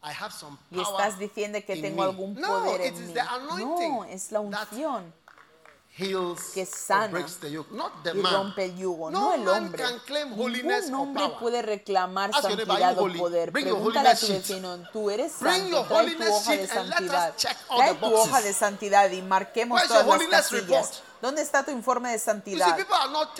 I 0.01 0.11
have 0.13 0.31
some 0.33 0.57
Y 0.71 0.75
power 0.81 0.87
estás 1.01 1.19
diciendo 1.19 1.59
que 1.65 1.75
tengo 1.75 1.97
me. 2.03 2.09
algún 2.09 2.33
No, 2.35 2.47
poder 2.47 2.81
it 2.81 2.87
en 2.87 2.93
is 2.95 3.07
mí. 3.09 3.13
the 3.13 3.19
anointing 3.21 3.91
No, 3.97 4.03
es 4.05 4.31
la 4.31 4.39
unción 4.39 5.13
heals 5.97 6.51
que 6.53 6.65
sana 6.65 7.07
breaks 7.09 7.37
the 7.41 7.51
yoke, 7.51 7.69
not 7.71 7.91
the 8.03 8.11
y 8.11 8.21
man. 8.21 8.33
rompe 8.33 8.63
el 8.65 8.77
yugo, 8.77 9.11
No 9.11 9.19
no 9.19 9.33
el 9.33 9.47
hombre. 9.49 9.83
can 9.83 9.99
claim 10.05 10.31
holiness 10.39 10.85
Ningún 10.85 10.99
hombre 11.01 11.23
power. 11.25 11.39
puede 11.39 11.61
reclamar 11.61 12.29
Ask 12.33 12.43
santidad 12.43 12.81
"Are 12.83 12.95
you 12.95 13.05
o 13.05 13.17
poder. 13.17 13.51
Pregúntale 13.51 14.09
a 14.09 14.15
tu 14.15 14.27
vecino, 14.27 14.77
tú 14.93 15.09
eres 15.09 15.33
santo, 15.33 15.83
trae 15.85 16.15
tu 16.15 16.23
hoja 16.23 16.51
de 16.51 16.67
sheet 16.67 16.71
and 16.77 16.89
let 16.89 16.95
us 16.95 17.11
santidad. 17.11 17.35
Trae 17.75 17.93
the 17.93 17.99
tu 17.99 18.15
hoja 18.15 18.41
de 18.41 18.53
santidad 18.53 19.11
y 19.11 19.21
marquemos 19.21 19.83
todas 19.87 20.05
las 20.07 20.27
casillas. 20.27 20.67
report? 20.67 20.93
¿Dónde 21.21 21.41
está 21.41 21.65
tu 21.65 21.71
informe 21.71 22.11
de 22.11 22.19
santidad? 22.19 22.77
see, 22.77 22.85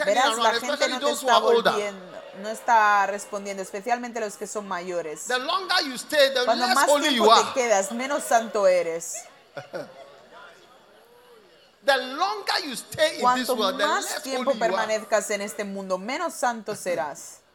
Verás, 0.05 0.37
la 0.37 0.53
gente 0.55 0.89
no 0.89 0.99
te 0.99 1.11
está 1.11 1.39
volviendo, 1.39 2.18
no 2.39 2.49
está 2.49 3.05
respondiendo, 3.07 3.61
especialmente 3.61 4.19
los 4.19 4.35
que 4.37 4.47
son 4.47 4.67
mayores. 4.67 5.25
The 5.27 5.39
longer 5.39 5.85
you 5.85 5.95
stay, 5.95 6.33
the 6.33 6.45
Cuando 6.45 6.65
less 6.65 6.75
más 6.75 6.89
holy 6.89 7.09
tiempo 7.09 7.25
you 7.25 7.31
te 7.33 7.39
are. 7.41 7.53
quedas, 7.53 7.91
menos 7.91 8.23
santo 8.23 8.65
eres. 8.67 9.15
The 11.85 11.95
longer 11.95 12.65
you 12.65 12.73
stay 12.75 13.07
in 13.07 13.11
this 13.13 13.21
Cuanto 13.21 13.55
world, 13.55 13.77
the 13.79 13.85
más 13.85 14.03
less 14.03 14.21
tiempo 14.21 14.51
holy 14.51 14.59
you 14.59 14.65
are. 14.65 14.71
permanezcas 14.71 15.29
en 15.31 15.41
este 15.41 15.63
mundo, 15.63 15.97
menos 15.97 16.33
santo 16.33 16.75
serás. 16.75 17.39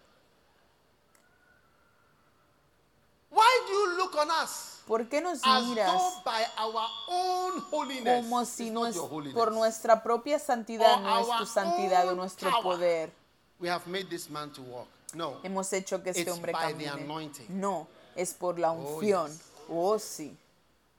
Why 3.31 3.61
do 3.67 3.73
you 3.73 3.87
look 3.99 4.17
on 4.17 4.31
us 4.31 4.75
¿Por 4.87 5.09
qué 5.09 5.21
nos 5.21 5.41
as 5.43 5.65
miras 5.65 6.23
by 6.25 6.45
our 6.59 6.87
own 7.09 7.65
holiness 7.71 8.23
como 8.25 8.45
si 8.45 8.71
your 8.71 9.09
holiness? 9.11 9.35
por 9.35 9.51
nuestra 9.53 10.03
propia 10.03 10.39
santidad 10.39 11.01
no 11.01 11.21
es 11.21 11.39
tu 11.39 11.47
santidad 11.47 12.07
o 12.09 12.15
nuestro 12.15 12.51
power. 12.51 12.63
poder? 12.63 13.24
We 13.65 13.71
have 13.71 13.87
made 13.87 14.11
this 14.11 14.29
man 14.29 14.51
to 14.51 14.61
walk. 14.61 14.89
No. 15.15 15.39
hemos 15.43 15.73
hecho 15.73 16.03
que 16.03 16.11
este 16.11 16.21
It's 16.23 16.31
hombre 16.31 16.53
by 16.53 16.73
the 16.75 16.85
camine. 16.85 17.05
anointing. 17.05 17.47
No, 17.49 17.87
es 18.15 18.35
por 18.35 18.59
la 18.59 18.73
Oh, 18.73 18.99
unción. 19.01 19.29
yes. 19.31 19.41
Oh, 19.71 19.99
sí, 19.99 20.37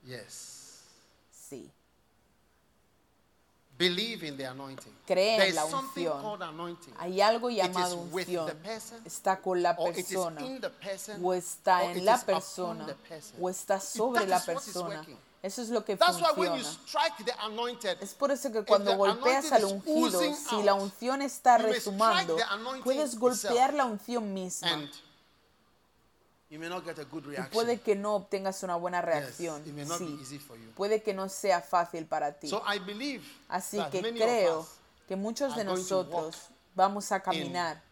Yes. 0.03 0.79
sí. 1.31 1.69
Believe 3.77 4.23
in 4.23 4.37
the 4.37 4.45
anointing. 4.45 4.93
Cree 5.05 5.33
en 5.33 5.39
There 5.39 5.49
is 5.49 5.55
la 5.55 5.67
something 5.69 6.05
unción. 6.07 6.21
called 6.21 6.41
anointing. 6.41 6.93
Hay 6.97 7.19
algo 7.21 7.49
is 7.51 7.57
llamado 7.57 7.97
with 8.11 8.27
unción. 8.27 8.47
the 8.47 8.55
person, 8.55 9.01
Está 9.05 9.41
con 9.41 9.61
la 9.61 9.75
or 9.77 9.89
it 9.91 9.97
is 9.99 10.05
persona. 10.07 10.41
in 10.45 10.61
the 10.61 10.69
person, 10.69 11.23
O 11.23 11.33
está 11.33 11.83
or 11.83 11.91
it 11.91 11.97
en 11.97 12.05
la 12.05 12.15
is 12.15 12.23
upon 12.23 12.35
persona. 12.35 12.85
the 12.87 12.93
person. 12.95 13.37
O 13.41 13.49
está 13.49 13.79
sobre 13.81 14.21
That 14.21 14.29
la 14.29 14.37
is 14.37 14.47
what 14.47 14.57
is 14.57 14.63
persona. 14.73 14.95
working. 14.97 15.17
Eso 15.45 15.61
es 15.61 15.69
lo 15.69 15.85
que 15.85 15.95
That's 15.95 16.19
why 16.19 16.31
when 16.35 16.57
you 16.57 16.63
funciona. 16.63 16.87
strike 16.87 17.23
the 17.23 17.31
anointed, 17.39 18.01
Es 18.01 18.15
por 18.15 18.31
eso 18.31 18.51
que 18.51 18.63
cuando 18.63 18.97
golpeas 18.97 19.51
al 19.51 19.65
ungido, 19.65 20.19
si 20.33 20.63
la 20.63 20.73
unción 20.73 21.21
está 21.21 21.55
anointing 21.57 22.83
puedes 22.83 23.15
golpear 23.19 23.75
la 23.75 23.85
unción 23.85 24.33
misma. 24.33 24.89
you 26.49 26.57
may 26.57 26.67
not 26.67 26.83
get 26.83 26.97
a 26.97 27.03
good 27.03 27.25
Y 27.31 27.39
puede 27.51 27.79
que 27.79 27.95
no 27.95 28.15
obtengas 28.15 28.63
una 28.63 28.75
buena 28.75 29.01
Yes, 29.01 29.05
reacción. 29.05 29.61
it 29.67 29.73
may 29.75 29.85
not 29.85 29.99
be 29.99 30.07
Sí. 30.07 30.17
easy 30.19 30.39
for 30.39 30.57
you. 30.57 30.71
Puede 30.75 31.03
que 31.03 31.13
no 31.13 31.29
sea 31.29 31.61
fácil 31.61 32.07
para 32.07 32.31
ti. 32.39 32.47
So 32.49 32.63
I 32.67 32.79
believe 32.79 33.23
Así 33.47 33.77
that 33.77 33.91
que 33.91 34.01
many 34.01 34.19
creo 34.19 34.61
of 34.61 34.65
us, 34.65 34.71
que 35.07 35.15
muchos 35.15 35.55
de 35.55 35.63
nosotros 35.63 36.37
vamos 36.73 37.11
a 37.11 37.19
caminar 37.19 37.83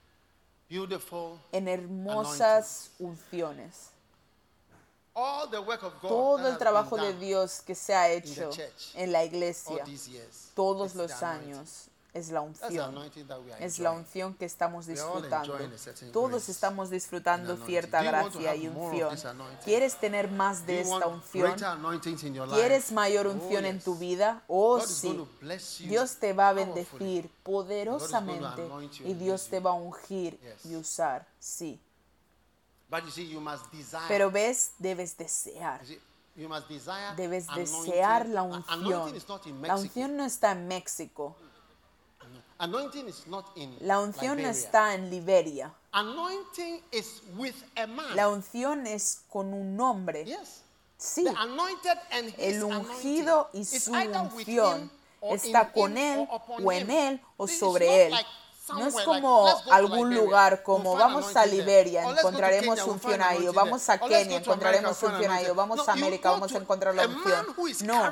en 1.52 1.68
hermosas 1.68 2.90
unciones. 2.98 3.10
all 3.12 3.12
the 3.12 3.22
work 3.44 3.82
of 3.84 3.90
God 3.90 3.92
Todo 5.14 6.48
el 6.48 6.58
trabajo 6.58 6.98
de 6.98 7.14
Dios 7.14 7.62
que 7.62 7.76
se 7.76 7.94
ha 7.94 8.10
hecho 8.10 8.50
en 8.96 9.12
la 9.12 9.24
iglesia 9.24 9.86
todos 10.56 10.96
los 10.96 11.12
años 11.24 11.90
es 12.14 12.30
la 12.30 12.42
unción. 12.42 12.80
anointing 12.80 13.28
that 13.28 13.40
we 13.44 13.52
are 13.52 13.66
Es 13.66 13.80
la 13.80 13.92
unción 13.92 14.36
que 14.36 14.46
estamos 14.46 14.86
disfrutando. 14.86 15.58
Todos 16.12 16.48
estamos 16.48 16.90
disfrutando 16.90 17.58
cierta 17.66 18.04
gracia 18.04 18.56
y 18.56 18.68
unción. 18.68 19.18
¿Quieres 19.64 19.96
tener 20.00 20.30
más 20.30 20.66
de 20.66 20.82
esta 20.82 21.08
unción? 21.08 21.56
¿Quieres 22.54 22.92
mayor 22.92 23.28
Oh, 23.28 23.32
unción 23.32 23.66
en 23.66 23.82
tu 23.82 23.96
vida? 23.96 24.44
Oh, 24.48 24.80
sí. 24.80 25.26
Dios 25.88 26.18
te 26.18 26.34
va 26.34 26.50
a 26.50 26.54
bendecir 26.54 27.30
poderosamente 27.42 28.62
y 29.06 29.14
Dios 29.16 29.48
te 29.48 29.60
va 29.60 29.72
a 29.72 29.74
ungir 29.74 30.40
y 30.64 30.76
usar. 30.76 31.26
Sí. 31.40 31.80
But 32.94 33.06
you 33.06 33.10
see, 33.12 33.24
you 33.24 33.42
must 33.42 33.72
desire. 33.72 34.08
Pero 34.08 34.30
ves, 34.30 34.74
debes 34.78 35.18
desear. 35.18 35.80
You 35.82 35.88
see, 35.88 36.00
you 36.36 36.48
must 36.48 36.70
desire 36.70 37.16
Debes 37.18 37.48
anointing. 37.50 37.86
desear 37.86 38.28
la 38.30 38.44
unción. 38.44 39.16
Is 39.16 39.28
not 39.28 39.48
in 39.48 39.62
La 39.64 39.76
unción 39.78 40.16
no 40.16 40.26
está 40.26 40.52
en 40.52 40.68
México. 40.68 41.36
Anointing 42.60 43.08
is 43.08 43.26
not 43.26 43.50
in 43.56 43.76
La 43.82 44.00
unción 44.00 44.38
no 44.38 44.44
Liberia. 44.44 44.52
está 44.52 44.94
en 44.94 45.10
Liberia. 45.10 45.74
Anointing 45.92 46.82
is 46.92 47.24
with 47.36 47.56
a 47.76 47.88
man. 47.88 48.16
La 48.16 48.30
unción 48.30 48.86
es 48.86 49.24
con 49.28 49.56
un 49.56 49.80
hombre. 49.82 50.26
yes. 50.26 50.62
Sí. 50.96 51.24
The 51.24 51.36
anointed 51.36 51.98
and 52.12 52.30
his 52.38 52.58
El 52.58 52.64
ungido 52.64 53.50
y 53.54 53.58
anointing 53.58 53.62
is 53.62 53.84
su 53.84 53.92
unción 53.92 54.92
está 55.32 55.74
con 55.74 55.98
him 55.98 55.98
él 55.98 56.28
o 56.30 56.72
en 56.72 56.82
him. 56.84 56.92
él 56.92 57.22
o 57.38 57.48
sobre 57.48 58.06
él. 58.06 58.12
like 58.12 58.30
No 58.70 58.88
es 58.88 58.96
como 59.04 59.48
algún 59.72 60.16
lugar 60.16 60.64
como 60.64 60.96
vamos 60.96 61.36
a. 61.36 61.46
Liberia, 61.46 62.10
encontraremos 62.10 62.76
Kenya, 62.76 62.86
we'll 62.86 62.94
unción 62.94 63.12
find 63.12 63.22
ahí, 63.22 63.48
o 63.48 63.52
anointing 63.52 63.56
vamos 63.56 63.90
a 63.90 63.98
Kenia, 63.98 64.38
encontraremos 64.38 64.98
find 64.98 65.12
unción 65.12 65.32
ahí, 65.32 65.46
o 65.46 65.52
anointing. 65.52 65.56
vamos 65.56 65.90
a 65.90 65.92
América, 65.92 66.32
vamos 66.32 66.54
a 66.54 66.58
encontrar 66.58 66.96
la 66.96 67.08
unción. 67.08 67.46
No, 67.84 68.12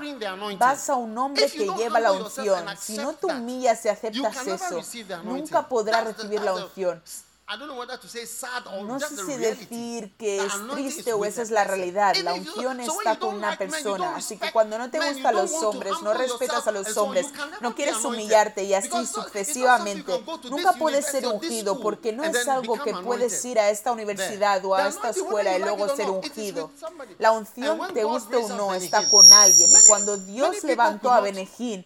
vas 0.57 0.89
a 0.89 0.95
un 0.95 1.17
hombre 1.17 1.49
que 1.49 1.67
lleva 1.77 1.99
la 1.99 2.11
unción. 2.11 2.65
Si 2.79 2.97
no 2.97 3.13
te 3.13 3.27
humillas 3.27 3.85
y 3.85 3.89
aceptas 3.89 4.47
eso, 4.47 4.81
nunca 5.23 5.67
podrás 5.67 6.03
recibir 6.03 6.41
la 6.41 6.53
unción. 6.55 7.01
I 7.47 7.57
don't 7.57 7.67
know 7.67 7.77
whether 7.77 7.97
to 7.97 8.07
say 8.07 8.25
sad 8.25 8.63
or 8.65 8.85
No 8.87 8.97
just 8.97 9.11
sé 9.11 9.25
si 9.25 9.37
decir 9.37 10.15
que 10.17 10.37
es 10.37 10.53
triste 10.71 11.11
o 11.11 11.25
esa 11.25 11.41
es 11.41 11.51
la 11.51 11.65
realidad. 11.65 12.15
La 12.23 12.33
unción 12.33 12.79
está 12.79 13.19
con 13.19 13.35
una 13.35 13.57
persona. 13.57 14.15
Así 14.15 14.37
que 14.37 14.51
cuando 14.53 14.77
no 14.77 14.89
te 14.89 14.99
gustan 14.99 15.35
los 15.35 15.51
hombres, 15.63 15.93
no 16.01 16.13
respetas 16.13 16.65
a 16.67 16.71
los 16.71 16.95
hombres, 16.95 17.27
no 17.59 17.75
quieres 17.75 18.03
humillarte 18.05 18.63
y 18.63 18.73
así 18.73 19.05
sucesivamente. 19.05 20.23
Nunca 20.49 20.73
puedes 20.73 21.05
ser 21.05 21.27
ungido 21.27 21.81
porque 21.81 22.13
no 22.13 22.23
es 22.23 22.47
algo 22.47 22.81
que 22.81 22.93
puedes 22.93 23.43
ir 23.43 23.59
a 23.59 23.69
esta 23.69 23.91
universidad 23.91 24.63
o 24.63 24.73
a 24.73 24.87
esta 24.87 25.09
escuela 25.09 25.57
y 25.57 25.59
luego 25.59 25.93
ser 25.93 26.09
ungido. 26.09 26.71
La 27.19 27.31
unción, 27.31 27.93
te 27.93 28.05
God 28.05 28.13
guste 28.13 28.37
o 28.37 28.49
no, 28.55 28.73
está 28.73 29.09
con 29.09 29.31
alguien. 29.33 29.69
Y 29.71 29.87
cuando 29.87 30.17
Dios 30.17 30.63
levantó 30.63 31.11
a 31.11 31.19
Benejín, 31.19 31.85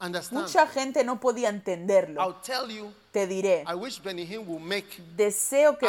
Understand? 0.00 0.42
mucha 0.46 0.66
gente 0.66 1.04
no 1.04 1.20
podía 1.20 1.48
entenderlo. 1.48 2.20
I'll 2.22 2.40
tell 2.42 2.68
you, 2.70 2.92
Te 3.12 3.26
diré, 3.26 3.64
I 3.68 3.74
wish 3.74 4.00
will 4.38 4.58
make 4.60 4.86
deseo 5.16 5.78
que 5.78 5.86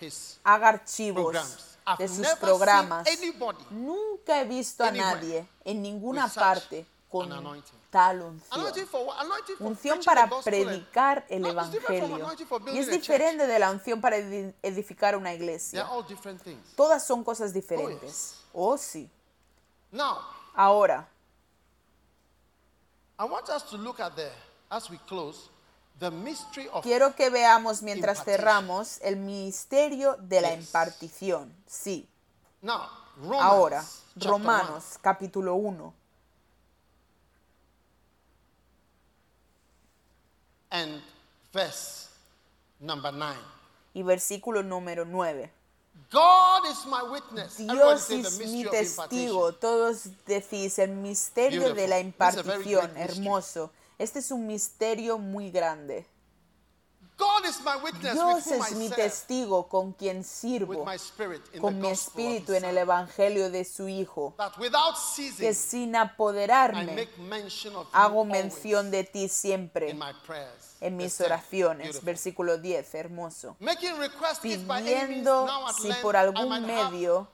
his 0.00 0.38
haga 0.44 0.68
archivos. 0.68 1.76
I've 1.86 1.98
de 1.98 2.08
sus 2.08 2.26
programas. 2.40 3.06
Nunca 3.70 4.40
he 4.40 4.44
visto 4.44 4.84
a 4.84 4.90
nadie 4.90 5.46
en 5.64 5.82
ninguna 5.82 6.28
parte 6.28 6.86
con 7.08 7.28
tal 7.90 8.22
unción. 8.22 8.66
Unción 9.60 10.00
para 10.04 10.28
predicar 10.42 11.24
el 11.28 11.46
Evangelio. 11.46 12.26
Y 12.72 12.78
es 12.78 12.90
diferente 12.90 13.46
de 13.46 13.58
la 13.58 13.70
unción 13.70 14.00
para 14.00 14.18
edi- 14.18 14.52
edificar 14.62 15.16
una 15.16 15.32
iglesia. 15.32 15.86
all 15.88 16.04
different 16.06 16.42
things. 16.42 16.74
Todas 16.74 17.06
son 17.06 17.22
cosas 17.22 17.52
diferentes. 17.52 18.36
Oh, 18.52 18.76
sí. 18.76 19.08
Now, 19.92 20.18
Ahora, 20.54 21.08
I 23.18 23.24
want 23.24 23.48
us 23.48 23.62
to 23.70 23.76
look 23.76 23.98
at 24.00 24.14
the, 24.14 24.28
as 24.70 24.90
we 24.90 24.98
close, 25.08 25.48
the 25.98 26.10
mystery 26.10 26.68
of 26.72 26.82
quiero 26.82 27.14
que 27.14 27.30
veamos 27.30 27.82
mientras 27.82 28.22
cerramos 28.24 28.98
el 29.02 29.16
misterio 29.16 30.16
de 30.18 30.40
la 30.42 30.52
impartición. 30.52 31.50
Sí. 31.66 32.06
now 32.62 32.82
Romans, 33.16 33.42
Ahora, 33.42 33.84
Romanos 34.16 34.98
capítulo 35.00 35.54
1. 35.54 35.84
one 35.84 35.92
and 40.70 41.00
verse 41.52 42.08
number 42.80 43.12
nine. 43.12 43.38
y 43.94 44.02
versículo 44.02 44.62
número 44.62 45.06
9. 45.06 45.50
God 46.10 46.66
is 46.70 46.86
my 46.86 47.02
witness. 47.02 47.58
Everybody 47.60 47.78
Dios 47.78 48.10
es 48.10 48.38
mi 48.38 48.64
testigo. 48.64 49.52
Todos 49.52 50.08
decís 50.26 50.78
el 50.78 50.90
misterio 50.90 51.74
de 51.74 51.88
la 51.88 51.98
impartición. 52.00 52.96
Hermoso. 52.96 53.72
Este 53.98 54.18
es 54.20 54.30
un 54.30 54.46
misterio 54.46 55.18
muy 55.18 55.50
grande. 55.50 56.06
God 57.18 57.46
is 57.48 57.60
my 57.64 57.76
witness 57.82 58.12
Dios 58.12 58.46
es 58.46 58.76
mi 58.76 58.90
testigo 58.90 59.68
con 59.68 59.92
quien 59.94 60.22
sirvo, 60.22 60.84
con 61.60 61.80
mi 61.80 61.88
espíritu 61.88 62.52
en 62.52 62.64
el 62.64 62.76
evangelio 62.76 63.50
de 63.50 63.64
su 63.64 63.88
Hijo, 63.88 64.34
que 65.38 65.54
sin 65.54 65.96
apoderarme 65.96 67.08
hago 67.92 68.24
mención 68.26 68.90
de 68.90 69.04
ti 69.04 69.28
siempre. 69.28 69.96
En 70.86 70.96
mis 70.96 71.18
Verse 71.18 71.24
10. 71.24 71.30
oraciones. 71.30 72.04
Versículo 72.04 72.58
10, 72.58 72.94
hermoso. 72.94 73.56
Pidiendo 74.40 75.48
si 75.80 75.92
por 76.02 76.16
algún 76.16 76.66
medio, 76.66 77.28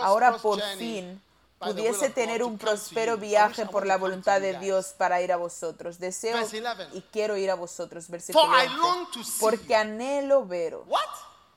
ahora 0.00 0.36
por 0.38 0.60
fin, 0.76 1.20
pudiese 1.58 2.10
tener 2.10 2.42
un 2.42 2.58
próspero 2.58 3.16
viaje 3.16 3.66
por 3.66 3.86
la 3.86 3.96
voluntad 3.96 4.40
de. 4.40 4.58
Dios 4.58 4.94
para 4.96 5.20
ir 5.22 5.32
a 5.32 5.36
vosotros. 5.36 5.98
Deseo 5.98 6.36
Verse 6.36 6.60
11. 6.66 6.88
y 6.92 7.00
quiero 7.12 7.36
ir 7.36 7.50
a 7.50 7.54
vosotros. 7.54 8.08
Versículo 8.08 8.44
For 8.46 8.54
I 8.54 8.66
11. 8.66 8.76
long 8.76 9.10
to 9.12 9.24
see 9.24 9.40
Porque 9.40 9.74
anhelo 9.76 10.46
veros. 10.46 10.86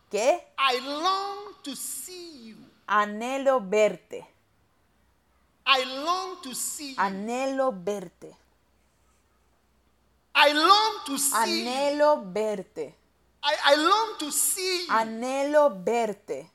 ¿Qué? 0.10 0.48
I 0.58 0.80
long 0.82 1.54
to 1.64 1.76
see 1.76 2.50
you. 2.50 2.58
Anhelo 2.88 3.62
verte. 3.62 4.28
Anhelo 6.98 7.74
verte. 7.76 8.36
I 10.36 10.54
long 10.54 11.04
to 11.06 11.18
see. 11.18 11.36
Anhelo 11.36 12.24
verte. 12.32 12.96
I, 13.44 13.56
I 13.66 13.76
long 13.76 14.18
to 14.20 14.32
see 14.32 14.86
you. 14.86 14.92
Anhelo 14.92 15.70
verte. 15.84 16.50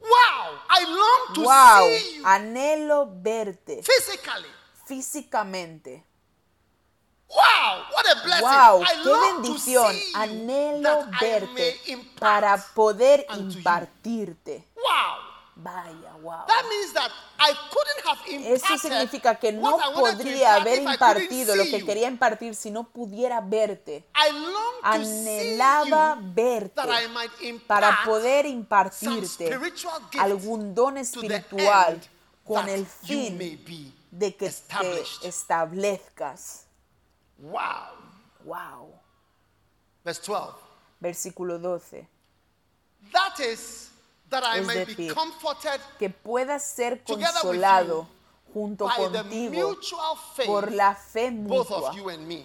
wow. 0.00 0.58
I 0.68 0.84
long 0.84 1.34
to 1.34 1.40
Wow. 1.42 1.88
see 1.88 2.16
you 2.16 2.24
Anhelo 2.24 3.06
verte. 3.22 3.82
physically. 3.82 4.48
Físicamente. 4.86 6.04
Wow. 7.28 7.84
What 7.92 8.06
a 8.10 8.22
blessing. 8.24 8.42
Wow, 8.42 8.82
I 8.82 8.94
qué 8.96 9.04
long 9.04 9.36
to 9.36 9.42
bendición. 9.52 9.92
see 9.94 10.10
you 10.10 10.16
Anhelo 10.18 11.06
verte 11.20 11.78
para 12.18 12.56
poder 12.74 13.24
impartirte. 13.30 14.64
Wow. 14.74 15.29
Vaya, 15.62 16.14
wow. 16.22 16.46
That 16.46 16.64
means 16.70 16.92
that 16.94 17.10
I 17.38 17.52
couldn't 17.70 18.06
have 18.06 18.18
imparted 18.26 18.56
Eso 18.56 18.78
significa 18.78 19.34
que 19.34 19.52
no 19.52 19.78
podría 19.94 20.54
haber 20.54 20.78
impartido 20.80 21.54
lo 21.54 21.64
que 21.64 21.84
quería 21.84 22.08
impartir 22.08 22.54
si 22.54 22.70
no 22.70 22.84
pudiera 22.84 23.40
verte. 23.40 24.06
I 24.14 24.32
long 24.32 24.80
to 24.80 24.86
Anhelaba 24.88 26.18
verte 26.20 26.74
that 26.76 26.88
I 26.88 27.08
might 27.08 27.32
impart 27.42 27.82
para 27.82 28.04
poder 28.04 28.46
impartirte 28.46 29.50
algún 30.18 30.74
don 30.74 30.96
espiritual 30.96 32.00
con 32.44 32.68
el 32.68 32.86
fin 32.86 33.38
de 34.10 34.34
que 34.34 34.50
te 34.50 35.28
establezcas. 35.28 36.64
Wow. 37.38 38.00
Wow. 38.44 38.94
Verse 40.04 40.22
12. 40.26 40.54
Versículo 41.00 41.58
12. 41.58 42.08
That 43.12 43.40
is, 43.40 43.89
Es 44.56 44.66
may 44.66 44.78
be 44.78 44.84
decir, 44.86 45.14
comforted 45.14 45.80
Que 45.98 46.08
puedas 46.10 46.64
ser 46.64 47.02
consolado 47.02 48.06
junto 48.52 48.86
contigo 48.88 49.76
por 50.46 50.72
la 50.72 50.94
fe 50.94 51.30
mutua. 51.30 51.92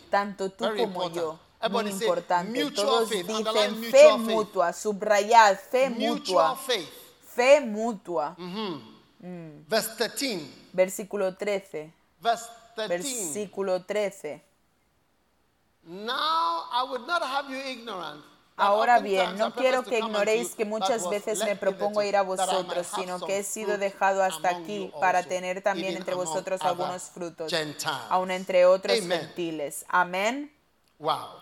Tanto 0.10 0.50
tú 0.52 0.66
Very 0.66 0.80
como 0.82 1.04
important. 1.04 1.16
yo. 1.16 1.40
Muy 1.70 1.90
importante. 1.90 2.64
mutual 2.64 2.88
Todos 2.88 3.10
dicen 3.10 3.26
fe 3.28 3.34
mutual 3.34 3.92
faith. 3.92 4.18
mutua. 4.20 4.74
Subrayad, 4.74 5.58
fe 5.58 5.90
Mutual 5.90 6.10
mutua. 6.20 6.56
faith. 6.58 6.90
Fe 7.36 7.62
mutua. 7.62 8.36
Verse 9.68 9.90
13. 9.98 10.48
Versículo 10.74 11.36
13. 11.36 11.92
Verse 12.22 12.46
13. 12.76 12.88
Versículo 12.88 13.84
13. 13.84 14.44
Now 15.88 16.66
I 16.72 16.84
would 16.90 17.06
not 17.08 17.22
have 17.24 17.50
you 17.50 17.58
ignorant. 17.58 18.24
Ahora 18.58 19.00
bien, 19.00 19.38
no 19.38 19.54
quiero 19.54 19.84
que 19.84 20.00
ignoréis 20.00 20.56
que 20.56 20.66
muchas 20.66 21.10
veces 21.10 21.40
me 21.44 21.56
propongo 21.56 22.02
ir 22.04 22.16
a 22.16 22.22
vosotros, 22.22 22.88
sino 22.96 23.20
que 23.20 23.40
he 23.40 23.44
sido 23.44 23.78
dejado 23.78 24.24
hasta 24.24 24.50
aquí 24.50 24.92
para 25.00 25.24
tener 25.24 25.62
también 25.62 25.98
entre 25.98 26.16
vosotros 26.16 26.62
algunos 26.62 27.04
frutos, 27.04 27.52
aun 28.10 28.32
entre 28.32 28.66
otros 28.66 29.00
gentiles. 29.00 29.86
Amén. 29.90 30.52
Wow. 31.00 31.42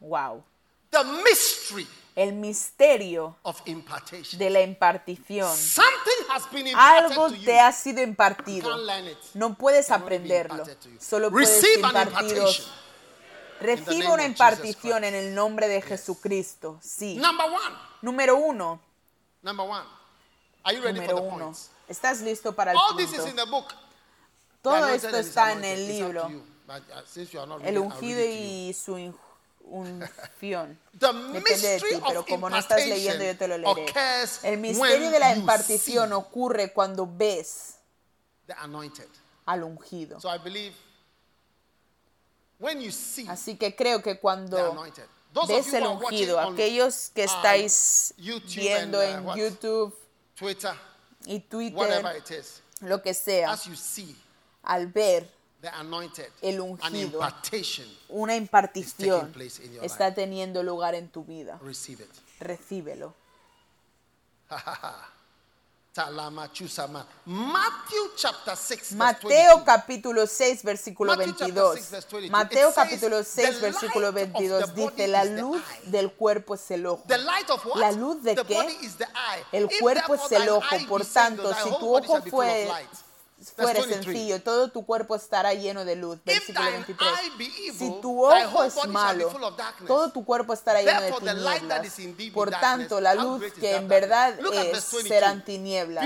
Wow. 0.00 0.44
The 0.90 1.04
mystery 1.04 1.86
El 2.16 2.34
misterio 2.34 3.36
of 3.42 3.62
impartation. 3.66 4.38
de 4.38 4.50
la 4.50 4.60
impartición. 4.60 5.56
Something 5.56 6.26
has 6.28 6.50
been 6.50 6.66
imparted 6.66 7.12
Algo 7.12 7.30
te 7.44 7.60
ha 7.60 7.72
sido 7.72 8.02
impartido. 8.02 8.68
No 9.34 9.54
puedes 9.54 9.90
aprenderlo. 9.90 10.64
Solo 10.98 11.30
puedes 11.30 11.62
Receive 11.62 11.82
name 13.60 14.08
una 14.10 14.24
impartición 14.24 15.04
en 15.04 15.14
el 15.14 15.34
nombre 15.34 15.68
de 15.68 15.82
Jesucristo. 15.82 16.78
Sí. 16.82 17.16
Number 17.16 17.46
one. 17.46 17.76
Número 18.02 18.36
uno. 18.36 18.80
Number 19.42 19.66
one. 19.66 19.86
Are 20.62 20.76
you 20.76 20.82
ready 20.82 20.98
Número 21.00 21.16
for 21.16 21.22
the 21.22 21.34
uno. 21.34 21.44
points? 21.46 21.70
¿Estás 21.88 22.20
listo 22.20 22.54
para 22.54 22.72
el 22.72 22.78
All 22.78 22.96
this 22.96 23.10
is 23.10 23.16
punto? 23.16 23.30
in 23.30 23.36
the 23.36 23.44
book. 23.44 23.74
Todo 24.62 24.88
esto 24.88 25.16
está 25.16 25.52
en 25.52 25.64
el 25.64 25.88
libro. 25.88 26.26
uh, 26.26 27.58
El 27.64 27.78
ungido 27.78 28.20
y 28.22 28.72
su 28.74 29.14
unción. 29.64 30.78
Depende 30.92 31.68
de 31.68 31.80
ti, 31.80 32.00
pero 32.06 32.24
como 32.26 32.50
no 32.50 32.56
estás 32.58 32.86
leyendo, 32.86 33.24
yo 33.24 33.36
te 33.36 33.48
lo 33.48 33.58
leeré. 33.58 33.86
El 34.42 34.58
misterio 34.58 35.10
de 35.10 35.18
la 35.18 35.34
impartición 35.34 36.12
ocurre 36.12 36.72
cuando 36.72 37.06
ves 37.06 37.76
al 39.46 39.64
ungido. 39.64 40.20
So 40.20 40.32
I 40.32 40.38
believe 40.38 40.74
Así 43.28 43.56
que 43.56 43.74
creo 43.74 44.02
que 44.02 44.18
cuando 44.18 44.84
ves 45.48 45.72
el 45.72 45.86
ungido, 45.86 46.38
aquellos 46.38 47.10
que 47.14 47.22
um, 47.22 47.28
estáis 47.28 48.14
viendo 48.54 48.98
uh, 48.98 49.02
en? 49.02 49.34
YouTube 49.34 49.96
Twitter, 50.34 50.72
y 51.24 51.40
Twitter, 51.40 52.04
lo 52.80 53.02
que 53.02 53.14
sea, 53.14 53.56
al 54.62 54.86
ver 54.88 55.30
El 56.40 56.60
ungido. 56.60 57.20
una 58.08 58.36
impartición 58.36 59.32
está 59.82 60.14
teniendo 60.14 60.62
lugar 60.62 60.94
en 60.94 61.08
tu 61.08 61.24
vida, 61.24 61.60
recíbelo. 62.40 63.14
Mateo 68.94 69.56
22. 69.56 69.64
capítulo 69.64 70.26
6 70.26 70.62
versículo 70.62 71.16
Matthew 71.16 71.32
chapter 71.32 71.46
22. 71.46 71.74
6, 71.74 71.90
verse 71.90 72.08
22. 72.10 72.30
Mateo 72.30 72.72
capítulo 72.72 73.24
6 73.24 73.48
"The 73.54 73.60
versículo 73.60 74.12
light 74.12 74.28
of 74.28 74.32
22 74.32 74.58
the 74.58 74.66
body 74.72 74.96
dice, 74.96 75.08
la 75.08 75.24
luz 75.24 75.62
eye." 75.84 75.90
del 75.90 76.12
cuerpo 76.12 76.54
es 76.54 76.70
el 76.70 76.86
ojo. 76.86 77.02
¿La 77.74 77.90
luz 77.92 78.22
de 78.22 78.36
qué? 78.36 78.78
El 79.52 79.68
cuerpo 79.80 80.14
es 80.14 80.32
el 80.32 80.48
ojo, 80.48 80.76
por 80.88 81.04
tanto, 81.04 81.52
si 81.54 81.70
tu 81.78 81.96
ojo 81.96 82.22
fue, 82.30 82.70
23. 83.40 84.04
sencillo, 84.04 84.42
todo 84.42 84.70
tu 84.70 84.84
cuerpo 84.84 85.16
estará 85.16 85.54
lleno 85.54 85.84
de 85.84 85.96
luz. 85.96 86.18
Versículo 86.24 86.60
thine 86.60 86.70
23. 86.72 87.10
eye 87.22 87.30
be 87.38 87.44
evil, 87.44 87.74
Si 87.78 88.00
tu 88.02 88.24
ojo 88.26 88.64
es 88.64 88.86
malo, 88.88 89.32
todo 89.86 90.10
tu 90.10 90.24
cuerpo 90.24 90.52
estará 90.52 90.82
lleno 90.82 91.00
de 91.00 91.12
tinieblas. 91.12 91.92
Por 92.34 92.50
tanto, 92.50 93.00
la 93.00 93.14
luz 93.14 93.42
que 93.58 93.76
en 93.76 93.88
verdad 93.88 94.30
es 94.38 94.42
verse 94.42 94.96
22. 94.96 95.08
serán 95.08 95.44
tinieblas. 95.44 96.04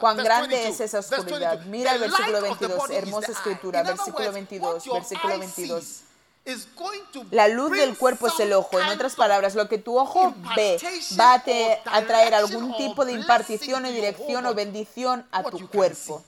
Cuán 0.00 0.16
grande 0.18 0.56
22. 0.56 0.74
es 0.74 0.80
esa 0.80 0.98
oscuridad. 1.00 1.58
22. 1.58 1.66
Mira 1.66 1.94
el 1.94 2.00
versículo 2.00 2.40
light 2.40 2.52
of 2.52 2.58
the 2.58 2.66
22, 2.68 2.78
body 2.78 2.92
is 2.94 2.98
hermosa 3.02 3.32
escritura, 3.32 3.82
versículo 3.82 4.18
words, 4.18 4.32
22, 4.34 4.74
what 4.74 4.82
your 4.84 4.94
versículo 4.94 5.32
eye 5.34 5.38
22. 5.38 5.82
sees 5.84 6.04
is 6.46 6.66
going 6.76 7.00
to 7.12 7.24
La 7.30 7.48
luz 7.48 7.70
del 7.72 7.96
cuerpo 7.96 8.26
es 8.28 8.38
el 8.38 8.52
ojo. 8.52 8.78
En 8.78 8.88
otras 8.90 9.14
palabras, 9.16 9.54
lo 9.54 9.66
que 9.68 9.78
tu 9.78 9.98
ojo 9.98 10.34
ve 10.54 10.78
va 11.18 11.34
a, 11.34 11.42
te- 11.42 11.80
a 11.86 12.02
traer 12.02 12.34
algún 12.34 12.76
tipo 12.76 13.04
de 13.06 13.12
impartición 13.12 13.84
o 13.86 13.88
dirección 13.88 14.44
o 14.46 14.54
bendición 14.54 15.26
a 15.32 15.42
tu 15.42 15.68
cuerpo. 15.68 16.22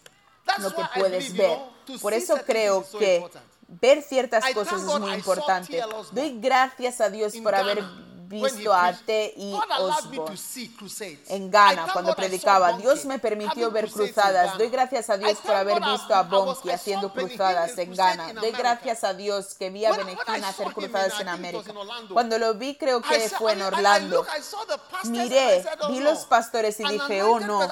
Lo 0.58 0.74
que 0.74 0.82
puedes 0.94 1.32
ver. 1.34 1.58
Por 2.00 2.12
eso 2.12 2.36
creo 2.46 2.84
que 2.98 3.24
ver 3.68 4.02
ciertas 4.02 4.44
cosas 4.52 4.82
es 4.82 4.98
muy 4.98 5.12
importante. 5.12 5.82
Doy 6.12 6.38
gracias 6.40 7.00
a 7.00 7.10
Dios 7.10 7.34
por 7.36 7.54
haber 7.54 7.82
visto 8.28 8.72
a. 8.72 8.92
T. 8.92 9.34
y 9.36 9.54
Osborne 9.78 10.38
en 11.28 11.50
Ghana 11.50 11.88
cuando 11.92 12.14
predicaba. 12.14 12.72
Dios 12.74 13.04
me 13.04 13.18
permitió 13.18 13.70
ver 13.70 13.90
cruzadas. 13.90 14.56
Doy 14.58 14.68
gracias 14.68 15.10
a 15.10 15.16
Dios 15.16 15.38
por 15.38 15.54
haber 15.54 15.80
visto 15.80 16.14
a 16.14 16.28
saw 16.28 16.56
haciendo 16.72 17.12
cruzadas 17.12 17.76
en 17.78 17.94
Ghana. 17.94 18.34
Doy 18.34 18.52
gracias 18.52 19.04
a 19.04 19.14
Dios 19.14 19.54
que 19.54 19.70
vi 19.70 19.84
a 19.84 19.94
saw 19.94 20.44
hacer 20.44 20.72
cruzadas 20.72 21.20
en 21.20 21.28
América. 21.28 21.72
Cuando 22.12 22.38
lo 22.38 22.54
vi 22.54 22.76
creo 22.76 23.00
que 23.00 23.28
fue 23.28 23.52
en 23.52 23.62
Orlando. 23.62 24.26
Miré, 25.04 25.64
vi 25.88 26.00
los 26.00 26.24
pastores 26.26 26.78
y 26.80 26.84
dije, 26.84 27.22
oh 27.22 27.40
no, 27.40 27.68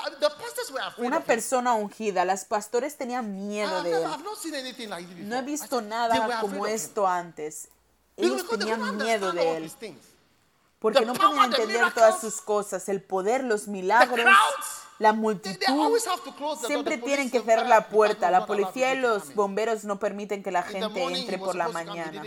una 0.99 1.21
persona 1.21 1.75
ungida. 1.75 2.25
Las 2.25 2.45
pastores 2.45 2.97
tenían 2.97 3.47
miedo 3.47 3.83
de 3.83 3.93
él. 3.93 4.03
I've 4.03 4.25
not 4.25 4.39
seen 4.39 4.55
anything 4.55 4.89
like 4.89 5.09
this 5.09 5.25
No 5.25 5.37
he 5.37 5.43
visto 5.43 5.81
nada 5.81 6.41
como 6.41 6.67
esto 6.67 7.07
antes. 7.07 7.69
Ellos 8.17 8.47
tenían 8.49 8.97
miedo 8.97 9.33
de 9.33 9.57
él. 9.57 9.73
Porque 10.85 10.99
The 10.99 11.07
no 11.07 11.15
power, 11.15 11.49
the 11.49 11.63
entender 11.63 11.95
todas 11.95 12.21
sus 12.21 12.43
cosas, 12.43 12.91
el 12.91 13.01
poder, 13.01 13.43
los 13.43 13.69
milagros, 13.69 14.21
crowds, 14.21 14.83
la 14.99 15.13
They, 15.13 15.17
they 15.17 15.23
multitud. 15.23 15.99
Siempre 16.67 16.99
tienen 16.99 17.31
que 17.31 17.41
cerrar 17.41 17.67
la 17.67 17.89
puerta. 17.89 18.31
La 18.31 18.45
policía 18.45 18.93
y 18.93 18.99
los 18.99 19.35
bomberos 19.35 19.85
no 19.85 19.99
permiten 19.99 20.43
que 20.43 20.51
la 20.51 20.63
gente 20.63 21.03
entre 21.03 21.39
por 21.39 21.55
la 21.55 21.69
mañana. 21.69 22.23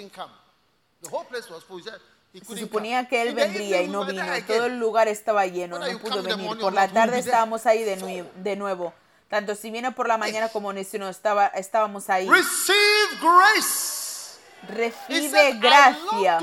Se 2.34 2.58
suponía 2.58 3.08
que 3.08 3.22
él 3.22 3.36
vendría 3.36 3.84
y 3.84 3.90
no 3.90 4.06
vino. 4.06 4.26
Todo 4.48 4.66
el 4.66 4.80
lugar 4.80 5.08
estaba 5.08 5.46
lleno, 5.46 5.78
no 5.78 6.00
pudo 6.00 6.24
venir. 6.24 6.48
Por 6.58 6.64
or 6.64 6.74
la 6.74 6.88
tarde 6.88 7.20
estábamos 7.20 7.68
ahí 7.68 7.84
de, 7.84 7.98
Full. 7.98 8.10
nue- 8.10 8.32
de 8.38 8.56
nuevo. 8.56 8.92
Tanto 9.30 9.54
si 9.54 9.70
viene 9.70 9.92
por 9.92 10.08
la 10.08 10.18
mañana 10.18 10.50
como 10.50 10.74
si 10.84 10.98
no 10.98 11.10
estaba, 11.10 11.46
estábamos 11.46 12.10
ahí. 12.10 12.28
Receive 12.28 13.20
grace. 13.22 14.40
He 14.64 14.74
Recibe 14.74 15.54
gracia. 15.60 16.40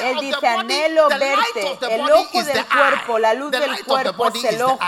Él 0.00 0.18
dice, 0.20 0.46
anhelo 0.46 1.08
verte. 1.08 1.78
El 1.90 2.10
ojo 2.10 2.42
del 2.42 2.66
cuerpo, 2.66 3.18
la 3.18 3.34
luz 3.34 3.50
del 3.50 3.84
cuerpo 3.84 4.28
es 4.28 4.44
el 4.44 4.62
ojo. 4.62 4.78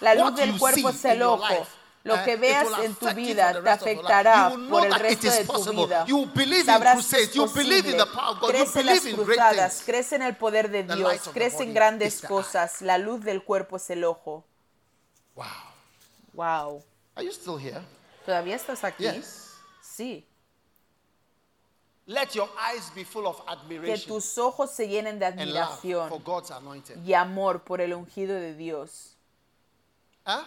La 0.00 0.14
luz 0.14 0.34
del 0.36 0.58
cuerpo 0.58 0.90
es 0.90 1.04
el 1.04 1.22
ojo. 1.22 1.66
Lo 2.02 2.16
eh, 2.16 2.22
que 2.24 2.36
veas 2.36 2.66
en 2.82 2.94
tu 2.94 3.12
vida 3.14 3.62
te 3.62 3.68
afectará 3.68 4.52
por 4.70 4.86
el 4.86 4.94
resto 4.94 5.30
de 5.30 5.44
tu 5.44 5.70
vida. 5.72 6.06
Sabrás 6.64 7.06
que 7.06 7.22
es 7.22 7.28
posible. 7.28 7.96
Crees 8.46 8.76
en 8.76 8.86
las 8.86 9.00
cruzadas, 9.02 9.82
crees 9.84 10.12
en 10.12 10.22
el 10.22 10.36
poder 10.36 10.70
de 10.70 10.84
Dios, 10.84 11.30
crees 11.34 11.60
en 11.60 11.74
grandes 11.74 12.22
cosas. 12.22 12.80
La 12.80 12.96
luz 12.96 13.22
del 13.22 13.42
cuerpo 13.44 13.76
es 13.76 13.90
el 13.90 14.04
ojo. 14.04 14.44
Wow. 15.34 15.46
Wow. 16.32 16.84
¿Todavía 18.24 18.56
estás 18.56 18.82
aquí? 18.84 19.04
Sí. 19.82 20.26
Let 22.06 22.34
your 22.34 22.48
eyes 22.58 22.90
be 22.94 23.04
full 23.04 23.26
of 23.26 23.36
Que 23.44 23.52
admiration 23.52 24.08
tus 24.08 24.36
ojos 24.38 24.70
se 24.72 24.88
llenen 24.88 25.18
de 25.18 25.26
and 25.26 25.36
love 25.52 25.78
for 25.80 25.88
admiración 26.10 26.24
God's 26.24 26.50
anointed. 26.50 26.96
y 27.04 27.14
amor 27.14 27.62
por 27.62 27.80
el 27.80 27.92
ungido 27.94 28.34
de 28.34 28.54
Dios. 28.54 29.14
Huh? 30.26 30.42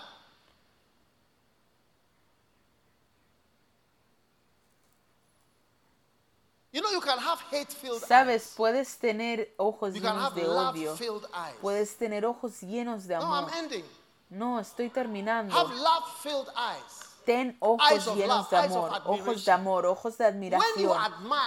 You 6.72 6.82
know, 6.82 6.90
you 6.92 7.02
can 7.02 7.20
have 7.20 7.40
hate-filled 7.52 8.02
Sabes, 8.02 8.48
eyes. 8.48 8.54
puedes 8.58 8.98
tener 8.98 9.48
ojos 9.60 9.94
You 9.94 10.02
can 10.02 10.16
llenos 10.16 10.24
have 10.24 10.36
de 10.36 10.48
odio. 10.48 10.90
love-filled 10.92 11.28
eyes. 11.34 11.56
Puedes 11.62 11.96
tener 11.98 12.26
ojos 12.26 12.62
llenos 12.62 13.06
de 13.08 13.14
No, 13.16 13.22
amor. 13.22 13.50
I'm 13.52 13.64
ending. 13.66 13.86
No, 14.32 14.60
estoy 14.60 14.90
terminando. 14.90 15.54
Have 15.56 15.70
love-filled 15.76 16.50
eyes. 16.56 17.13
Ten 17.26 17.56
ojos 17.60 18.16
llenos 18.16 18.50
de 18.50 18.58
amor, 18.58 19.02
ojos 19.06 19.46
de 19.46 19.52
amor, 19.52 19.86
ojos 19.86 20.18
de 20.18 20.26
admiración. 20.26 20.92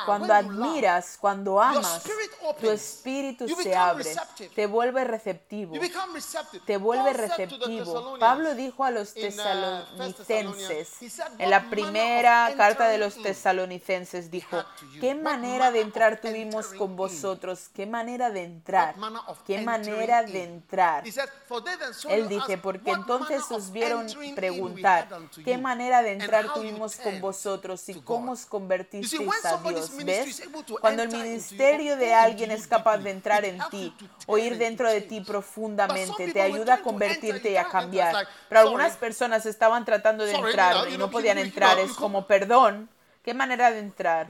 Cuando 0.06 0.32
admiras, 0.32 1.18
cuando 1.20 1.60
amas, 1.60 2.02
tu 2.60 2.70
espíritu 2.70 3.46
se 3.48 3.76
abre, 3.76 4.14
te 4.54 4.66
vuelve 4.66 5.04
receptivo. 5.04 5.74
Te 6.64 6.76
vuelve 6.78 7.12
receptivo. 7.12 8.18
Pablo 8.18 8.54
dijo 8.54 8.84
a 8.84 8.90
los 8.90 9.12
tesalonicenses, 9.12 10.92
en 11.38 11.50
la 11.50 11.68
primera 11.68 12.52
carta 12.56 12.88
de 12.88 12.98
los 12.98 13.20
tesalonicenses, 13.22 14.30
dijo, 14.30 14.64
¿qué 15.00 15.14
manera 15.14 15.70
de 15.70 15.82
entrar 15.82 16.20
tuvimos 16.20 16.68
con 16.68 16.96
vosotros? 16.96 17.68
¿Qué 17.74 17.86
manera 17.86 18.30
de 18.30 18.44
entrar? 18.44 18.94
¿Qué 19.46 19.60
manera 19.60 20.22
de 20.22 20.44
entrar? 20.44 21.04
Él 22.08 22.28
dice, 22.28 22.58
porque 22.58 22.92
entonces 22.92 23.42
os 23.50 23.70
vieron 23.70 24.06
preguntar, 24.34 25.08
¿qué 25.44 25.58
manera 25.66 26.02
de 26.02 26.12
entrar 26.12 26.52
tuvimos 26.54 26.96
con 26.96 27.20
vosotros 27.20 27.88
y 27.88 27.94
cómo 28.00 28.32
os 28.32 28.46
convertisteis 28.46 29.44
a 29.44 29.56
Dios. 29.58 29.90
¿Ves? 30.04 30.42
Cuando 30.80 31.02
el 31.02 31.10
ministerio 31.10 31.96
de 31.96 32.14
alguien 32.14 32.52
es 32.52 32.68
capaz 32.68 32.98
de 32.98 33.10
entrar 33.10 33.44
en 33.44 33.58
ti 33.70 33.92
o 34.26 34.38
ir 34.38 34.56
dentro 34.58 34.88
de 34.88 35.00
ti 35.00 35.20
profundamente, 35.20 36.32
te 36.32 36.40
ayuda 36.40 36.74
a 36.74 36.82
convertirte 36.82 37.50
y 37.50 37.56
a 37.56 37.64
cambiar. 37.64 38.28
Pero 38.48 38.60
algunas 38.60 38.96
personas 38.96 39.44
estaban 39.46 39.84
tratando 39.84 40.24
de 40.24 40.34
entrar 40.34 40.88
y 40.88 40.96
no 40.98 41.10
podían 41.10 41.38
entrar. 41.38 41.78
Es 41.78 41.92
como, 41.92 42.26
perdón, 42.26 42.88
¿Qué 43.26 43.34
manera 43.34 43.72
de 43.72 43.80
entrar? 43.80 44.28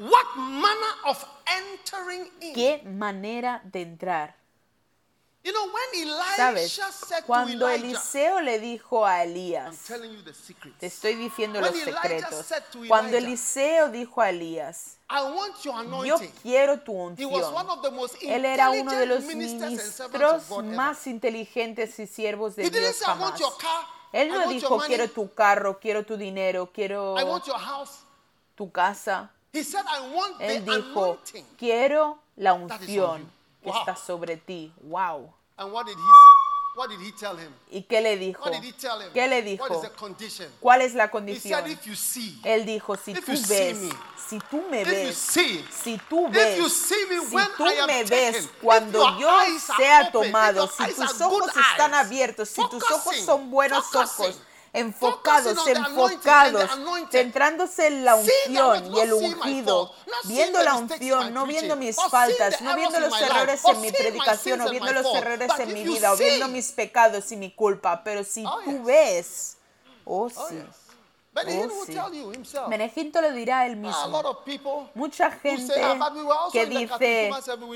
¿Qué 2.54 2.82
manera 2.86 3.60
de 3.62 3.82
entrar? 3.82 4.34
¿Sabes? 6.36 6.80
Cuando 7.26 7.68
Eliseo 7.68 8.40
le 8.40 8.58
dijo 8.58 9.06
a 9.06 9.22
Elías, 9.24 9.76
te 10.78 10.86
estoy 10.86 11.14
diciendo 11.14 11.60
los 11.60 11.74
secretos. 11.76 12.46
Cuando 12.88 13.16
Eliseo 13.16 13.88
dijo 13.90 14.20
a 14.20 14.30
Elías, 14.30 14.98
yo 16.04 16.16
quiero 16.42 16.80
tu 16.80 16.92
unción. 16.92 17.30
Él 18.22 18.44
era 18.44 18.70
uno 18.70 18.92
de 18.92 19.06
los 19.06 19.22
ministros 19.24 20.50
más 20.64 21.06
inteligentes 21.06 21.98
y 22.00 22.06
siervos 22.06 22.56
de 22.56 22.68
Dios 22.70 23.00
jamás. 23.02 23.40
Él 24.12 24.28
no 24.30 24.48
dijo, 24.48 24.78
quiero 24.78 25.10
tu 25.10 25.32
carro, 25.34 25.78
quiero 25.78 26.04
tu 26.04 26.16
dinero, 26.16 26.70
quiero 26.72 27.14
tu 28.54 28.72
casa. 28.72 29.30
Él 29.52 30.64
dijo, 30.64 31.18
quiero 31.56 32.18
la 32.36 32.54
unción 32.54 33.30
que 33.62 33.70
está 33.70 33.96
sobre 33.96 34.36
ti. 34.36 34.72
Wow. 34.82 35.32
What 35.58 36.90
did 36.90 37.00
he 37.00 37.10
tell 37.12 37.34
him? 37.34 37.50
¿Y 37.70 37.84
qué 37.84 38.02
le 38.02 38.18
dijo? 38.18 38.44
He 38.50 38.74
¿Qué 39.14 39.26
le 39.28 39.40
dijo? 39.40 39.66
¿Cuál 40.60 40.82
es 40.82 40.92
la 40.94 41.10
condición? 41.10 41.62
Said, 41.62 41.70
if 41.72 41.86
you 41.86 41.94
see, 41.94 42.38
Él 42.44 42.66
dijo, 42.66 42.96
si 42.96 43.14
tú 43.14 43.32
ves, 43.48 43.78
si 44.28 44.38
tú 44.50 44.62
me 44.70 44.84
ves, 44.84 45.16
si 45.16 45.98
tú 46.10 46.28
ves, 46.28 46.58
me 46.58 46.66
si 46.66 47.48
tú 47.56 47.64
me 47.86 48.04
ves 48.04 48.48
cuando 48.60 49.18
yo 49.18 49.30
sea 49.78 50.12
tomado, 50.12 50.68
si 50.68 50.92
tus 50.92 51.20
ojos 51.22 51.50
están 51.70 51.94
abiertos, 51.94 52.50
si 52.50 52.68
tus 52.68 52.82
ojos 52.90 53.16
son 53.24 53.50
buenos 53.50 53.94
ojos, 53.94 54.38
enfocados, 54.76 55.66
enfocados, 55.66 56.70
centrándose 57.10 57.86
en 57.86 58.04
la 58.04 58.14
unción 58.16 58.94
y 58.94 59.00
el 59.00 59.12
ungido, 59.12 59.92
viendo 60.24 60.62
la 60.62 60.76
unción, 60.76 61.32
no 61.32 61.46
viendo 61.46 61.76
mis 61.76 61.96
faltas, 61.96 62.60
no 62.60 62.76
viendo 62.76 63.00
los 63.00 63.20
errores 63.20 63.64
en 63.64 63.80
mi 63.80 63.90
predicación, 63.90 64.60
o 64.60 64.70
viendo 64.70 64.92
los 64.92 65.06
errores 65.14 65.50
en 65.58 65.72
mi 65.72 65.84
vida, 65.84 66.12
o 66.12 66.16
viendo 66.16 66.48
mis 66.48 66.72
pecados 66.72 67.32
y 67.32 67.36
mi 67.36 67.50
culpa, 67.50 68.02
pero 68.04 68.22
si 68.22 68.44
tú 68.64 68.84
ves, 68.84 69.56
oh 70.04 70.28
sí. 70.28 70.62
Oh, 71.36 71.84
sí. 71.84 73.12
Lo 73.22 73.32
dirá 73.32 73.66
él 73.66 73.76
mismo. 73.76 74.34
Mucha 74.94 75.30
gente 75.30 75.74
que 76.52 76.66
dice, 76.66 77.30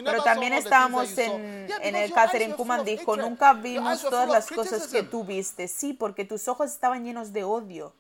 pero 0.05 0.23
también 0.23 0.53
estábamos 0.53 1.17
en, 1.19 1.69
el 1.83 2.13
Catherine 2.13 2.55
Kuman 2.55 2.85
dijo, 2.85 3.17
nunca 3.17 3.53
vimos 3.53 4.03
todas 4.03 4.29
las 4.29 4.47
cosas 4.49 4.89
que 4.89 5.03
tú 5.03 5.25
viste. 5.25 5.69
Sí, 5.69 5.93
porque 5.93 6.25
tus 6.25 6.49
ojos 6.49 6.71
estaban 6.71 7.05
llenos 7.05 7.33
de 7.33 7.45
odio. 7.45 7.95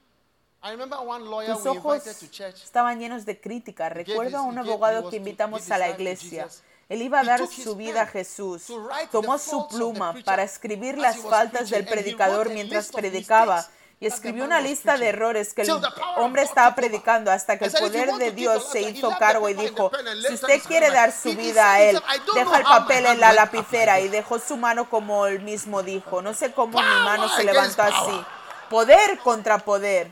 Tus 1.47 1.66
ojos 1.66 2.07
estaban 2.07 2.99
llenos 2.99 3.24
de 3.24 3.41
crítica. 3.41 3.89
Recuerdo 3.89 4.39
a 4.39 4.43
un 4.43 4.59
abogado 4.59 5.09
que 5.11 5.16
invitamos 5.16 5.70
a 5.70 5.78
la 5.78 5.91
iglesia. 5.91 6.49
Él 6.89 7.03
iba 7.03 7.20
a 7.20 7.24
dar 7.24 7.47
su 7.47 7.77
vida 7.77 8.03
a 8.03 8.07
Jesús. 8.07 8.66
Tomó 9.12 9.39
su 9.39 9.69
pluma 9.69 10.15
para 10.24 10.43
escribir 10.43 10.99
las 10.99 11.19
faltas 11.19 11.70
del 11.70 11.87
predicador 11.87 12.51
mientras 12.51 12.91
predicaba 12.91 13.66
y 14.03 14.07
escribió 14.07 14.45
una 14.45 14.63
lista 14.63 14.97
de 14.97 15.09
errores 15.09 15.53
que 15.53 15.61
el 15.61 15.71
hombre 16.17 16.41
estaba 16.41 16.75
predicando 16.75 17.31
hasta 17.31 17.59
que 17.59 17.67
el 17.67 17.73
poder 17.73 18.15
de 18.15 18.33
Dios 18.33 18.67
se 18.73 18.81
hizo 18.81 19.11
cargo 19.19 19.47
y 19.51 19.55
dijo, 19.55 19.93
si 20.27 20.35
usted 20.35 20.63
quiere 20.63 20.91
dar 20.91 21.13
su 21.13 21.35
vida 21.37 21.75
a 21.75 21.83
él, 21.83 22.03
deja 22.35 22.57
el 22.57 22.63
papel 22.63 23.05
en 23.05 23.21
la 23.21 23.35
lapicera 23.35 24.01
y 24.01 24.09
dejó 24.09 24.39
su 24.39 24.57
mano 24.57 24.89
como 24.89 25.27
él 25.27 25.43
mismo 25.43 25.83
dijo. 25.83 26.23
No 26.23 26.33
sé 26.33 26.51
cómo 26.53 26.81
mi 26.81 27.05
mano 27.05 27.29
se 27.29 27.45
levantó 27.45 27.83
así. 27.83 28.25
Poder 28.71 29.19
contra 29.19 29.59
poder. 29.59 30.11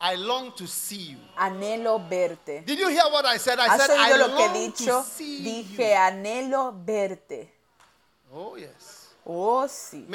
I 0.00 0.16
long 0.16 0.54
to 0.54 0.66
see 0.66 1.12
you. 1.12 1.18
Anhelo 1.34 1.98
verte. 1.98 2.62
Did 2.66 2.78
you 2.78 2.88
hear 2.88 3.10
what 3.10 3.24
I 3.24 3.38
said? 3.38 3.58
I 3.58 3.68
¿Has 3.68 3.86
said, 3.86 3.98
oído 3.98 4.28
lo 4.28 4.36
que 4.36 4.44
he 4.44 4.48
dicho? 4.50 5.04
Dije, 5.18 5.96
anhelo 5.96 6.72
verte. 6.76 7.52
Oh, 8.30 8.56
yes. 8.56 8.97
Oh, 9.30 9.68
sí. 9.68 10.06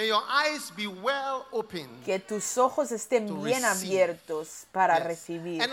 Que 2.03 2.17
tus 2.17 2.57
ojos 2.57 2.91
estén 2.91 3.43
bien 3.43 3.63
abiertos 3.63 4.65
para 4.71 4.97
recibir. 4.97 5.61
And 5.61 5.71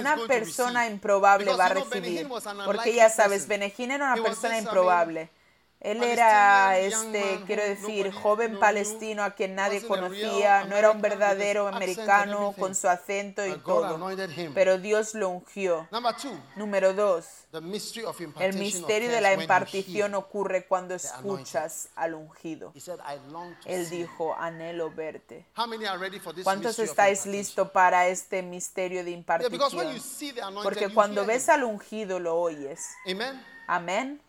una 0.00 0.16
persona 0.26 0.88
improbable 0.88 1.54
va 1.54 1.66
a 1.66 1.68
recibir. 1.68 2.28
Porque 2.64 2.94
ya 2.94 3.10
sabes, 3.10 3.46
Benejín 3.46 3.92
era 3.92 4.12
una 4.12 4.22
persona 4.24 4.58
improbable. 4.58 5.30
Él 5.78 6.02
era, 6.02 6.78
este, 6.78 7.42
quiero 7.46 7.62
decir, 7.62 8.10
joven 8.10 8.58
palestino 8.58 9.22
a 9.22 9.32
quien 9.32 9.54
nadie 9.54 9.86
conocía, 9.86 10.64
no 10.64 10.74
era 10.76 10.90
un 10.90 11.00
verdadero 11.02 11.68
americano 11.68 12.54
con 12.58 12.74
su 12.74 12.88
acento 12.88 13.46
y 13.46 13.56
todo, 13.58 13.98
pero 14.54 14.78
Dios 14.78 15.14
lo 15.14 15.28
ungió. 15.28 15.86
Número 16.56 16.92
dos, 16.94 17.26
el 18.40 18.54
misterio 18.54 19.10
de 19.10 19.20
la 19.20 19.28
impartición 19.42 20.14
ocurre 20.14 20.66
cuando 20.66 20.94
escuchas 20.94 21.88
al 21.94 22.14
ungido. 22.14 22.72
Él 23.66 23.88
dijo, 23.90 24.34
anhelo 24.34 24.90
verte. 24.90 25.46
¿Cuántos 26.42 26.78
estáis 26.78 27.26
listos 27.26 27.70
para 27.70 28.08
este 28.08 28.42
misterio 28.42 29.04
de 29.04 29.10
impartición? 29.10 29.52
Porque 30.62 30.88
cuando 30.94 31.24
ves 31.26 31.48
al 31.48 31.64
ungido 31.64 32.18
lo 32.18 32.34
oyes. 32.36 32.88
Amén. 33.68 34.20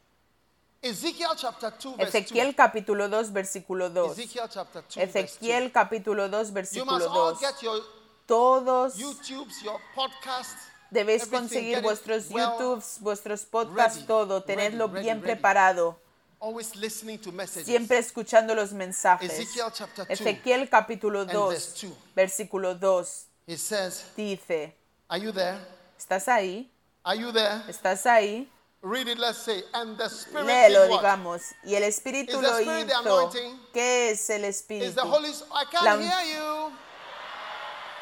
Ezequiel, 0.90 2.48
2, 2.48 2.56
capítulo 2.56 3.10
2 3.10 3.34
versículo 3.34 3.90
2. 3.90 4.18
Ezequiel, 4.96 5.64
2, 5.64 5.72
capítulo 5.72 6.30
2 6.30 6.54
versículo 6.54 7.10
2. 7.10 7.40
Todos 8.26 8.96
YouTubes, 8.96 9.64
your 9.64 9.80
podcast, 9.96 10.58
debéis 10.92 11.26
conseguir 11.28 11.82
vuestros 11.82 12.30
well 12.30 12.52
YouTubes, 12.52 13.00
vuestros 13.00 13.46
podcasts, 13.46 14.06
todo, 14.06 14.44
tenedlo 14.44 14.90
bien 14.90 15.22
preparado. 15.22 16.00
Always 16.40 16.76
listening 16.76 17.18
to 17.20 17.32
messages. 17.32 17.66
Siempre 17.66 17.98
escuchando 17.98 18.54
los 18.54 18.72
mensajes. 18.72 19.32
Ezequiel, 19.32 19.72
chapter 19.74 20.06
2, 20.08 20.70
capítulo 20.70 21.26
2 21.26 21.86
versículo 22.16 22.76
2. 22.76 23.28
It 23.48 23.60
says, 23.60 24.06
dice, 24.16 24.76
Are 25.08 25.20
you 25.24 25.32
there? 25.32 25.58
¿Estás 25.98 26.28
ahí? 26.28 26.70
Are 27.04 27.18
you 27.18 27.32
there? 27.32 27.64
¿Estás 27.70 28.06
ahí? 28.06 28.48
Read 28.88 29.10
it, 29.10 29.20
let's 29.20 29.40
say. 29.40 29.64
And 29.74 29.98
the 29.98 30.10
Spirit 30.10 30.46
Léelo, 30.46 30.88
digamos. 30.88 31.54
Y 31.66 31.76
el 31.76 31.84
Espíritu 31.84 32.42
lo 32.42 32.60
hizo. 32.62 33.32
¿Qué 33.74 34.12
es 34.12 34.30
el 34.30 34.46
Espíritu? 34.46 34.96
The 34.96 35.02
Holy, 35.02 35.30
I 35.30 35.66
can't 35.70 35.84
la, 35.84 35.98
hear 35.98 36.24
you. 36.24 36.72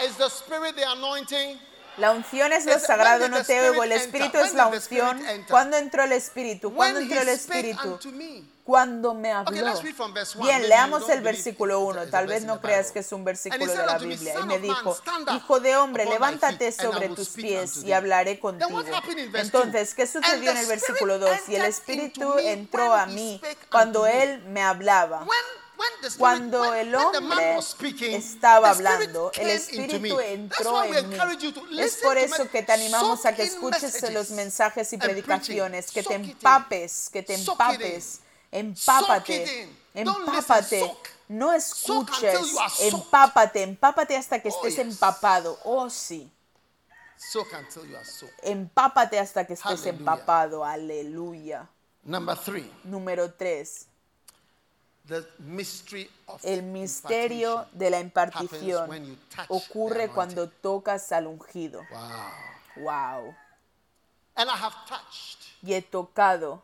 Is 0.06 0.16
the 0.18 0.30
Spirit 0.30 0.76
the 0.76 0.84
anointing? 0.84 1.60
La 1.98 2.12
unción 2.12 2.52
es 2.52 2.66
lo 2.66 2.78
sagrado, 2.78 3.30
no 3.30 3.44
te 3.44 3.60
oigo. 3.70 3.84
El 3.84 3.94
Espíritu 3.94 4.38
es 4.38 4.54
la 4.54 4.68
unción. 4.68 5.22
¿Cuándo 5.50 5.78
entró 5.78 6.04
el 6.04 6.12
Espíritu? 6.12 6.72
¿Cuándo 6.74 7.00
entró 7.00 7.22
el 7.22 7.30
Espíritu? 7.30 8.00
cuando 8.66 9.14
me 9.14 9.32
habló. 9.32 9.80
Bien, 10.42 10.68
leamos 10.68 11.08
el 11.10 11.22
versículo 11.22 11.82
1. 11.82 12.08
Tal 12.08 12.26
vez 12.26 12.44
no 12.46 12.60
creas 12.60 12.92
que 12.92 13.00
es 13.00 13.12
un 13.12 13.24
versículo 13.24 13.68
de 13.68 13.86
la 13.86 14.00
Biblia. 14.00 14.40
Y 14.42 14.46
me 14.48 14.58
dijo, 14.58 14.98
hijo 15.36 15.60
de 15.60 15.78
hombre, 15.78 16.06
levántate 16.06 16.72
sobre 16.72 17.10
tus 17.10 17.30
pies 17.30 17.84
y 17.84 17.94
hablaré 17.94 18.40
contigo. 18.40 18.84
Entonces, 19.36 19.94
¿qué 19.94 20.08
sucedió 20.08 20.50
en 20.50 20.58
el 20.58 20.66
versículo 20.66 21.20
2? 21.20 21.50
Y 21.50 21.56
el 21.56 21.66
Espíritu 21.66 22.40
entró 22.40 22.92
a 22.94 23.06
mí 23.06 23.40
cuando 23.70 24.08
él 24.08 24.44
me 24.48 24.64
hablaba. 24.64 25.26
Cuando 26.18 26.74
el 26.74 26.96
hombre 26.96 27.60
estaba 28.00 28.72
hablando, 28.72 29.32
el 29.38 29.50
Espíritu 29.50 30.20
entró 30.20 30.84
en 30.84 31.10
mí. 31.10 31.18
Es 31.80 31.98
por 31.98 32.18
eso 32.18 32.50
que 32.50 32.64
te 32.64 32.72
animamos 32.72 33.28
a 33.28 33.36
que 33.36 33.44
escuches 33.44 34.12
los 34.12 34.32
mensajes 34.32 34.92
y 34.92 34.98
predicaciones, 34.98 35.92
que 35.92 36.02
te 36.02 36.16
empapes, 36.16 37.12
que 37.14 37.22
te 37.22 37.36
empapes 37.36 38.22
Empápate. 38.56 39.70
Empápate. 39.94 40.96
No 41.28 41.52
escuches. 41.52 42.56
Empápate, 42.80 43.64
empápate 43.64 44.16
hasta 44.16 44.42
que 44.42 44.48
estés 44.50 44.80
empapado. 44.80 45.60
Oh, 45.66 45.90
sí. 45.90 46.32
Empápate 48.44 49.20
hasta 49.20 49.46
que 49.46 49.54
estés 49.54 49.86
empapado. 49.88 50.64
Aleluya. 50.64 51.68
Número 52.84 53.34
tres. 53.34 53.88
El 56.44 56.64
misterio 56.64 57.68
de 57.74 57.90
la 57.90 58.00
impartición 58.00 59.20
ocurre 59.50 60.10
cuando 60.10 60.50
tocas 60.50 61.12
al 61.12 61.28
ungido. 61.28 61.82
Wow. 61.92 62.84
wow. 62.86 63.36
Y 65.62 65.74
he 65.74 65.82
tocado 65.82 66.64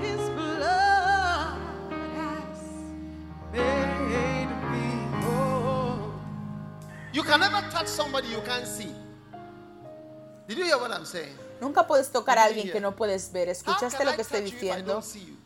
his 0.00 0.20
blood 0.30 1.58
has 2.16 2.60
made 3.52 4.50
me 4.70 4.86
whole. 5.24 6.12
You 7.12 7.24
can 7.24 7.40
never 7.40 7.60
touch 7.70 7.88
somebody 7.88 8.28
you 8.28 8.40
can't 8.42 8.66
see. 8.66 8.94
Did 10.46 10.58
you 10.58 10.64
hear 10.64 10.78
what 10.78 10.92
I'm 10.92 11.04
saying? 11.04 11.47
Nunca 11.60 11.86
puedes 11.86 12.10
tocar 12.10 12.38
a 12.38 12.44
alguien 12.44 12.70
que 12.70 12.80
no 12.80 12.94
puedes 12.96 13.32
ver. 13.32 13.48
¿Escuchaste 13.48 13.98
can 13.98 14.06
lo 14.06 14.14
que 14.14 14.22
estoy 14.22 14.42
diciendo? 14.42 15.02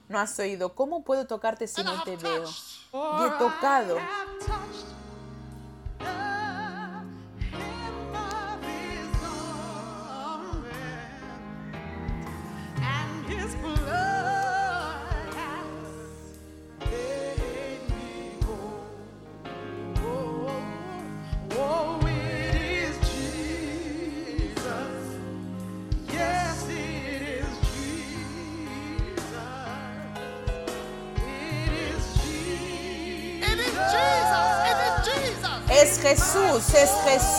No 0.08 0.18
has 0.18 0.38
oído. 0.38 0.74
¿Cómo 0.74 1.04
puedo 1.04 1.26
tocarte 1.26 1.66
si 1.66 1.82
no 1.82 2.02
te 2.02 2.16
veo? 2.16 2.44
Y 2.44 3.24
he 3.26 3.30
tocado. 3.38 3.96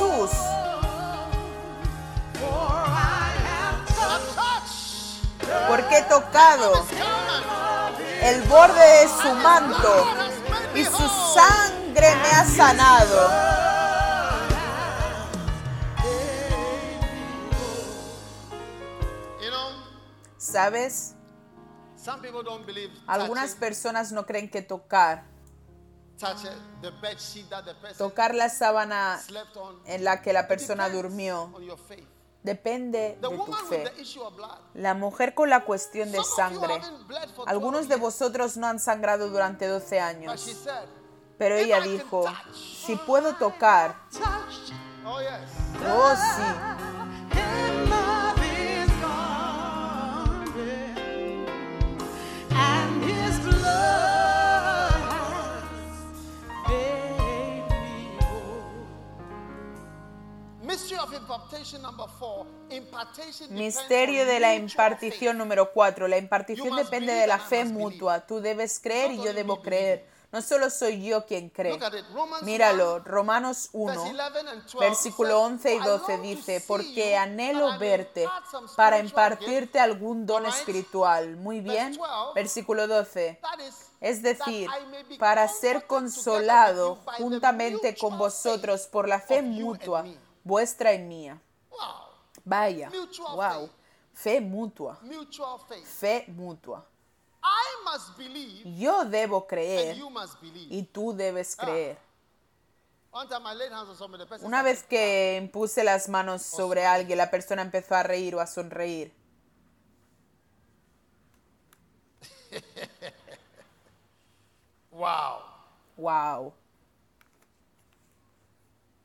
Jesús. 0.03 0.31
Porque 5.67 5.97
he 5.97 6.03
tocado 6.03 6.85
el 8.21 8.41
borde 8.43 8.79
de 8.79 9.07
su 9.07 9.33
manto 9.35 10.05
y 10.75 10.85
su 10.85 11.07
sangre 11.33 12.15
me 12.15 12.29
ha 12.29 12.45
sanado. 12.45 13.29
¿Sabes? 20.37 21.15
Algunas 23.07 23.55
personas 23.55 24.11
no 24.11 24.25
creen 24.25 24.49
que 24.49 24.61
tocar, 24.61 25.25
tocar 27.97 28.35
la 28.35 28.49
sábana 28.49 29.19
en 29.85 30.03
la 30.03 30.21
que 30.21 30.33
la 30.33 30.47
persona 30.47 30.89
durmió, 30.89 31.51
depende 32.43 33.17
de 33.21 33.37
tu 33.37 33.53
fe. 33.53 33.91
La 34.73 34.93
mujer 34.93 35.33
con 35.33 35.49
la 35.49 35.63
cuestión 35.65 36.11
de 36.11 36.23
sangre. 36.23 36.75
haven't 36.75 37.07
bled 37.07 37.29
for 37.29 37.45
12 37.45 37.49
Algunos 37.49 37.87
de 37.87 37.95
vosotros 37.95 38.57
no 38.57 38.67
han 38.67 38.79
sangrado 38.79 39.29
durante 39.29 39.67
12 39.67 39.83
But 39.83 39.89
she 39.89 39.99
años, 39.99 40.49
pero 41.37 41.57
"If 41.57 41.65
ella 41.65 41.81
dijo, 41.81 42.23
touch." 42.23 42.55
si 42.85 42.95
puedo 42.95 43.35
tocar, 43.35 43.95
Oh 45.05 45.19
oh 45.85 46.15
sí, 46.15 47.02
Misterio 63.49 64.25
de 64.25 64.39
la 64.39 64.55
impartición 64.55 65.37
número 65.37 65.71
4. 65.71 66.07
La 66.07 66.17
impartición 66.17 66.75
depende 66.75 67.13
de 67.13 67.27
la 67.27 67.39
fe 67.39 67.65
mutua. 67.65 68.25
Tú 68.25 68.39
debes 68.39 68.79
creer 68.79 69.11
y 69.11 69.23
yo 69.23 69.33
debo 69.33 69.61
creer. 69.61 70.13
No 70.33 70.41
solo 70.41 70.71
soy 70.71 71.03
yo 71.03 71.27
quien 71.27 71.49
cree. 71.49 71.79
Míralo, 72.41 72.95
1, 72.95 73.03
Romanos 73.05 73.69
verse 73.71 73.99
1, 73.99 74.01
11 74.01 74.09
and 74.49 74.63
12 74.65 74.79
versículo 74.79 75.29
says, 75.29 75.45
11 75.45 75.73
y 75.73 75.75
"I 75.75 75.79
12 75.79 76.11
long 76.13 76.21
to 76.21 76.27
dice, 76.27 76.63
porque 76.67 77.15
anhelo 77.15 77.77
verte 77.77 78.27
para 78.75 78.97
impartirte 78.97 79.73
gift." 79.73 79.75
algún 79.75 80.25
don 80.25 80.47
espiritual. 80.47 81.37
Muy 81.37 81.61
bien. 81.61 81.95
12, 81.95 82.33
Versículo 82.33 82.87
12. 82.87 83.39
That 83.43 83.59
is, 83.59 83.75
Es 84.01 84.23
decir, 84.23 84.67
para 85.19 85.47
ser 85.47 85.85
consolado 85.85 86.97
juntamente 87.19 87.95
con 87.95 88.17
vosotros 88.17 88.87
por 88.87 89.07
la 89.07 89.19
fe 89.19 89.43
mutua. 89.43 90.03
Vuestra 90.43 90.93
y 90.93 90.99
mía. 90.99 91.41
Wow. 91.69 91.79
Vaya, 92.45 92.89
Mutual 92.89 93.35
wow, 93.35 93.69
fe 94.13 94.41
mutua, 94.41 94.99
Mutual 95.01 95.59
faith. 95.67 95.85
fe 95.85 96.25
mutua. 96.27 96.85
I 97.43 97.83
must 97.85 98.17
believe 98.17 98.63
Yo 98.77 99.05
debo 99.05 99.37
and 99.37 99.47
creer 99.47 99.95
you 99.97 100.09
must 100.09 100.39
believe. 100.41 100.67
y 100.69 100.83
tú 100.83 101.13
debes 101.13 101.55
creer. 101.55 101.97
The 103.13 104.25
person 104.27 104.47
Una 104.47 104.63
vez 104.63 104.81
que 104.83 105.37
impuse 105.37 105.83
las 105.83 106.09
manos 106.09 106.41
sobre 106.41 106.85
alguien, 106.85 107.17
la 107.19 107.29
persona 107.29 107.61
empezó 107.61 107.93
a 107.95 108.01
reír 108.01 108.33
o 108.35 108.39
a 108.41 108.47
sonreír. 108.47 109.13
Wow. 114.91 115.41
Wow. 115.97 116.53
One 116.53 116.53
time 116.53 116.53
I 116.53 116.53
had 116.53 116.53
a 116.53 116.53
group 116.53 116.53
like 116.53 116.53
that, 116.53 116.53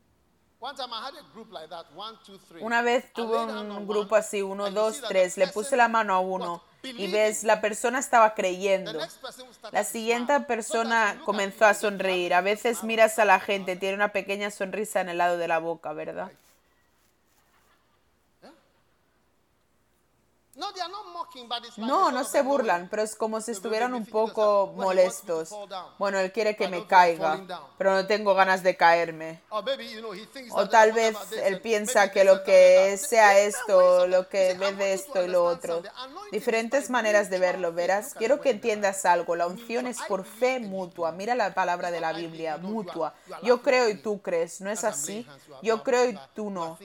one, 0.09 0.29
two, 0.29 0.47
three. 0.47 0.48
Una 2.61 2.83
vez 2.83 3.13
tuve 3.13 3.39
un 3.39 3.87
grupo 3.87 4.17
así, 4.17 4.43
uno, 4.43 4.71
dos, 4.71 5.01
tres, 5.07 5.37
le 5.37 5.47
puse 5.49 5.77
la 5.77 5.89
mano 5.89 6.15
a 6.15 6.19
uno 6.21 6.63
y 6.83 7.11
ves, 7.11 7.45
la 7.45 7.61
persona 7.61 7.99
estaba 7.99 8.35
creyendo. 8.35 8.93
La 9.73 9.85
siguiente 9.85 10.41
persona 10.41 11.21
comenzó 11.25 11.67
a 11.67 11.75
sonreír. 11.75 12.35
A 12.35 12.41
veces 12.41 12.83
miras 12.83 13.19
a 13.19 13.25
la 13.25 13.41
gente, 13.41 13.77
tiene 13.77 13.95
una 13.95 14.13
pequeña 14.13 14.51
sonrisa 14.51 15.01
en 15.01 15.09
el 15.09 15.19
lado 15.19 15.37
de 15.39 15.49
la 15.49 15.59
boca, 15.59 15.93
¿verdad? 15.93 16.33
No, 21.77 22.11
No, 22.11 22.25
se 22.25 22.43
burlan, 22.43 22.89
pero 22.91 23.03
es 23.03 23.15
como 23.15 23.41
si 23.41 23.53
estuvieran 23.53 23.95
un 23.95 24.05
poco 24.07 24.73
molestos. 24.75 25.51
Bueno, 25.99 26.19
él 26.19 26.33
quiere 26.33 26.57
que 26.57 26.69
me 26.69 26.87
caiga, 26.87 27.41
pero 27.79 27.93
no 27.95 28.07
tengo 28.07 28.35
ganas 28.35 28.63
de 28.63 28.77
caerme. 28.77 29.41
Thinks 30.33 30.53
O 30.53 30.69
tal 30.69 30.93
vez 30.93 31.17
él 31.33 31.61
piensa 31.61 32.11
que 32.11 32.25
lo 32.25 32.43
que 32.43 32.97
sea 32.99 33.39
esto, 33.39 34.07
lo 34.07 34.29
que 34.29 34.57
want 34.61 34.79
de 34.79 34.93
esto 34.95 35.23
y 35.25 35.29
lo 35.29 35.45
otro. 35.45 35.83
Diferentes 36.33 36.91
maneras 36.91 37.31
de 37.31 37.39
verlo, 37.39 37.73
verás. 37.73 38.15
Quiero 38.15 38.41
que 38.41 38.51
entiendas 38.51 39.05
algo. 39.05 39.37
La 39.37 39.47
unción 39.47 39.87
es 39.87 39.99
por 40.09 40.25
fe 40.25 40.59
mutua. 40.59 41.13
Mira 41.13 41.35
la 41.35 41.55
palabra 41.55 41.91
de 41.91 42.01
la 42.01 42.13
Biblia, 42.13 42.57
mutua. 42.59 43.15
Yo 43.43 43.63
creo 43.63 43.89
y 43.89 43.95
tú 43.95 44.21
crees, 44.21 44.61
¿no 44.61 44.71
es 44.71 44.83
así? 44.85 45.27
Yo 45.63 45.83
creo 45.83 46.05
y 46.11 46.19
tú 46.35 46.51
no. 46.51 46.79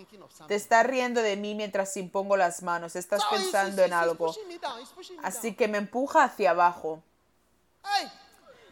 Te 0.47 0.55
estás 0.55 0.85
riendo 0.85 1.21
de 1.21 1.35
mí 1.37 1.55
mientras 1.55 1.97
impongo 1.97 2.37
las 2.37 2.61
manos. 2.61 2.95
Estás 2.95 3.21
he's- 3.39 3.62
pensando 3.65 3.83
en 3.83 3.93
algo. 3.93 4.35
Así 5.23 5.55
que 5.55 5.67
me 5.67 5.77
empuja 5.77 6.23
hacia 6.23 6.51
abajo. 6.51 7.01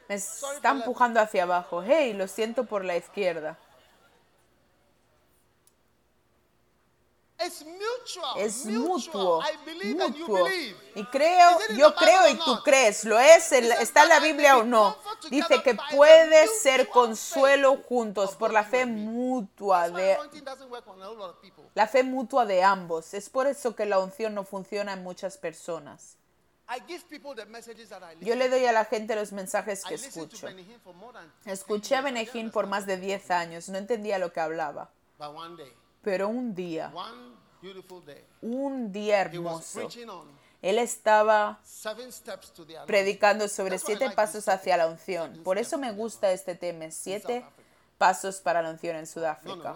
Me 0.08 0.16
está 0.16 0.72
empujando 0.72 1.20
hacia 1.20 1.44
abajo. 1.44 1.82
Hey, 1.84 2.14
lo 2.14 2.28
siento 2.28 2.66
por 2.66 2.84
la 2.84 2.98
izquierda. 2.98 3.58
it's 3.64 3.70
mutual. 6.52 7.30
Es 7.46 8.66
mutual. 8.66 8.66
mutuo, 8.66 9.44
mutuo. 10.10 10.48
Y 10.96 11.06
creo, 11.06 11.58
yo 11.76 11.96
creo 11.96 12.30
y 12.30 12.36
tú 12.36 12.62
crees. 12.64 13.04
¿Lo 13.06 13.20
es? 13.20 13.52
¿En 13.52 13.70
la- 13.70 13.76
It 13.76 13.80
says 13.80 13.90
¿Está 13.90 14.04
en 14.04 14.10
la 14.10 14.20
Biblia 14.20 14.58
o 14.58 14.64
no? 14.64 14.98
Dice 15.30 15.62
que 15.64 15.78
puede 15.92 16.48
ser 16.48 16.90
consuelo 16.90 17.78
juntos 17.78 18.36
por 18.36 18.52
la 18.52 18.64
fe 18.64 18.86
mutua 18.86 19.90
de 19.90 20.18
la 21.74 21.88
fe 21.88 22.04
mutua 22.04 22.46
de 22.46 22.64
ambos. 22.64 23.14
Es 23.14 23.30
por 23.30 23.48
eso 23.48 23.76
que 23.76 23.86
la 23.86 24.00
unción 24.00 24.34
no 24.36 24.44
funciona 24.44 24.94
en 24.94 25.04
muchas 25.04 25.38
personas. 25.38 26.18
I 26.74 26.80
give 26.88 27.04
people 27.10 27.36
the 27.36 27.46
messages 27.46 27.90
that 27.90 28.02
I 28.02 28.16
listen 28.16 28.28
Yo 28.28 28.36
le 28.36 28.48
doy 28.48 28.66
a 28.66 28.72
la 28.72 28.86
gente 28.86 29.14
los 29.16 29.34
mensajes 29.34 29.84
que 29.84 29.96
escucho. 29.96 30.48
Benny 30.48 30.62
Hinn 30.62 30.80
for 30.80 30.94
more 30.96 31.12
than 31.12 31.30
10 31.44 31.60
Escuché 31.60 31.96
a 31.98 32.02
didn't 32.02 32.54
por 32.54 32.68
más 32.68 32.86
de 32.86 32.96
10 32.96 33.30
años, 33.30 33.68
no 33.68 33.78
entendía 33.78 34.18
lo 34.20 34.32
que 34.32 34.40
hablaba. 34.40 34.90
Pero 36.02 36.30
un 36.30 36.56
día, 36.56 36.92
un 38.42 38.92
día 38.92 39.22
hermoso, 39.22 39.88
Él 40.62 40.80
estaba 40.80 41.60
predicando 42.88 43.48
sobre 43.48 43.78
siete 43.78 44.10
pasos 44.12 44.48
hacia 44.48 44.78
la 44.78 44.88
unción. 44.88 45.42
Por 45.44 45.58
eso 45.58 45.78
me 45.78 45.92
gusta 45.92 46.32
este 46.32 46.56
tema, 46.56 46.90
siete 46.90 47.46
pasos 48.02 48.42
para 48.42 48.64
la 48.64 48.72
unción 48.72 48.96
en 48.96 49.06
Sudáfrica. 49.06 49.76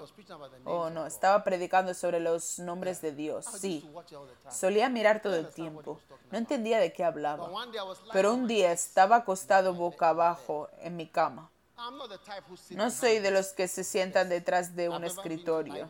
Oh, 0.64 0.90
no, 0.90 1.06
estaba 1.06 1.44
predicando 1.44 1.94
sobre 1.94 2.20
los 2.20 2.58
nombres 2.58 3.00
de 3.00 3.12
Dios. 3.12 3.46
Sí, 3.46 3.88
solía 4.50 4.90
mirar 4.90 5.22
todo 5.22 5.36
el 5.36 5.50
tiempo. 5.50 6.00
No 6.32 6.38
entendía 6.40 6.80
de 6.80 6.92
qué 6.92 7.04
hablaba. 7.04 7.48
Pero 8.12 8.34
un 8.34 8.44
my 8.44 8.48
día 8.48 8.72
estaba 8.72 9.18
acostado 9.18 9.76
boca 9.76 10.10
abajo 10.10 10.70
en 10.80 10.96
mi 10.96 11.08
cama. 11.08 11.52
No 12.70 12.90
soy 12.90 13.20
de 13.20 13.32
los 13.32 13.48
que 13.50 13.68
se 13.68 13.84
sientan 13.84 14.30
detrás 14.30 14.76
de 14.76 14.90
un 14.90 15.04
escritorio. 15.04 15.90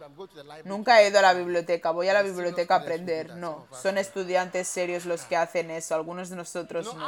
Nunca 0.63 1.01
he 1.01 1.09
ido 1.09 1.19
a 1.19 1.21
la 1.21 1.33
biblioteca, 1.33 1.91
voy 1.91 2.09
a 2.09 2.13
la 2.13 2.23
biblioteca 2.23 2.75
a 2.75 2.79
aprender. 2.79 3.35
No, 3.35 3.67
son 3.81 3.97
estudiantes 3.97 4.67
serios 4.67 5.05
los 5.05 5.23
que 5.23 5.37
hacen 5.37 5.69
eso, 5.69 5.95
algunos 5.95 6.29
de 6.29 6.37
nosotros 6.37 6.93
no. 6.93 7.07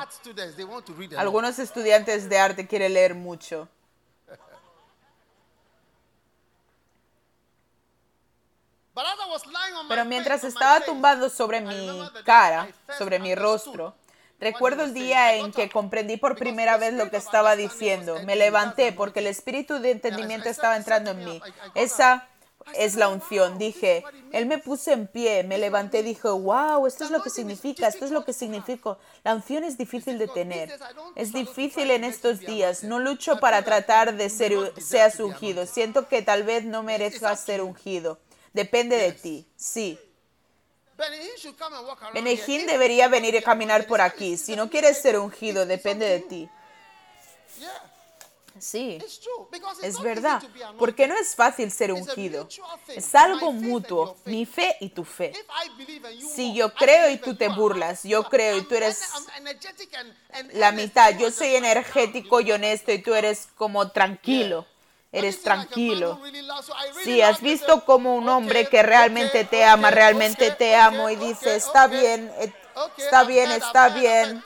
Algunos 1.18 1.60
estudiantes 1.60 2.30
de 2.30 2.38
arte 2.38 2.68
quieren 2.68 2.94
leer 2.94 3.16
mucho. 3.16 3.68
Pero 9.90 10.06
mientras 10.06 10.44
estaba 10.44 10.82
tumbado 10.82 11.30
sobre 11.30 11.62
mi 11.62 12.02
cara, 12.26 12.68
sobre 12.98 13.20
mi 13.20 13.36
rostro, 13.36 13.95
recuerdo 14.40 14.84
el 14.84 14.94
día 14.94 15.36
en 15.36 15.52
que 15.52 15.70
comprendí 15.70 16.18
por 16.18 16.36
primera 16.36 16.78
vez 16.78 16.94
lo 16.94 17.10
que 17.10 17.18
estaba 17.18 17.56
diciendo. 17.56 18.18
Me 18.24 18.36
levanté 18.36 18.92
porque 18.92 19.20
el 19.20 19.28
espíritu 19.28 19.80
de 19.80 19.92
entendimiento 19.92 20.50
estaba 20.50 20.78
entrando 20.78 21.12
en 21.12 21.24
mí. 21.26 21.42
Esa 21.76 22.28
es 22.76 22.96
la 22.96 23.10
unción. 23.10 23.58
Dije, 23.58 24.04
él 24.32 24.46
me 24.46 24.58
puso 24.58 24.92
en 24.92 25.08
pie, 25.08 25.44
me 25.44 25.58
levanté, 25.58 26.04
dije, 26.04 26.28
wow, 26.28 26.86
esto 26.86 27.04
es 27.04 27.12
lo 27.12 27.22
que 27.22 27.30
significa, 27.30 27.88
esto 27.88 28.06
es 28.06 28.12
lo 28.12 28.26
que 28.26 28.34
significa. 28.34 28.98
La 29.24 29.36
unción 29.36 29.64
es 29.64 29.78
difícil 29.78 30.18
de 30.18 30.28
tener. 30.28 30.78
Es 31.16 31.34
difícil 31.34 31.92
en 31.92 32.04
estos 32.04 32.40
días. 32.40 32.84
No 32.84 33.00
lucho 33.00 33.40
para 33.40 33.64
tratar 33.64 34.16
de 34.16 34.30
ser 34.30 34.54
seas 34.78 35.20
ungido. 35.20 35.66
Siento 35.66 36.08
que 36.08 36.22
tal 36.22 36.44
vez 36.44 36.66
no 36.66 36.84
merezcas 36.84 37.40
ser 37.40 37.62
ungido. 37.62 38.20
Depende 38.54 38.98
de 38.98 39.12
ti. 39.12 39.48
Sí. 39.56 40.00
Benejín 42.14 42.65
debería 42.65 43.07
venir 43.07 43.36
y 43.36 43.41
caminar 43.41 43.86
por 43.88 44.02
aquí. 44.02 44.38
Si 44.38 44.56
no 44.56 44.69
quieres 44.69 45.02
ser 45.02 45.18
ungido, 45.18 45.65
depende 45.65 46.07
de 46.07 46.19
ti. 46.19 46.49
Sí, 48.60 48.99
es 49.84 50.02
verdad. 50.02 50.41
Porque 50.80 51.07
no 51.07 51.15
es 51.15 51.36
fácil 51.36 51.72
ser 51.72 51.94
ungido. 51.94 52.48
Es 52.88 53.14
algo 53.14 53.52
mutuo, 53.52 54.18
mi 54.26 54.45
fe 54.45 54.76
y 54.80 54.90
tu 54.90 55.03
fe. 55.03 55.34
Si 56.34 56.53
yo 56.56 56.74
creo 56.74 57.10
y 57.10 57.18
tú 57.18 57.36
te 57.36 57.49
burlas, 57.49 58.03
yo 58.03 58.24
creo 58.24 58.57
y 58.57 58.64
tú 58.64 58.76
eres 58.76 59.02
la 60.53 60.72
mitad. 60.72 61.18
Yo 61.18 61.32
soy 61.32 61.56
energético 61.56 62.41
y 62.41 62.52
honesto 62.52 62.91
y 62.91 63.02
tú 63.02 63.14
eres 63.14 63.48
como 63.56 63.91
tranquilo. 63.91 64.65
Eres 65.12 65.42
tranquilo. 65.42 66.20
Si 67.04 67.22
has 67.22 67.42
visto 67.42 67.76
say, 67.76 67.86
como 67.86 68.16
un 68.16 68.28
hombre 68.28 68.62
"Okay, 68.62 68.70
que 68.72 68.84
realmente 68.84 69.46
te 69.46 69.64
ama, 69.64 69.90
realmente 69.90 70.52
te 70.52 70.76
amo 70.76 71.10
y 71.10 71.16
dice, 71.16 71.56
está 71.56 71.88
bien, 71.88 72.32
eh, 72.40 72.54
está 72.98 73.24
bien, 73.24 73.52
está 73.52 73.90
bien. 73.90 74.44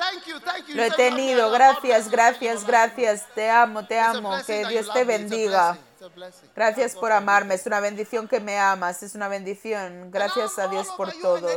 Lo 0.67 0.83
he 0.83 0.87
You 0.87 0.95
say, 0.95 1.09
"God 1.09 1.15
tenido, 1.15 1.51
gracias, 1.51 2.09
gracias, 2.09 2.61
God 2.61 2.67
bless 2.67 2.91
you." 2.91 3.01
gracias. 3.01 3.25
Te 3.33 3.49
amo, 3.49 3.85
te 3.85 3.99
amo. 3.99 4.37
Que 4.45 4.65
Dios 4.65 4.93
te 4.93 5.03
bendiga. 5.03 5.77
Gracias 6.55 6.95
por 6.95 7.11
amarme. 7.11 7.55
Es 7.55 7.65
una 7.65 7.79
bendición 7.79 8.27
que 8.27 8.39
me 8.39 8.57
amas. 8.57 9.03
Es 9.03 9.15
una 9.15 9.27
bendición. 9.27 10.11
Gracias 10.11 10.57
a 10.57 10.67
Dios 10.67 10.87
por 10.97 11.11
todo. 11.13 11.47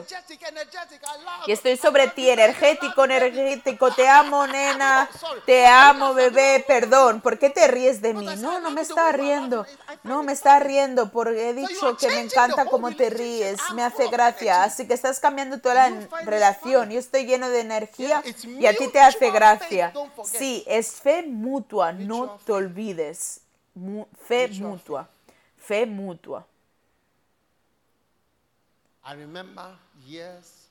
Y 1.46 1.52
estoy 1.52 1.76
sobre 1.76 2.08
ti, 2.08 2.28
energético, 2.28 3.04
energético. 3.04 3.92
Te 3.92 4.08
amo, 4.08 4.46
nena. 4.46 5.08
Te 5.46 5.66
amo, 5.66 6.14
bebé. 6.14 6.64
Perdón. 6.66 7.20
¿Por 7.20 7.38
qué 7.38 7.50
te 7.50 7.66
ríes 7.68 8.02
de 8.02 8.14
mí? 8.14 8.26
No, 8.36 8.60
no 8.60 8.70
me 8.70 8.82
está 8.82 9.12
riendo. 9.12 9.66
No, 10.02 10.22
me 10.22 10.32
está 10.32 10.58
riendo 10.58 11.10
porque 11.10 11.50
he 11.50 11.54
dicho 11.54 11.96
que 11.96 12.08
me 12.08 12.20
encanta 12.20 12.66
cómo 12.66 12.94
te 12.94 13.10
ríes. 13.10 13.58
Me 13.74 13.82
hace 13.82 14.08
gracia. 14.08 14.64
Así 14.64 14.86
que 14.86 14.94
estás 14.94 15.20
cambiando 15.20 15.58
toda 15.58 15.90
la 15.90 16.08
relación. 16.24 16.90
Yo 16.90 16.98
estoy 16.98 17.26
lleno 17.26 17.48
de 17.48 17.60
energía 17.60 18.22
y 18.44 18.66
a 18.66 18.74
ti 18.74 18.88
te 18.88 19.00
hace 19.00 19.30
gracia. 19.30 19.92
Sí, 20.24 20.64
es 20.66 20.92
fe 20.92 21.22
mutua. 21.22 21.92
No 21.92 22.38
te 22.44 22.52
olvides. 22.52 23.43
Mu- 23.74 24.06
Fe 24.26 24.48
mutua. 24.48 25.08
Fe 25.56 25.86
mutua. 25.86 26.44
I 29.06 29.14
remember 29.14 29.76
years 30.06 30.68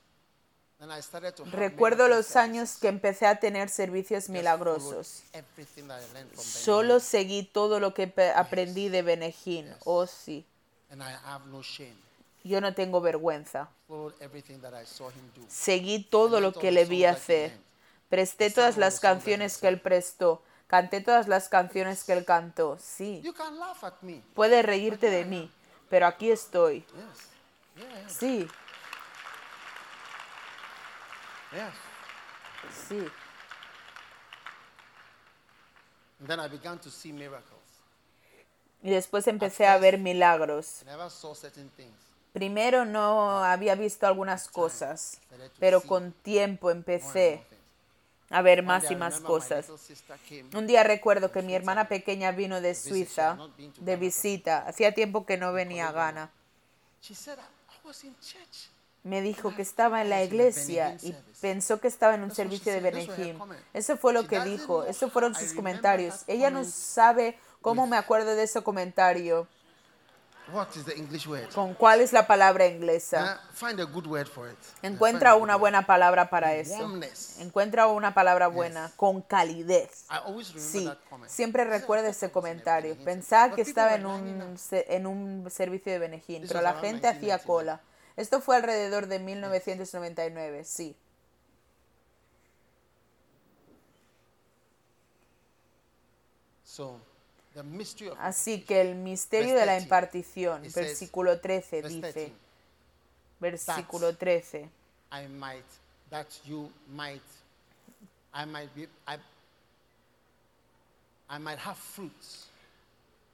when 0.78 0.90
I 0.90 1.00
started 1.00 1.36
to 1.36 1.44
have 1.44 1.52
Recuerdo 1.56 2.08
los 2.08 2.34
años 2.36 2.76
que 2.80 2.88
empecé 2.88 3.26
a 3.26 3.36
tener 3.38 3.68
servicios 3.68 4.28
milagrosos. 4.28 5.22
followed 5.32 5.44
everything 5.52 5.86
that 5.88 6.00
I 6.00 6.12
learned 6.14 6.30
from 6.32 6.44
Solo 6.44 6.98
seguí 7.00 7.44
todo 7.44 7.78
lo 7.78 7.94
que 7.94 8.08
pe- 8.08 8.32
aprendí 8.32 8.88
de 8.88 9.02
Benejín. 9.02 9.72
Oh, 9.84 10.06
sí. 10.06 10.44
And 10.90 11.02
I 11.02 11.12
have 11.26 11.46
no 11.50 11.62
shame. 11.62 11.94
Yo 12.42 12.60
no 12.60 12.74
tengo 12.74 13.00
vergüenza. 13.00 13.68
Followed 13.88 14.14
everything 14.20 14.58
that 14.60 14.74
I 14.74 14.84
saw 14.84 15.08
him 15.10 15.30
do. 15.36 15.42
Seguí 15.48 16.00
todo 16.10 16.40
lo 16.40 16.52
que 16.52 16.70
le 16.72 16.84
vi 16.84 17.04
hacer. 17.04 17.52
Presté 18.08 18.50
todas 18.50 18.76
las 18.76 19.00
canciones 19.00 19.58
que 19.58 19.68
él 19.68 19.80
prestó. 19.80 20.42
Canté 20.66 21.00
todas 21.00 21.28
las 21.28 21.48
canciones 21.48 22.04
que 22.04 22.12
él 22.12 22.24
cantó. 22.24 22.78
Sí. 22.80 23.22
Puedes 24.34 24.64
reírte 24.64 25.10
de 25.10 25.24
mí, 25.24 25.52
pero 25.88 26.06
aquí 26.06 26.30
estoy. 26.30 26.84
Sí, 28.08 28.48
sí. 32.88 33.06
Y 38.82 38.90
después 38.90 39.26
empecé 39.26 39.66
a 39.66 39.78
ver 39.78 39.98
milagros. 39.98 40.82
Primero 42.32 42.84
no 42.84 43.44
había 43.44 43.74
visto 43.74 44.06
algunas 44.06 44.48
cosas, 44.48 45.20
pero 45.58 45.80
con 45.80 46.12
tiempo 46.12 46.70
empecé 46.70 47.44
a 48.30 48.42
ver 48.42 48.62
más 48.62 48.90
y 48.90 48.96
más 48.96 49.20
cosas. 49.20 49.66
Un 50.54 50.66
día 50.66 50.82
recuerdo 50.82 51.30
que 51.30 51.42
mi 51.42 51.54
hermana 51.54 51.88
pequeña 51.88 52.32
vino 52.32 52.60
de 52.60 52.74
Suiza 52.74 53.38
de 53.80 53.96
visita. 53.96 54.66
Hacía 54.66 54.92
tiempo 54.92 55.26
que 55.26 55.36
no 55.36 55.52
venía 55.52 55.88
a 55.88 55.92
Ghana. 55.92 56.30
Me 59.02 59.20
dijo 59.20 59.54
que 59.54 59.60
estaba 59.60 60.00
en 60.00 60.08
la 60.08 60.24
iglesia 60.24 60.96
y 61.02 61.14
pensó 61.42 61.78
que 61.78 61.88
estaba 61.88 62.14
en 62.14 62.22
un 62.22 62.34
servicio 62.34 62.72
de 62.72 62.80
Benehim. 62.80 63.38
Eso 63.74 63.98
fue 63.98 64.14
lo 64.14 64.26
que 64.26 64.40
dijo. 64.40 64.84
Esos 64.84 65.12
fueron 65.12 65.34
sus 65.34 65.52
comentarios. 65.52 66.24
Ella 66.26 66.50
no 66.50 66.64
sabe 66.64 67.38
cómo 67.60 67.86
me 67.86 67.98
acuerdo 67.98 68.34
de 68.34 68.44
ese 68.44 68.62
comentario. 68.62 69.46
What 70.52 70.68
is 70.76 70.84
the 70.84 70.94
English 70.94 71.26
word? 71.26 71.48
¿Con 71.54 71.72
cuál 71.74 72.00
es 72.02 72.12
la 72.12 72.26
palabra 72.26 72.66
inglesa? 72.66 73.40
Uh, 73.40 73.54
find 73.54 73.80
a 73.80 73.84
good 73.84 74.06
word 74.06 74.26
for 74.28 74.50
it. 74.50 74.58
Encuentra 74.82 75.30
Find 75.32 75.40
a 75.40 75.42
una 75.42 75.56
buena 75.56 75.86
palabra 75.86 76.28
para 76.28 76.54
eso. 76.54 76.76
Warmness. 76.76 77.38
Encuentra 77.40 77.86
una 77.86 78.12
palabra 78.12 78.48
buena, 78.48 78.92
con 78.96 79.22
calidez. 79.22 80.04
word. 80.10 80.18
I 80.18 80.26
always 80.26 80.48
remember 80.52 80.80
Sí, 80.80 80.84
that 80.84 80.98
comment. 81.08 81.30
siempre 81.30 81.64
recuerdo 81.64 82.08
ese 82.08 82.30
comentario. 82.30 82.94
Pensaba 83.04 83.54
que 83.54 83.62
estaba 83.62 83.94
en 83.94 84.04
un, 84.04 84.56
en 84.72 85.06
un 85.06 85.50
servicio 85.50 85.90
de 85.90 85.98
Benejín, 85.98 86.44
pero 86.46 86.60
la 86.60 86.74
gente 86.74 87.08
hacía 87.08 87.38
cola. 87.38 87.80
Esto 88.16 88.40
fue 88.42 88.56
alrededor 88.56 89.06
de 89.06 89.18
1999, 89.20 90.64
sí. 90.64 90.94
So, 96.64 97.00
Así 98.18 98.62
que 98.62 98.80
el 98.80 98.94
misterio 98.96 99.54
de 99.54 99.66
la 99.66 99.78
impartición, 99.78 100.62
versículo 100.74 101.40
13 101.40 101.82
verse 101.82 101.94
dice, 101.94 102.12
13, 102.12 102.32
versículo 103.40 104.16
13, 104.16 104.68
I 105.12 105.28
might, 105.28 105.64
that 106.10 106.26
you 106.44 106.70
might, 106.88 107.22
I 108.34 108.44
might 108.44 108.74
be, 108.74 108.88
I, 109.06 109.18
I 111.28 111.38
might 111.38 111.58
have 111.58 111.76
fruits. 111.76 112.48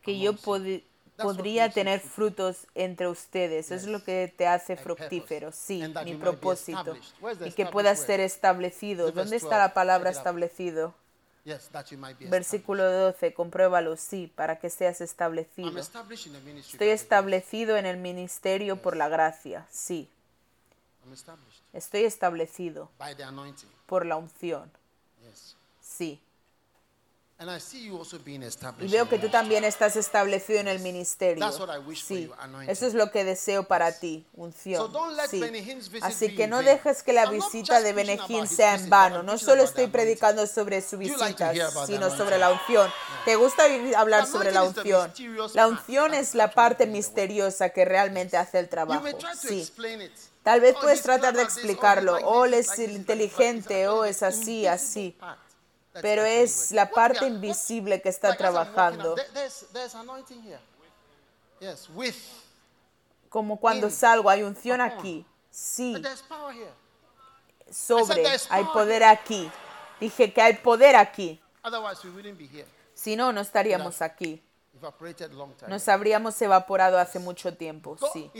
que 0.02 0.18
yo 0.18 0.34
podría 0.34 1.70
tener 1.70 2.00
frutos 2.00 2.66
entre 2.74 3.08
ustedes. 3.08 3.70
Es 3.70 3.86
lo 3.86 4.02
que 4.02 4.32
te 4.34 4.46
hace 4.46 4.76
fructífero, 4.76 5.52
sí, 5.52 5.82
mi 6.04 6.14
propósito. 6.14 6.96
Y 7.44 7.52
que 7.52 7.66
puedas 7.66 8.00
ser 8.00 8.20
establecido. 8.20 9.12
¿Dónde 9.12 9.36
está 9.36 9.56
12, 9.56 9.58
la 9.58 9.74
palabra 9.74 10.10
establecido? 10.10 10.94
Versículo 12.28 12.90
12, 12.90 13.34
compruébalo, 13.34 13.96
sí, 13.96 14.30
para 14.34 14.58
que 14.58 14.70
seas 14.70 15.00
establecido. 15.00 15.70
Estoy 15.78 16.88
establecido 16.88 17.76
en 17.76 17.86
el 17.86 17.96
ministerio 17.96 18.76
por 18.80 18.96
la 18.96 19.08
gracia, 19.08 19.66
sí. 19.70 20.08
I'm 21.04 21.12
established 21.14 21.60
Estoy 21.72 22.04
establecido 22.04 22.90
by 22.98 23.14
the 23.14 23.24
anointing. 23.24 23.68
por 23.86 24.04
la 24.04 24.16
unción, 24.16 24.70
Yes. 25.22 25.56
sí. 25.80 26.20
And 26.20 26.28
I 26.28 26.28
see 26.28 26.28
you 26.28 26.28
also 26.28 26.28
being 26.30 27.28
Y 28.42 28.46
established. 28.46 28.90
veo 28.90 29.08
que 29.08 29.18
tú 29.18 29.30
también 29.30 29.64
estás 29.64 29.96
establecido 29.96 30.60
en 30.60 30.68
el 30.68 30.78
ministerio. 30.80 31.42
That's 31.42 31.58
what 31.58 31.74
I 31.74 31.78
wish 31.78 32.02
for 32.04 32.08
Sí, 32.16 32.30
eso 32.68 32.86
es 32.86 32.92
lo 32.92 33.10
que 33.10 33.24
deseo 33.24 33.64
para 33.64 33.98
ti, 33.98 34.26
So 34.34 34.40
unción. 34.42 34.92
don't 34.92 35.16
let 35.16 35.28
Sí. 35.28 35.40
Así 36.02 36.36
que 36.36 36.46
no 36.46 36.62
dejes 36.62 37.02
que 37.02 37.14
la 37.14 37.30
visita 37.30 37.80
de 37.80 37.94
his 37.94 38.46
sea 38.46 38.74
en 38.74 38.90
vano. 38.90 39.22
No 39.22 39.38
solo 39.38 39.62
estoy 39.62 39.86
predicando 39.86 40.46
sobre 40.46 40.82
su 40.82 40.98
visita, 40.98 41.52
sino 41.86 42.14
sobre 42.14 42.36
la 42.36 42.52
unción. 42.52 42.90
¿Te 43.24 43.36
gusta 43.36 43.62
hablar 43.96 44.26
sobre 44.26 44.52
la 44.52 44.64
unción? 44.64 45.10
La 45.54 45.66
unción 45.66 46.12
es 46.12 46.34
la 46.34 46.50
parte 46.50 46.86
misteriosa 46.86 47.70
que 47.70 47.84
realmente 47.86 48.36
hace 48.36 48.58
el 48.58 48.66
You 48.66 48.70
trabajo. 48.70 49.06
Sí. 49.40 49.66
Tal 50.42 50.60
vez 50.60 50.74
Oh, 50.76 50.80
puedes 50.80 51.02
tratar 51.02 51.34
de 51.34 51.40
oh, 51.40 51.44
explicarlo. 51.44 52.12
like 52.12 52.26
O 52.26 52.44
this, 52.44 52.54
él 52.54 52.54
es 52.54 52.78
inteligente, 52.96 53.84
that. 53.84 53.92
o 53.92 54.04
It's 54.04 54.16
es 54.16 54.22
así, 54.22 54.66
así. 54.66 55.16
Pero 55.92 56.24
es 56.24 56.70
la 56.70 56.90
parte 56.90 57.26
invisible 57.26 58.00
que 58.00 58.08
está 58.08 58.36
trabajando. 58.36 59.16
Como 63.28 63.58
cuando 63.58 63.90
salgo, 63.90 64.30
hay 64.30 64.42
unción 64.42 64.80
aquí. 64.80 65.26
Sí, 65.50 66.00
sobre, 67.70 68.24
hay 68.50 68.64
poder 68.66 69.04
aquí. 69.04 69.50
Dije 69.98 70.32
que 70.32 70.40
hay 70.40 70.54
poder 70.54 70.96
aquí. 70.96 71.40
Si 72.94 73.16
no, 73.16 73.32
no 73.32 73.40
estaríamos 73.40 74.00
aquí. 74.00 74.42
Nos 75.68 75.88
habríamos 75.88 76.40
evaporado 76.40 76.98
hace 76.98 77.18
mucho 77.18 77.54
tiempo, 77.54 77.98
sí. 78.12 78.30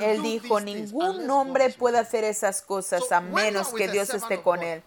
Él 0.00 0.22
dijo, 0.22 0.60
ningún 0.60 1.28
hombre 1.28 1.70
puede 1.70 1.98
hacer 1.98 2.24
esas 2.24 2.60
him." 2.60 2.66
cosas 2.66 3.12
a 3.12 3.20
menos 3.20 3.68
que 3.74 3.88
Dios 3.88 4.10
esté 4.10 4.40
con 4.40 4.62
él. 4.62 4.82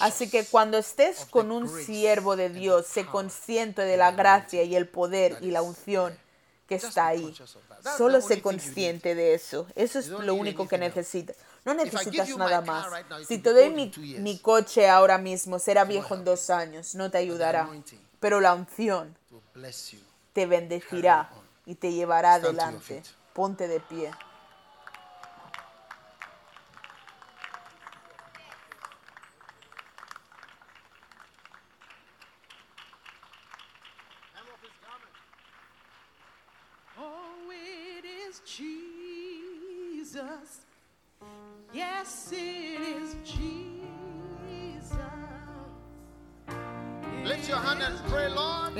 Así 0.00 0.30
que 0.30 0.44
cuando 0.44 0.78
estés 0.78 1.26
con 1.26 1.52
un 1.52 1.68
siervo 1.68 2.34
de 2.36 2.48
Dios, 2.48 2.86
sé 2.86 3.02
power 3.02 3.12
consciente 3.12 3.82
de 3.82 3.96
la 3.96 4.10
gracia 4.10 4.62
y 4.62 4.74
el 4.74 4.88
poder 4.88 5.38
y 5.40 5.50
la 5.50 5.62
unción 5.62 6.18
que 6.66 6.76
está 6.76 7.08
ahí. 7.08 7.34
Solo 7.96 8.20
sé 8.20 8.40
consciente 8.40 9.14
de 9.14 9.34
eso. 9.34 9.66
Eso 9.74 9.98
es 9.98 10.08
lo 10.08 10.34
único 10.34 10.66
que 10.66 10.78
necesitas. 10.78 11.36
No 11.64 11.74
necesitas 11.74 12.28
nada 12.36 12.60
más. 12.62 12.86
Si 13.26 13.38
te 13.38 13.52
doy 13.52 13.70
mi, 13.70 13.92
mi 14.18 14.38
coche 14.38 14.88
ahora 14.88 15.18
mismo, 15.18 15.58
será 15.58 15.84
viejo 15.84 16.14
en 16.14 16.24
dos 16.24 16.50
años, 16.50 16.94
no 16.94 17.10
te 17.10 17.18
ayudará. 17.18 17.68
Pero 18.24 18.40
la 18.40 18.54
unción 18.54 19.14
te 20.32 20.46
bendecirá 20.46 21.28
y 21.66 21.74
te 21.74 21.92
llevará 21.92 22.36
adelante. 22.36 23.02
Ponte 23.34 23.68
de 23.68 23.80
pie. 23.80 24.12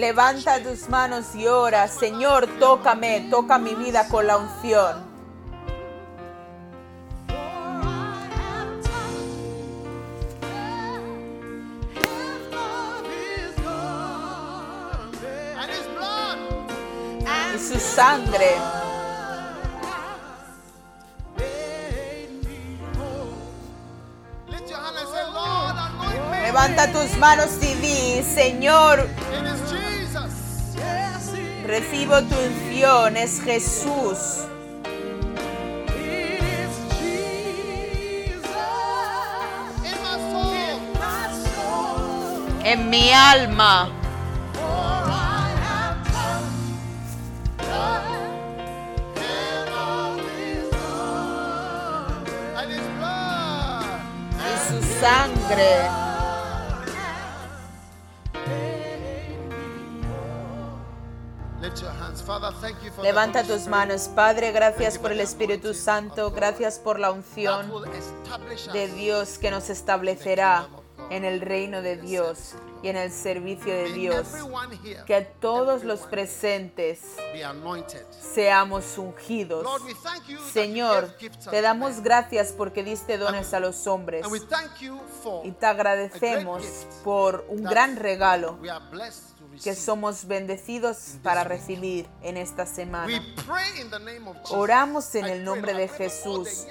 Levanta 0.05 0.63
tus 0.63 0.91
manos 0.91 1.35
y 1.35 1.47
ora, 1.47 1.89
Señor, 1.89 2.47
tócame, 2.61 3.27
toca 3.31 3.59
mi 3.59 3.75
vida 3.75 4.07
con 4.07 4.27
la 4.27 4.37
unción. 4.37 5.03
Y 17.55 17.59
su 17.59 17.81
sangre. 17.81 18.57
Levanta 26.43 26.93
tus 26.93 27.17
manos 27.17 27.49
y 27.63 27.75
di, 27.77 28.23
Señor, 28.23 29.09
recibo 31.65 32.23
tu 32.23 32.35
unción, 32.37 33.17
es 33.17 33.41
Jesús. 33.43 34.47
En 42.65 42.89
mi 42.89 43.13
alma, 43.13 43.91
for 44.55 44.61
I 44.61 45.49
have 55.91 56.04
Levanta 63.03 63.45
tus 63.45 63.67
manos, 63.67 64.09
Padre, 64.09 64.53
gracias 64.53 64.99
por 64.99 65.13
el 65.13 65.21
Espíritu 65.21 65.75
Santo, 65.75 66.31
gracias 66.31 66.79
por 66.79 66.99
la 66.99 67.13
unción 67.13 67.71
de 68.73 68.89
Dios 68.89 69.39
que 69.39 69.51
nos 69.51 69.69
establecerá 69.69 70.69
en 71.11 71.25
el 71.25 71.41
reino 71.41 71.83
de 71.83 71.97
Dios 71.97 72.55
y 72.83 72.89
en 72.89 72.97
el 72.97 73.11
servicio 73.11 73.73
de 73.75 73.93
Dios. 73.93 74.27
Que 75.07 75.21
todos 75.23 75.85
los 75.85 76.01
presentes 76.01 77.01
seamos 78.35 78.97
ungidos. 78.99 79.67
Señor, 80.53 81.15
te 81.51 81.61
damos 81.61 82.01
gracias 82.01 82.53
porque 82.53 82.83
diste 82.83 83.19
dones 83.19 83.53
a 83.53 83.61
los 83.61 83.87
hombres. 83.87 84.27
y 85.45 85.51
te 85.53 85.67
agradecemos 85.67 86.87
por 87.03 87.45
un 87.49 87.63
gran 87.65 87.97
regalo 87.97 88.59
que 89.63 89.75
somos 89.75 90.27
bendecidos 90.27 91.19
para 91.23 91.45
recibir 91.45 92.07
en 92.23 92.37
esta 92.37 92.67
semana. 92.67 93.23
Oramos 94.51 95.15
en 95.15 95.27
el 95.27 95.45
nombre 95.45 95.75
de 95.75 95.89
Jesús. 95.89 96.67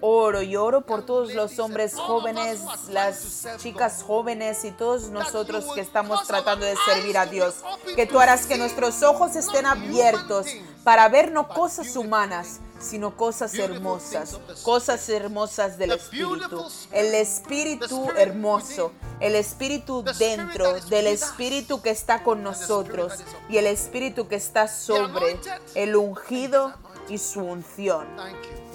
Oro 0.00 0.42
y 0.42 0.54
oro 0.54 0.82
por 0.82 1.06
todos 1.06 1.32
los 1.32 1.58
hombres 1.58 1.94
jóvenes, 1.94 2.60
las 2.90 3.46
chicas 3.58 4.02
jóvenes 4.02 4.64
y 4.64 4.70
todos 4.70 5.08
nosotros 5.08 5.64
que 5.74 5.80
estamos 5.80 6.26
tratando 6.26 6.66
de 6.66 6.76
servir 6.84 7.16
a 7.16 7.24
Dios. 7.24 7.54
Que 7.96 8.06
tú 8.06 8.18
harás 8.18 8.46
que 8.46 8.58
nuestros 8.58 9.02
ojos 9.02 9.34
estén 9.34 9.64
abiertos 9.64 10.46
para 10.82 11.08
ver 11.08 11.32
no 11.32 11.48
cosas 11.48 11.96
humanas, 11.96 12.60
sino 12.84 13.16
cosas 13.16 13.54
hermosas, 13.54 14.38
cosas 14.62 15.08
hermosas 15.08 15.78
del 15.78 15.92
Espíritu. 15.92 16.66
El 16.92 17.14
Espíritu 17.14 18.08
hermoso, 18.16 18.92
el 19.20 19.34
Espíritu 19.34 20.04
dentro 20.18 20.74
del 20.88 21.06
Espíritu 21.06 21.80
que 21.80 21.90
está 21.90 22.22
con 22.22 22.42
nosotros 22.42 23.12
y 23.48 23.56
el 23.56 23.66
Espíritu 23.66 24.28
que 24.28 24.36
está 24.36 24.68
sobre 24.68 25.38
el 25.74 25.96
ungido 25.96 26.74
y 27.08 27.18
su 27.18 27.40
unción. 27.40 28.06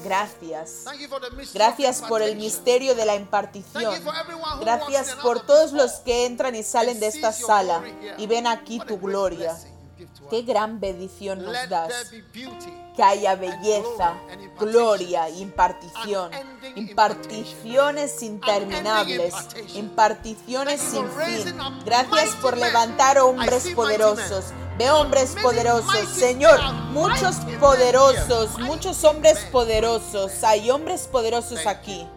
Gracias. 0.03 0.85
Gracias 1.53 2.01
por 2.01 2.21
el 2.21 2.35
misterio 2.35 2.95
de 2.95 3.05
la 3.05 3.15
impartición. 3.15 3.93
Gracias 4.59 5.15
por 5.15 5.45
todos 5.45 5.73
los 5.73 5.91
que 5.99 6.25
entran 6.25 6.55
y 6.55 6.63
salen 6.63 6.99
de 6.99 7.07
esta 7.07 7.31
sala 7.31 7.83
y 8.17 8.27
ven 8.27 8.47
aquí 8.47 8.79
tu 8.79 8.97
gloria. 8.99 9.57
Qué 10.29 10.43
gran 10.43 10.79
bendición 10.79 11.43
nos 11.43 11.69
das. 11.69 12.11
Que 12.95 13.03
haya 13.03 13.35
belleza, 13.35 14.13
gloria, 14.59 15.29
impartición, 15.29 16.31
imparticiones 16.75 18.21
interminables, 18.21 19.33
imparticiones 19.73 20.81
sin 20.81 21.07
fin. 21.09 21.55
Gracias 21.85 22.35
por 22.41 22.57
levantar 22.57 23.19
hombres 23.19 23.69
poderosos. 23.75 24.45
Ve 24.77 24.89
hombres 24.91 25.35
poderosos, 25.41 26.07
Señor, 26.07 26.59
muchos 26.91 27.35
poderosos, 27.59 28.57
muchos 28.59 29.03
hombres 29.03 29.39
poderosos. 29.51 30.43
Hay 30.43 30.69
hombres 30.69 31.07
poderosos 31.07 31.65
aquí. 31.65 32.07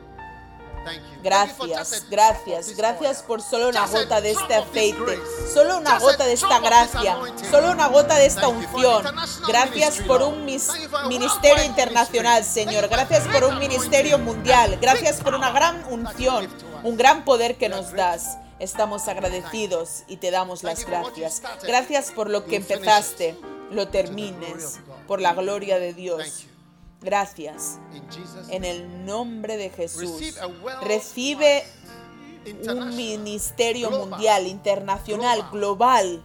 Gracias, 1.23 2.07
gracias, 2.11 2.77
gracias 2.77 3.23
por 3.23 3.41
solo 3.41 3.69
una 3.69 3.87
gota 3.87 4.21
de 4.21 4.33
este 4.33 4.55
aceite, 4.55 5.21
solo 5.53 5.79
una 5.79 5.99
gota 5.99 6.25
de 6.25 6.33
esta 6.33 6.59
gracia, 6.59 7.17
solo 7.51 7.71
una 7.71 7.89
gota 7.89 8.17
de 8.17 8.27
esta 8.27 8.49
unción. 8.49 9.05
Gracias 9.47 10.01
por 10.07 10.23
un 10.23 10.45
ministerio 10.45 11.65
internacional, 11.65 12.45
Señor. 12.45 12.89
Gracias 12.89 13.27
por 13.29 13.45
un 13.45 13.59
ministerio 13.59 14.19
mundial. 14.19 14.79
Gracias 14.81 15.21
por 15.21 15.35
una 15.35 15.53
gran 15.53 15.85
unción, 15.91 16.49
un 16.83 16.97
gran 16.97 17.25
poder 17.25 17.57
que 17.57 17.69
nos 17.69 17.93
das. 17.93 18.39
Estamos 18.59 19.09
agradecidos 19.09 20.05
y 20.07 20.19
te 20.19 20.31
damos 20.31 20.63
las 20.63 20.85
gracias. 20.85 21.43
Gracias 21.63 22.11
por 22.13 22.31
lo 22.31 22.45
que 22.45 22.57
empezaste, 22.57 23.37
lo 23.71 23.89
termines, 23.89 24.81
por 25.07 25.21
la 25.21 25.35
gloria 25.35 25.79
de 25.79 25.95
Dios. 25.95 26.47
Gracias. 27.03 27.79
En 28.49 28.65
el 28.65 29.05
nombre 29.05 29.57
de 29.57 29.71
Jesús. 29.71 30.35
Recibe 30.83 31.65
un 32.69 32.97
ministerio 32.97 33.91
mundial, 33.91 34.47
internacional, 34.47 35.49
global, 35.51 36.25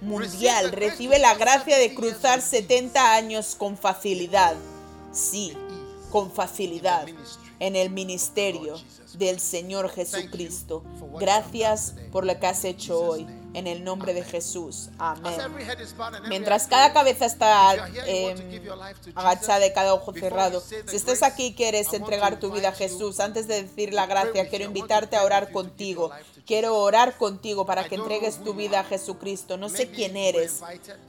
mundial. 0.00 0.72
Recibe 0.72 1.18
la 1.18 1.34
gracia 1.34 1.76
de 1.78 1.88
70 1.88 2.00
years 2.00 2.14
cruzar 2.14 2.38
with 2.38 2.44
70 2.44 3.14
años 3.14 3.54
con 3.56 3.76
facilidad. 3.76 4.54
Sí, 5.12 5.56
con 6.10 6.30
facilidad 6.30 7.06
en 7.60 7.76
el 7.76 7.90
ministerio 7.90 8.76
del 9.16 9.40
Señor 9.40 9.88
Jesucristo. 9.90 10.82
Gracias 11.18 11.94
por 12.10 12.26
lo 12.26 12.38
que 12.38 12.46
has 12.46 12.64
hecho 12.64 13.00
hoy. 13.00 13.26
En 13.54 13.66
el 13.66 13.84
nombre 13.84 14.14
de 14.14 14.24
Jesús. 14.24 14.90
Amén. 14.98 15.32
Mientras 16.28 16.66
cada 16.66 16.92
cabeza 16.92 17.24
está 17.24 17.88
eh, 18.06 18.34
agachada 19.14 19.66
y 19.66 19.72
cada 19.72 19.94
ojo 19.94 20.12
cerrado, 20.12 20.60
si 20.60 20.96
estás 20.96 21.22
aquí 21.22 21.46
y 21.46 21.54
quieres 21.54 21.92
entregar 21.92 22.38
tu 22.40 22.50
vida 22.50 22.70
a 22.70 22.72
Jesús, 22.72 23.20
antes 23.20 23.46
de 23.46 23.62
decir 23.62 23.94
la 23.94 24.06
gracia, 24.06 24.48
quiero 24.48 24.64
invitarte 24.64 25.16
a 25.16 25.24
orar 25.24 25.52
contigo. 25.52 26.10
Quiero 26.46 26.76
orar 26.78 27.16
contigo 27.16 27.64
para 27.64 27.84
que 27.88 27.94
entregues 27.94 28.42
tu 28.42 28.54
vida 28.54 28.80
a. 28.80 28.84
Jesucristo. 28.84 29.56
No 29.56 29.68
sé 29.68 29.90
quién 29.90 30.16
eres. 30.16 30.60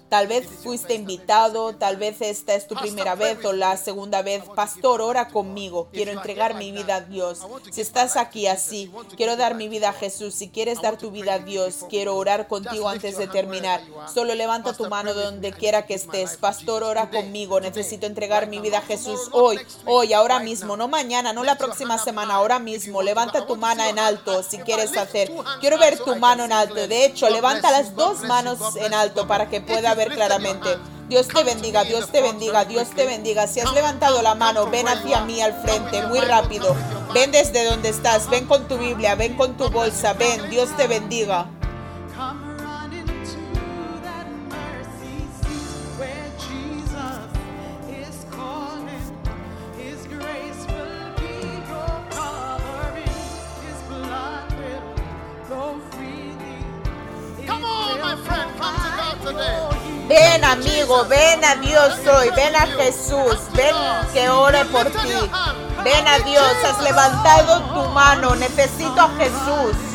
Tal 0.09 0.27
vez 0.27 0.47
fuiste 0.47 0.93
invitado, 0.93 1.75
tal 1.75 1.97
vez 1.97 2.21
esta 2.21 2.53
es 2.53 2.67
tu 2.67 2.75
primera 2.75 3.15
vez 3.15 3.43
o 3.43 3.53
la 3.53 3.75
segunda 3.75 4.21
vez. 4.21 4.43
Pastor, 4.55 5.01
ora 5.01 5.27
conmigo. 5.27 5.89
Quiero 5.91 6.11
entregar 6.11 6.55
mi 6.55 6.71
vida 6.71 6.95
a 6.95 7.01
Dios. 7.01 7.39
Si 7.71 7.81
estás 7.81 8.15
aquí 8.15 8.47
así, 8.47 8.91
quiero 9.17 9.35
dar 9.35 9.55
mi 9.55 9.67
vida 9.67 9.89
a. 9.89 9.93
Jesús. 9.93 10.35
Si 10.35 10.49
quieres 10.49 10.81
dar 10.81 10.97
tu 10.97 11.11
vida 11.11 11.35
a 11.35 11.39
Dios, 11.39 11.85
quiero 11.89 12.15
orar 12.15 12.47
contigo 12.47 12.87
antes 12.87 13.17
de 13.17 13.27
terminar. 13.27 13.81
Solo 14.13 14.35
levanta 14.35 14.73
tu 14.73 14.87
mano 14.89 15.13
donde 15.13 15.51
quiera 15.51 15.85
que 15.85 15.95
estés. 15.95 16.37
Pastor, 16.37 16.83
ora 16.83 17.09
conmigo. 17.09 17.59
Necesito 17.59 18.05
entregar 18.05 18.47
mi 18.47 18.59
vida 18.59 18.79
a 18.79 18.81
Jesús 18.81 19.29
hoy, 19.31 19.59
hoy, 19.85 20.13
ahora 20.13 20.39
mismo, 20.39 20.77
no 20.77 20.87
mañana, 20.87 21.33
no 21.33 21.43
la 21.43 21.57
próxima 21.57 21.97
semana, 21.97 22.35
ahora 22.35 22.59
mismo. 22.59 23.01
Levanta 23.01 23.45
tu 23.45 23.55
mano 23.55 23.83
en 23.83 23.99
alto 23.99 24.43
si 24.43 24.59
quieres 24.59 24.95
hacer. 24.97 25.24
Quiero 25.59 25.77
ver 25.77 25.97
tu 25.99 26.15
mano 26.15 26.43
en 26.45 26.51
alto. 26.51 26.87
De 26.87 27.05
hecho, 27.05 27.29
levanta 27.29 27.71
las 27.71 27.95
dos 27.95 28.23
manos 28.23 28.75
en 28.75 28.93
alto 28.93 29.27
para 29.27 29.49
que 29.49 29.61
pueda 29.61 29.93
ver 29.93 30.13
claramente. 30.13 30.77
Dios 31.07 31.27
te 31.27 31.43
bendiga, 31.43 31.83
Dios 31.83 32.09
te 32.11 32.21
bendiga, 32.21 32.65
Dios 32.65 32.89
te 32.89 33.05
bendiga. 33.05 33.47
Si 33.47 33.59
has 33.59 33.71
levantado 33.73 34.21
la 34.23 34.33
mano, 34.33 34.67
ven 34.67 34.87
hacia 34.87 35.21
mí 35.21 35.39
al 35.39 35.53
frente, 35.61 36.01
muy 36.07 36.19
rápido. 36.19 36.75
Ven 37.13 37.31
desde 37.31 37.63
donde 37.65 37.89
estás, 37.89 38.29
ven 38.29 38.45
con 38.45 38.67
tu 38.67 38.77
Biblia, 38.77 39.13
ven 39.15 39.35
con 39.35 39.55
tu 39.55 39.69
bolsa, 39.69 40.13
ven. 40.13 40.49
Dios 40.49 40.75
te 40.75 40.87
bendiga. 40.87 41.47
Ven 60.15 60.45
amigo, 60.45 61.03
ven 61.09 61.43
a 61.43 61.55
Dios 61.55 61.93
hoy, 62.07 62.29
ven 62.37 62.55
a 62.55 62.65
Jesús, 62.67 63.35
ven 63.51 63.75
que 64.13 64.29
ore 64.29 64.63
por 64.65 64.85
ti. 64.85 65.29
Ven 65.83 66.07
a 66.07 66.19
Dios, 66.19 66.53
has 66.63 66.81
levantado 66.81 67.61
tu 67.73 67.89
mano, 67.89 68.33
necesito 68.35 69.01
a 69.01 69.09
Jesús. 69.17 69.94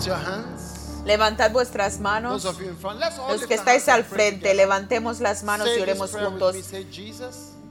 Lift 0.00 0.06
your 0.06 0.16
hands. 0.16 1.02
Levantad 1.04 1.52
vuestras 1.52 2.00
manos. 2.00 2.42
Those 2.42 2.48
of 2.48 2.60
you 2.60 2.70
in 2.70 2.76
front, 2.76 3.00
let's 3.00 3.18
all 3.18 3.32
Los 3.32 3.46
que 3.46 3.54
estáis 3.54 3.86
al 3.88 4.04
frente, 4.04 4.54
levantemos 4.54 5.20
las 5.20 5.42
manos 5.42 5.68
y 5.76 5.80
oremos 5.80 6.12
juntos. 6.12 6.56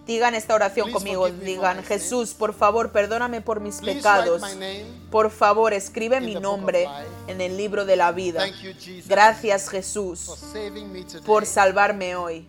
Digan 0.06 0.36
esta 0.36 0.54
oración 0.56 0.92
conmigo. 0.92 1.30
Digan, 1.30 1.84
Jesús, 1.84 2.34
por 2.34 2.54
favor, 2.54 2.92
perdóname 2.92 3.42
por 3.42 3.60
mis 3.60 3.78
pecados. 3.78 4.44
Por 5.12 5.32
favor, 5.32 5.74
escribe 5.74 6.20
mi 6.22 6.36
nombre 6.36 6.88
en 7.28 7.42
el 7.42 7.58
libro 7.58 7.86
de 7.86 7.96
la 7.96 8.12
vida. 8.12 8.46
Gracias, 9.08 9.70
Jesús, 9.70 10.32
por 11.26 11.46
salvarme 11.46 12.16
hoy. 12.16 12.48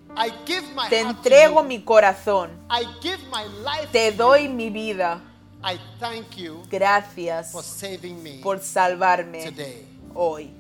Te 0.91 1.01
entrego 1.01 1.63
mi 1.63 1.83
corazón. 1.83 2.51
Te 3.93 4.13
doy 4.13 4.49
mi 4.49 4.71
vida. 4.71 5.23
I 5.63 5.79
thank 5.99 6.37
you 6.39 6.63
Gracias 6.71 7.53
for 7.53 7.63
saving 7.63 8.23
me 8.23 8.41
por 8.43 8.61
salvarme 8.61 9.45
today. 9.45 9.85
hoy. 10.15 10.51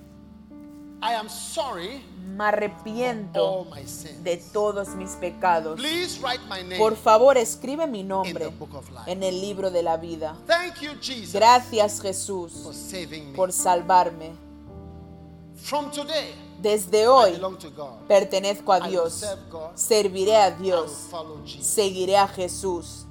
I 1.03 1.15
am 1.15 1.31
sorry 1.31 2.03
Me 2.27 2.45
arrepiento 2.45 3.65
my 3.71 3.83
sins. 3.87 4.23
de 4.23 4.37
todos 4.37 4.89
mis 4.97 5.13
pecados. 5.13 5.77
Please 5.81 6.19
write 6.21 6.43
my 6.51 6.63
name 6.63 6.77
Por 6.77 6.95
favor, 6.95 7.39
escribe 7.39 7.87
mi 7.87 8.01
in 8.01 8.09
nombre 8.09 8.45
the 8.45 8.51
book 8.51 8.75
of 8.75 8.91
life. 8.91 9.11
en 9.11 9.23
el 9.23 9.41
libro 9.41 9.71
de 9.71 9.83
la 9.83 9.97
vida. 9.97 10.37
Thank 10.47 10.83
you, 10.83 10.91
Jesus, 11.01 11.33
Gracias, 11.33 11.95
for 11.97 12.03
Jesús, 12.03 12.53
saving 12.75 13.31
me. 13.31 13.37
por 13.37 13.51
salvarme. 13.53 14.33
From 15.63 15.91
today, 15.91 16.35
Desde 16.61 17.07
hoy 17.09 17.33
belong 17.33 17.57
to 17.59 17.71
God. 17.71 18.07
pertenezco 18.07 18.71
a 18.75 18.81
Dios. 18.81 19.25
Serviré 19.75 20.37
a 20.37 20.51
Dios. 20.51 21.09
Seguiré 21.63 22.19
a 22.19 22.29
Jesús. 22.29 23.07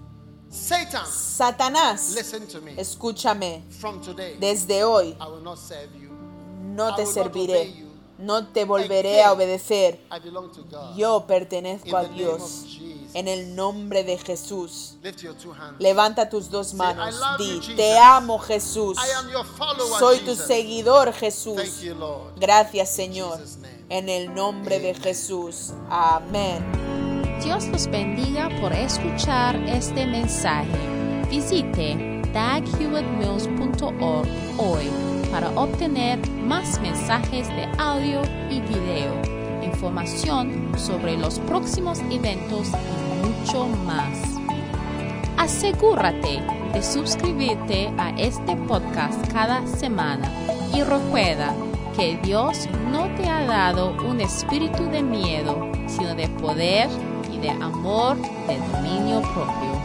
Satan, 0.51 1.05
Satanás, 1.05 2.11
listen 2.15 2.47
to 2.47 2.59
me. 2.61 2.73
escúchame. 2.77 3.63
From 3.79 4.01
today, 4.01 4.35
Desde 4.39 4.83
hoy 4.83 5.15
I 5.19 5.25
will 5.29 5.41
not 5.43 5.57
serve 5.59 5.89
you. 5.95 6.09
no 6.75 6.89
I 6.89 6.95
te 6.95 7.03
will 7.03 7.15
not 7.15 7.27
obey 7.27 7.47
serviré. 7.47 7.75
you. 7.77 7.89
No 8.17 8.47
te 8.47 8.65
volveré 8.65 9.23
a 9.23 9.31
obedecer. 9.31 9.97
I 10.11 10.19
belong 10.19 10.51
to 10.51 10.63
God. 10.63 10.95
Yo 10.97 11.19
In 11.21 11.27
pertenezco 11.27 11.95
a 11.95 12.01
the 12.01 12.07
name 12.09 12.17
Dios. 12.17 12.41
of 12.41 12.65
Jesus. 12.67 13.15
En 13.15 13.27
el 13.29 13.55
nombre 13.55 14.03
de 14.03 14.17
Jesús. 14.17 14.95
Lift 15.01 15.21
your 15.21 15.35
two 15.35 15.53
hands. 15.53 15.79
Levanta 15.79 16.29
tus 16.29 16.49
dos 16.49 16.67
Say, 16.69 16.77
manos. 16.77 17.15
"I 17.15 17.17
love 17.17 17.37
Di, 17.37 17.69
you, 17.69 17.75
te 17.77 17.97
amo 17.97 18.37
Jesús. 18.39 18.97
I 18.97 19.11
am 19.17 19.29
your 19.31 19.45
follower, 19.45 19.99
Soy 19.99 20.19
tu 20.19 20.31
Jesus. 20.31 20.47
seguidor 20.47 21.05
Thank 21.11 21.15
Jesús. 21.21 21.81
you, 21.81 21.95
Lord. 21.95 22.33
Gracias 22.37 22.89
Señor. 22.89 23.37
Jesus' 23.39 23.57
name. 23.57 23.85
En 23.89 24.09
el 24.09 24.33
nombre 24.35 24.79
de. 24.79 24.93
Jesús. 24.95 25.71
Amén. 25.89 27.08
Dios 27.43 27.67
los 27.69 27.89
bendiga 27.89 28.49
por 28.59 28.73
escuchar 28.73 29.55
este 29.67 30.05
mensaje. 30.05 30.67
Visite 31.29 32.21
daghewittmills.org 32.33 34.27
hoy 34.57 34.91
para 35.31 35.49
obtener 35.51 36.19
más 36.45 36.81
mensajes 36.81 37.47
de 37.47 37.65
audio 37.77 38.21
y 38.49 38.59
video, 38.59 39.13
información 39.63 40.73
sobre 40.77 41.15
los 41.17 41.39
próximos 41.39 41.99
eventos 42.11 42.67
y 42.67 43.25
mucho 43.25 43.67
más. 43.85 44.21
Asegúrate 45.37 46.41
de 46.73 46.83
suscribirte 46.83 47.89
a 47.97 48.09
este 48.17 48.57
podcast 48.57 49.31
cada 49.31 49.65
semana 49.65 50.29
y 50.73 50.83
recuerda 50.83 51.55
que 51.95 52.19
Dios 52.21 52.67
no 52.91 53.07
te 53.15 53.29
ha 53.29 53.45
dado 53.45 53.95
un 54.05 54.19
espíritu 54.19 54.83
de 54.89 55.01
miedo, 55.01 55.71
sino 55.87 56.15
de 56.15 56.27
poder 56.27 56.89
de 57.41 57.49
amor, 57.49 58.17
de 58.17 58.57
dominio 58.71 59.21
propio. 59.33 59.78